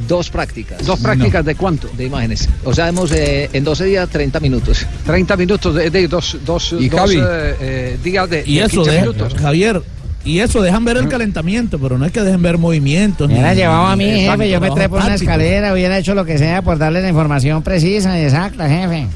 Dos 0.06 0.30
prácticas. 0.30 0.86
¿Dos 0.86 1.00
prácticas 1.00 1.44
de 1.44 1.56
cuánto? 1.56 1.88
De 1.96 2.04
imágenes. 2.06 2.48
O 2.64 2.72
sea, 2.72 2.88
hemos 2.88 3.10
eh, 3.12 3.50
en 3.52 3.64
12 3.64 3.84
días 3.86 4.08
30 4.08 4.38
minutos. 4.40 4.86
30 5.04 5.36
minutos 5.36 5.74
de, 5.74 5.90
de 5.90 6.06
dos, 6.08 6.38
dos, 6.46 6.74
Y 6.78 6.88
dos, 6.88 7.00
Javi. 7.00 7.16
eh, 7.16 7.54
eh, 7.60 7.98
días 8.02 8.30
de, 8.30 8.44
Y 8.46 8.58
de 8.58 8.64
eso 8.66 8.76
15 8.82 8.90
deja, 8.90 9.02
minutos. 9.02 9.34
Javier, 9.34 9.82
y 10.24 10.38
eso 10.38 10.62
dejan 10.62 10.84
ver 10.84 10.96
el 10.98 11.08
calentamiento, 11.08 11.78
pero 11.80 11.98
no 11.98 12.04
es 12.06 12.12
que 12.12 12.20
dejen 12.20 12.40
ver 12.40 12.56
movimientos. 12.58 13.26
Me 13.26 13.34
hubiera 13.34 13.54
llevado 13.54 13.86
a 13.86 13.96
mí, 13.96 14.04
jefe, 14.04 14.48
yo 14.48 14.60
me 14.60 14.70
trepo 14.70 14.98
en 14.98 15.04
una 15.06 15.14
escalera, 15.16 15.72
hubiera 15.72 15.98
hecho 15.98 16.14
lo 16.14 16.24
que 16.24 16.38
sea 16.38 16.62
por 16.62 16.78
darle 16.78 17.02
la 17.02 17.08
información 17.08 17.62
precisa 17.64 18.16
y 18.20 18.24
exacta, 18.24 18.68
jefe. 18.68 19.08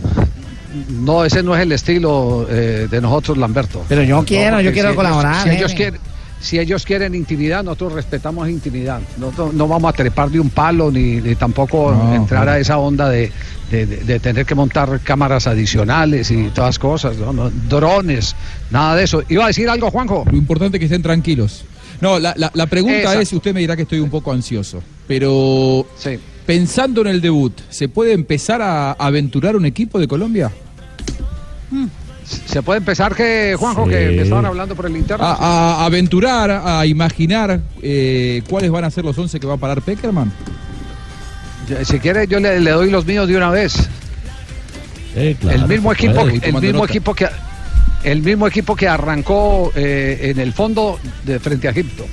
No, 1.00 1.24
ese 1.24 1.42
no 1.42 1.54
es 1.54 1.62
el 1.62 1.72
estilo 1.72 2.46
eh, 2.50 2.88
de 2.90 3.00
nosotros, 3.00 3.38
Lamberto. 3.38 3.84
Pero 3.88 4.02
yo 4.02 4.24
quiero, 4.24 4.60
yo 4.60 4.72
quiero 4.72 4.90
si 4.90 4.96
colaborar, 4.96 5.46
Ellos, 5.48 5.50
si, 5.50 5.56
ellos 5.56 5.74
quieren, 5.74 6.00
si 6.40 6.58
ellos 6.58 6.84
quieren 6.84 7.14
intimidad, 7.14 7.62
nosotros 7.64 7.92
respetamos 7.94 8.48
intimidad. 8.48 9.00
Nosotros 9.18 9.54
no 9.54 9.66
vamos 9.68 9.88
a 9.90 9.92
trepar 9.92 10.30
de 10.30 10.40
un 10.40 10.50
palo 10.50 10.90
ni, 10.90 11.16
ni 11.20 11.34
tampoco 11.36 11.92
No, 11.92 12.14
entrar 12.14 12.42
claro. 12.44 12.50
a 12.52 12.58
esa 12.58 12.78
onda 12.78 13.08
de, 13.08 13.30
de- 13.70 13.86
de- 13.86 13.96
de 14.04 14.20
tener 14.20 14.44
que 14.44 14.54
montar 14.54 15.00
cámaras 15.00 15.46
adicionales 15.46 16.30
y 16.30 16.44
todas 16.50 16.78
cosas, 16.78 17.16
¿no? 17.16 17.32
No, 17.32 17.50
drones, 17.68 18.34
nada 18.70 18.96
de 18.96 19.04
eso. 19.04 19.22
¿Iba 19.28 19.44
a 19.44 19.46
decir 19.48 19.68
algo, 19.68 19.90
Juanjo? 19.90 20.24
Lo 20.30 20.36
importante 20.36 20.76
es 20.76 20.80
que 20.80 20.84
estén 20.86 21.02
tranquilos. 21.02 21.64
No, 22.00 22.18
la, 22.18 22.34
la- 22.36 22.50
la 22.54 22.66
pregunta 22.66 22.98
Exacto. 22.98 23.20
es, 23.20 23.32
usted 23.32 23.54
me 23.54 23.60
dirá 23.60 23.76
que 23.76 23.82
estoy 23.82 24.00
un 24.00 24.10
poco 24.10 24.32
ansioso, 24.32 24.82
pero 25.06 25.86
pensando 26.44 27.00
en 27.00 27.06
el 27.06 27.20
debut, 27.22 27.52
¿se 27.70 27.88
puede 27.88 28.12
empezar 28.12 28.60
a 28.60 28.92
aventurar 28.92 29.56
un 29.56 29.64
equipo 29.64 29.98
de 29.98 30.06
Colombia? 30.08 30.50
¿Se 32.46 32.62
puede 32.62 32.78
empezar 32.78 33.14
que, 33.14 33.54
Juanjo, 33.58 33.84
Sí. 33.84 33.90
que, 33.90 33.96
que 34.16 34.22
estaban 34.22 34.46
hablando 34.46 34.74
por 34.74 34.86
el 34.86 34.96
interno? 34.96 35.24
A, 35.24 35.34
a 35.80 35.84
aventurar, 35.84 36.50
a 36.64 36.86
imaginar 36.86 37.60
eh, 37.82 38.42
cuáles 38.48 38.70
van 38.70 38.84
a 38.84 38.90
ser 38.90 39.04
los 39.04 39.16
11 39.18 39.38
que 39.40 39.46
va 39.46 39.54
a 39.54 39.58
parar 39.58 39.82
Peckerman. 39.82 40.32
Si 41.84 41.98
quiere, 41.98 42.26
yo 42.26 42.40
le, 42.40 42.60
le 42.60 42.70
doy 42.70 42.90
los 42.90 43.04
míos 43.06 43.26
de 43.28 43.36
una 43.36 43.50
vez. 43.50 43.74
el 45.14 45.66
mismo 45.68 45.92
equipo, 45.92 46.20
el 46.22 46.32
mismo 46.54 46.60
nota. 46.80 46.84
equipo 46.92 47.14
que 47.14 47.28
el 48.04 48.20
mismo 48.22 48.46
equipo 48.46 48.76
que 48.76 48.86
arrancó 48.86 49.72
eh, 49.74 50.18
en 50.34 50.38
el 50.38 50.52
fondo 50.52 50.98
de 51.24 51.38
frente 51.38 51.68
a 51.68 51.70
Egipto. 51.70 52.04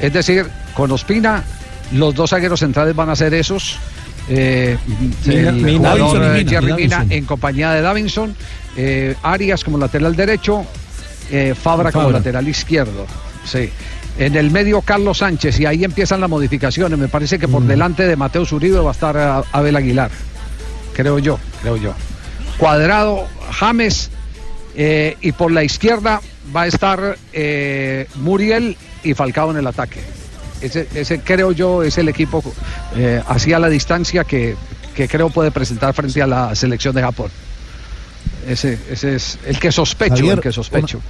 Es 0.00 0.12
decir, 0.12 0.46
con 0.74 0.90
Ospina, 0.92 1.42
los 1.92 2.14
dos 2.14 2.30
zagueros 2.30 2.60
centrales 2.60 2.94
van 2.94 3.08
a 3.08 3.16
ser 3.16 3.32
esos. 3.34 3.78
eh, 4.28 4.76
Mina- 5.24 5.48
el 5.48 5.54
Mina- 5.56 5.78
jugador, 5.92 6.20
Davinson 6.20 6.36
y 6.36 6.44
Mina, 6.44 6.50
Jerry 6.50 6.72
Mina 6.74 7.06
en 7.08 7.24
compañía 7.24 7.70
de 7.72 7.80
Davinson, 7.80 8.34
eh, 8.78 9.16
Arias 9.22 9.64
como 9.64 9.76
lateral 9.76 10.14
derecho, 10.14 10.64
eh, 11.30 11.54
Fabra 11.60 11.90
como 11.90 12.10
lateral 12.10 12.46
izquierdo. 12.48 13.06
Sí. 13.44 13.70
En 14.18 14.36
el 14.36 14.50
medio 14.50 14.80
Carlos 14.82 15.18
Sánchez 15.18 15.58
y 15.60 15.66
ahí 15.66 15.84
empiezan 15.84 16.20
las 16.20 16.30
modificaciones. 16.30 16.98
Me 16.98 17.08
parece 17.08 17.38
que 17.38 17.48
por 17.48 17.62
delante 17.62 18.06
de 18.06 18.16
Mateo 18.16 18.44
Uribe 18.50 18.78
va 18.78 18.90
a 18.90 18.92
estar 18.92 19.16
eh, 19.16 19.48
Abel 19.52 19.76
Aguilar. 19.76 20.10
Creo 20.94 21.18
yo, 21.18 21.38
creo 21.60 21.76
yo. 21.76 21.92
Cuadrado, 22.56 23.26
James 23.50 24.10
eh, 24.76 25.16
y 25.20 25.32
por 25.32 25.50
la 25.50 25.64
izquierda 25.64 26.20
va 26.54 26.62
a 26.62 26.66
estar 26.68 27.18
eh, 27.32 28.06
Muriel 28.14 28.76
y 29.02 29.14
Falcao 29.14 29.50
en 29.50 29.56
el 29.56 29.66
ataque. 29.66 30.00
Ese, 30.60 30.88
ese 30.94 31.20
creo 31.20 31.50
yo 31.50 31.82
es 31.82 31.98
el 31.98 32.08
equipo 32.08 32.42
eh, 32.96 33.20
hacia 33.26 33.58
la 33.58 33.68
distancia 33.68 34.22
que, 34.22 34.56
que 34.94 35.08
creo 35.08 35.30
puede 35.30 35.50
presentar 35.50 35.94
frente 35.94 36.22
a 36.22 36.26
la 36.28 36.54
selección 36.54 36.94
de 36.94 37.02
Japón. 37.02 37.30
Ese, 38.48 38.78
ese 38.90 39.14
es 39.14 39.38
el 39.46 39.58
que 39.58 39.70
sospecho, 39.70 40.16
Javier, 40.16 40.34
el 40.38 40.40
que 40.40 40.52
sospecho. 40.52 41.00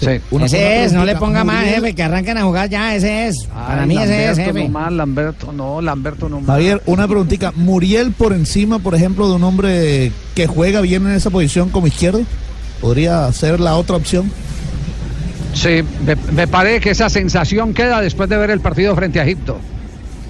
Sí. 0.00 0.18
ese 0.42 0.84
es, 0.84 0.92
no 0.94 1.04
le 1.04 1.14
ponga 1.16 1.44
más, 1.44 1.62
jefe, 1.66 1.94
que 1.94 2.02
arranquen 2.02 2.38
a 2.38 2.42
jugar 2.44 2.70
ya, 2.70 2.94
ese 2.94 3.28
es. 3.28 3.44
Para 3.44 3.82
Ay, 3.82 3.88
mí 3.88 3.98
ese 3.98 4.30
es, 4.30 4.38
Lamberto 4.38 4.44
jefe. 4.54 4.64
no 4.64 4.68
más, 4.70 4.92
Lamberto 4.92 5.52
no, 5.52 5.82
Lamberto 5.82 6.28
no 6.30 6.40
más. 6.40 6.46
Javier, 6.46 6.82
una 6.86 7.06
preguntita. 7.06 7.52
¿Muriel 7.54 8.12
por 8.12 8.32
encima, 8.32 8.78
por 8.78 8.94
ejemplo, 8.94 9.28
de 9.28 9.34
un 9.34 9.44
hombre 9.44 10.10
que 10.34 10.46
juega 10.46 10.80
bien 10.80 11.06
en 11.06 11.12
esa 11.12 11.28
posición 11.28 11.68
como 11.68 11.86
izquierdo? 11.86 12.22
¿Podría 12.80 13.30
ser 13.32 13.60
la 13.60 13.76
otra 13.76 13.96
opción? 13.96 14.32
Sí, 15.52 15.82
me, 16.06 16.16
me 16.32 16.46
parece 16.48 16.80
que 16.80 16.90
esa 16.90 17.10
sensación 17.10 17.74
queda 17.74 18.00
después 18.00 18.28
de 18.30 18.38
ver 18.38 18.50
el 18.50 18.60
partido 18.60 18.96
frente 18.96 19.20
a 19.20 19.24
Egipto. 19.24 19.58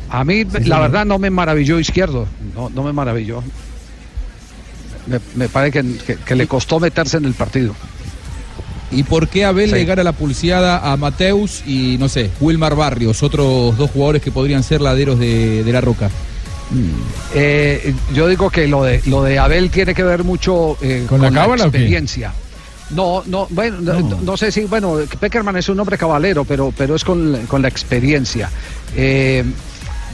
A 0.08 0.24
mí, 0.24 0.44
la 0.64 0.80
verdad, 0.80 1.06
no 1.06 1.20
me 1.20 1.30
maravilló 1.30 1.78
izquierdo. 1.78 2.26
No, 2.56 2.70
no 2.70 2.82
me 2.82 2.92
maravilló. 2.92 3.44
Me, 5.06 5.18
me 5.34 5.48
parece 5.48 5.82
que, 5.82 5.96
que- 5.98 6.16
que 6.16 6.34
le 6.34 6.46
costó 6.46 6.78
meterse 6.80 7.16
en 7.16 7.24
el 7.24 7.34
partido. 7.34 7.74
¿Y 8.92 9.04
por 9.04 9.28
qué 9.28 9.44
Abel 9.44 9.70
Sí. 9.70 9.76
le 9.76 9.84
gana 9.84 10.02
la 10.02 10.12
pulseada 10.12 10.92
a 10.92 10.96
Mateus 10.96 11.62
y, 11.66 11.96
no 11.98 12.08
sé, 12.08 12.30
Wilmar 12.40 12.74
Barrios, 12.74 13.22
otros 13.22 13.76
dos 13.78 13.90
jugadores 13.90 14.20
que 14.20 14.32
podrían 14.32 14.62
ser 14.64 14.80
laderos 14.80 15.18
de, 15.18 15.62
de 15.62 15.72
la 15.72 15.80
Roca? 15.80 16.10
Eh, 17.34 17.94
yo 18.14 18.26
digo 18.28 18.50
que 18.50 18.66
lo 18.68 18.84
de 18.84 19.00
lo 19.06 19.22
de 19.22 19.38
Abel 19.38 19.70
tiene 19.70 19.94
que 19.94 20.02
ver 20.02 20.24
mucho 20.24 20.76
eh, 20.80 21.04
¿Con 21.08 21.20
la 21.22 21.30
cábala 21.30 21.64
experiencia. 21.64 22.32
No, 22.90 23.22
no, 23.26 23.46
bueno, 23.50 23.80
no. 23.80 24.20
no 24.20 24.36
sé 24.36 24.50
si, 24.50 24.62
bueno, 24.62 24.96
Peckerman 25.20 25.56
es 25.56 25.68
un 25.68 25.78
hombre 25.78 25.96
cabalero, 25.96 26.44
pero, 26.44 26.72
pero 26.76 26.96
es 26.96 27.04
con, 27.04 27.46
con 27.46 27.62
la 27.62 27.68
experiencia. 27.68 28.50
Eh, 28.96 29.44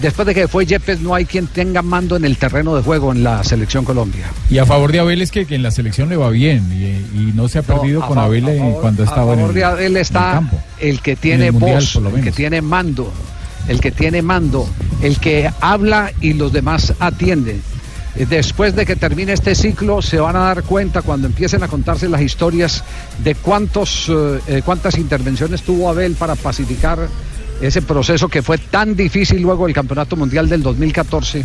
después 0.01 0.27
de 0.27 0.35
que 0.35 0.49
fue 0.49 0.67
Yepes, 0.67 1.01
no 1.01 1.15
hay 1.15 1.25
quien 1.25 1.47
tenga 1.47 1.83
mando 1.83 2.17
en 2.17 2.25
el 2.25 2.37
terreno 2.37 2.75
de 2.77 2.83
juego 2.83 3.13
en 3.13 3.23
la 3.25 3.43
selección 3.45 3.85
Colombia. 3.85 4.27
Y 4.51 4.59
a 4.59 4.67
favor 4.67 4.93
de 4.93 5.01
Abel 5.01 5.23
es 5.23 5.31
que, 5.31 5.47
que 5.47 5.55
en 5.55 5.63
la 5.63 5.71
selección 5.71 6.09
le 6.09 6.17
va 6.17 6.31
bien 6.31 6.65
y, 6.73 7.19
y 7.19 7.33
no 7.35 7.49
se 7.49 7.59
ha 7.59 7.63
perdido 7.63 8.01
con 8.07 8.19
Abel 8.19 8.45
favor- 8.45 8.81
cuando 8.81 9.03
a 9.03 9.07
estaba 9.07 9.33
en 9.33 9.39
favor 9.39 9.51
el, 9.51 9.55
de 9.55 9.65
Abel 9.65 9.85
el 9.87 9.97
está 9.97 10.33
campo. 10.33 10.61
el 10.81 11.01
que 11.01 11.13
En 11.13 11.17
tiene 11.19 11.47
el 11.47 11.53
Mundial, 11.53 11.75
voz, 11.95 12.15
el 12.15 12.23
que 12.25 12.33
tiene 12.33 12.63
mando, 12.63 13.13
el 13.69 13.81
que 13.81 13.91
tiene 13.93 14.23
mando, 14.23 14.69
el 15.03 15.19
que 15.19 15.51
habla 15.61 16.13
y 16.21 16.33
los 16.35 16.53
demás 16.53 16.93
atienden. 17.01 17.63
Después 18.31 18.75
de 18.75 18.87
que 18.87 18.97
termine 18.97 19.35
este 19.35 19.55
ciclo, 19.55 20.01
se 20.01 20.19
van 20.19 20.37
a 20.37 20.39
dar 20.39 20.63
cuenta 20.63 21.03
cuando 21.03 21.27
empiecen 21.27 21.63
a 21.63 21.69
contarse 21.69 22.09
las 22.09 22.23
historias 22.23 22.83
de 23.23 23.35
cuántos, 23.35 24.09
eh, 24.09 24.39
eh, 24.47 24.63
cuántas 24.65 24.97
intervenciones 24.97 25.61
tuvo 25.61 25.91
Abel 25.91 26.15
para 26.15 26.35
pacificar 26.35 26.99
ese 27.61 27.83
proceso 27.83 28.29
que 28.29 28.43
fue 28.43 28.59
tan 28.59 28.95
difícil 28.97 29.41
luego 29.43 29.67
del 29.67 29.75
Campeonato 29.75 30.17
Mundial 30.17 30.49
del 30.49 30.63
2014 30.63 31.45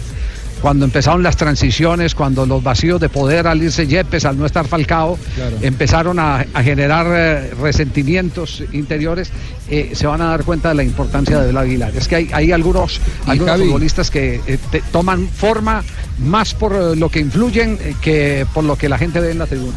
cuando 0.62 0.86
empezaron 0.86 1.24
las 1.24 1.38
transiciones, 1.38 2.14
cuando 2.14 2.46
los 2.46 2.62
vacíos 2.62 3.02
de 3.02 3.10
poder 3.10 3.48
al 3.48 3.64
irse 3.64 3.88
Yepes, 3.88 4.26
al 4.26 4.38
no 4.38 4.46
estar 4.46 4.68
Falcao, 4.68 5.18
Claro. 5.34 5.58
empezaron 5.64 6.20
a, 6.20 6.46
a 6.54 6.62
generar 6.62 7.08
eh, 7.10 7.52
resentimientos 7.60 8.64
interiores, 8.72 9.32
eh, 9.70 9.92
se 9.96 10.06
van 10.06 10.22
a 10.22 10.26
dar 10.26 10.44
cuenta 10.44 10.70
de 10.70 10.76
la 10.76 10.84
importancia 10.84 11.38
de 11.38 11.44
Abel 11.46 11.58
Aguilar. 11.58 11.96
Es 11.96 12.08
que 12.08 12.16
hay, 12.18 12.30
hay 12.32 12.52
algunos, 12.52 13.02
algunos 13.26 13.54
Javi. 13.56 13.64
futbolistas 13.66 14.12
que 14.12 14.40
eh, 14.46 14.60
te- 14.70 14.84
toman 14.92 15.28
forma 15.30 15.84
más 16.20 16.54
por 16.54 16.96
lo 16.96 17.10
que 17.10 17.22
influyen 17.22 17.80
que 18.00 18.46
por 18.54 18.64
lo 18.64 18.76
que 18.76 18.88
la 18.88 19.00
gente 19.00 19.20
ve 19.20 19.32
en 19.32 19.40
la 19.40 19.48
tribuna. 19.48 19.74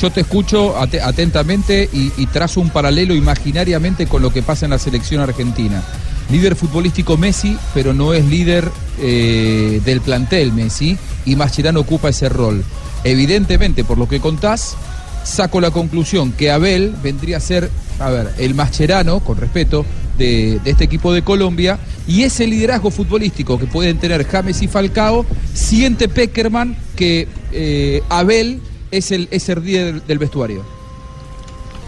Yo 0.00 0.10
te 0.10 0.20
escucho 0.20 0.78
ate- 0.78 1.00
atentamente 1.00 1.88
y, 1.92 2.26
trazo 2.26 2.60
un 2.60 2.68
paralelo 2.68 3.14
imaginariamente 3.14 4.06
con 4.06 4.20
lo 4.20 4.30
que 4.30 4.42
pasa 4.42 4.66
en 4.66 4.70
la 4.72 4.78
selección 4.78 5.22
argentina. 5.22 5.82
Líder 6.30 6.54
futbolístico 6.54 7.16
Messi, 7.16 7.56
pero 7.72 7.94
no 7.94 8.12
es 8.12 8.24
líder 8.26 8.68
eh, 9.00 9.80
del 9.84 10.00
plantel 10.02 10.52
Messi, 10.52 10.98
y 11.24 11.34
Mascherano 11.36 11.80
ocupa 11.80 12.10
ese 12.10 12.28
rol. 12.28 12.62
Evidentemente, 13.04 13.84
por 13.84 13.96
lo 13.96 14.06
que 14.06 14.20
contás, 14.20 14.76
saco 15.24 15.60
la 15.60 15.70
conclusión 15.70 16.32
que 16.32 16.50
Abel 16.50 16.94
vendría 17.02 17.38
a 17.38 17.40
ser, 17.40 17.70
a 17.98 18.10
ver, 18.10 18.34
el 18.38 18.54
Mascherano, 18.54 19.20
con 19.20 19.38
respeto, 19.38 19.86
de, 20.18 20.60
de 20.62 20.70
este 20.70 20.84
equipo 20.84 21.12
de 21.14 21.22
Colombia, 21.22 21.78
y 22.06 22.22
ese 22.24 22.46
liderazgo 22.46 22.90
futbolístico 22.90 23.58
que 23.58 23.66
pueden 23.66 23.98
tener 23.98 24.26
James 24.26 24.60
y 24.60 24.68
Falcao, 24.68 25.24
siente 25.54 26.08
Peckerman 26.08 26.76
que 26.96 27.28
eh, 27.52 28.02
Abel 28.08 28.60
es 28.90 29.10
el, 29.12 29.28
es 29.30 29.48
el 29.48 29.64
líder 29.64 30.02
del 30.02 30.18
vestuario. 30.18 30.64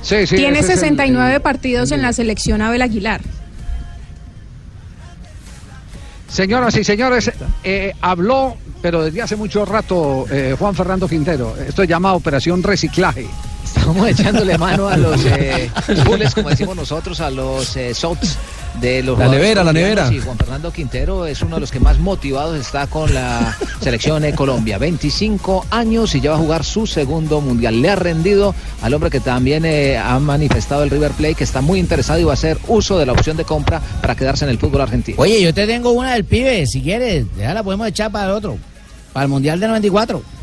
Sí, 0.02 0.26
sí, 0.26 0.36
Tiene 0.36 0.60
ese 0.60 0.74
es 0.74 0.82
el- 0.82 0.88
69 0.90 1.34
el- 1.36 1.42
partidos 1.42 1.90
en 1.92 2.02
la 2.02 2.12
selección 2.12 2.62
Abel 2.62 2.82
Aguilar. 2.82 3.20
Señoras 6.28 6.76
y 6.76 6.84
señores, 6.84 7.32
eh, 7.64 7.92
habló, 8.02 8.56
pero 8.82 9.02
desde 9.02 9.22
hace 9.22 9.34
mucho 9.34 9.64
rato, 9.64 10.26
eh, 10.30 10.54
Juan 10.58 10.74
Fernando 10.74 11.08
Quintero. 11.08 11.56
Esto 11.56 11.82
es 11.82 11.88
llamado 11.88 12.16
Operación 12.16 12.62
Reciclaje. 12.62 13.26
Estamos 13.88 14.10
echándole 14.10 14.58
mano 14.58 14.86
a 14.86 14.98
los 14.98 15.24
eh, 15.24 15.70
como 16.34 16.50
decimos 16.50 16.76
nosotros, 16.76 17.22
a 17.22 17.30
los 17.30 17.74
eh, 17.74 17.94
shots 17.94 18.36
de 18.82 19.02
los 19.02 19.18
La 19.18 19.28
nevera, 19.28 19.64
la 19.64 19.72
nevera. 19.72 20.12
Y 20.12 20.20
Juan 20.20 20.36
Fernando 20.36 20.70
Quintero 20.70 21.24
es 21.24 21.40
uno 21.40 21.54
de 21.54 21.62
los 21.62 21.70
que 21.70 21.80
más 21.80 21.98
motivados 21.98 22.58
está 22.60 22.86
con 22.86 23.14
la 23.14 23.56
selección 23.80 24.20
de 24.20 24.34
Colombia. 24.34 24.76
25 24.76 25.68
años 25.70 26.14
y 26.14 26.20
ya 26.20 26.32
va 26.32 26.36
a 26.36 26.38
jugar 26.38 26.64
su 26.64 26.86
segundo 26.86 27.40
mundial. 27.40 27.80
Le 27.80 27.88
ha 27.88 27.96
rendido 27.96 28.54
al 28.82 28.92
hombre 28.92 29.08
que 29.08 29.20
también 29.20 29.64
eh, 29.64 29.96
ha 29.96 30.18
manifestado 30.18 30.82
el 30.82 30.90
River 30.90 31.12
Plate 31.12 31.36
que 31.36 31.44
está 31.44 31.62
muy 31.62 31.80
interesado 31.80 32.20
y 32.20 32.24
va 32.24 32.32
a 32.32 32.34
hacer 32.34 32.58
uso 32.68 32.98
de 32.98 33.06
la 33.06 33.12
opción 33.12 33.38
de 33.38 33.46
compra 33.46 33.80
para 34.02 34.14
quedarse 34.14 34.44
en 34.44 34.50
el 34.50 34.58
fútbol 34.58 34.82
argentino. 34.82 35.16
Oye, 35.18 35.40
yo 35.40 35.54
te 35.54 35.66
tengo 35.66 35.92
una 35.92 36.12
del 36.12 36.26
pibe, 36.26 36.66
si 36.66 36.82
quieres, 36.82 37.24
ya 37.38 37.54
la 37.54 37.62
podemos 37.62 37.88
echar 37.88 38.12
para 38.12 38.26
el 38.26 38.32
otro, 38.32 38.58
para 39.14 39.24
el 39.24 39.30
Mundial 39.30 39.58
de 39.58 39.66
94. 39.66 40.37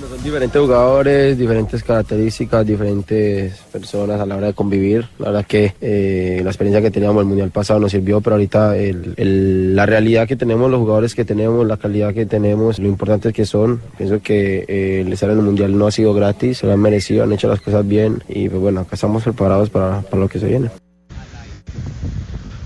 Son 0.00 0.22
diferentes 0.24 0.58
jugadores, 0.58 1.36
diferentes 1.36 1.84
características, 1.84 2.66
diferentes 2.66 3.52
personas 3.70 4.18
a 4.18 4.24
la 4.24 4.36
hora 4.36 4.46
de 4.46 4.54
convivir. 4.54 5.06
La 5.18 5.26
verdad 5.26 5.46
que 5.46 5.74
eh, 5.80 6.40
la 6.42 6.50
experiencia 6.50 6.80
que 6.80 6.90
teníamos 6.90 7.20
el 7.20 7.26
Mundial 7.26 7.50
pasado 7.50 7.78
nos 7.80 7.90
sirvió, 7.90 8.22
pero 8.22 8.36
ahorita 8.36 8.74
la 8.74 9.86
realidad 9.86 10.26
que 10.26 10.36
tenemos, 10.36 10.70
los 10.70 10.80
jugadores 10.80 11.14
que 11.14 11.26
tenemos, 11.26 11.66
la 11.66 11.76
calidad 11.76 12.14
que 12.14 12.24
tenemos, 12.24 12.78
lo 12.78 12.88
importantes 12.88 13.34
que 13.34 13.44
son, 13.44 13.82
pienso 13.98 14.22
que 14.22 14.64
eh, 14.68 15.02
el 15.02 15.12
estar 15.12 15.28
en 15.28 15.36
el 15.36 15.44
Mundial 15.44 15.76
no 15.76 15.86
ha 15.86 15.90
sido 15.90 16.14
gratis, 16.14 16.58
se 16.58 16.66
lo 16.66 16.72
han 16.72 16.80
merecido, 16.80 17.24
han 17.24 17.32
hecho 17.32 17.48
las 17.48 17.60
cosas 17.60 17.86
bien 17.86 18.22
y 18.26 18.48
pues 18.48 18.60
bueno, 18.60 18.80
acá 18.80 18.94
estamos 18.94 19.22
preparados 19.22 19.68
para, 19.68 20.00
para 20.00 20.22
lo 20.22 20.28
que 20.28 20.38
se 20.38 20.46
viene. 20.46 20.70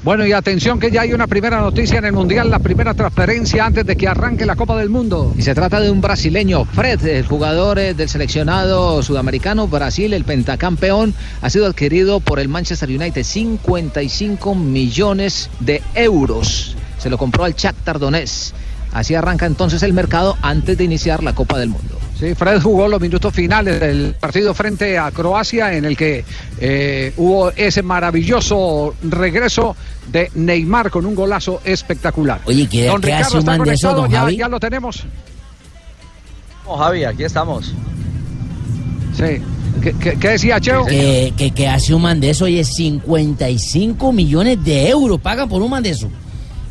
Bueno, 0.05 0.27
y 0.27 0.33
atención 0.33 0.79
que 0.79 0.91
ya 0.91 1.01
hay 1.01 1.15
una 1.15 1.27
primera 1.27 1.61
noticia 1.61 1.97
en 1.97 2.05
el 2.05 2.13
Mundial, 2.13 2.51
la 2.51 2.59
primera 2.59 2.93
transferencia 2.93 3.65
antes 3.65 3.87
de 3.87 3.97
que 3.97 4.07
arranque 4.07 4.45
la 4.45 4.55
Copa 4.55 4.77
del 4.77 4.91
Mundo. 4.91 5.33
Y 5.35 5.41
se 5.41 5.55
trata 5.55 5.81
de 5.81 5.91
un 5.91 6.03
brasileño, 6.03 6.67
Fred, 6.67 7.03
el 7.07 7.27
jugador 7.27 7.79
eh, 7.79 7.95
del 7.95 8.11
seleccionado 8.11 9.03
sudamericano 9.03 9.67
Brasil, 9.67 10.13
el 10.13 10.25
pentacampeón, 10.25 11.15
ha 11.41 11.49
sido 11.49 11.65
adquirido 11.65 12.21
por 12.21 12.39
el 12.39 12.49
Manchester 12.49 12.91
United 12.91 13.23
55 13.23 14.55
millones 14.55 15.49
de 15.61 15.81
euros. 15.95 16.77
Se 16.99 17.09
lo 17.09 17.17
compró 17.17 17.45
al 17.45 17.55
Shakhtar 17.55 17.99
Donetsk. 17.99 18.55
Así 18.93 19.15
arranca 19.15 19.47
entonces 19.47 19.83
el 19.83 19.95
mercado 19.95 20.37
antes 20.43 20.77
de 20.77 20.85
iniciar 20.85 21.23
la 21.23 21.35
Copa 21.35 21.59
del 21.59 21.71
Mundo. 21.71 22.04
Sí, 22.25 22.35
Fred 22.35 22.63
jugó 22.63 22.89
los 22.89 23.01
minutos 23.03 23.35
finales 23.35 23.79
del 23.81 24.15
partido 24.19 24.55
frente 24.55 24.97
a 24.99 25.11
Croacia 25.11 25.75
en 25.75 25.85
el 25.85 25.95
que 25.95 26.25
eh, 26.59 27.13
hubo 27.19 27.51
ese 27.51 27.83
maravilloso 27.83 28.95
regreso 29.03 29.77
de 30.11 30.31
Neymar 30.35 30.91
con 30.91 31.05
un 31.05 31.15
golazo 31.15 31.61
espectacular. 31.65 32.41
Oye, 32.47 32.67
¿qué- 32.67 32.87
don 32.87 33.01
qué 33.03 33.09
Ricardo 33.09 33.27
hace 33.27 33.35
un 33.37 33.39
está 33.41 33.51
man 33.51 33.59
de 33.59 33.65
conectado, 33.65 33.95
don 34.03 34.11
ya, 34.11 34.21
Javi? 34.21 34.37
ya 34.39 34.49
lo 34.49 34.59
tenemos. 34.59 35.05
Javi, 36.67 37.05
aquí 37.05 37.25
estamos. 37.25 37.75
Sí. 39.17 39.43
¿Qué, 39.83 39.93
qué- 40.01 40.17
qué 40.19 40.29
decía 40.31 40.59
Cheo? 40.61 40.87
Que, 40.87 41.35
que, 41.37 41.51
que 41.51 41.69
hace 41.69 41.93
un 41.95 42.01
man 42.01 42.21
de 42.21 42.31
eso, 42.31 42.47
oye, 42.47 42.65
55 42.65 44.13
millones 44.13 44.65
de 44.65 44.89
euros 44.89 45.21
pagan 45.21 45.47
por 45.49 45.61
un 45.61 45.69
man 45.69 45.83
de 45.83 45.91
eso. 45.91 46.09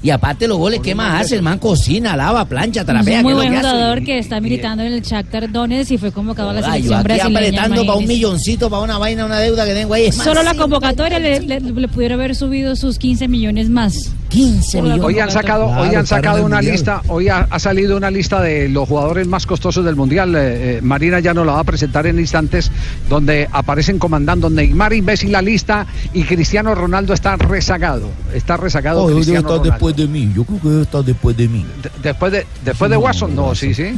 Y 0.04 0.10
aparte 0.10 0.48
los 0.50 0.58
goles, 0.58 0.82
¿qué 0.82 0.94
más 0.94 1.22
hace? 1.22 1.36
El 1.36 1.42
man 1.44 1.58
cocina, 1.60 2.18
lava, 2.18 2.44
plancha, 2.44 2.84
trapea. 2.84 3.22
muy 3.24 3.32
¿qué 3.34 3.40
es 3.40 3.46
lo 3.46 3.50
buen 3.52 3.62
jugador 3.62 4.04
que 4.04 4.20
está 4.20 4.42
militando 4.42 4.84
en 4.84 4.92
el 4.92 5.02
Shakhtar 5.02 5.50
Donetsk 5.50 5.92
y 5.94 5.98
fue 5.98 6.12
convocado 6.12 6.50
a 6.50 6.54
la 6.54 6.60
yo 6.60 6.66
selección 6.68 7.00
aquí 7.00 7.04
brasileña. 7.06 7.40
apretando 7.40 7.86
para 7.86 7.98
un 7.98 8.08
milloncito, 8.08 8.70
para 8.70 8.82
una 8.82 8.98
vaina, 8.98 9.26
una 9.26 9.40
deuda 9.40 9.66
que 9.66 9.74
tengo 9.74 9.94
ahí. 9.94 10.12
Solo 10.12 10.44
la 10.44 10.56
convocatoria 10.56 11.20
le, 11.20 11.40
le- 11.40 11.62
le 11.62 11.88
pudieron 11.88 12.20
haber 12.20 12.36
subido 12.36 12.76
sus 12.76 12.98
15 13.00 13.30
millones 13.30 13.70
más. 13.70 14.12
15 14.34 14.82
Hoy 14.82 15.20
han 15.20 15.30
sacado, 15.30 15.68
hoy 15.68 15.94
han 15.94 16.08
sacado 16.08 16.44
una 16.44 16.60
lista, 16.60 17.04
hoy 17.08 17.30
ha, 17.30 17.48
ha 17.52 17.60
salido 17.60 17.96
una 17.96 18.10
lista 18.10 18.42
de 18.42 18.68
los 18.68 18.90
jugadores 18.90 19.28
más 19.28 19.46
costosos 19.46 19.86
del 19.86 19.96
mundial. 19.96 20.36
Eh, 20.36 20.78
eh, 20.78 20.82
Marina 20.82 21.20
ya 21.20 21.36
nos 21.36 21.46
la 21.46 21.54
va 21.54 21.60
a 21.60 21.64
presentar 21.64 22.08
en 22.08 22.18
instantes, 22.18 22.72
donde 23.08 23.48
aparecen 23.52 24.00
comandando 24.00 24.50
Neymar 24.50 24.94
y 24.94 25.04
Messi 25.04 25.28
la 25.28 25.44
lista 25.44 25.86
y 26.14 26.24
Cristiano 26.24 26.74
Ronaldo 26.74 27.14
está 27.14 27.36
rezagado. 27.36 28.10
Está 28.34 28.58
rezagado 28.58 29.04
Oh, 29.04 29.08
debe 29.08 29.20
Cristiano 29.20 29.42
estar 29.42 29.58
Ronaldo. 29.58 29.72
después 29.72 29.96
de 29.96 30.08
mí. 30.08 30.32
Yo 30.36 30.44
creo 30.46 30.60
que 30.62 30.68
debe 30.70 30.82
estar 30.82 31.04
después 31.06 31.38
de 31.38 31.48
mí. 31.48 31.66
Después 32.02 32.32
de, 32.32 32.48
después 32.66 32.90
de 32.90 32.98
Watson, 32.98 33.36
no, 33.36 33.54
sí, 33.54 33.76
sí. 33.76 33.94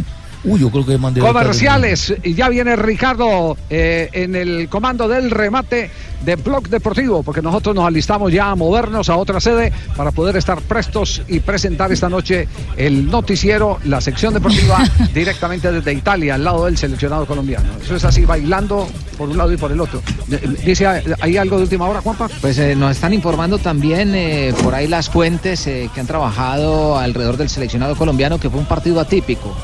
Uy, 0.46 0.60
yo 0.60 0.70
creo 0.70 0.86
que 0.86 0.98
mandé. 0.98 1.22
Comerciales, 1.22 2.14
y 2.24 2.34
ya 2.34 2.50
viene 2.50 2.76
Ricardo 2.76 3.58
eh, 3.70 4.10
en 4.14 4.36
el 4.36 4.70
comando 4.70 5.08
del 5.08 5.32
remate 5.32 5.90
de 6.24 6.36
Blog 6.38 6.70
Deportivo, 6.70 7.24
porque 7.24 7.42
nosotros 7.42 7.76
nos 7.76 7.86
alistamos 7.86 8.32
ya 8.32 8.50
a 8.50 8.56
movernos 8.56 9.10
a 9.10 9.18
otra 9.18 9.40
sede 9.40 9.72
para 9.96 10.12
poder 10.12 10.38
estar 10.38 10.60
prestos 10.62 11.22
y 11.28 11.40
presentar 11.40 11.92
esta 11.92 12.10
noche 12.10 12.48
el 12.78 13.06
noticiero, 13.10 13.80
la 13.86 14.02
sección 14.02 14.34
deportiva 14.34 14.80
directamente 15.14 15.72
desde 15.72 15.94
Italia, 15.94 16.36
al 16.36 16.44
lado 16.44 16.66
del 16.66 16.78
seleccionado 16.78 17.26
colombiano. 17.26 17.66
Eso 17.84 17.96
es 17.96 18.04
así, 18.06 18.26
bailando 18.26 18.88
por 19.18 19.30
un 19.30 19.38
lado 19.38 19.54
y 19.54 19.58
por 19.58 19.72
el 19.72 19.80
otro. 19.80 20.02
Eh, 20.32 20.56
Dice, 20.66 20.88
¿hay 21.22 21.38
algo 21.38 21.58
de 21.58 21.64
última 21.64 21.88
hora, 21.88 22.02
Juanpa? 22.02 22.28
Pues 22.42 22.58
eh, 22.58 22.76
nos 22.76 22.92
están 22.92 23.14
informando 23.14 23.58
también 23.60 24.14
eh, 24.16 24.54
por 24.64 24.74
ahí 24.74 24.88
las 24.88 25.10
fuentes 25.10 25.68
eh, 25.68 25.90
que 25.94 26.00
han 26.00 26.08
trabajado 26.08 26.98
alrededor 26.98 27.38
del 27.38 27.50
seleccionado 27.50 27.96
colombiano 27.96 28.40
que 28.40 28.50
fue 28.50 28.60
un 28.60 28.66
partido 28.66 29.00
atípico. 29.00 29.56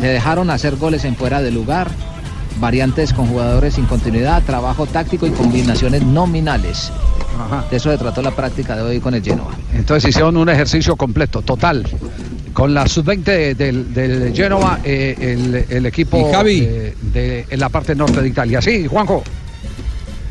Se 0.00 0.06
dejaron 0.06 0.27
hacer 0.28 0.76
goles 0.76 1.04
en 1.04 1.16
fuera 1.16 1.40
de 1.40 1.50
lugar, 1.50 1.90
variantes 2.60 3.12
con 3.14 3.26
jugadores 3.26 3.74
sin 3.74 3.86
continuidad, 3.86 4.42
trabajo 4.44 4.86
táctico 4.86 5.26
y 5.26 5.30
combinaciones 5.30 6.02
nominales. 6.02 6.92
De 7.70 7.76
eso 7.78 7.90
se 7.90 7.96
trató 7.98 8.20
la 8.20 8.32
práctica 8.32 8.76
de 8.76 8.82
hoy 8.82 9.00
con 9.00 9.14
el 9.14 9.22
Genoa. 9.22 9.56
Entonces 9.74 10.10
hicieron 10.10 10.36
un 10.36 10.48
ejercicio 10.50 10.96
completo, 10.96 11.40
total. 11.42 11.86
Con 12.52 12.74
la 12.74 12.86
sub-20 12.86 13.54
del, 13.56 13.94
del 13.94 14.34
Genoa, 14.34 14.80
eh, 14.84 15.14
el, 15.18 15.64
el 15.68 15.86
equipo 15.86 16.30
Javi. 16.30 16.60
eh, 16.62 16.94
de 17.12 17.46
en 17.48 17.60
la 17.60 17.68
parte 17.70 17.94
norte 17.94 18.20
de 18.20 18.28
Italia. 18.28 18.60
Sí, 18.60 18.86
Juanjo. 18.86 19.22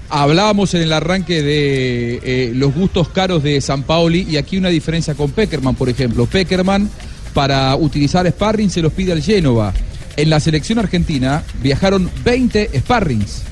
Hablábamos 0.10 0.74
en 0.74 0.84
el 0.84 0.94
arranque 0.94 1.42
de 1.42 2.20
eh, 2.24 2.52
los 2.54 2.74
gustos 2.74 3.10
caros 3.10 3.44
de 3.44 3.60
San 3.60 3.84
Paoli 3.84 4.26
y 4.30 4.38
aquí 4.38 4.58
una 4.58 4.70
diferencia 4.70 5.16
con 5.16 5.32
Peckerman, 5.32 5.76
por 5.76 5.90
ejemplo. 5.90 6.26
Peckerman, 6.26 6.90
para 7.34 7.76
utilizar 7.76 8.28
sparring, 8.28 8.70
se 8.70 8.82
los 8.82 8.94
pide 8.94 9.12
al 9.12 9.22
Génova. 9.22 9.74
En 10.16 10.30
la 10.30 10.40
selección 10.40 10.80
argentina 10.80 11.44
viajaron 11.62 12.10
20 12.24 12.72
sparrings. 12.80 13.44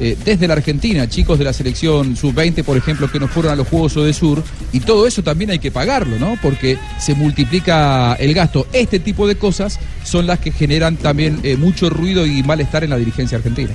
eh, 0.00 0.16
desde 0.24 0.48
la 0.48 0.54
Argentina, 0.54 1.06
chicos 1.08 1.38
de 1.38 1.44
la 1.44 1.52
selección 1.52 2.16
sub-20, 2.16 2.64
por 2.64 2.76
ejemplo, 2.76 3.10
que 3.12 3.20
no 3.20 3.28
fueron 3.28 3.52
a 3.52 3.56
los 3.56 3.68
Juegos 3.68 3.94
de 3.94 4.12
Sur, 4.12 4.42
y 4.72 4.80
todo 4.80 5.06
eso 5.06 5.22
también 5.22 5.50
hay 5.50 5.58
que 5.60 5.70
pagarlo, 5.70 6.18
¿no? 6.18 6.36
Porque 6.42 6.78
se 6.98 7.14
multiplica 7.14 8.14
el 8.14 8.32
gasto. 8.34 8.66
Este 8.72 8.98
tipo 8.98 9.28
de 9.28 9.36
cosas 9.36 9.78
son 10.02 10.26
las 10.26 10.38
que 10.40 10.50
generan 10.50 10.96
también 10.96 11.40
eh, 11.44 11.56
mucho 11.56 11.88
ruido 11.90 12.26
y 12.26 12.42
malestar 12.42 12.82
en 12.84 12.90
la 12.90 12.96
dirigencia 12.96 13.36
argentina. 13.38 13.70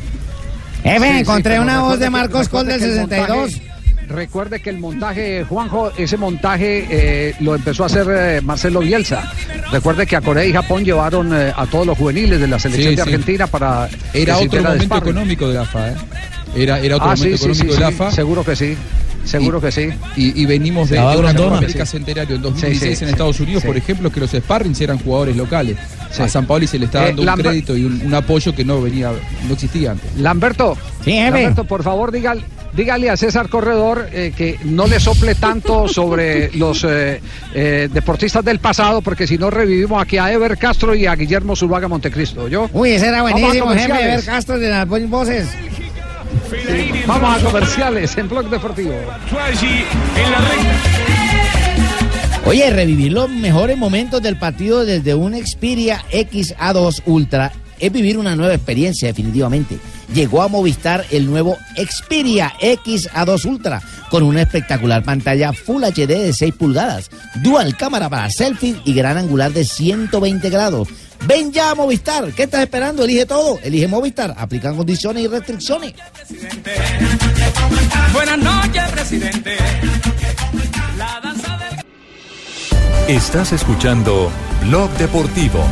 Sí, 0.84 0.89
sí, 1.13 1.19
encontré 1.19 1.59
una 1.59 1.81
voz 1.81 1.99
de 1.99 2.09
Marcos 2.09 2.49
Col 2.49 2.65
del 2.67 2.79
recuerde 2.81 2.95
que 2.95 3.01
el 3.01 3.07
62. 3.09 3.38
montaje- 3.51 3.76
Recuerde 4.07 4.61
que 4.61 4.69
el 4.69 4.79
montaje, 4.79 5.43
Juanjo, 5.43 5.91
ese 5.97 6.15
montaje 6.17 6.85
eh, 6.89 7.35
lo 7.41 7.55
empezó 7.55 7.84
a 7.84 7.88
hacer 7.88 8.07
eh, 8.09 8.41
Marcelo 8.41 8.79
Bielsa. 8.79 9.31
Recuerde 9.71 10.05
que 10.07 10.15
a 10.15 10.21
Corea 10.21 10.45
y 10.45 10.53
Japón 10.53 10.85
llevaron 10.85 11.34
eh, 11.35 11.51
a 11.55 11.65
todos 11.65 11.85
los 11.85 11.97
juveniles 11.97 12.39
de 12.39 12.47
la 12.47 12.57
selección 12.57 12.91
Sí, 12.91 12.95
de 12.95 13.03
sí. 13.03 13.09
Argentina 13.09 13.47
para... 13.47 13.89
Era 14.13 14.38
otro 14.38 14.61
momento 14.63 14.84
sparring. 14.85 15.09
económico 15.09 15.47
de 15.49 15.53
la 15.55 15.61
AFA, 15.61 15.89
¿eh? 15.89 15.95
Era, 16.55 16.79
era 16.79 16.95
otro 16.95 17.09
Ah, 17.09 17.15
momento 17.15 17.38
sí, 17.38 17.43
económico 17.43 17.73
sí, 17.73 17.75
de 17.75 17.79
la 17.81 17.88
sí, 17.89 17.93
AFA. 17.95 18.11
seguro 18.11 18.43
que 18.45 18.55
sí. 18.55 18.77
Seguro 19.25 19.59
que 19.59 19.73
sí. 19.73 19.89
Y, 20.15 20.41
y 20.41 20.45
venimos 20.45 20.89
de, 20.89 20.99
una 20.99 21.31
América 21.57 21.85
Sí. 21.85 21.91
Centenario 21.97 22.38
en 22.38 22.41
Sí, 22.41 22.47
2016 22.47 22.97
sí, 22.97 23.03
en. 23.03 23.09
Estados 23.09 23.39
Unidos, 23.41 23.61
Sí. 23.63 23.67
por 23.67 23.75
ejemplo, 23.75 24.09
que 24.09 24.21
los 24.21 24.31
sparrings 24.31 24.79
eran 24.79 24.99
jugadores 24.99 25.35
locales. 25.35 25.75
A 26.17 26.29
San 26.29 26.45
Paoli 26.47 26.65
se 26.65 26.79
le 26.79 26.85
está 26.85 27.03
Eh, 27.03 27.07
dando 27.07 27.23
un 27.23 27.25
Lambert- 27.27 27.47
crédito 27.49 27.75
y 27.75 27.84
un, 27.84 28.01
un 28.05 28.13
apoyo 28.13 28.55
que 28.55 28.63
no 28.63 28.81
venía, 28.81 29.11
no 29.45 29.53
existía 29.53 29.91
antes. 29.91 30.15
Lamberto. 30.15 30.77
Lamberto, 31.05 31.65
por 31.65 31.84
favor, 31.84 32.13
dígale, 32.13 32.41
dígale 32.77 33.09
a 33.09 33.17
César 33.17 33.49
Corredor 33.49 34.07
eh, 34.13 34.31
que 34.37 34.59
no 34.63 34.87
le 34.87 34.99
sople 34.99 35.33
tanto 35.35 35.87
sobre 35.89 36.51
los 36.53 36.83
eh, 36.83 37.19
eh, 37.53 37.89
deportistas 37.91 38.45
del 38.45 38.59
pasado, 38.59 39.01
porque 39.01 39.25
si 39.25 39.37
no 39.37 39.49
revivimos 39.49 40.01
aquí 40.01 40.17
a 40.17 40.31
Ever 40.31 40.57
Castro 40.57 40.93
y 40.93 41.07
a 41.07 41.15
Guillermo 41.15 41.55
Zuluaga 41.55 41.87
Montecristo. 41.87 42.47
¿yo? 42.47 42.69
Uy, 42.71 42.91
ese 42.91 43.07
era 43.07 43.23
Vamos 43.23 43.31
a 43.31 43.33
buenísimo, 43.33 43.69
jefe, 43.71 43.87
comerciales. 43.87 44.25
ver 44.25 44.25
Castro 44.25 44.59
de 44.59 44.69
las 44.69 44.87
buenas 44.87 45.09
voces. 45.09 45.49
Vamos 47.07 47.37
a 47.37 47.43
comerciales 47.43 48.17
en 48.17 48.29
Blog 48.29 48.49
Deportivo. 48.49 48.93
Oye, 52.45 52.69
revivir 52.69 53.11
los 53.11 53.29
mejores 53.29 53.77
momentos 53.77 54.21
del 54.21 54.37
partido 54.37 54.85
desde 54.85 55.15
un 55.15 55.33
Xperia 55.33 56.03
XA2 56.11 57.01
Ultra 57.05 57.51
es 57.79 57.91
vivir 57.91 58.17
una 58.17 58.35
nueva 58.35 58.53
experiencia 58.53 59.07
definitivamente. 59.07 59.79
Llegó 60.13 60.41
a 60.41 60.47
Movistar 60.47 61.05
el 61.11 61.25
nuevo 61.25 61.57
Xperia 61.75 62.53
XA2 62.59 63.45
Ultra 63.45 63.81
con 64.09 64.23
una 64.23 64.41
espectacular 64.41 65.03
pantalla 65.03 65.53
Full 65.53 65.83
HD 65.83 66.07
de 66.07 66.33
6 66.33 66.53
pulgadas, 66.55 67.09
dual 67.43 67.75
cámara 67.75 68.09
para 68.09 68.29
selfie 68.29 68.75
y 68.85 68.93
gran 68.93 69.17
angular 69.17 69.51
de 69.51 69.65
120 69.65 70.49
grados. 70.49 70.87
Ven 71.25 71.51
ya 71.51 71.71
a 71.71 71.75
Movistar, 71.75 72.31
¿qué 72.33 72.43
estás 72.43 72.61
esperando? 72.61 73.03
Elige 73.03 73.25
todo, 73.25 73.59
elige 73.63 73.87
Movistar, 73.87 74.33
aplican 74.37 74.75
condiciones 74.75 75.23
y 75.23 75.27
restricciones. 75.27 75.93
Buenas 78.13 78.37
noches, 78.37 78.83
presidente. 78.91 79.57
La 80.97 81.19
danza 81.21 81.57
del... 81.57 83.15
Estás 83.15 83.51
escuchando 83.51 84.31
Blog 84.63 84.89
Deportivo. 84.97 85.63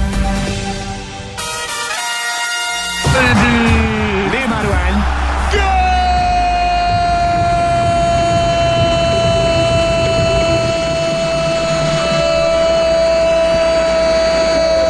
De 4.32 4.48
Maruán. 4.48 5.04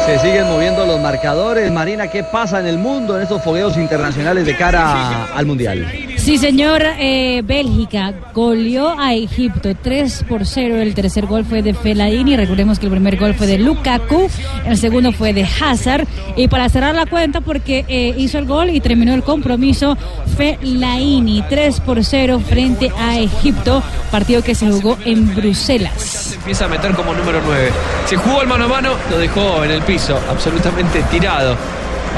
Se 0.06 0.18
siguen 0.20 0.46
moviendo 0.46 0.86
los 0.86 1.00
marcadores. 1.00 1.70
Marina, 1.72 2.08
¿qué 2.08 2.22
pasa 2.22 2.60
en 2.60 2.66
el 2.66 2.78
mundo 2.78 3.16
en 3.16 3.22
estos 3.22 3.42
fogueos 3.42 3.76
internacionales 3.76 4.46
de 4.46 4.56
cara 4.56 5.26
al 5.34 5.46
Mundial? 5.46 6.05
Sí, 6.26 6.38
señor, 6.38 6.82
eh, 6.82 7.40
Bélgica 7.44 8.12
goleó 8.34 8.98
a 8.98 9.14
Egipto 9.14 9.76
3 9.80 10.24
por 10.28 10.44
0. 10.44 10.74
El 10.78 10.92
tercer 10.92 11.24
gol 11.24 11.44
fue 11.44 11.62
de 11.62 11.72
Fellaini. 11.72 12.36
Recordemos 12.36 12.80
que 12.80 12.86
el 12.86 12.90
primer 12.90 13.16
gol 13.16 13.34
fue 13.34 13.46
de 13.46 13.58
Lukaku. 13.58 14.28
El 14.64 14.76
segundo 14.76 15.12
fue 15.12 15.32
de 15.32 15.44
Hazard. 15.44 16.04
Y 16.34 16.48
para 16.48 16.68
cerrar 16.68 16.96
la 16.96 17.06
cuenta, 17.06 17.42
porque 17.42 17.84
eh, 17.86 18.12
hizo 18.18 18.38
el 18.38 18.46
gol 18.46 18.70
y 18.70 18.80
terminó 18.80 19.14
el 19.14 19.22
compromiso, 19.22 19.96
Fellaini 20.36 21.44
3 21.48 21.78
por 21.82 22.04
0 22.04 22.42
frente 22.44 22.90
a 22.98 23.20
Egipto. 23.20 23.80
Partido 24.10 24.42
que 24.42 24.56
se 24.56 24.68
jugó 24.68 24.98
en 25.04 25.32
Bruselas. 25.32 25.92
Se 26.02 26.34
empieza 26.34 26.64
a 26.64 26.68
meter 26.68 26.92
como 26.94 27.14
número 27.14 27.40
9. 27.46 27.70
Se 28.06 28.16
jugó 28.16 28.42
el 28.42 28.48
mano 28.48 28.64
a 28.64 28.68
mano, 28.68 28.94
lo 29.12 29.18
dejó 29.18 29.62
en 29.62 29.70
el 29.70 29.82
piso, 29.82 30.18
absolutamente 30.28 31.04
tirado. 31.04 31.56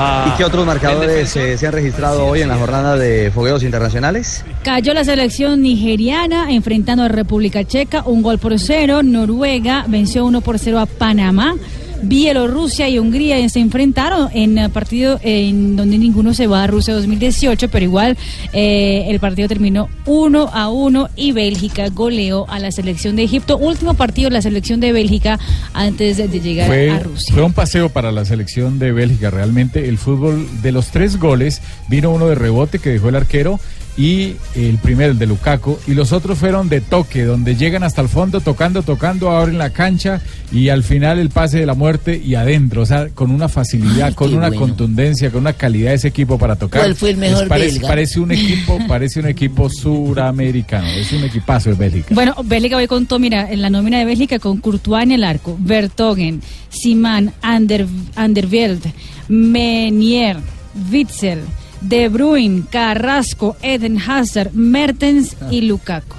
Ah, 0.00 0.30
¿Y 0.32 0.38
qué 0.38 0.44
otros 0.44 0.64
marcadores 0.64 1.34
eh, 1.34 1.58
se 1.58 1.66
han 1.66 1.72
registrado 1.72 2.24
hoy 2.24 2.42
en 2.42 2.48
la 2.48 2.56
jornada 2.56 2.96
de 2.96 3.32
fogueos 3.32 3.64
internacionales? 3.64 4.44
Cayó 4.62 4.94
la 4.94 5.02
selección 5.02 5.60
nigeriana 5.60 6.52
enfrentando 6.52 7.02
a 7.02 7.08
República 7.08 7.64
Checa, 7.64 8.04
un 8.06 8.22
gol 8.22 8.38
por 8.38 8.56
cero. 8.60 9.02
Noruega 9.02 9.84
venció 9.88 10.24
1 10.24 10.40
por 10.40 10.60
0 10.60 10.78
a 10.78 10.86
Panamá. 10.86 11.56
Bielorrusia 12.02 12.88
y 12.88 12.98
Hungría 12.98 13.48
se 13.48 13.60
enfrentaron 13.60 14.28
en 14.32 14.58
eh, 14.58 14.68
partido 14.68 15.18
en 15.22 15.76
donde 15.76 15.98
ninguno 15.98 16.34
se 16.34 16.46
va 16.46 16.64
a 16.64 16.66
Rusia 16.66 16.94
2018, 16.94 17.68
pero 17.68 17.84
igual 17.84 18.16
eh, 18.52 19.06
el 19.08 19.20
partido 19.20 19.48
terminó 19.48 19.88
1 20.06 20.50
a 20.52 20.68
1 20.68 21.10
y 21.16 21.32
Bélgica 21.32 21.88
goleó 21.88 22.48
a 22.48 22.58
la 22.58 22.70
selección 22.70 23.16
de 23.16 23.24
Egipto. 23.24 23.58
Último 23.58 23.94
partido 23.94 24.30
de 24.30 24.34
la 24.34 24.42
selección 24.42 24.80
de 24.80 24.92
Bélgica 24.92 25.38
antes 25.72 26.16
de, 26.16 26.28
de 26.28 26.40
llegar 26.40 26.68
Fue, 26.68 26.90
a 26.90 27.00
Rusia. 27.00 27.34
fue 27.34 27.42
un 27.42 27.52
paseo 27.52 27.88
para 27.88 28.12
la 28.12 28.24
selección 28.24 28.78
de 28.78 28.92
Bélgica. 28.92 29.30
Realmente 29.30 29.88
el 29.88 29.98
fútbol 29.98 30.46
de 30.62 30.72
los 30.72 30.88
tres 30.88 31.18
goles 31.18 31.60
vino 31.88 32.10
uno 32.10 32.28
de 32.28 32.34
rebote 32.34 32.78
que 32.78 32.90
dejó 32.90 33.08
el 33.08 33.16
arquero 33.16 33.60
y 33.98 34.36
el 34.54 34.78
primero 34.78 35.10
el 35.10 35.18
de 35.18 35.26
Lukaku 35.26 35.76
y 35.88 35.94
los 35.94 36.12
otros 36.12 36.38
fueron 36.38 36.68
de 36.68 36.80
toque 36.80 37.24
donde 37.24 37.56
llegan 37.56 37.82
hasta 37.82 38.00
el 38.00 38.08
fondo 38.08 38.40
tocando 38.40 38.82
tocando 38.82 39.30
abren 39.32 39.58
la 39.58 39.70
cancha 39.70 40.20
y 40.52 40.68
al 40.68 40.84
final 40.84 41.18
el 41.18 41.30
pase 41.30 41.58
de 41.58 41.66
la 41.66 41.74
muerte 41.74 42.22
y 42.24 42.36
adentro 42.36 42.82
o 42.82 42.86
sea 42.86 43.08
con 43.08 43.32
una 43.32 43.48
facilidad 43.48 44.08
Ay, 44.08 44.14
con 44.14 44.32
una 44.34 44.48
bueno. 44.50 44.60
contundencia 44.62 45.32
con 45.32 45.40
una 45.40 45.52
calidad 45.54 45.90
de 45.90 45.96
ese 45.96 46.08
equipo 46.08 46.38
para 46.38 46.54
tocar 46.54 46.80
¿Cuál 46.82 46.94
fue 46.94 47.10
el 47.10 47.16
mejor 47.16 47.42
Es- 47.42 47.48
parece, 47.48 47.72
belga? 47.72 47.88
parece 47.88 48.20
un 48.20 48.30
equipo 48.30 48.78
parece 48.88 49.18
un 49.20 49.26
equipo 49.26 49.68
suramericano 49.68 50.86
es 50.86 51.12
un 51.12 51.24
equipazo 51.24 51.70
de 51.70 51.76
Bélgica 51.76 52.14
Bueno, 52.14 52.36
Bélgica 52.44 52.76
hoy 52.76 52.86
contó, 52.86 53.18
mira, 53.18 53.50
en 53.50 53.60
la 53.62 53.68
nómina 53.68 53.98
de 53.98 54.04
Bélgica 54.04 54.38
con 54.38 54.58
Courtois 54.58 55.02
en 55.02 55.10
el 55.12 55.24
arco, 55.24 55.56
Vertogen, 55.60 56.40
Simán, 56.70 57.32
Ander, 57.42 57.84
Anderveld, 58.14 58.84
Menier, 59.28 60.36
Witzel, 60.92 61.40
De 61.80 62.09
Bruyne, 62.09 62.64
Carrasco, 62.70 63.56
Eden 63.62 63.98
Hazard, 64.00 64.52
Mertens 64.52 65.36
y 65.50 65.62
Lukaku. 65.62 66.16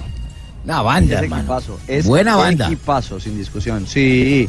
Una 0.64 0.82
banda, 0.82 1.16
Es 1.16 1.22
hermano. 1.22 1.42
equipazo, 1.42 1.80
es 1.88 2.06
Buena 2.06 2.36
banda. 2.36 2.66
Equipazo, 2.66 3.18
sin 3.20 3.36
discusión. 3.36 3.86
Sí, 3.86 4.48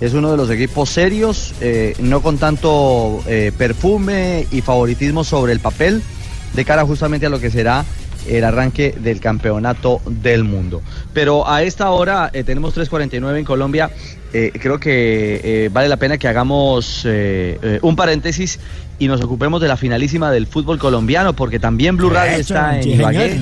es 0.00 0.12
uno 0.14 0.30
de 0.30 0.36
los 0.36 0.50
equipos 0.50 0.90
serios, 0.90 1.54
eh, 1.60 1.94
no 2.00 2.20
con 2.22 2.38
tanto 2.38 3.22
eh, 3.26 3.52
perfume 3.56 4.46
y 4.50 4.60
favoritismo 4.60 5.24
sobre 5.24 5.52
el 5.52 5.60
papel, 5.60 6.02
de 6.54 6.64
cara 6.64 6.84
justamente 6.84 7.26
a 7.26 7.28
lo 7.30 7.40
que 7.40 7.50
será 7.50 7.84
el 8.28 8.42
arranque 8.42 8.94
del 8.98 9.20
campeonato 9.20 10.00
del 10.06 10.44
mundo. 10.44 10.82
Pero 11.12 11.48
a 11.48 11.62
esta 11.62 11.90
hora 11.90 12.30
eh, 12.32 12.42
tenemos 12.42 12.74
3.49 12.76 13.38
en 13.38 13.44
Colombia. 13.44 13.90
eh, 14.32 14.50
creo 14.60 14.80
que 14.80 15.40
eh, 15.44 15.70
vale 15.72 15.88
la 15.88 15.96
pena 15.98 16.16
que 16.18 16.26
hagamos 16.26 17.02
eh, 17.04 17.58
eh, 17.62 17.78
un 17.82 17.94
paréntesis 17.96 18.58
y 18.98 19.08
nos 19.08 19.20
ocupemos 19.22 19.60
de 19.60 19.68
la 19.68 19.76
finalísima 19.76 20.30
del 20.30 20.46
fútbol 20.46 20.78
colombiano, 20.78 21.34
porque 21.34 21.58
también 21.58 21.96
Blue 21.96 22.10
Radio 22.10 22.38
está 22.38 22.80
en 22.80 22.90
Ibagué. 22.90 23.40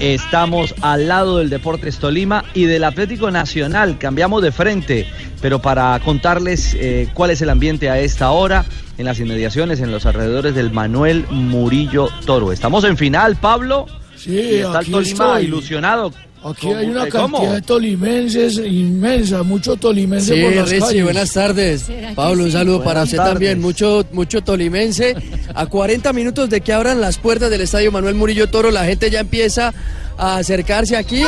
Estamos 0.00 0.74
al 0.80 1.08
lado 1.08 1.38
del 1.38 1.50
Deportes 1.50 1.98
Tolima 1.98 2.44
y 2.54 2.64
del 2.64 2.84
Atlético 2.84 3.30
Nacional. 3.30 3.98
Cambiamos 3.98 4.42
de 4.42 4.52
frente, 4.52 5.06
pero 5.40 5.60
para 5.60 5.98
contarles 6.04 6.74
eh, 6.74 7.08
cuál 7.14 7.30
es 7.30 7.40
el 7.42 7.50
ambiente 7.50 7.90
a 7.90 7.98
esta 7.98 8.30
hora 8.30 8.64
en 8.98 9.06
las 9.06 9.18
inmediaciones, 9.20 9.80
en 9.80 9.90
los 9.90 10.06
alrededores 10.06 10.54
del 10.54 10.70
Manuel 10.70 11.26
Murillo 11.30 12.08
Toro. 12.26 12.52
Estamos 12.52 12.84
en 12.84 12.96
final, 12.96 13.36
Pablo. 13.36 13.86
Sí, 14.16 14.32
y 14.32 14.54
está 14.56 14.80
el 14.80 14.90
Tolima 14.90 15.00
estoy. 15.00 15.44
ilusionado. 15.44 16.12
Aquí 16.44 16.66
¿Cómo- 16.66 16.76
hay 16.78 16.86
una 16.86 17.04
eh, 17.06 17.08
cantidad 17.08 17.38
cómo? 17.40 17.52
de 17.54 17.62
tolimenses 17.62 18.56
inmensa, 18.58 19.42
mucho 19.44 19.76
tolimense 19.76 20.34
Sí, 20.34 20.42
por 20.42 20.54
las 20.56 20.68
Richie, 20.70 20.80
calles. 20.86 21.04
buenas 21.04 21.32
tardes. 21.32 21.84
Pablo, 22.16 22.44
un 22.44 22.50
saludo 22.52 22.82
para 22.82 23.04
usted 23.04 23.18
también. 23.18 23.60
Mucho, 23.60 24.04
mucho 24.12 24.40
tolimense. 24.42 25.14
A 25.54 25.66
40 25.66 26.12
minutos 26.12 26.50
de 26.50 26.60
que 26.60 26.72
abran 26.72 27.00
las 27.00 27.18
puertas 27.18 27.48
del 27.50 27.60
estadio 27.60 27.92
Manuel 27.92 28.16
Murillo 28.16 28.48
Toro, 28.48 28.70
la 28.72 28.84
gente 28.84 29.08
ya 29.10 29.20
empieza 29.20 29.72
a 30.18 30.36
acercarse 30.38 30.96
aquí. 30.96 31.22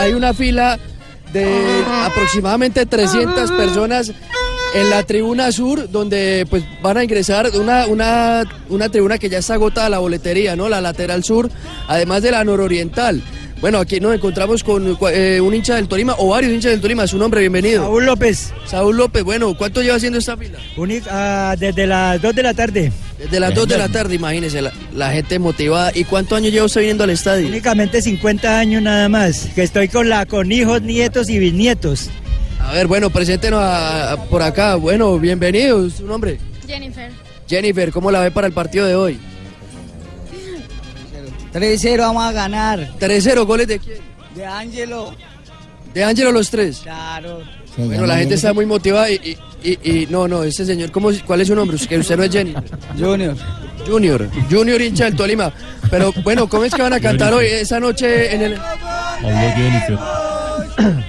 Hay 0.00 0.12
una 0.12 0.34
fila 0.34 0.78
de 1.32 1.46
aproximadamente 2.04 2.84
300 2.86 3.50
personas 3.52 4.12
en 4.74 4.90
la 4.90 5.02
tribuna 5.04 5.50
sur, 5.52 5.90
donde 5.90 6.46
pues 6.50 6.62
van 6.82 6.96
a 6.96 7.04
ingresar 7.04 7.50
una, 7.54 7.86
una, 7.86 8.44
una 8.68 8.88
tribuna 8.88 9.18
que 9.18 9.28
ya 9.28 9.38
está 9.38 9.54
agotada 9.54 9.88
la 9.88 9.98
boletería, 9.98 10.54
¿no? 10.54 10.68
La 10.68 10.80
lateral 10.80 11.24
sur, 11.24 11.50
además 11.88 12.22
de 12.22 12.30
la 12.32 12.44
nororiental. 12.44 13.22
Bueno, 13.60 13.78
aquí 13.78 14.00
nos 14.00 14.14
encontramos 14.14 14.64
con 14.64 14.96
eh, 15.12 15.38
un 15.38 15.54
hincha 15.54 15.74
del 15.76 15.86
Tolima 15.86 16.14
o 16.16 16.28
varios 16.28 16.50
hinchas 16.50 16.70
del 16.72 16.80
Tolima. 16.80 17.06
Su 17.06 17.18
nombre, 17.18 17.40
bienvenido. 17.40 17.82
Saúl 17.82 18.06
López. 18.06 18.54
Saúl 18.64 18.96
López, 18.96 19.22
bueno, 19.22 19.54
¿cuánto 19.54 19.82
lleva 19.82 19.96
haciendo 19.96 20.18
esta 20.18 20.34
fila? 20.34 20.58
Uni- 20.78 21.02
ah, 21.10 21.54
desde 21.58 21.86
las 21.86 22.22
2 22.22 22.34
de 22.34 22.42
la 22.42 22.54
tarde. 22.54 22.90
Desde 23.18 23.38
las 23.38 23.54
2 23.54 23.68
de 23.68 23.76
la 23.76 23.88
tarde, 23.90 24.14
imagínese, 24.14 24.62
la, 24.62 24.72
la 24.94 25.12
gente 25.12 25.38
motivada. 25.38 25.92
¿Y 25.94 26.04
cuántos 26.04 26.38
años 26.38 26.52
lleva 26.52 26.64
usted 26.64 26.80
viniendo 26.80 27.04
al 27.04 27.10
estadio? 27.10 27.48
Únicamente 27.48 28.00
50 28.00 28.58
años 28.58 28.80
nada 28.80 29.10
más. 29.10 29.48
Que 29.54 29.62
estoy 29.62 29.88
con 29.88 30.08
la 30.08 30.24
con 30.24 30.50
hijos, 30.50 30.80
nietos 30.80 31.28
y 31.28 31.38
bisnietos. 31.38 32.08
A 32.60 32.72
ver, 32.72 32.86
bueno, 32.86 33.10
preséntenos 33.10 33.60
a- 33.60 34.12
a- 34.12 34.24
por 34.24 34.40
acá. 34.42 34.76
Bueno, 34.76 35.18
bienvenidos. 35.18 35.94
¿Su 35.98 36.06
nombre? 36.06 36.38
Jennifer. 36.66 37.10
Jennifer, 37.46 37.90
¿cómo 37.92 38.10
la 38.10 38.20
ve 38.20 38.30
para 38.30 38.46
el 38.46 38.54
partido 38.54 38.86
de 38.86 38.94
hoy? 38.94 39.18
3-0 41.52 41.98
vamos 41.98 42.24
a 42.24 42.32
ganar. 42.32 42.90
3-0, 42.98 43.44
¿goles 43.46 43.66
de 43.68 43.78
quién? 43.78 43.98
De 44.34 44.44
Ángelo. 44.46 45.14
De 45.94 46.04
Ángelo 46.04 46.32
los 46.32 46.50
tres. 46.50 46.80
Claro. 46.82 47.42
Bueno, 47.76 48.06
la 48.06 48.16
gente 48.18 48.34
está 48.34 48.52
muy 48.52 48.66
motivada 48.66 49.10
y, 49.10 49.14
y- 49.62 49.70
y- 49.70 49.90
y- 50.02 50.06
no, 50.10 50.26
no, 50.28 50.42
ese 50.44 50.64
señor, 50.66 50.90
¿cómo, 50.90 51.10
¿cuál 51.26 51.40
es 51.40 51.48
su 51.48 51.54
nombre? 51.54 51.76
Que 51.88 51.98
usted 51.98 52.16
no 52.16 52.22
es 52.24 52.30
Jenny. 52.32 52.54
Junior. 52.98 53.36
Junior, 53.86 54.28
Junior 54.50 54.80
hincha 54.80 55.04
del 55.04 55.16
Tolima. 55.16 55.52
Pero 55.90 56.12
bueno, 56.22 56.48
¿cómo 56.48 56.64
es 56.64 56.74
que 56.74 56.82
van 56.82 56.92
a 56.92 57.00
cantar 57.00 57.32
hoy, 57.32 57.46
esa 57.46 57.80
noche 57.80 58.34
en 58.34 58.42
el... 58.42 58.58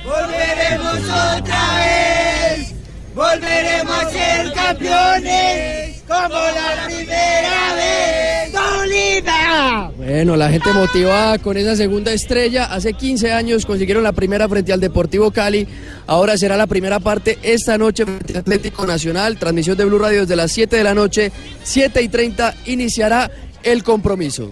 Volveremos 0.04 1.00
otra 1.38 1.76
vez. 1.78 2.74
Volveremos 3.14 3.94
a 4.04 4.10
ser 4.10 4.54
campeones. 4.54 6.02
Como 6.08 6.30
la 6.30 6.86
primera 6.88 7.76
vez. 7.76 8.52
Tolima. 8.52 9.91
Bueno, 10.12 10.36
la 10.36 10.50
gente 10.50 10.74
motivada 10.74 11.40
con 11.40 11.56
esa 11.56 11.74
segunda 11.78 12.12
estrella. 12.12 12.66
Hace 12.66 12.92
15 12.92 13.32
años 13.32 13.66
consiguieron 13.66 14.04
la 14.04 14.12
primera 14.12 14.50
frente 14.50 14.74
al 14.74 14.82
Deportivo 14.82 15.32
Cali. 15.32 15.66
Ahora 16.06 16.38
será 16.38 16.58
la 16.58 16.68
primera 16.68 17.00
parte 17.00 17.40
esta 17.42 17.78
noche 17.78 18.04
frente 18.04 18.34
al 18.34 18.40
Atlético 18.40 18.86
Nacional. 18.86 19.38
Transmisión 19.38 19.78
de 19.78 19.86
Blue 19.86 20.00
Radio 20.00 20.20
desde 20.20 20.36
las 20.36 20.52
7 20.52 20.76
de 20.76 20.84
la 20.84 20.94
noche. 20.94 21.32
7 21.64 22.02
y 22.02 22.10
30 22.10 22.56
iniciará 22.66 23.32
el 23.64 23.84
compromiso. 23.84 24.52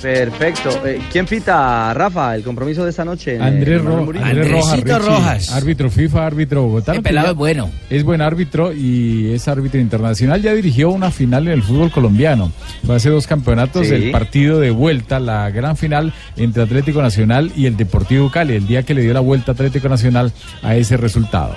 Perfecto. 0.00 0.68
Eh, 0.86 1.00
¿Quién 1.10 1.24
pita, 1.26 1.92
Rafa, 1.94 2.34
el 2.34 2.42
compromiso 2.42 2.84
de 2.84 2.90
esta 2.90 3.04
noche? 3.04 3.38
Andrés, 3.40 3.82
Ro-? 3.82 4.06
Andrés 4.22 4.50
Rojas, 4.50 4.80
Richie, 4.82 4.98
Rojas. 4.98 5.52
árbitro 5.52 5.90
FIFA, 5.90 6.26
árbitro 6.26 6.62
bogotano. 6.64 6.98
El 6.98 7.02
que 7.02 7.08
pelado 7.08 7.30
es 7.30 7.36
bueno. 7.36 7.70
Es 7.88 8.04
buen 8.04 8.20
árbitro 8.20 8.72
y 8.74 9.32
es 9.32 9.48
árbitro 9.48 9.80
internacional. 9.80 10.42
Ya 10.42 10.52
dirigió 10.54 10.90
una 10.90 11.10
final 11.10 11.46
en 11.46 11.54
el 11.54 11.62
fútbol 11.62 11.90
colombiano. 11.90 12.52
Fue 12.84 12.96
hace 12.96 13.08
dos 13.08 13.26
campeonatos 13.26 13.86
Sí. 13.86 13.94
el 13.94 14.10
partido 14.10 14.60
de 14.60 14.70
vuelta, 14.70 15.18
la 15.18 15.48
gran 15.50 15.76
final 15.76 16.12
entre 16.36 16.62
Atlético 16.62 17.00
Nacional 17.00 17.50
y 17.56 17.66
el 17.66 17.76
Deportivo 17.76 18.30
Cali, 18.30 18.54
el 18.54 18.66
día 18.66 18.82
que 18.82 18.94
le 18.94 19.00
dio 19.02 19.14
la 19.14 19.20
vuelta 19.20 19.52
a 19.52 19.54
Atlético 19.54 19.88
Nacional 19.88 20.32
a 20.62 20.76
ese 20.76 20.96
resultado. 20.98 21.54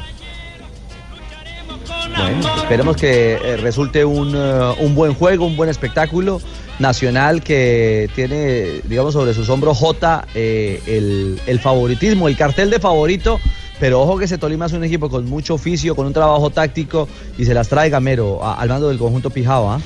Bueno, 2.18 2.56
esperemos 2.58 2.96
que 2.98 3.34
eh, 3.34 3.58
resulte 3.58 4.04
un, 4.04 4.34
eh, 4.36 4.74
un 4.80 4.96
buen 4.96 5.14
juego, 5.14 5.46
un 5.46 5.56
buen 5.56 5.70
espectáculo 5.70 6.42
nacional 6.80 7.44
que 7.44 8.10
tiene, 8.16 8.82
digamos, 8.88 9.14
sobre 9.14 9.34
sus 9.34 9.50
hombros 9.50 9.78
J 9.78 10.26
eh, 10.36 10.82
el, 10.88 11.40
el 11.46 11.60
favoritismo, 11.60 12.28
el 12.28 12.38
cartel 12.38 12.70
de 12.70 12.80
favorito. 12.80 13.40
Pero 13.80 14.02
ojo 14.02 14.18
que 14.18 14.26
ese 14.26 14.38
Tolima 14.38 14.66
es 14.66 14.74
un 14.74 14.84
equipo 14.84 15.10
con 15.10 15.26
mucho 15.30 15.54
oficio, 15.54 15.96
con 15.96 16.06
un 16.06 16.12
trabajo 16.12 16.50
táctico 16.50 17.08
y 17.38 17.46
se 17.46 17.54
las 17.54 17.70
trae 17.70 17.90
Gamero 17.90 18.42
al 18.46 18.68
mando 18.68 18.90
del 18.90 18.98
conjunto 18.98 19.30
Pijao. 19.30 19.72
¿ah? 19.72 19.80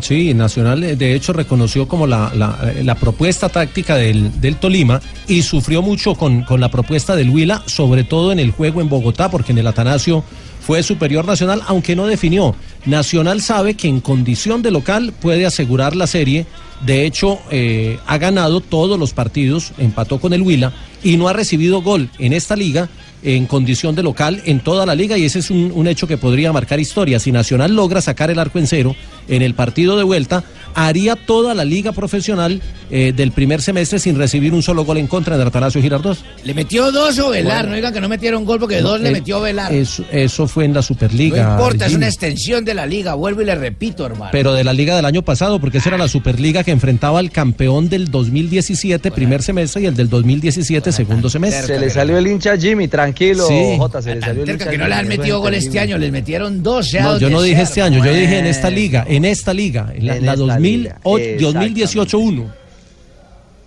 Sí, 0.00 0.32
Nacional 0.32 0.82
eh, 0.84 0.94
de 0.96 1.14
hecho 1.14 1.32
reconoció 1.32 1.88
como 1.88 2.06
la, 2.06 2.30
la- 2.36 2.72
eh, 2.76 2.84
la 2.84 2.94
propuesta 2.94 3.48
táctica 3.48 3.96
del, 3.96 4.40
del 4.40 4.56
Tolima 4.56 5.00
y 5.26 5.42
sufrió 5.42 5.82
mucho 5.82 6.14
con, 6.14 6.44
con 6.44 6.60
la 6.60 6.70
propuesta 6.70 7.16
del 7.16 7.30
Huila, 7.30 7.62
sobre 7.66 8.04
todo 8.04 8.30
en 8.30 8.38
el 8.38 8.52
juego 8.52 8.80
en 8.80 8.88
Bogotá, 8.88 9.28
porque 9.28 9.50
en 9.52 9.58
el 9.58 9.66
Atanasio 9.66 10.22
fue 10.60 10.82
superior 10.84 11.26
Nacional, 11.26 11.62
aunque 11.66 11.96
no 11.96 12.06
definió. 12.06 12.54
Nacional 12.84 13.40
sabe 13.40 13.74
que 13.74 13.88
en 13.88 14.00
condición 14.00 14.62
de 14.62 14.72
local 14.72 15.12
puede 15.20 15.46
asegurar 15.46 15.94
la 15.94 16.06
serie. 16.06 16.46
De 16.84 17.06
hecho, 17.06 17.38
eh, 17.50 17.98
ha 18.06 18.18
ganado 18.18 18.60
todos 18.60 18.98
los 18.98 19.12
partidos, 19.12 19.72
empató 19.78 20.18
con 20.20 20.32
el 20.32 20.42
Huila 20.42 20.72
y 21.04 21.16
no 21.16 21.28
ha 21.28 21.32
recibido 21.32 21.80
gol 21.80 22.10
en 22.18 22.32
esta 22.32 22.56
liga 22.56 22.88
en 23.22 23.46
condición 23.46 23.94
de 23.94 24.02
local 24.02 24.42
en 24.46 24.60
toda 24.60 24.84
la 24.84 24.94
liga 24.94 25.16
y 25.16 25.24
ese 25.24 25.38
es 25.38 25.50
un, 25.50 25.70
un 25.72 25.86
hecho 25.86 26.08
que 26.08 26.18
podría 26.18 26.52
marcar 26.52 26.80
historia. 26.80 27.20
Si 27.20 27.30
Nacional 27.30 27.74
logra 27.74 28.00
sacar 28.00 28.30
el 28.30 28.38
arco 28.38 28.58
en 28.58 28.66
cero 28.66 28.96
en 29.28 29.42
el 29.42 29.54
partido 29.54 29.96
de 29.96 30.02
vuelta, 30.02 30.42
haría 30.74 31.16
toda 31.16 31.54
la 31.54 31.64
liga 31.64 31.92
profesional 31.92 32.60
eh, 32.90 33.12
del 33.16 33.32
primer 33.32 33.62
semestre 33.62 33.98
sin 33.98 34.16
recibir 34.18 34.52
un 34.52 34.62
solo 34.62 34.84
gol 34.84 34.98
en 34.98 35.06
contra 35.06 35.36
de 35.38 35.44
Atanasio 35.44 35.80
Girardot. 35.80 36.18
¿Le 36.44 36.54
metió 36.54 36.92
dos 36.92 37.18
o 37.18 37.30
Velar? 37.30 37.58
Bueno. 37.62 37.70
No 37.70 37.76
digan 37.76 37.92
que 37.94 38.00
no 38.00 38.08
metieron 38.08 38.44
gol 38.44 38.58
porque 38.60 38.80
No, 38.82 38.90
dos 38.90 39.00
le 39.00 39.08
eh, 39.10 39.12
metió 39.12 39.40
Velar. 39.40 39.72
Eso, 39.72 40.04
eso 40.12 40.46
fue 40.46 40.64
en 40.64 40.72
la 40.72 40.78
No 40.78 40.82
Superliga. 40.82 41.52
importa, 41.52 41.86
es 41.86 41.94
una 41.94 42.06
extensión 42.06 42.64
de 42.64 42.74
la 42.74 42.86
liga. 42.86 43.14
Vuelvo 43.14 43.42
y 43.42 43.44
le 43.46 43.54
repito, 43.54 44.04
hermano. 44.06 44.30
Pero 44.32 44.52
de 44.52 44.64
la 44.64 44.72
liga 44.72 44.94
del 44.96 45.04
año 45.04 45.22
pasado, 45.22 45.58
porque 45.60 45.78
esa 45.78 45.88
era 45.90 45.98
la 45.98 46.08
Superliga 46.08 46.62
que 46.64 46.70
enfrentaba 46.70 47.18
al 47.18 47.30
campeón 47.30 47.88
del 47.88 48.10
2017, 48.10 49.10
primer 49.10 49.42
semestre, 49.42 49.82
y 49.82 49.86
el 49.86 49.94
del 49.96 50.08
2017, 50.08 50.92
segundo 50.92 51.30
semestre. 51.30 51.66
Se 51.74 51.78
le 51.80 51.90
salió 51.90 52.18
el 52.18 52.26
hincha 52.26 52.56
Jimmy, 52.56 52.88
tranquilo, 52.88 53.46
Sí. 53.46 53.76
Jota, 53.78 54.02
se 54.02 54.14
le 54.14 54.20
salió 54.20 54.42
el 54.42 54.50
hincha 54.50 54.68
que 54.68 54.78
no 54.78 54.88
le 54.88 54.94
han 54.94 55.08
metido 55.08 55.40
gol 55.40 55.54
es 55.54 55.64
este 55.66 55.78
año, 55.80 55.96
les 55.98 56.12
metieron 56.12 56.62
dos. 56.62 56.88
sea 56.90 57.02
No, 57.04 57.18
yo 57.18 57.30
no 57.30 57.40
dije 57.42 57.62
este 57.62 57.80
año, 57.82 58.04
yo 58.04 58.12
dije 58.12 58.38
en 58.38 58.46
esta 58.46 58.62
Bueno. 58.68 58.76
liga, 58.76 59.04
en 59.08 59.24
esta 59.24 59.54
liga, 59.54 59.92
en 59.94 60.06
la, 60.06 60.16
En 60.16 60.26
la 60.26 60.32
esta 60.32 60.44
2000 60.44 60.61
liga, 60.61 60.61
o- 60.61 60.61
exactamente. 60.61 60.61
2018-1. 60.62 62.52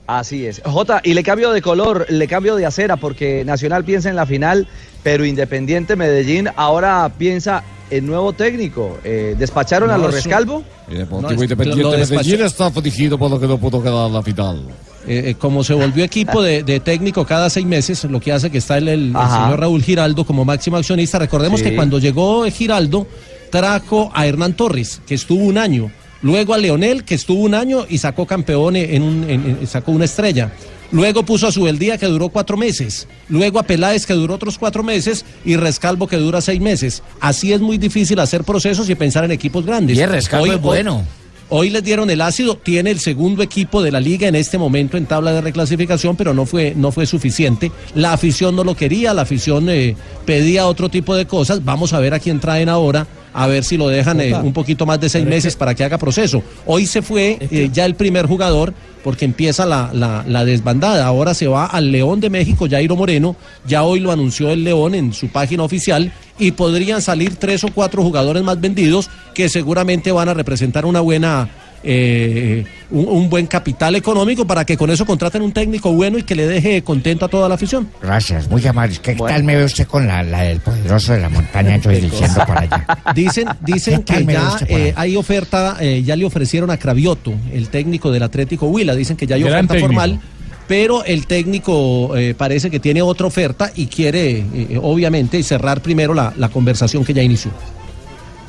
Así 0.07 0.45
es. 0.45 0.61
Jota, 0.63 1.01
y 1.03 1.15
le 1.15 1.23
cambio 1.23 1.51
de 1.51 1.61
color, 1.63 2.05
le 2.09 2.27
cambio 2.27 2.55
de 2.55 2.65
acera, 2.65 2.95
porque 2.95 3.43
Nacional 3.43 3.83
piensa 3.83 4.07
en 4.09 4.15
la 4.15 4.27
final, 4.27 4.67
pero 5.01 5.25
Independiente 5.25 5.95
Medellín 5.95 6.47
ahora 6.55 7.11
piensa 7.17 7.63
en 7.89 8.05
nuevo 8.05 8.33
técnico. 8.33 8.99
Eh, 9.03 9.35
¿Despacharon 9.37 9.89
a 9.89 9.97
los 9.97 10.09
eso- 10.09 10.17
Rescalvo? 10.17 10.63
El 10.89 10.99
Deportivo 10.99 11.21
No, 11.21 11.35
es- 11.35 11.41
Independiente 11.41 11.83
lo. 11.83 11.97
Medellín 11.97 12.41
está 12.45 12.67
afligido 12.67 13.17
por 13.17 13.31
lo 13.31 13.39
que 13.39 13.47
no 13.47 13.57
pudo 13.57 13.81
quedar 13.81 14.11
la 14.11 14.21
final. 14.21 14.67
Eh, 15.07 15.23
eh, 15.31 15.35
como 15.39 15.63
se 15.63 15.73
volvió 15.73 16.03
equipo 16.03 16.41
de, 16.41 16.61
de 16.63 16.79
técnico 16.79 17.25
cada 17.25 17.49
seis 17.49 17.65
meses, 17.65 18.03
lo 18.05 18.19
que 18.19 18.31
hace 18.31 18.51
que 18.51 18.59
está 18.59 18.77
el, 18.77 18.87
el- 18.87 19.09
el 19.09 19.15
Ajá. 19.15 19.43
señor 19.45 19.59
Raúl 19.59 19.81
Giraldo 19.81 20.23
como 20.25 20.45
máximo 20.45 20.77
accionista. 20.77 21.17
Recordemos 21.17 21.61
Sí. 21.61 21.65
que 21.69 21.75
cuando 21.75 21.97
llegó 21.97 22.43
Giraldo, 22.51 23.07
trajo 23.51 24.11
a 24.13 24.27
Hernán 24.27 24.53
Torres, 24.53 25.01
que 25.07 25.15
estuvo 25.15 25.43
un 25.45 25.57
año. 25.57 25.91
Luego 26.25 26.55
a 26.55 26.57
Leonel, 26.57 27.03
que 27.03 27.13
estuvo 27.13 27.43
un 27.43 27.53
año 27.53 27.85
y 27.87 27.99
sacó 27.99 28.25
campeón 28.25 28.75
en 28.75 29.03
un, 29.03 29.29
en- 29.29 29.57
en- 29.61 29.67
sacó 29.67 29.91
una 29.91 30.05
estrella. 30.05 30.51
Luego 30.91 31.23
puso 31.23 31.45
a 31.45 31.51
Subeldía, 31.51 31.99
que 31.99 32.07
duró 32.07 32.29
cuatro 32.29 32.57
meses. 32.57 33.07
Luego 33.29 33.59
a 33.59 33.63
Peláez, 33.63 34.07
que 34.07 34.13
duró 34.13 34.33
otros 34.33 34.57
cuatro 34.57 34.81
meses. 34.81 35.23
Y 35.45 35.55
Rescalvo, 35.55 36.07
que 36.07 36.17
dura 36.17 36.41
seis 36.41 36.59
meses. 36.59 37.03
Así 37.21 37.53
es 37.53 37.61
muy 37.61 37.77
difícil 37.77 38.19
hacer 38.19 38.43
procesos 38.43 38.89
y 38.89 38.95
pensar 38.95 39.23
en 39.23 39.31
equipos 39.31 39.67
grandes. 39.67 39.95
Y 39.97 40.01
el 40.01 40.09
Rescalvo 40.09 40.45
es 40.47 40.61
bueno. 40.61 41.03
Hoy 41.49 41.69
les 41.69 41.83
dieron 41.83 42.09
el 42.09 42.21
ácido, 42.21 42.57
tiene 42.57 42.89
el 42.89 42.99
segundo 42.99 43.43
equipo 43.43 43.83
de 43.83 43.91
la 43.91 43.99
liga 43.99 44.27
en 44.27 44.33
este 44.33 44.57
momento 44.57 44.97
en 44.97 45.05
tabla 45.05 45.31
de 45.31 45.41
reclasificación, 45.41 46.15
pero 46.15 46.33
no 46.33 46.47
fue, 46.47 46.73
no 46.75 46.91
fue 46.91 47.05
suficiente. 47.05 47.71
La 47.93 48.13
afición 48.13 48.55
no 48.55 48.63
lo 48.63 48.73
quería, 48.75 49.13
la 49.13 49.21
afición 49.21 49.69
eh, 49.69 49.95
pedía 50.25 50.65
otro 50.65 50.89
tipo 50.89 51.15
de 51.15 51.27
cosas. 51.27 51.63
Vamos 51.63 51.93
a 51.93 51.99
ver 51.99 52.15
a 52.15 52.19
quién 52.19 52.39
traen 52.39 52.67
ahora, 52.67 53.05
a 53.35 53.47
ver 53.47 53.63
si 53.63 53.75
lo 53.77 53.87
dejan 53.89 54.21
eh, 54.21 54.33
un 54.33 54.53
poquito 54.53 54.85
más 54.85 54.99
de 54.99 55.09
seis 55.09 55.25
meses 55.25 55.55
que- 55.55 55.59
para 55.59 55.75
que 55.75 55.83
haga 55.83 55.97
proceso. 55.97 56.41
Hoy 56.65 56.85
se 56.87 57.01
fue 57.01 57.37
eh, 57.51 57.69
ya 57.71 57.85
el 57.85 57.95
primer 57.95 58.25
jugador 58.27 58.73
porque 59.03 59.25
empieza 59.25 59.65
la, 59.65 59.91
la- 59.93 60.23
la 60.27 60.45
desbandada. 60.45 61.05
Ahora 61.05 61.33
se 61.33 61.47
va 61.47 61.65
al 61.65 61.91
León 61.91 62.19
de 62.21 62.29
México, 62.29 62.65
Jairo 62.69 62.95
Moreno. 62.95 63.35
Ya 63.67 63.83
hoy 63.83 63.99
lo 63.99 64.11
anunció 64.11 64.49
el 64.49 64.63
León 64.63 64.95
en 64.95 65.13
su 65.13 65.27
página 65.27 65.63
oficial 65.63 66.11
y 66.39 66.51
podrían 66.51 67.01
salir 67.01 67.35
tres 67.35 67.63
o 67.63 67.67
cuatro 67.73 68.01
jugadores 68.03 68.41
más 68.43 68.59
vendidos 68.59 69.09
que 69.33 69.47
seguramente 69.49 70.11
van 70.11 70.29
a 70.29 70.33
representar 70.33 70.85
una 70.85 71.01
buena 71.01 71.49
eh, 71.85 72.65
un, 72.89 73.07
un 73.07 73.29
buen 73.29 73.45
capital 73.47 73.95
económico 73.95 74.45
para 74.45 74.65
que 74.65 74.75
con 74.75 74.89
eso 74.89 75.05
contraten 75.05 75.41
un 75.41 75.51
técnico 75.51 75.91
bueno 75.93 76.17
y 76.17 76.23
que 76.23 76.35
le 76.35 76.47
deje 76.47 76.81
contento 76.81 77.25
a 77.25 77.27
toda 77.27 77.47
la 77.47 77.55
afición. 77.55 77.87
Gracias, 78.01 78.49
muy 78.49 78.65
amable. 78.65 78.97
¿Qué 79.01 79.15
tal 79.15 79.43
me 79.43 79.55
ve 79.55 79.63
usted 79.65 79.87
con 79.87 80.07
la, 80.07 80.23
la 80.23 80.41
del 80.41 80.59
poderoso 80.59 81.13
de 81.13 81.19
la 81.19 81.29
montaña? 81.29 81.77
Yo 81.81 81.91
dirigiendo 81.91 82.37
para 82.45 82.61
allá. 82.61 82.87
Dicen, 83.13 83.47
dicen 83.61 84.03
¿Qué 84.03 84.13
tal 84.13 84.25
que 84.25 84.33
ya 84.33 84.57
por 84.59 84.69
eh, 84.69 84.93
hay 84.95 85.15
oferta, 85.15 85.77
eh, 85.79 86.01
ya 86.03 86.15
le 86.15 86.25
ofrecieron 86.25 86.71
a 86.71 86.77
Cravioto, 86.77 87.33
el 87.53 87.69
técnico 87.69 88.11
del 88.11 88.23
Atlético 88.23 88.67
Huila, 88.67 88.95
dicen 88.95 89.15
que 89.15 89.27
ya 89.27 89.35
hay 89.35 89.43
Gran 89.43 89.65
oferta 89.65 89.73
técnico. 89.75 89.87
formal, 89.87 90.19
pero 90.67 91.03
el 91.05 91.27
técnico 91.27 92.15
eh, 92.17 92.33
parece 92.35 92.71
que 92.71 92.79
tiene 92.79 93.01
otra 93.01 93.27
oferta 93.27 93.71
y 93.75 93.85
quiere, 93.87 94.39
eh, 94.39 94.79
obviamente, 94.81 95.41
cerrar 95.43 95.81
primero 95.81 96.13
la, 96.13 96.33
la 96.37 96.49
conversación 96.49 97.05
que 97.05 97.13
ya 97.13 97.21
inició. 97.21 97.51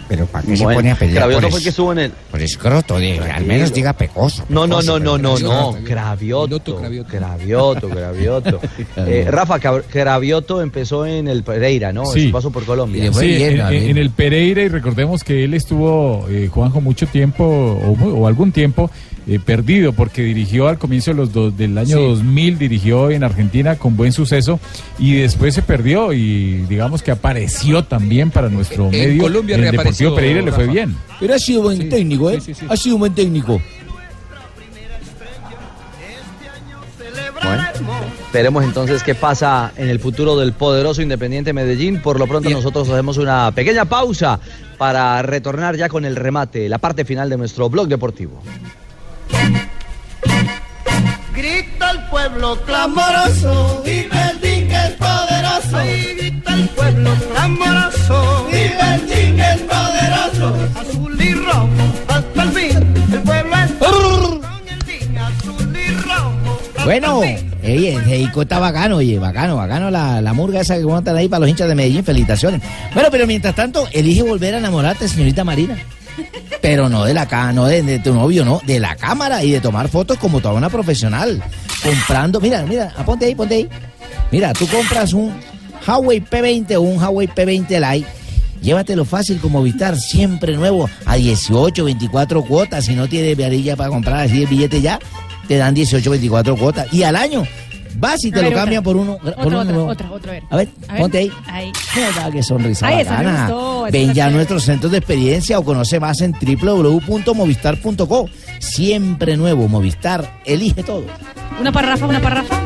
Pero 0.08 0.26
¿para 0.26 0.46
qué 0.46 0.56
se 0.56 0.62
Bueno, 0.62 0.78
pone 0.78 0.90
a 0.92 0.94
pelear 0.94 1.16
Cravioto 1.16 1.40
por 1.42 1.50
fue 1.50 1.58
el 1.58 1.64
que 1.64 1.70
estuvo 1.70 1.92
en 1.92 1.98
el... 1.98 2.10
Por 2.30 2.40
escroto, 2.40 2.98
digo, 2.98 3.24
al 3.32 3.44
menos 3.44 3.72
diga 3.72 3.92
pecoso. 3.92 4.44
No, 4.48 4.66
no, 4.66 4.80
no, 4.82 4.98
no, 5.00 5.18
no, 5.18 5.36
no, 5.38 5.76
Cravioto, 5.84 6.76
Cravioto, 7.06 7.88
Cravioto. 7.88 8.60
Eh, 8.96 9.26
Rafa, 9.30 9.58
Cra- 9.60 9.82
Cravioto 9.88 10.62
empezó 10.62 11.06
en 11.06 11.28
el 11.28 11.42
Pereira, 11.42 11.92
¿no? 11.92 12.12
En 12.14 12.26
su 12.26 12.30
paso 12.32 12.50
por 12.50 12.64
Colombia. 12.64 13.12
Sí, 13.12 13.42
en, 13.42 13.60
en- 13.60 13.72
en 13.90 13.98
el 13.98 14.10
Pereira 14.10 14.62
y 14.62 14.68
recordemos 14.68 15.22
que 15.24 15.44
él 15.44 15.54
estuvo, 15.54 16.26
eh, 16.28 16.48
Juanjo, 16.52 16.80
mucho 16.80 17.06
tiempo 17.06 17.44
o, 17.44 17.92
o 18.08 18.26
algún 18.26 18.52
tiempo 18.52 18.90
eh, 19.28 19.40
perdido 19.44 19.92
porque 19.92 20.22
dirigió 20.22 20.68
al 20.68 20.78
comienzo 20.78 21.10
de 21.10 21.16
los 21.16 21.32
dos- 21.32 21.56
del 21.56 21.76
año 21.76 21.96
Sí. 21.96 22.02
2000, 22.04 22.58
dirigió 22.58 23.10
en 23.10 23.24
Argentina 23.24 23.74
con 23.76 23.96
buen 23.96 24.12
suceso 24.12 24.60
y 24.98 25.16
después 25.16 25.54
se 25.54 25.62
perdió 25.62 26.12
y 26.12 26.58
digamos 26.68 27.02
que 27.02 27.10
apareció 27.10 27.82
también 27.84 28.30
para 28.30 28.48
nuestro 28.48 28.84
En 28.86 28.90
medio. 28.92 29.22
Colombia 29.22 29.56
en 29.56 29.64
el 29.64 29.70
reapareció, 29.72 30.10
Deportivo 30.10 30.14
Pereira 30.16 30.42
le 30.42 30.52
fue 30.52 30.66
bien. 30.72 30.96
Pero 31.18 31.34
ha 31.34 31.38
sido 31.38 31.62
buen 31.62 31.88
técnico, 31.88 32.30
¿eh? 32.30 32.38
Ha 32.68 32.76
sido 32.76 32.96
un 32.96 33.00
buen 33.00 33.14
técnico. 33.14 33.60
Bueno, 37.42 37.62
veremos 38.32 38.64
entonces 38.64 39.02
qué 39.02 39.14
pasa 39.14 39.72
en 39.76 39.88
el 39.88 40.00
futuro 40.00 40.36
del 40.36 40.52
poderoso 40.52 41.02
Independiente 41.02 41.52
Medellín. 41.52 42.00
Por 42.00 42.18
lo 42.18 42.26
pronto 42.26 42.48
nosotros 42.50 42.88
hacemos 42.88 43.18
una 43.18 43.52
pequeña 43.52 43.84
pausa 43.84 44.40
para 44.78 45.22
retornar 45.22 45.76
ya 45.76 45.88
con 45.88 46.04
el 46.04 46.16
remate, 46.16 46.68
la 46.68 46.78
parte 46.78 47.04
final 47.04 47.28
de 47.30 47.36
nuestro 47.36 47.68
blog 47.70 47.88
deportivo. 47.88 48.42
Grita 51.34 51.90
el 51.90 52.00
pueblo 52.08 52.56
clamoroso, 52.64 53.82
vive 53.84 54.08
el 54.30 54.40
dingue 54.40 54.96
poderoso. 54.98 55.78
grita 56.16 56.54
el 56.54 56.68
pueblo 56.70 57.14
clamoroso, 57.32 58.46
vive 58.46 58.94
el 58.94 59.06
dingue 59.06 59.66
poderoso. 59.68 60.56
Azul 60.80 61.20
y 61.20 61.34
rojo, 61.34 61.68
hasta 62.08 62.42
el 62.42 62.50
fin, 62.52 62.94
el 63.12 63.20
pueblo 63.22 63.56
es 63.56 63.72
con 63.72 64.68
el 64.68 64.78
dingue 64.86 65.18
azul 65.20 65.76
y 65.76 65.90
rojo. 66.02 66.58
hasta 66.76 66.84
Bueno, 66.84 67.22
el 67.22 67.38
fin. 67.38 67.52
oye, 67.64 68.30
está 68.42 68.58
bacano, 68.58 68.96
oye, 68.96 69.18
bacano, 69.18 69.56
bacano 69.56 69.90
la, 69.90 70.20
la 70.22 70.32
murga 70.32 70.60
esa 70.62 70.76
que 70.78 70.84
montan 70.84 71.16
ahí 71.16 71.28
para 71.28 71.40
los 71.40 71.48
hinchas 71.50 71.68
de 71.68 71.74
Medellín, 71.74 72.02
felicitaciones. 72.04 72.62
Bueno, 72.94 73.08
pero 73.10 73.26
mientras 73.26 73.54
tanto, 73.54 73.86
elige 73.92 74.22
volver 74.22 74.54
a 74.54 74.58
enamorarte, 74.58 75.06
señorita 75.06 75.44
Marina. 75.44 75.76
Pero 76.62 76.88
no 76.88 77.04
de 77.04 77.14
la 77.14 77.26
ca- 77.26 77.52
no 77.52 77.66
de, 77.66 77.82
de 77.82 77.98
tu 77.98 78.12
novio, 78.14 78.44
no, 78.44 78.60
de 78.66 78.80
la 78.80 78.96
cámara 78.96 79.44
y 79.44 79.50
de 79.52 79.60
tomar 79.60 79.88
fotos 79.88 80.18
como 80.18 80.40
toda 80.40 80.54
una 80.54 80.68
profesional. 80.70 81.42
Comprando, 81.82 82.40
mira, 82.40 82.62
mira, 82.66 82.92
aponte 82.96 83.26
ahí, 83.26 83.34
ponte 83.34 83.54
ahí. 83.56 83.68
Mira, 84.32 84.52
tú 84.52 84.66
compras 84.66 85.12
un 85.12 85.32
Huawei 85.86 86.20
P20 86.20 86.74
o 86.76 86.80
un 86.80 86.98
Huawei 87.00 87.28
P20 87.28 87.92
Lite. 87.94 88.08
Llévatelo 88.62 89.04
fácil 89.04 89.38
como 89.38 89.62
Vistar, 89.62 89.96
siempre 89.96 90.56
nuevo, 90.56 90.88
a 91.04 91.14
18, 91.16 91.84
24 91.84 92.42
cuotas. 92.42 92.86
Si 92.86 92.94
no 92.94 93.06
tienes 93.06 93.36
varilla 93.36 93.76
para 93.76 93.90
comprar 93.90 94.20
así 94.20 94.42
el 94.42 94.48
billete 94.48 94.80
ya, 94.80 94.98
te 95.46 95.56
dan 95.56 95.74
18, 95.74 96.10
24 96.10 96.56
cuotas. 96.56 96.86
Y 96.92 97.02
al 97.04 97.14
año 97.16 97.44
vas 97.98 98.24
y 98.24 98.30
te 98.30 98.42
lo 98.42 98.48
otra. 98.48 98.82
por 98.82 98.96
uno. 98.96 99.18
por 99.18 99.28
Otra, 99.30 99.46
uno 99.46 99.58
otra, 99.60 99.72
nuevo. 99.72 99.88
otra, 99.90 100.10
otra, 100.12 100.30
a 100.30 100.34
ver. 100.34 100.44
A 100.50 100.56
ver, 100.56 100.68
A 100.88 100.92
ver, 100.92 101.00
ponte 101.02 101.18
ahí. 101.18 101.32
Ahí. 101.46 101.72
Mira 101.94 102.30
qué 102.30 102.42
sonrisa 102.42 102.90
bacana. 102.90 103.48
gustó, 103.48 103.86
Ven 103.92 104.14
ya 104.14 104.26
a 104.26 104.30
nuestros 104.30 104.64
centros 104.64 104.92
de 104.92 104.98
experiencia 104.98 105.58
o 105.58 105.64
conoce 105.64 106.00
más 106.00 106.20
en 106.20 106.32
www.movistar.co. 106.32 108.28
Siempre 108.58 109.36
nuevo, 109.36 109.68
Movistar, 109.68 110.40
elige 110.44 110.82
todo. 110.82 111.04
Una 111.60 111.72
para 111.72 111.88
Rafa, 111.90 112.06
una 112.06 112.20
para 112.20 112.42
Rafa. 112.42 112.60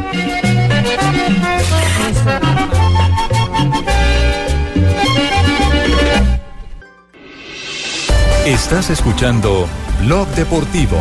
Estás 8.46 8.90
escuchando 8.90 9.68
Blog 10.00 10.26
Deportivo. 10.28 10.98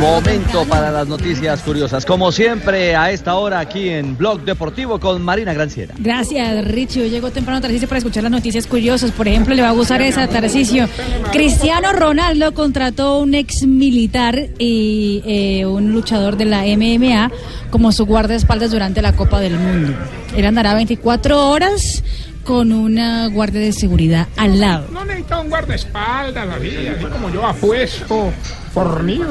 Momento 0.00 0.64
para 0.68 0.90
las 0.90 1.06
noticias 1.06 1.62
curiosas. 1.62 2.04
Como 2.04 2.32
siempre, 2.32 2.96
a 2.96 3.12
esta 3.12 3.36
hora 3.36 3.60
aquí 3.60 3.88
en 3.88 4.16
Blog 4.16 4.40
Deportivo 4.40 4.98
con 4.98 5.22
Marina 5.22 5.54
Granciera. 5.54 5.94
Gracias, 5.98 6.64
Richie. 6.66 7.02
Hoy 7.02 7.10
llegó 7.10 7.30
temprano 7.30 7.60
Tarcisio 7.60 7.86
para 7.86 7.98
escuchar 7.98 8.24
las 8.24 8.32
noticias 8.32 8.66
curiosas. 8.66 9.12
Por 9.12 9.28
ejemplo, 9.28 9.54
le 9.54 9.62
va 9.62 9.68
a 9.68 9.72
gustar 9.72 10.02
esa, 10.02 10.26
Tarcisio. 10.26 10.88
Cristiano 11.32 11.92
Ronaldo 11.92 12.52
contrató 12.54 13.20
un 13.20 13.34
ex 13.34 13.66
militar 13.66 14.48
y 14.58 15.22
eh, 15.26 15.64
un 15.64 15.92
luchador 15.92 16.36
de 16.36 16.46
la 16.46 16.64
MMA 16.64 17.30
como 17.70 17.92
su 17.92 18.04
guardaespaldas 18.04 18.72
durante 18.72 19.00
la 19.00 19.14
Copa 19.14 19.38
del 19.38 19.58
Mundo. 19.58 19.94
Él 20.36 20.44
andará 20.44 20.74
24 20.74 21.50
horas 21.50 22.02
con 22.44 22.72
una 22.72 23.28
guardia 23.28 23.60
de 23.60 23.72
seguridad 23.72 24.28
al 24.36 24.60
lado. 24.60 24.88
No 24.92 25.04
necesita 25.04 25.40
un 25.40 25.48
guardaespaldas, 25.48 26.46
la 26.46 26.58
vida, 26.58 26.92
así 26.96 27.04
como 27.06 27.30
yo 27.30 27.46
apuesto, 27.46 28.32
fornido. 28.74 29.26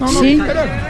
No, 0.00 0.12
no, 0.12 0.20
Sí, 0.20 0.38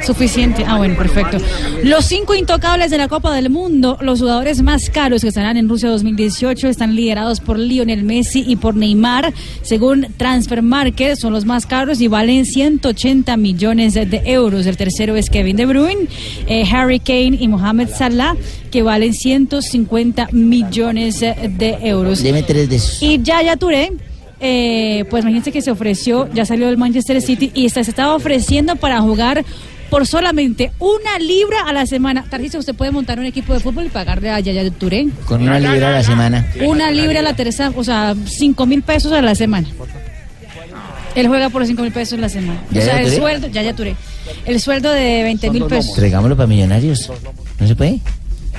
suficiente. 0.04 0.64
Ah, 0.66 0.78
bueno, 0.78 0.96
perfecto. 0.96 1.38
Los 1.84 2.06
cinco 2.06 2.34
intocables 2.34 2.90
de 2.90 2.98
la 2.98 3.08
Copa 3.08 3.34
del 3.34 3.50
Mundo, 3.50 3.98
los 4.00 4.20
jugadores 4.20 4.62
más 4.62 4.90
caros 4.90 5.22
que 5.22 5.28
estarán 5.28 5.56
en 5.56 5.68
Rusia 5.68 5.88
2018, 5.90 6.68
están 6.68 6.94
liderados 6.94 7.40
por 7.40 7.58
Lionel 7.58 8.02
Messi 8.02 8.44
y 8.46 8.56
por 8.56 8.74
Neymar. 8.74 9.32
Según 9.62 10.06
Transfer 10.16 10.62
Market, 10.62 11.16
son 11.16 11.32
los 11.32 11.44
más 11.44 11.66
caros 11.66 12.00
y 12.00 12.08
valen 12.08 12.44
180 12.46 13.36
millones 13.36 13.94
de 13.94 14.22
euros. 14.24 14.66
El 14.66 14.76
tercero 14.76 15.14
es 15.16 15.30
Kevin 15.30 15.56
De 15.56 15.66
Bruyne, 15.66 16.08
eh, 16.46 16.64
Harry 16.70 17.00
Kane 17.00 17.36
y 17.38 17.48
Mohamed 17.48 17.90
Salah, 17.90 18.36
que 18.70 18.82
valen 18.82 19.14
150 19.14 20.28
millones 20.32 21.20
de 21.20 21.78
euros. 21.82 22.22
Deme 22.22 22.42
tres 22.42 22.68
de 22.68 22.76
esos. 22.76 23.02
Y 23.02 23.22
Yaya 23.22 23.56
Touré, 23.56 23.92
eh, 24.40 25.04
pues 25.10 25.22
imagínense 25.24 25.52
que 25.52 25.62
se 25.62 25.70
ofreció, 25.70 26.28
ya 26.32 26.44
salió 26.44 26.66
del 26.66 26.76
Manchester 26.78 27.20
City 27.22 27.50
y 27.54 27.66
está- 27.66 27.82
se 27.84 27.90
estaba 27.90 28.14
ofreciendo 28.14 28.76
para 28.76 29.00
jugar 29.00 29.44
por 29.90 30.06
solamente 30.06 30.70
una 30.78 31.18
libra 31.18 31.62
a 31.66 31.72
la 31.72 31.86
semana. 31.86 32.24
Tarcísio, 32.28 32.60
usted 32.60 32.74
puede 32.74 32.90
montar 32.90 33.18
un 33.18 33.24
equipo 33.24 33.54
de 33.54 33.60
fútbol 33.60 33.86
y 33.86 33.88
pagarle 33.88 34.30
a 34.30 34.38
Yaya 34.38 34.70
Touré. 34.70 35.08
Con 35.24 35.42
una 35.42 35.58
libra 35.58 35.88
a 35.88 35.92
la 35.92 36.02
semana. 36.02 36.46
Una 36.66 36.90
libra 36.90 37.20
a 37.20 37.22
la 37.22 37.34
tercera, 37.34 37.72
o 37.74 37.82
sea, 37.82 38.14
cinco 38.26 38.66
mil 38.66 38.82
pesos 38.82 39.12
a 39.12 39.22
la 39.22 39.34
semana. 39.34 39.66
Él 41.14 41.26
juega 41.26 41.48
por 41.48 41.66
cinco 41.66 41.82
mil 41.82 41.90
pesos 41.92 42.18
a 42.18 42.20
la 42.20 42.28
semana. 42.28 42.60
o 42.70 42.74
¿Yaya 42.74 42.84
sea, 42.86 43.00
el 43.02 43.10
sueldo, 43.12 43.48
Yaya 43.48 43.74
Touré. 43.74 43.96
El 44.44 44.60
sueldo 44.60 44.92
de 44.92 45.22
20 45.22 45.50
mil 45.50 45.64
pesos. 45.64 45.94
Traigámoslo 45.94 46.36
para 46.36 46.46
millonarios. 46.46 47.10
¿No 47.58 47.66
se 47.66 47.74
puede? 47.74 47.98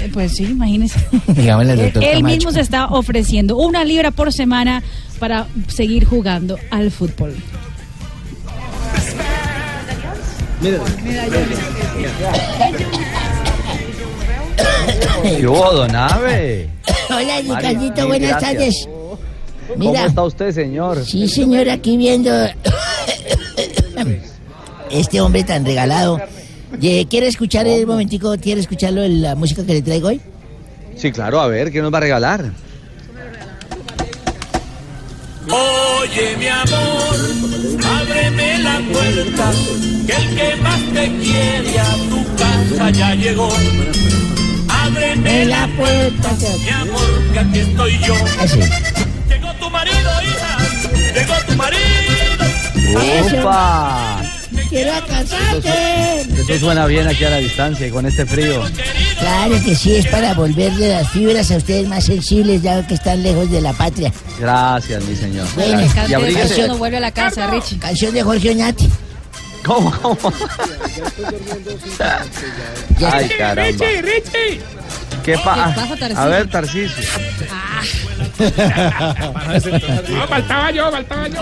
Eh, 0.01 0.09
Pues 0.11 0.35
sí, 0.35 0.43
imagínese. 0.45 0.99
Digámosle 1.27 1.73
al 1.73 1.77
doctor 1.77 2.03
él 2.03 2.09
Camacho. 2.17 2.35
mismo 2.35 2.51
se 2.51 2.61
está 2.61 2.87
ofreciendo 2.87 3.55
una 3.57 3.85
libra 3.85 4.11
por 4.11 4.33
semana 4.33 4.81
para 5.19 5.47
seguir 5.67 6.05
jugando 6.05 6.57
al 6.71 6.91
fútbol. 6.91 7.35
¿Qué 15.23 15.47
hubo, 15.47 15.71
don 15.71 15.95
Ave? 15.95 16.69
Hola, 17.09 17.41
Ricardito, 17.41 18.07
buenas 18.07 18.29
gracias. 18.29 18.41
tardes. 18.41 18.89
¿Cómo 19.67 19.91
Mira. 19.91 20.05
está 20.05 20.23
usted, 20.23 20.51
señor? 20.51 21.05
Sí, 21.05 21.27
señor, 21.27 21.69
aquí 21.69 21.95
viendo 21.95 22.31
este 24.89 25.21
hombre 25.21 25.43
tan 25.43 25.65
regalado. 25.65 26.19
¿Quiere 26.79 27.27
escuchar 27.27 27.67
el 27.67 27.85
momentico? 27.85 28.35
¿Quiere 28.41 28.61
escucharlo 28.61 29.07
la 29.07 29.35
música 29.35 29.65
que 29.65 29.73
le 29.73 29.81
traigo 29.81 30.07
hoy? 30.09 30.21
Sí, 30.95 31.11
claro, 31.11 31.39
a 31.39 31.47
ver, 31.47 31.71
¿qué 31.71 31.81
nos 31.81 31.93
va 31.93 31.97
a 31.97 32.01
regalar? 32.01 32.51
Oye, 35.51 36.37
mi 36.37 36.47
amor, 36.47 37.15
ábreme 37.83 38.59
la 38.59 38.79
puerta, 38.91 39.51
que 40.05 40.13
el 40.13 40.35
que 40.35 40.55
más 40.57 40.79
te 40.93 41.17
quiere 41.17 41.79
a 41.79 41.93
tu 42.09 42.35
casa 42.35 42.89
ya 42.91 43.15
llegó. 43.15 43.49
Ábreme 44.69 45.45
la 45.45 45.67
puerta, 45.75 46.29
mi 46.59 46.69
amor, 46.69 47.33
que 47.33 47.39
aquí 47.39 47.59
estoy 47.59 47.99
yo. 47.99 48.15
Así. 48.39 48.59
Llegó 49.27 49.53
tu 49.55 49.69
marido, 49.69 50.11
hija, 50.23 50.57
llegó 51.13 51.35
tu 51.47 51.55
marido. 51.55 53.39
¡Opa! 53.39 54.28
Quiero 54.69 54.91
casarte. 55.07 56.21
Eso 56.21 56.59
suena 56.59 56.85
bien 56.85 57.07
aquí 57.07 57.23
a 57.23 57.31
la 57.31 57.37
distancia 57.37 57.87
y 57.87 57.91
con 57.91 58.05
este 58.05 58.25
frío. 58.25 58.63
Claro 59.19 59.55
que 59.63 59.75
sí, 59.75 59.95
es 59.95 60.07
para 60.07 60.33
volverle 60.35 60.89
las 60.89 61.09
fibras 61.09 61.49
a 61.51 61.57
ustedes 61.57 61.87
más 61.87 62.05
sensibles, 62.05 62.61
ya 62.61 62.85
que 62.85 62.93
están 62.93 63.23
lejos 63.23 63.49
de 63.49 63.61
la 63.61 63.73
patria. 63.73 64.13
Gracias, 64.39 65.03
mi 65.05 65.15
señor. 65.15 65.47
Bueno. 65.55 65.81
Y 66.07 66.13
abríguese. 66.13 66.67
no 66.67 66.77
vuelve 66.77 66.97
a 66.97 67.01
la 67.01 67.11
casa, 67.11 67.47
Richie. 67.47 67.79
Canción 67.79 68.13
de 68.13 68.21
Jorge 68.23 68.51
Oñate. 68.51 68.87
¿Cómo, 69.65 69.91
cómo? 70.01 70.33
Ay, 73.11 73.29
caramba. 73.37 73.63
Richie, 73.63 74.01
Richie. 74.01 74.61
¿Qué 75.23 75.37
pasa? 75.43 75.85
pasa? 75.89 76.23
A 76.23 76.27
ver, 76.27 76.49
Tarcisio. 76.49 77.03
No, 80.09 80.27
faltaba 80.27 80.71
yo, 80.71 80.91
faltaba 80.91 81.27
yo. 81.27 81.41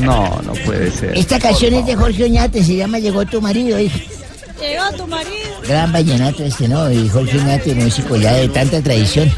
No, 0.00 0.40
no 0.42 0.52
puede 0.64 0.90
ser. 0.90 1.16
Esta 1.16 1.38
canción 1.38 1.74
es 1.74 1.86
de 1.86 1.94
Jorge 1.94 2.24
Oñate, 2.24 2.62
se 2.62 2.76
llama 2.76 2.98
Llegó 2.98 3.24
tu 3.24 3.40
marido, 3.40 3.78
hija. 3.78 3.98
Llegó 4.60 4.90
tu 4.96 5.06
marido. 5.06 5.60
Gran 5.66 5.92
vallenato 5.92 6.42
este, 6.44 6.68
¿no? 6.68 6.90
Y 6.90 7.08
Jorge 7.08 7.38
Nate, 7.38 7.74
músico 7.74 8.16
ya 8.16 8.32
de 8.34 8.48
tanta 8.48 8.80
tradición. 8.80 9.30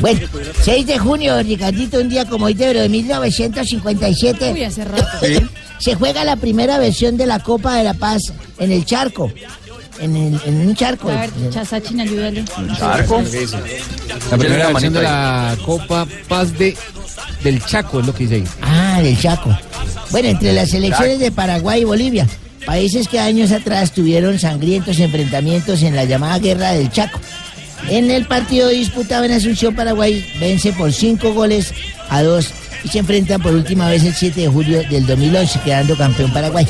Bueno, 0.00 0.20
6 0.62 0.86
de 0.86 0.98
junio, 0.98 1.40
Ricardito, 1.42 2.00
un 2.00 2.08
día 2.08 2.24
como 2.24 2.46
hoy 2.46 2.54
de 2.54 2.74
de 2.74 2.88
1957. 2.88 4.52
Uy, 4.52 4.64
hace 4.64 4.84
rato. 4.84 5.06
Se 5.78 5.94
juega 5.94 6.24
la 6.24 6.36
primera 6.36 6.78
versión 6.78 7.16
de 7.16 7.26
la 7.26 7.38
Copa 7.38 7.76
de 7.76 7.84
la 7.84 7.94
Paz 7.94 8.32
en 8.58 8.72
el 8.72 8.84
charco. 8.84 9.30
En, 10.00 10.16
el- 10.16 10.40
en 10.44 10.66
un 10.68 10.74
charco. 10.74 11.08
A 11.10 11.20
ver, 11.22 11.30
Chasachin, 11.50 12.00
ayúdale. 12.00 12.44
La 14.30 14.36
primera 14.38 14.68
versión 14.68 14.92
de 14.92 15.02
la 15.02 15.56
Copa 15.64 16.06
Paz 16.28 16.52
de 16.58 16.76
del 17.42 17.62
Chaco 17.64 18.00
es 18.00 18.06
lo 18.06 18.14
que 18.14 18.24
dice 18.24 18.34
ahí. 18.36 18.44
Ah, 18.62 19.00
del 19.02 19.18
Chaco. 19.20 19.56
Bueno, 20.10 20.28
entre 20.28 20.52
las 20.52 20.70
selecciones 20.70 21.18
de 21.20 21.30
Paraguay 21.30 21.82
y 21.82 21.84
Bolivia, 21.84 22.26
países 22.66 23.06
que 23.08 23.18
años 23.20 23.52
atrás 23.52 23.92
tuvieron 23.92 24.38
sangrientos 24.38 24.98
enfrentamientos 24.98 25.82
en 25.82 25.94
la 25.94 26.04
llamada 26.04 26.38
Guerra 26.38 26.72
del 26.72 26.90
Chaco. 26.90 27.20
En 27.88 28.10
el 28.10 28.26
partido 28.26 28.68
disputado 28.68 29.24
en 29.24 29.32
Asunción, 29.32 29.74
Paraguay 29.74 30.26
vence 30.40 30.72
por 30.72 30.92
cinco 30.92 31.32
goles 31.34 31.72
a 32.08 32.22
dos 32.22 32.48
y 32.82 32.88
se 32.88 32.98
enfrentan 32.98 33.40
por 33.42 33.52
última 33.54 33.88
vez 33.90 34.04
el 34.04 34.14
7 34.14 34.40
de 34.42 34.48
julio 34.48 34.82
del 34.88 35.06
2011, 35.06 35.60
quedando 35.64 35.96
campeón 35.96 36.32
Paraguay. 36.32 36.66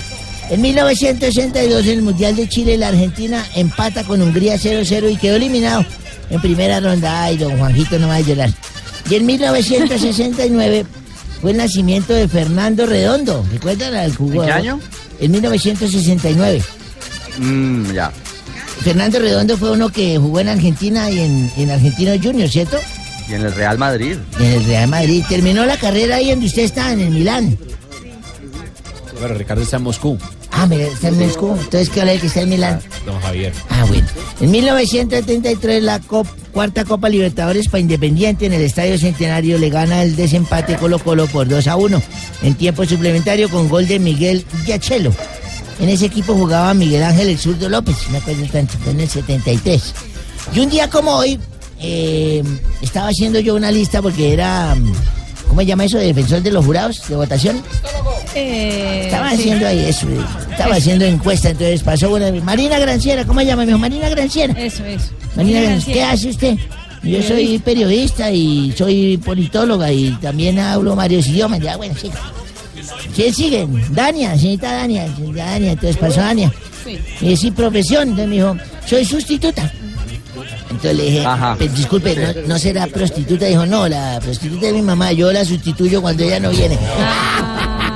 En 0.50 0.60
1962, 0.60 1.86
en 1.86 1.90
el 1.90 2.02
Mundial 2.02 2.36
de 2.36 2.48
Chile, 2.48 2.76
la 2.76 2.88
Argentina 2.88 3.44
empata 3.54 4.04
con 4.04 4.20
Hungría 4.20 4.56
0-0 4.56 5.12
y 5.12 5.16
quedó 5.16 5.36
eliminado 5.36 5.84
en 6.30 6.40
primera 6.40 6.80
ronda. 6.80 7.24
Ay, 7.24 7.38
don 7.38 7.56
Juanjito 7.58 7.98
no 7.98 8.08
va 8.08 8.16
a 8.16 8.20
llorar. 8.20 8.50
Y 9.08 9.14
en 9.14 9.26
1969 9.26 10.86
fue 11.40 11.50
el 11.52 11.56
nacimiento 11.56 12.12
de 12.12 12.28
Fernando 12.28 12.86
Redondo. 12.86 13.44
¿Recuerdan 13.52 13.94
al 13.94 14.14
jugador? 14.14 14.44
¿En 14.44 14.46
qué 14.48 14.52
año? 14.52 14.80
En 15.20 15.30
1969. 15.30 16.62
Mm, 17.38 17.92
ya. 17.92 18.12
Fernando 18.82 19.18
Redondo 19.18 19.56
fue 19.56 19.70
uno 19.70 19.88
que 19.88 20.18
jugó 20.18 20.40
en 20.40 20.48
Argentina 20.48 21.10
y 21.10 21.20
en, 21.20 21.50
en 21.56 21.70
Argentino 21.70 22.12
Junior, 22.22 22.48
¿cierto? 22.48 22.78
Y 23.28 23.34
en 23.34 23.42
el 23.42 23.54
Real 23.54 23.78
Madrid. 23.78 24.18
En 24.38 24.52
el 24.52 24.64
Real 24.64 24.88
Madrid. 24.88 25.24
Terminó 25.28 25.64
la 25.64 25.78
carrera 25.78 26.16
ahí 26.16 26.30
donde 26.30 26.46
usted 26.46 26.62
está, 26.62 26.92
en 26.92 27.00
el 27.00 27.10
Milán. 27.10 27.56
Bueno, 29.20 29.34
Ricardo 29.34 29.62
está 29.62 29.76
en 29.76 29.82
Moscú. 29.84 30.18
Ah, 30.50 30.66
mira, 30.66 30.84
está 30.86 31.08
en 31.08 31.18
Moscú. 31.18 31.48
Entonces, 31.54 31.88
¿qué 31.90 32.00
hora 32.00 32.16
que 32.16 32.26
está 32.26 32.40
en 32.42 32.48
Milán? 32.50 32.80
Don 33.06 33.20
Javier. 33.20 33.52
Ah, 33.70 33.84
bueno. 33.88 34.06
En 34.40 34.50
1973, 34.50 35.82
la 35.82 36.00
cop- 36.00 36.26
cuarta 36.52 36.84
Copa 36.84 37.08
Libertadores 37.08 37.68
para 37.68 37.80
Independiente 37.80 38.46
en 38.46 38.52
el 38.52 38.62
Estadio 38.62 38.98
Centenario 38.98 39.58
le 39.58 39.70
gana 39.70 40.02
el 40.02 40.16
desempate 40.16 40.76
Colo 40.76 40.98
Colo 40.98 41.26
por 41.26 41.48
2 41.48 41.66
a 41.68 41.76
1 41.76 42.02
en 42.42 42.54
tiempo 42.54 42.84
suplementario 42.84 43.48
con 43.48 43.68
gol 43.68 43.86
de 43.86 43.98
Miguel 43.98 44.44
Giachelo. 44.64 45.12
En 45.80 45.88
ese 45.88 46.06
equipo 46.06 46.34
jugaba 46.34 46.72
Miguel 46.74 47.02
Ángel 47.02 47.28
El 47.28 47.38
Zurdo 47.38 47.68
López, 47.68 47.96
me 48.10 48.18
acuerdo 48.18 48.44
tanto, 48.46 48.74
en 48.88 49.00
el 49.00 49.08
73. 49.08 49.94
Y 50.54 50.60
un 50.60 50.70
día 50.70 50.88
como 50.88 51.12
hoy, 51.16 51.40
eh, 51.80 52.42
estaba 52.80 53.08
haciendo 53.08 53.40
yo 53.40 53.54
una 53.56 53.70
lista 53.72 54.00
porque 54.00 54.32
era, 54.32 54.74
mm, 54.76 54.92
¿cómo 55.48 55.60
se 55.60 55.66
llama 55.66 55.84
eso? 55.84 55.98
De 55.98 56.06
defensor 56.06 56.42
de 56.42 56.50
los 56.50 56.64
jurados 56.64 57.06
de 57.08 57.16
votación. 57.16 57.62
Eh, 58.34 59.02
Estaba 59.06 59.30
sí. 59.30 59.36
haciendo 59.36 59.66
ahí 59.66 59.78
eso, 59.86 60.08
eh, 60.08 60.18
estaba 60.50 60.74
haciendo 60.76 61.04
encuesta, 61.04 61.50
entonces 61.50 61.82
pasó 61.82 62.12
una 62.12 62.30
Marina 62.42 62.78
Granciera, 62.78 63.24
¿cómo 63.24 63.40
se 63.40 63.46
llama? 63.46 63.62
Me 63.62 63.66
dijo, 63.66 63.78
Marina 63.78 64.08
Granciera. 64.08 64.52
Eso, 64.54 64.84
eso. 64.84 65.10
Marina 65.36 65.58
Marina 65.58 65.60
Granciera, 65.62 65.94
¿qué 66.00 66.04
hace 66.04 66.30
usted? 66.30 66.56
Yo 67.02 67.22
soy 67.22 67.58
periodista 67.58 68.30
y 68.30 68.72
soy 68.76 69.18
politóloga 69.18 69.92
y 69.92 70.10
también 70.22 70.58
hablo 70.58 70.96
varios 70.96 71.26
idiomas. 71.28 71.60
Ya, 71.60 71.76
bueno, 71.76 71.94
sí. 72.00 72.10
¿Quién 73.14 73.32
sigue? 73.34 73.66
Dania, 73.90 74.36
señorita 74.38 74.72
Dania. 74.72 75.14
señorita 75.14 75.44
Dania, 75.44 75.72
entonces 75.72 75.96
pasó 75.98 76.20
Dania. 76.20 76.52
Sí. 76.84 76.98
Y 77.20 77.28
decir 77.30 77.54
profesión, 77.54 78.02
entonces 78.08 78.28
me 78.28 78.34
dijo, 78.36 78.56
soy 78.86 79.04
sustituta. 79.04 79.70
Entonces 80.70 80.96
le 80.96 81.02
dije, 81.04 81.26
Ajá. 81.26 81.56
"Pe- 81.56 81.68
disculpe, 81.68 82.16
¿no, 82.16 82.48
no 82.48 82.58
será 82.58 82.86
prostituta? 82.86 83.46
Dijo, 83.46 83.64
no, 83.66 83.88
la 83.88 84.18
prostituta 84.22 84.66
es 84.68 84.72
mi 84.72 84.82
mamá, 84.82 85.12
yo 85.12 85.32
la 85.32 85.44
sustituyo 85.44 86.00
cuando 86.02 86.22
ella 86.24 86.40
no 86.40 86.50
viene. 86.50 86.78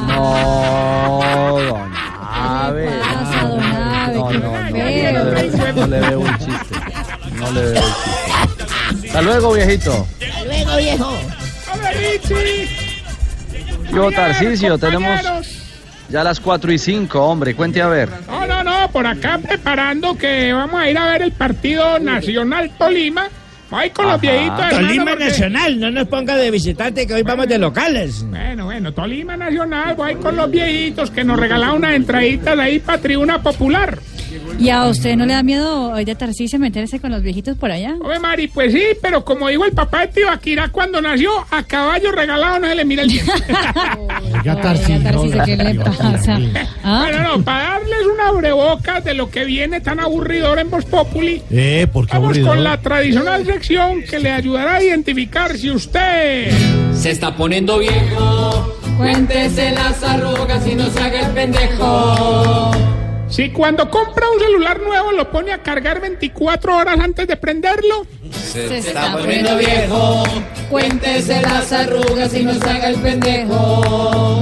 No, 0.07 1.59
don 1.69 1.93
Abe. 2.31 2.91
No, 4.15 4.31
no, 4.33 4.33
no. 4.33 4.71
No 4.71 4.77
le, 4.77 5.73
no 5.75 5.87
le 5.87 6.01
veo 6.01 6.21
un 6.21 6.39
chiste. 6.39 6.75
No 7.35 7.51
le 7.53 7.61
veo 7.61 7.81
un 7.81 7.85
chiste. 7.85 9.07
Hasta 9.09 9.23
luego, 9.23 9.53
viejito. 9.55 10.07
Hasta 10.21 10.45
luego, 10.45 10.77
viejo. 10.77 11.19
Yo, 13.93 14.11
Tarcisio, 14.13 14.79
tenemos 14.79 15.21
ya 16.09 16.23
las 16.25 16.41
4 16.41 16.73
y 16.73 16.79
5, 16.79 17.21
hombre. 17.23 17.55
Cuente 17.55 17.81
a 17.83 17.89
ver. 17.89 18.09
Por 18.87 19.07
acá 19.07 19.39
preparando 19.39 20.17
que 20.17 20.53
vamos 20.53 20.81
a 20.81 20.89
ir 20.91 20.97
a 20.97 21.07
ver 21.11 21.23
el 21.23 21.33
partido 21.33 21.99
Nacional 21.99 22.71
Tolima. 22.79 23.29
Voy 23.71 23.91
con 23.91 24.07
los 24.07 24.19
viejitos. 24.21 24.59
hermano, 24.61 24.87
Tolima 24.87 25.05
porque- 25.11 25.25
Nacional, 25.27 25.81
no 25.81 25.91
nos 25.91 26.09
ponga 26.09 26.37
de 26.37 26.51
visitante 26.51 27.07
que 27.07 27.15
hoy 27.15 27.23
vamos 27.23 27.49
de 27.49 27.59
locales. 27.59 28.25
Bueno, 28.25 28.65
bueno, 28.65 28.93
Tolima 28.93 29.37
Nacional, 29.37 29.95
voy 29.95 30.15
con 30.17 30.37
los 30.37 30.51
viejitos 30.51 31.11
que 31.11 31.23
nos 31.23 31.39
regalaron 31.39 31.77
unas 31.77 31.93
entraditas 31.95 32.59
ahí 32.59 32.79
para 32.79 32.99
Tribuna 32.99 33.43
Popular. 33.43 33.99
¿Y 34.59 34.71
a 34.71 34.87
usted 34.87 35.15
no 35.17 35.25
le 35.25 35.35
da 35.35 35.43
miedo 35.45 35.93
hoy 35.93 36.05
de 36.05 36.17
Tarcísio 36.17 36.59
meterse 36.59 36.99
con 36.99 37.13
los 37.13 37.23
viejitos 37.23 37.57
por 37.57 37.71
allá? 37.71 37.95
Oye, 38.03 38.19
Mari, 38.19 38.49
pues 38.49 38.73
sí, 38.73 38.83
pero 39.01 39.25
como 39.25 39.49
dijo 39.49 39.65
el 39.65 39.73
papá 39.73 40.01
de 40.01 40.09
Tibaquirá 40.09 40.69
cuando 40.71 41.01
nació, 41.01 41.31
a 41.51 41.63
caballo 41.63 42.11
regalado 42.11 42.59
no 42.59 42.67
se 42.67 42.75
le 42.75 42.85
mira 42.85 43.03
el 43.03 43.09
diente. 43.09 43.33
Oiga, 44.35 44.61
Tarcisio, 44.61 45.45
¿qué 45.45 45.57
le 45.57 45.75
pasa? 45.77 46.39
¿Ah? 46.83 47.05
Bueno, 47.09 47.23
no, 47.37 47.45
para 47.45 47.63
darles 47.79 48.01
una 48.13 48.29
abrebocas 48.29 49.05
de 49.05 49.15
lo 49.15 49.31
que 49.31 49.45
viene 49.45 49.81
tan 49.81 50.01
aburridor 50.01 50.59
en 50.59 50.71
Voz 50.71 50.85
Populi, 50.87 51.41
Eh, 51.51 51.87
¿por 51.93 52.07
qué 52.07 52.15
vamos 52.15 52.27
aburrido? 52.31 52.49
con 52.49 52.65
la 52.65 52.81
tradicional 52.81 53.47
sección 53.47 54.03
que 54.03 54.19
le 54.19 54.33
ayudará 54.33 54.75
a 54.77 54.83
identificar 54.83 55.57
si 55.57 55.71
usted... 55.71 56.51
Se 56.95 57.11
está 57.13 57.37
poniendo 57.37 57.79
viejo. 57.79 58.75
Cuéntese 58.97 59.71
las 59.71 60.03
arrugas 60.03 60.67
y 60.67 60.75
no 60.75 60.91
se 60.91 60.99
haga 60.99 61.21
el 61.29 61.33
pendejo. 61.33 62.73
Si 63.29 63.51
cuando 63.51 63.91
compra 63.91 64.29
un 64.31 64.41
celular 64.41 64.81
nuevo 64.81 65.13
lo 65.13 65.31
pone 65.31 65.53
a 65.53 65.63
cargar 65.63 66.01
24 66.01 66.77
horas 66.77 66.99
antes 66.99 67.27
de 67.29 67.37
prenderlo, 67.37 68.07
Se 68.33 68.79
está 68.79 69.13
poniendo 69.13 69.57
viejo. 69.59 70.25
Cuéntese 70.71 71.41
las 71.43 71.71
arrugas 71.73 72.33
y 72.35 72.43
no 72.43 72.55
se 72.55 72.69
haga 72.71 72.89
el 72.89 72.97
pendejo. 72.97 74.41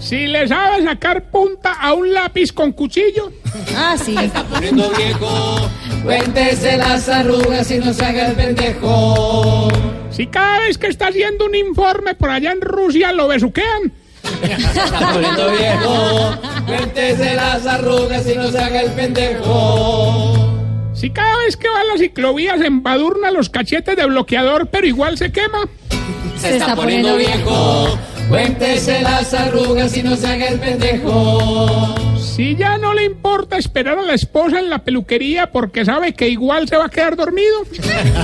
si 0.00 0.26
le 0.26 0.46
sabe 0.48 0.82
sacar 0.84 1.30
punta 1.30 1.72
a 1.74 1.92
un 1.94 2.12
lápiz 2.12 2.52
con 2.52 2.72
cuchillo, 2.72 3.30
Ah, 3.76 3.96
sí. 4.02 4.14
Se 4.16 4.24
está 4.26 4.42
poniendo 4.44 4.90
viejo. 4.90 5.70
Cuéntese 6.04 6.76
las 6.76 7.08
arrugas 7.08 7.70
y 7.70 7.78
no 7.78 7.92
se 7.92 8.04
haga 8.04 8.26
el 8.28 8.34
pendejo. 8.34 9.68
si 10.10 10.26
cada 10.26 10.60
vez 10.60 10.78
que 10.78 10.88
está 10.88 11.08
haciendo 11.08 11.46
un 11.46 11.54
informe 11.54 12.14
por 12.14 12.30
allá 12.30 12.50
en 12.52 12.60
Rusia 12.60 13.12
lo 13.12 13.28
besuquean, 13.28 13.92
Se 14.72 14.84
está 14.84 15.12
poniendo 15.12 15.50
viejo. 15.52 16.34
Cuéntese 16.66 17.34
las 17.34 17.66
arrugas 17.66 18.26
y 18.28 18.34
no 18.34 18.50
se 18.50 18.58
haga 18.58 18.80
el 18.82 18.90
pendejo. 18.92 20.34
si 20.94 21.10
cada 21.10 21.36
vez 21.38 21.56
que 21.56 21.68
va 21.68 21.80
a 21.80 21.84
la 21.84 21.98
ciclovía 21.98 22.56
se 22.58 22.66
embadurna 22.66 23.30
los 23.30 23.48
cachetes 23.50 23.96
de 23.96 24.06
bloqueador 24.06 24.68
pero 24.68 24.86
igual 24.86 25.16
se 25.18 25.30
quema, 25.30 25.68
Se 26.40 26.56
está 26.56 26.74
poniendo 26.74 27.16
viejo. 27.16 27.98
Cuéntese 28.28 29.02
las 29.02 29.32
arrugas 29.34 29.96
y 29.96 30.02
no 30.02 30.16
se 30.16 30.26
haga 30.26 30.48
el 30.48 30.58
pendejo. 30.58 31.94
si 32.18 32.56
ya 32.56 32.76
no 32.76 32.92
le 32.92 33.04
importa 33.04 33.56
esperar 33.56 33.98
a 33.98 34.02
la 34.02 34.14
esposa 34.14 34.58
en 34.58 34.68
la 34.68 34.78
peluquería 34.82 35.52
porque 35.52 35.84
sabe 35.84 36.12
que 36.14 36.28
igual 36.28 36.68
se 36.68 36.76
va 36.76 36.86
a 36.86 36.88
quedar 36.88 37.14
dormido, 37.14 37.64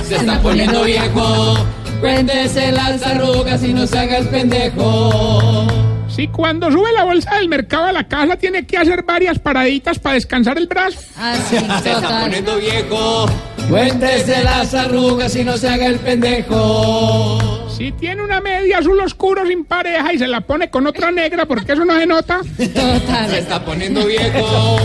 Se 0.05 0.15
está 0.15 0.41
poniendo 0.41 0.83
viejo. 0.83 1.55
Cuéntese 2.01 2.73
las 2.73 3.01
arrugas 3.03 3.63
y 3.63 3.73
no 3.73 3.87
se 3.87 3.97
haga 3.97 4.17
el 4.17 4.27
pendejo. 4.27 5.67
Si 6.15 6.27
cuando 6.27 6.71
sube 6.71 6.91
la 6.93 7.03
bolsa 7.05 7.35
del 7.35 7.49
mercado 7.49 7.85
a 7.85 7.91
la 7.91 8.07
casa 8.07 8.35
tiene 8.37 8.65
que 8.65 8.77
hacer 8.77 9.03
varias 9.03 9.39
paraditas 9.39 9.97
para 9.99 10.15
descansar 10.15 10.57
el 10.57 10.67
brazo, 10.67 10.99
Ah, 11.17 11.35
Se 11.49 11.57
está 11.57 12.21
poniendo 12.21 12.57
viejo. 12.57 13.25
Cuéntese 13.69 14.43
las 14.43 14.73
arrugas 14.73 15.35
y 15.35 15.43
no 15.43 15.57
se 15.57 15.67
haga 15.69 15.87
el 15.87 15.99
pendejo. 15.99 17.69
si 17.75 17.91
tiene 17.93 18.21
una 18.21 18.39
media 18.39 18.79
azul 18.79 18.99
oscuro 18.99 19.45
sin 19.47 19.65
pareja 19.65 20.13
y 20.13 20.19
se 20.19 20.27
la 20.27 20.41
pone 20.41 20.69
con 20.69 20.85
otra 20.87 21.11
negra 21.11 21.45
porque 21.45 21.73
eso 21.73 21.83
no 21.85 21.97
se 21.97 22.05
nota, 22.05 22.41
Se 22.57 23.39
está 23.39 23.63
poniendo 23.65 24.05
viejo. 24.05 24.79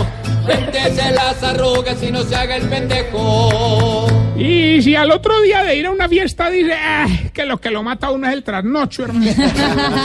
Cuéntese 0.45 1.11
las 1.11 1.43
arrugas 1.43 2.01
y 2.01 2.11
no 2.11 2.23
se 2.23 2.35
haga 2.35 2.55
el 2.55 2.63
pendejo. 2.67 4.07
y 4.37 4.81
si 4.81 4.95
al 4.95 5.11
otro 5.11 5.39
día 5.41 5.63
de 5.63 5.75
ir 5.75 5.85
a 5.85 5.91
una 5.91 6.07
fiesta 6.09 6.49
dice 6.49 6.73
"Ah, 6.73 7.05
que 7.33 7.45
lo 7.45 7.59
que 7.59 7.69
lo 7.69 7.83
mata 7.83 8.07
a 8.07 8.11
uno 8.11 8.27
es 8.27 8.33
el 8.33 8.43
trasnocho, 8.43 9.03
hermano. 9.03 9.25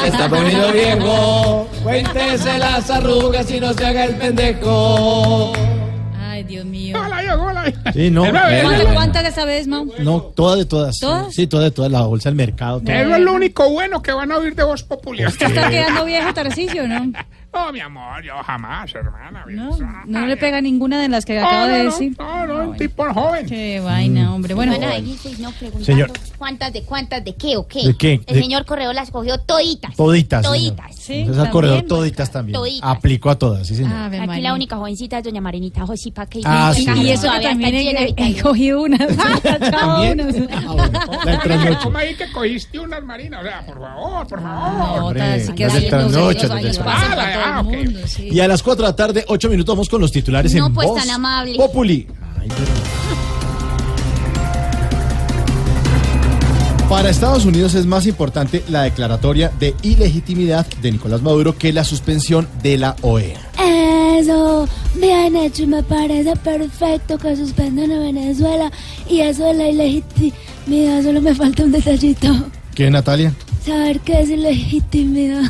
Se 0.03 0.09
está 0.09 0.29
poniendo 0.29 0.71
viejo. 0.73 1.69
Cuéntese 1.83 2.59
las 2.59 2.91
arrugas 2.91 3.51
y 3.51 3.61
no 3.61 3.73
se 3.73 3.87
haga 3.87 4.05
el 4.05 4.17
pendejo. 4.17 5.53
Ay, 6.45 6.49
Dios 6.49 6.65
mío. 6.67 6.97
Hola, 7.03 7.23
yo, 7.25 7.43
hola. 7.43 7.73
Sí, 7.93 8.11
no. 8.11 8.25
Eso 8.27 8.37
es- 8.49 8.63
¿Cuánto, 8.63 8.95
cuánto 8.95 9.23
de 9.23 9.29
esa 9.29 9.45
vez, 9.45 9.67
Mau? 9.67 9.91
No, 10.01 10.21
todas 10.21 10.59
de 10.59 10.65
todas. 10.67 10.99
¿Todas? 10.99 11.35
Sí, 11.35 11.47
todas 11.47 11.65
de 11.65 11.71
todas. 11.71 11.91
La 11.91 12.03
bolsa 12.03 12.29
del 12.29 12.37
mercado. 12.37 12.81
todo. 12.81 12.93
Eso 12.93 13.15
es 13.15 13.21
lo 13.21 13.33
único 13.33 13.69
bueno 13.71 14.03
que 14.03 14.13
van 14.13 14.31
a 14.33 14.37
oír 14.39 14.55
de 14.55 14.63
voz 14.65 14.83
popular. 14.83 15.29
¿Usted 15.29 15.47
está 15.47 15.71
quedando 15.71 16.05
viejo, 16.05 16.33
Tarcísio, 16.35 16.87
no? 16.89 17.13
No, 17.55 17.73
mi 17.73 17.79
amor, 17.79 18.21
yo 18.25 18.35
jamás, 18.45 18.93
hermana. 18.95 19.45
No, 19.49 19.79
no 20.07 20.27
le 20.27 20.37
pega 20.37 20.61
ninguna 20.61 21.01
de 21.01 21.09
las 21.09 21.25
que 21.25 21.39
acabo 21.39 21.67
de 21.67 21.79
no, 21.79 21.79
no, 21.79 21.91
decir. 21.93 22.17
No, 22.19 22.47
no, 22.49 22.71
un 22.71 22.77
tipo 22.77 23.05
joven. 23.15 23.47
Qué 23.47 23.79
vaina, 23.79 24.35
hombre. 24.35 24.55
Bueno, 24.55 24.73
Bueno, 24.77 24.89
ahí 24.93 25.17
sí, 25.23 25.37
no 25.39 25.51
preguntando 25.53 25.85
Señor. 25.87 26.11
Cuántas 26.45 26.73
de 26.75 26.83
cuántas 26.83 27.25
de 27.25 27.35
qué 27.35 27.57
o 27.57 27.67
qué. 27.67 27.87
¿De 27.87 27.97
qué? 27.97 28.13
El 28.27 28.35
De- 28.37 28.41
señor 28.43 28.67
Correo 28.67 28.93
las 28.93 29.11
cogió 29.11 29.39
toditas. 29.39 29.97
Toditas. 29.97 30.43
Toditas. 30.43 31.09
Entonces 31.09 31.43
al 31.43 31.51
corredor 31.51 31.83
toditas 31.85 32.31
también. 32.31 32.53
Toditas. 32.55 32.91
Aplicó 32.91 33.31
a 33.31 33.39
todas, 33.39 33.67
sí, 33.67 33.75
señor. 33.75 33.93
Ave 33.95 34.19
Aquí 34.19 34.27
María. 34.27 34.43
la 34.51 34.55
única 34.55 34.77
jovencita 34.77 35.19
es 35.19 35.25
doña 35.25 35.41
Marinita 35.41 35.87
Josipa 35.87 36.27
que 36.27 36.41
Ah, 36.45 36.73
sí. 36.75 36.87
Y 36.97 37.09
eso 37.11 37.31
que 37.33 37.41
también 37.41 37.75
he, 37.75 38.15
he 38.15 38.43
cogido 38.43 38.83
una. 38.83 38.99
¿También? 39.71 40.19
La 41.25 41.41
trasnoche. 41.41 41.79
¿Cómo 41.83 41.97
ahí 41.99 42.15
que 42.15 42.31
cogiste 42.31 42.79
unas 42.79 43.03
marinas? 43.03 43.41
O 43.41 43.45
sea, 43.47 43.65
por 43.65 43.81
favor, 43.81 44.27
por 44.27 44.43
favor. 44.43 45.17
No, 45.17 45.21
sí 45.39 46.47
Ah, 46.85 47.63
sí. 48.07 48.29
Y 48.31 48.41
a 48.41 48.49
las 48.49 48.63
4 48.63 48.85
de 48.85 48.91
la 48.91 48.97
tarde, 48.97 49.25
8 49.29 49.49
minutos, 49.49 49.75
vamos 49.75 49.89
con 49.89 49.99
los 50.01 50.13
titulares 50.13 50.55
No, 50.55 50.67
en 50.67 50.75
pues, 50.75 50.89
Voz 50.89 51.01
tan 51.01 51.09
amable. 51.11 51.57
Populi. 51.57 52.07
Ay, 52.39 52.49
pero- 52.49 53.04
Para 56.95 57.11
Estados 57.11 57.45
Unidos 57.45 57.75
es 57.75 57.87
más 57.87 58.07
importante 58.07 58.63
la 58.69 58.83
declaratoria 58.83 59.51
de 59.59 59.75
ilegitimidad 59.83 60.65
de 60.81 60.93
Nicolás 60.93 61.23
Maduro 61.23 61.59
que 61.59 61.73
la 61.73 61.83
suspensión 61.83 62.47
de 62.63 62.79
la 62.79 62.95
OEA. 63.03 63.41
Eso, 64.17 64.69
bien 64.95 65.35
hecho, 65.35 65.67
me 65.67 65.83
parece 65.83 66.37
perfecto 66.37 67.19
que 67.19 67.35
suspendan 67.35 67.91
a 67.91 67.99
Venezuela 67.99 68.71
y 69.11 69.23
eso 69.23 69.45
de 69.45 69.55
la 69.55 69.69
ilegitimidad, 69.71 71.03
solo 71.03 71.21
me 71.21 71.35
falta 71.35 71.65
un 71.65 71.73
detallito, 71.73 72.29
¿Qué, 72.77 72.89
Natalia? 72.89 73.35
saber 73.67 73.99
qué 73.99 74.21
es 74.21 74.31
ilegitimidad. 74.31 75.43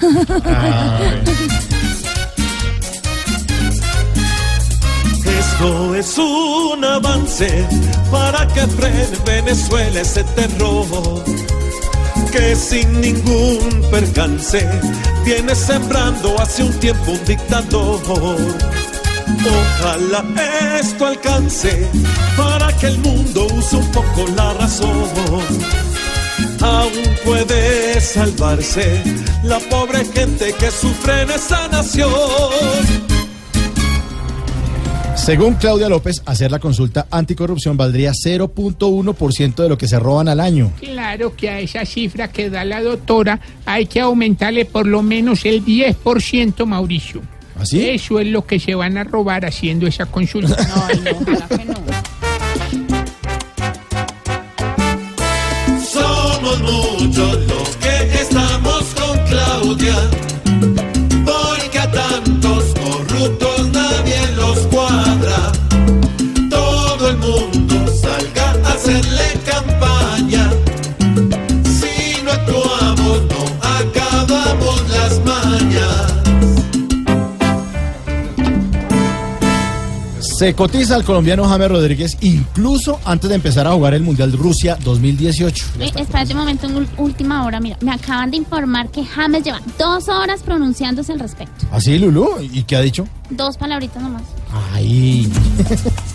Esto 5.65 5.95
es 5.95 6.19
un 6.19 6.85
avance 6.85 7.67
para 8.11 8.47
que 8.49 8.67
frene 8.67 9.17
Venezuela 9.25 10.03
ese 10.03 10.23
terror 10.23 11.25
que 12.31 12.55
sin 12.55 13.01
ningún 13.01 13.81
percance 13.91 14.69
viene 15.25 15.55
sembrando 15.55 16.39
hace 16.39 16.65
un 16.65 16.73
tiempo 16.81 17.13
un 17.13 17.25
dictador. 17.25 17.99
Ojalá 19.57 20.23
esto 20.79 21.07
alcance 21.07 21.89
para 22.37 22.71
que 22.77 22.89
el 22.89 22.99
mundo 22.99 23.47
use 23.55 23.77
un 23.77 23.91
poco 23.91 24.27
la 24.37 24.53
razón. 24.53 25.09
Aún 26.61 27.17
puede 27.25 28.03
salvarse 28.03 29.03
la 29.43 29.59
pobre 29.71 30.05
gente 30.05 30.53
que 30.59 30.71
sufre 30.71 31.23
en 31.23 31.31
esa 31.31 31.69
nación. 31.69 33.14
Según 35.17 35.55
Claudia 35.55 35.89
López, 35.89 36.23
hacer 36.27 36.51
la 36.51 36.59
consulta 36.59 37.07
anticorrupción 37.11 37.77
valdría 37.77 38.13
0.1% 38.13 39.55
de 39.55 39.69
lo 39.69 39.79
que 39.79 39.89
se 39.89 39.99
roban 39.99 40.29
al 40.29 40.41
año. 40.41 40.73
Claro 40.79 41.35
que 41.35 41.49
a 41.49 41.61
esa 41.61 41.87
cifra 41.87 42.29
que 42.29 42.51
da 42.51 42.65
la 42.65 42.83
doctora 42.83 43.41
hay 43.65 43.87
que 43.87 44.01
aumentarle 44.01 44.65
por 44.65 44.87
lo 44.87 45.03
menos 45.03 45.45
el 45.45 45.65
10%, 45.65 46.67
Mauricio. 46.67 47.23
¿Así? 47.59 47.89
Eso 47.89 48.19
es 48.21 48.27
lo 48.27 48.45
que 48.45 48.59
se 48.59 48.75
van 48.75 48.99
a 48.99 49.05
robar 49.05 49.47
haciendo 49.47 49.87
esa 49.87 50.07
consulta. 50.07 50.57
Somos 55.81 56.61
muchos 56.61 57.39
los 57.47 57.77
que 57.77 58.15
estamos 58.21 58.95
con 58.95 59.19
Claudia, 59.27 59.95
Se 80.45 80.55
cotiza 80.55 80.95
al 80.95 81.05
colombiano 81.05 81.49
James 81.49 81.71
Rodríguez 81.71 82.19
incluso 82.21 83.01
antes 83.07 83.31
de 83.31 83.37
empezar 83.37 83.67
a 83.67 83.73
jugar 83.73 83.95
el 83.95 84.03
Mundial 84.03 84.31
de 84.31 84.37
Rusia 84.37 84.77
2018. 84.85 85.67
Eh, 85.81 85.91
Espérate 85.97 86.35
un 86.35 86.41
momento, 86.41 86.67
en 86.67 86.87
última 86.99 87.47
hora, 87.47 87.61
mira, 87.61 87.79
me 87.81 87.91
acaban 87.91 88.31
de 88.31 88.37
informar 88.37 88.91
que 88.91 89.07
James 89.07 89.43
lleva 89.43 89.63
dos 89.79 90.07
horas 90.11 90.43
pronunciándose 90.43 91.13
al 91.13 91.21
respecto. 91.21 91.65
¿Así, 91.73 91.99
Lulú? 91.99 92.29
¿Y 92.43 92.65
qué 92.65 92.77
ha 92.77 92.83
dicho? 92.83 93.09
Dos 93.31 93.57
palabritas 93.57 94.03
nomás. 94.03 94.25
Ay. 94.75 95.33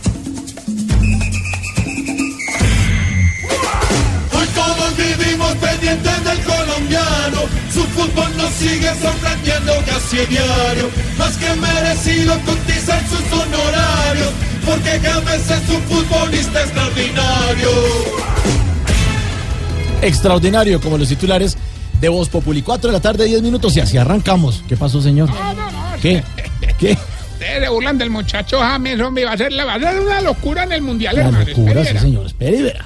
pendientes 5.89 6.23
del 6.23 6.39
colombiano. 6.43 7.41
Su 7.73 7.83
fútbol 7.85 8.37
nos 8.37 8.51
sigue 8.53 8.89
sorprendiendo 9.01 9.73
casi 9.85 10.17
diario. 10.27 10.89
Más 11.17 11.35
que 11.37 11.53
merecido 11.55 12.33
cotizar 12.45 13.01
sus 13.07 13.39
honorarios. 13.39 14.29
Porque 14.65 14.99
James 15.01 15.49
es 15.49 15.69
un 15.69 15.81
futbolista 15.83 16.61
extraordinario. 16.61 17.69
Extraordinario, 20.01 20.79
como 20.79 20.97
los 20.97 21.07
titulares 21.09 21.57
de 21.99 22.09
Voz 22.09 22.29
Populi. 22.29 22.61
4 22.61 22.89
de 22.89 22.93
la 22.97 23.01
tarde, 23.01 23.25
10 23.25 23.41
minutos 23.41 23.75
y 23.75 23.79
así 23.81 23.97
arrancamos. 23.97 24.63
¿Qué 24.67 24.77
pasó, 24.77 25.01
señor? 25.01 25.29
¿Qué? 26.01 26.23
¿Qué? 26.77 26.97
Ustedes 27.33 27.63
se 27.63 27.69
burlan 27.69 27.97
del 27.97 28.09
muchacho 28.09 28.59
James, 28.59 28.99
hombre, 29.01 29.23
va 29.25 29.31
a 29.33 29.37
ser, 29.37 29.51
la- 29.53 29.63
va 29.65 29.75
a 29.75 29.79
ser 29.79 29.99
una 29.99 30.19
locura 30.21 30.63
en 30.63 30.71
el 30.73 30.81
Mundial, 30.81 31.15
La 31.15 31.25
hermano. 31.25 31.45
locura, 31.45 31.85
sí, 31.85 31.97
señor. 31.97 32.25
Espere 32.27 32.57
y 32.57 32.61
verá. 32.63 32.85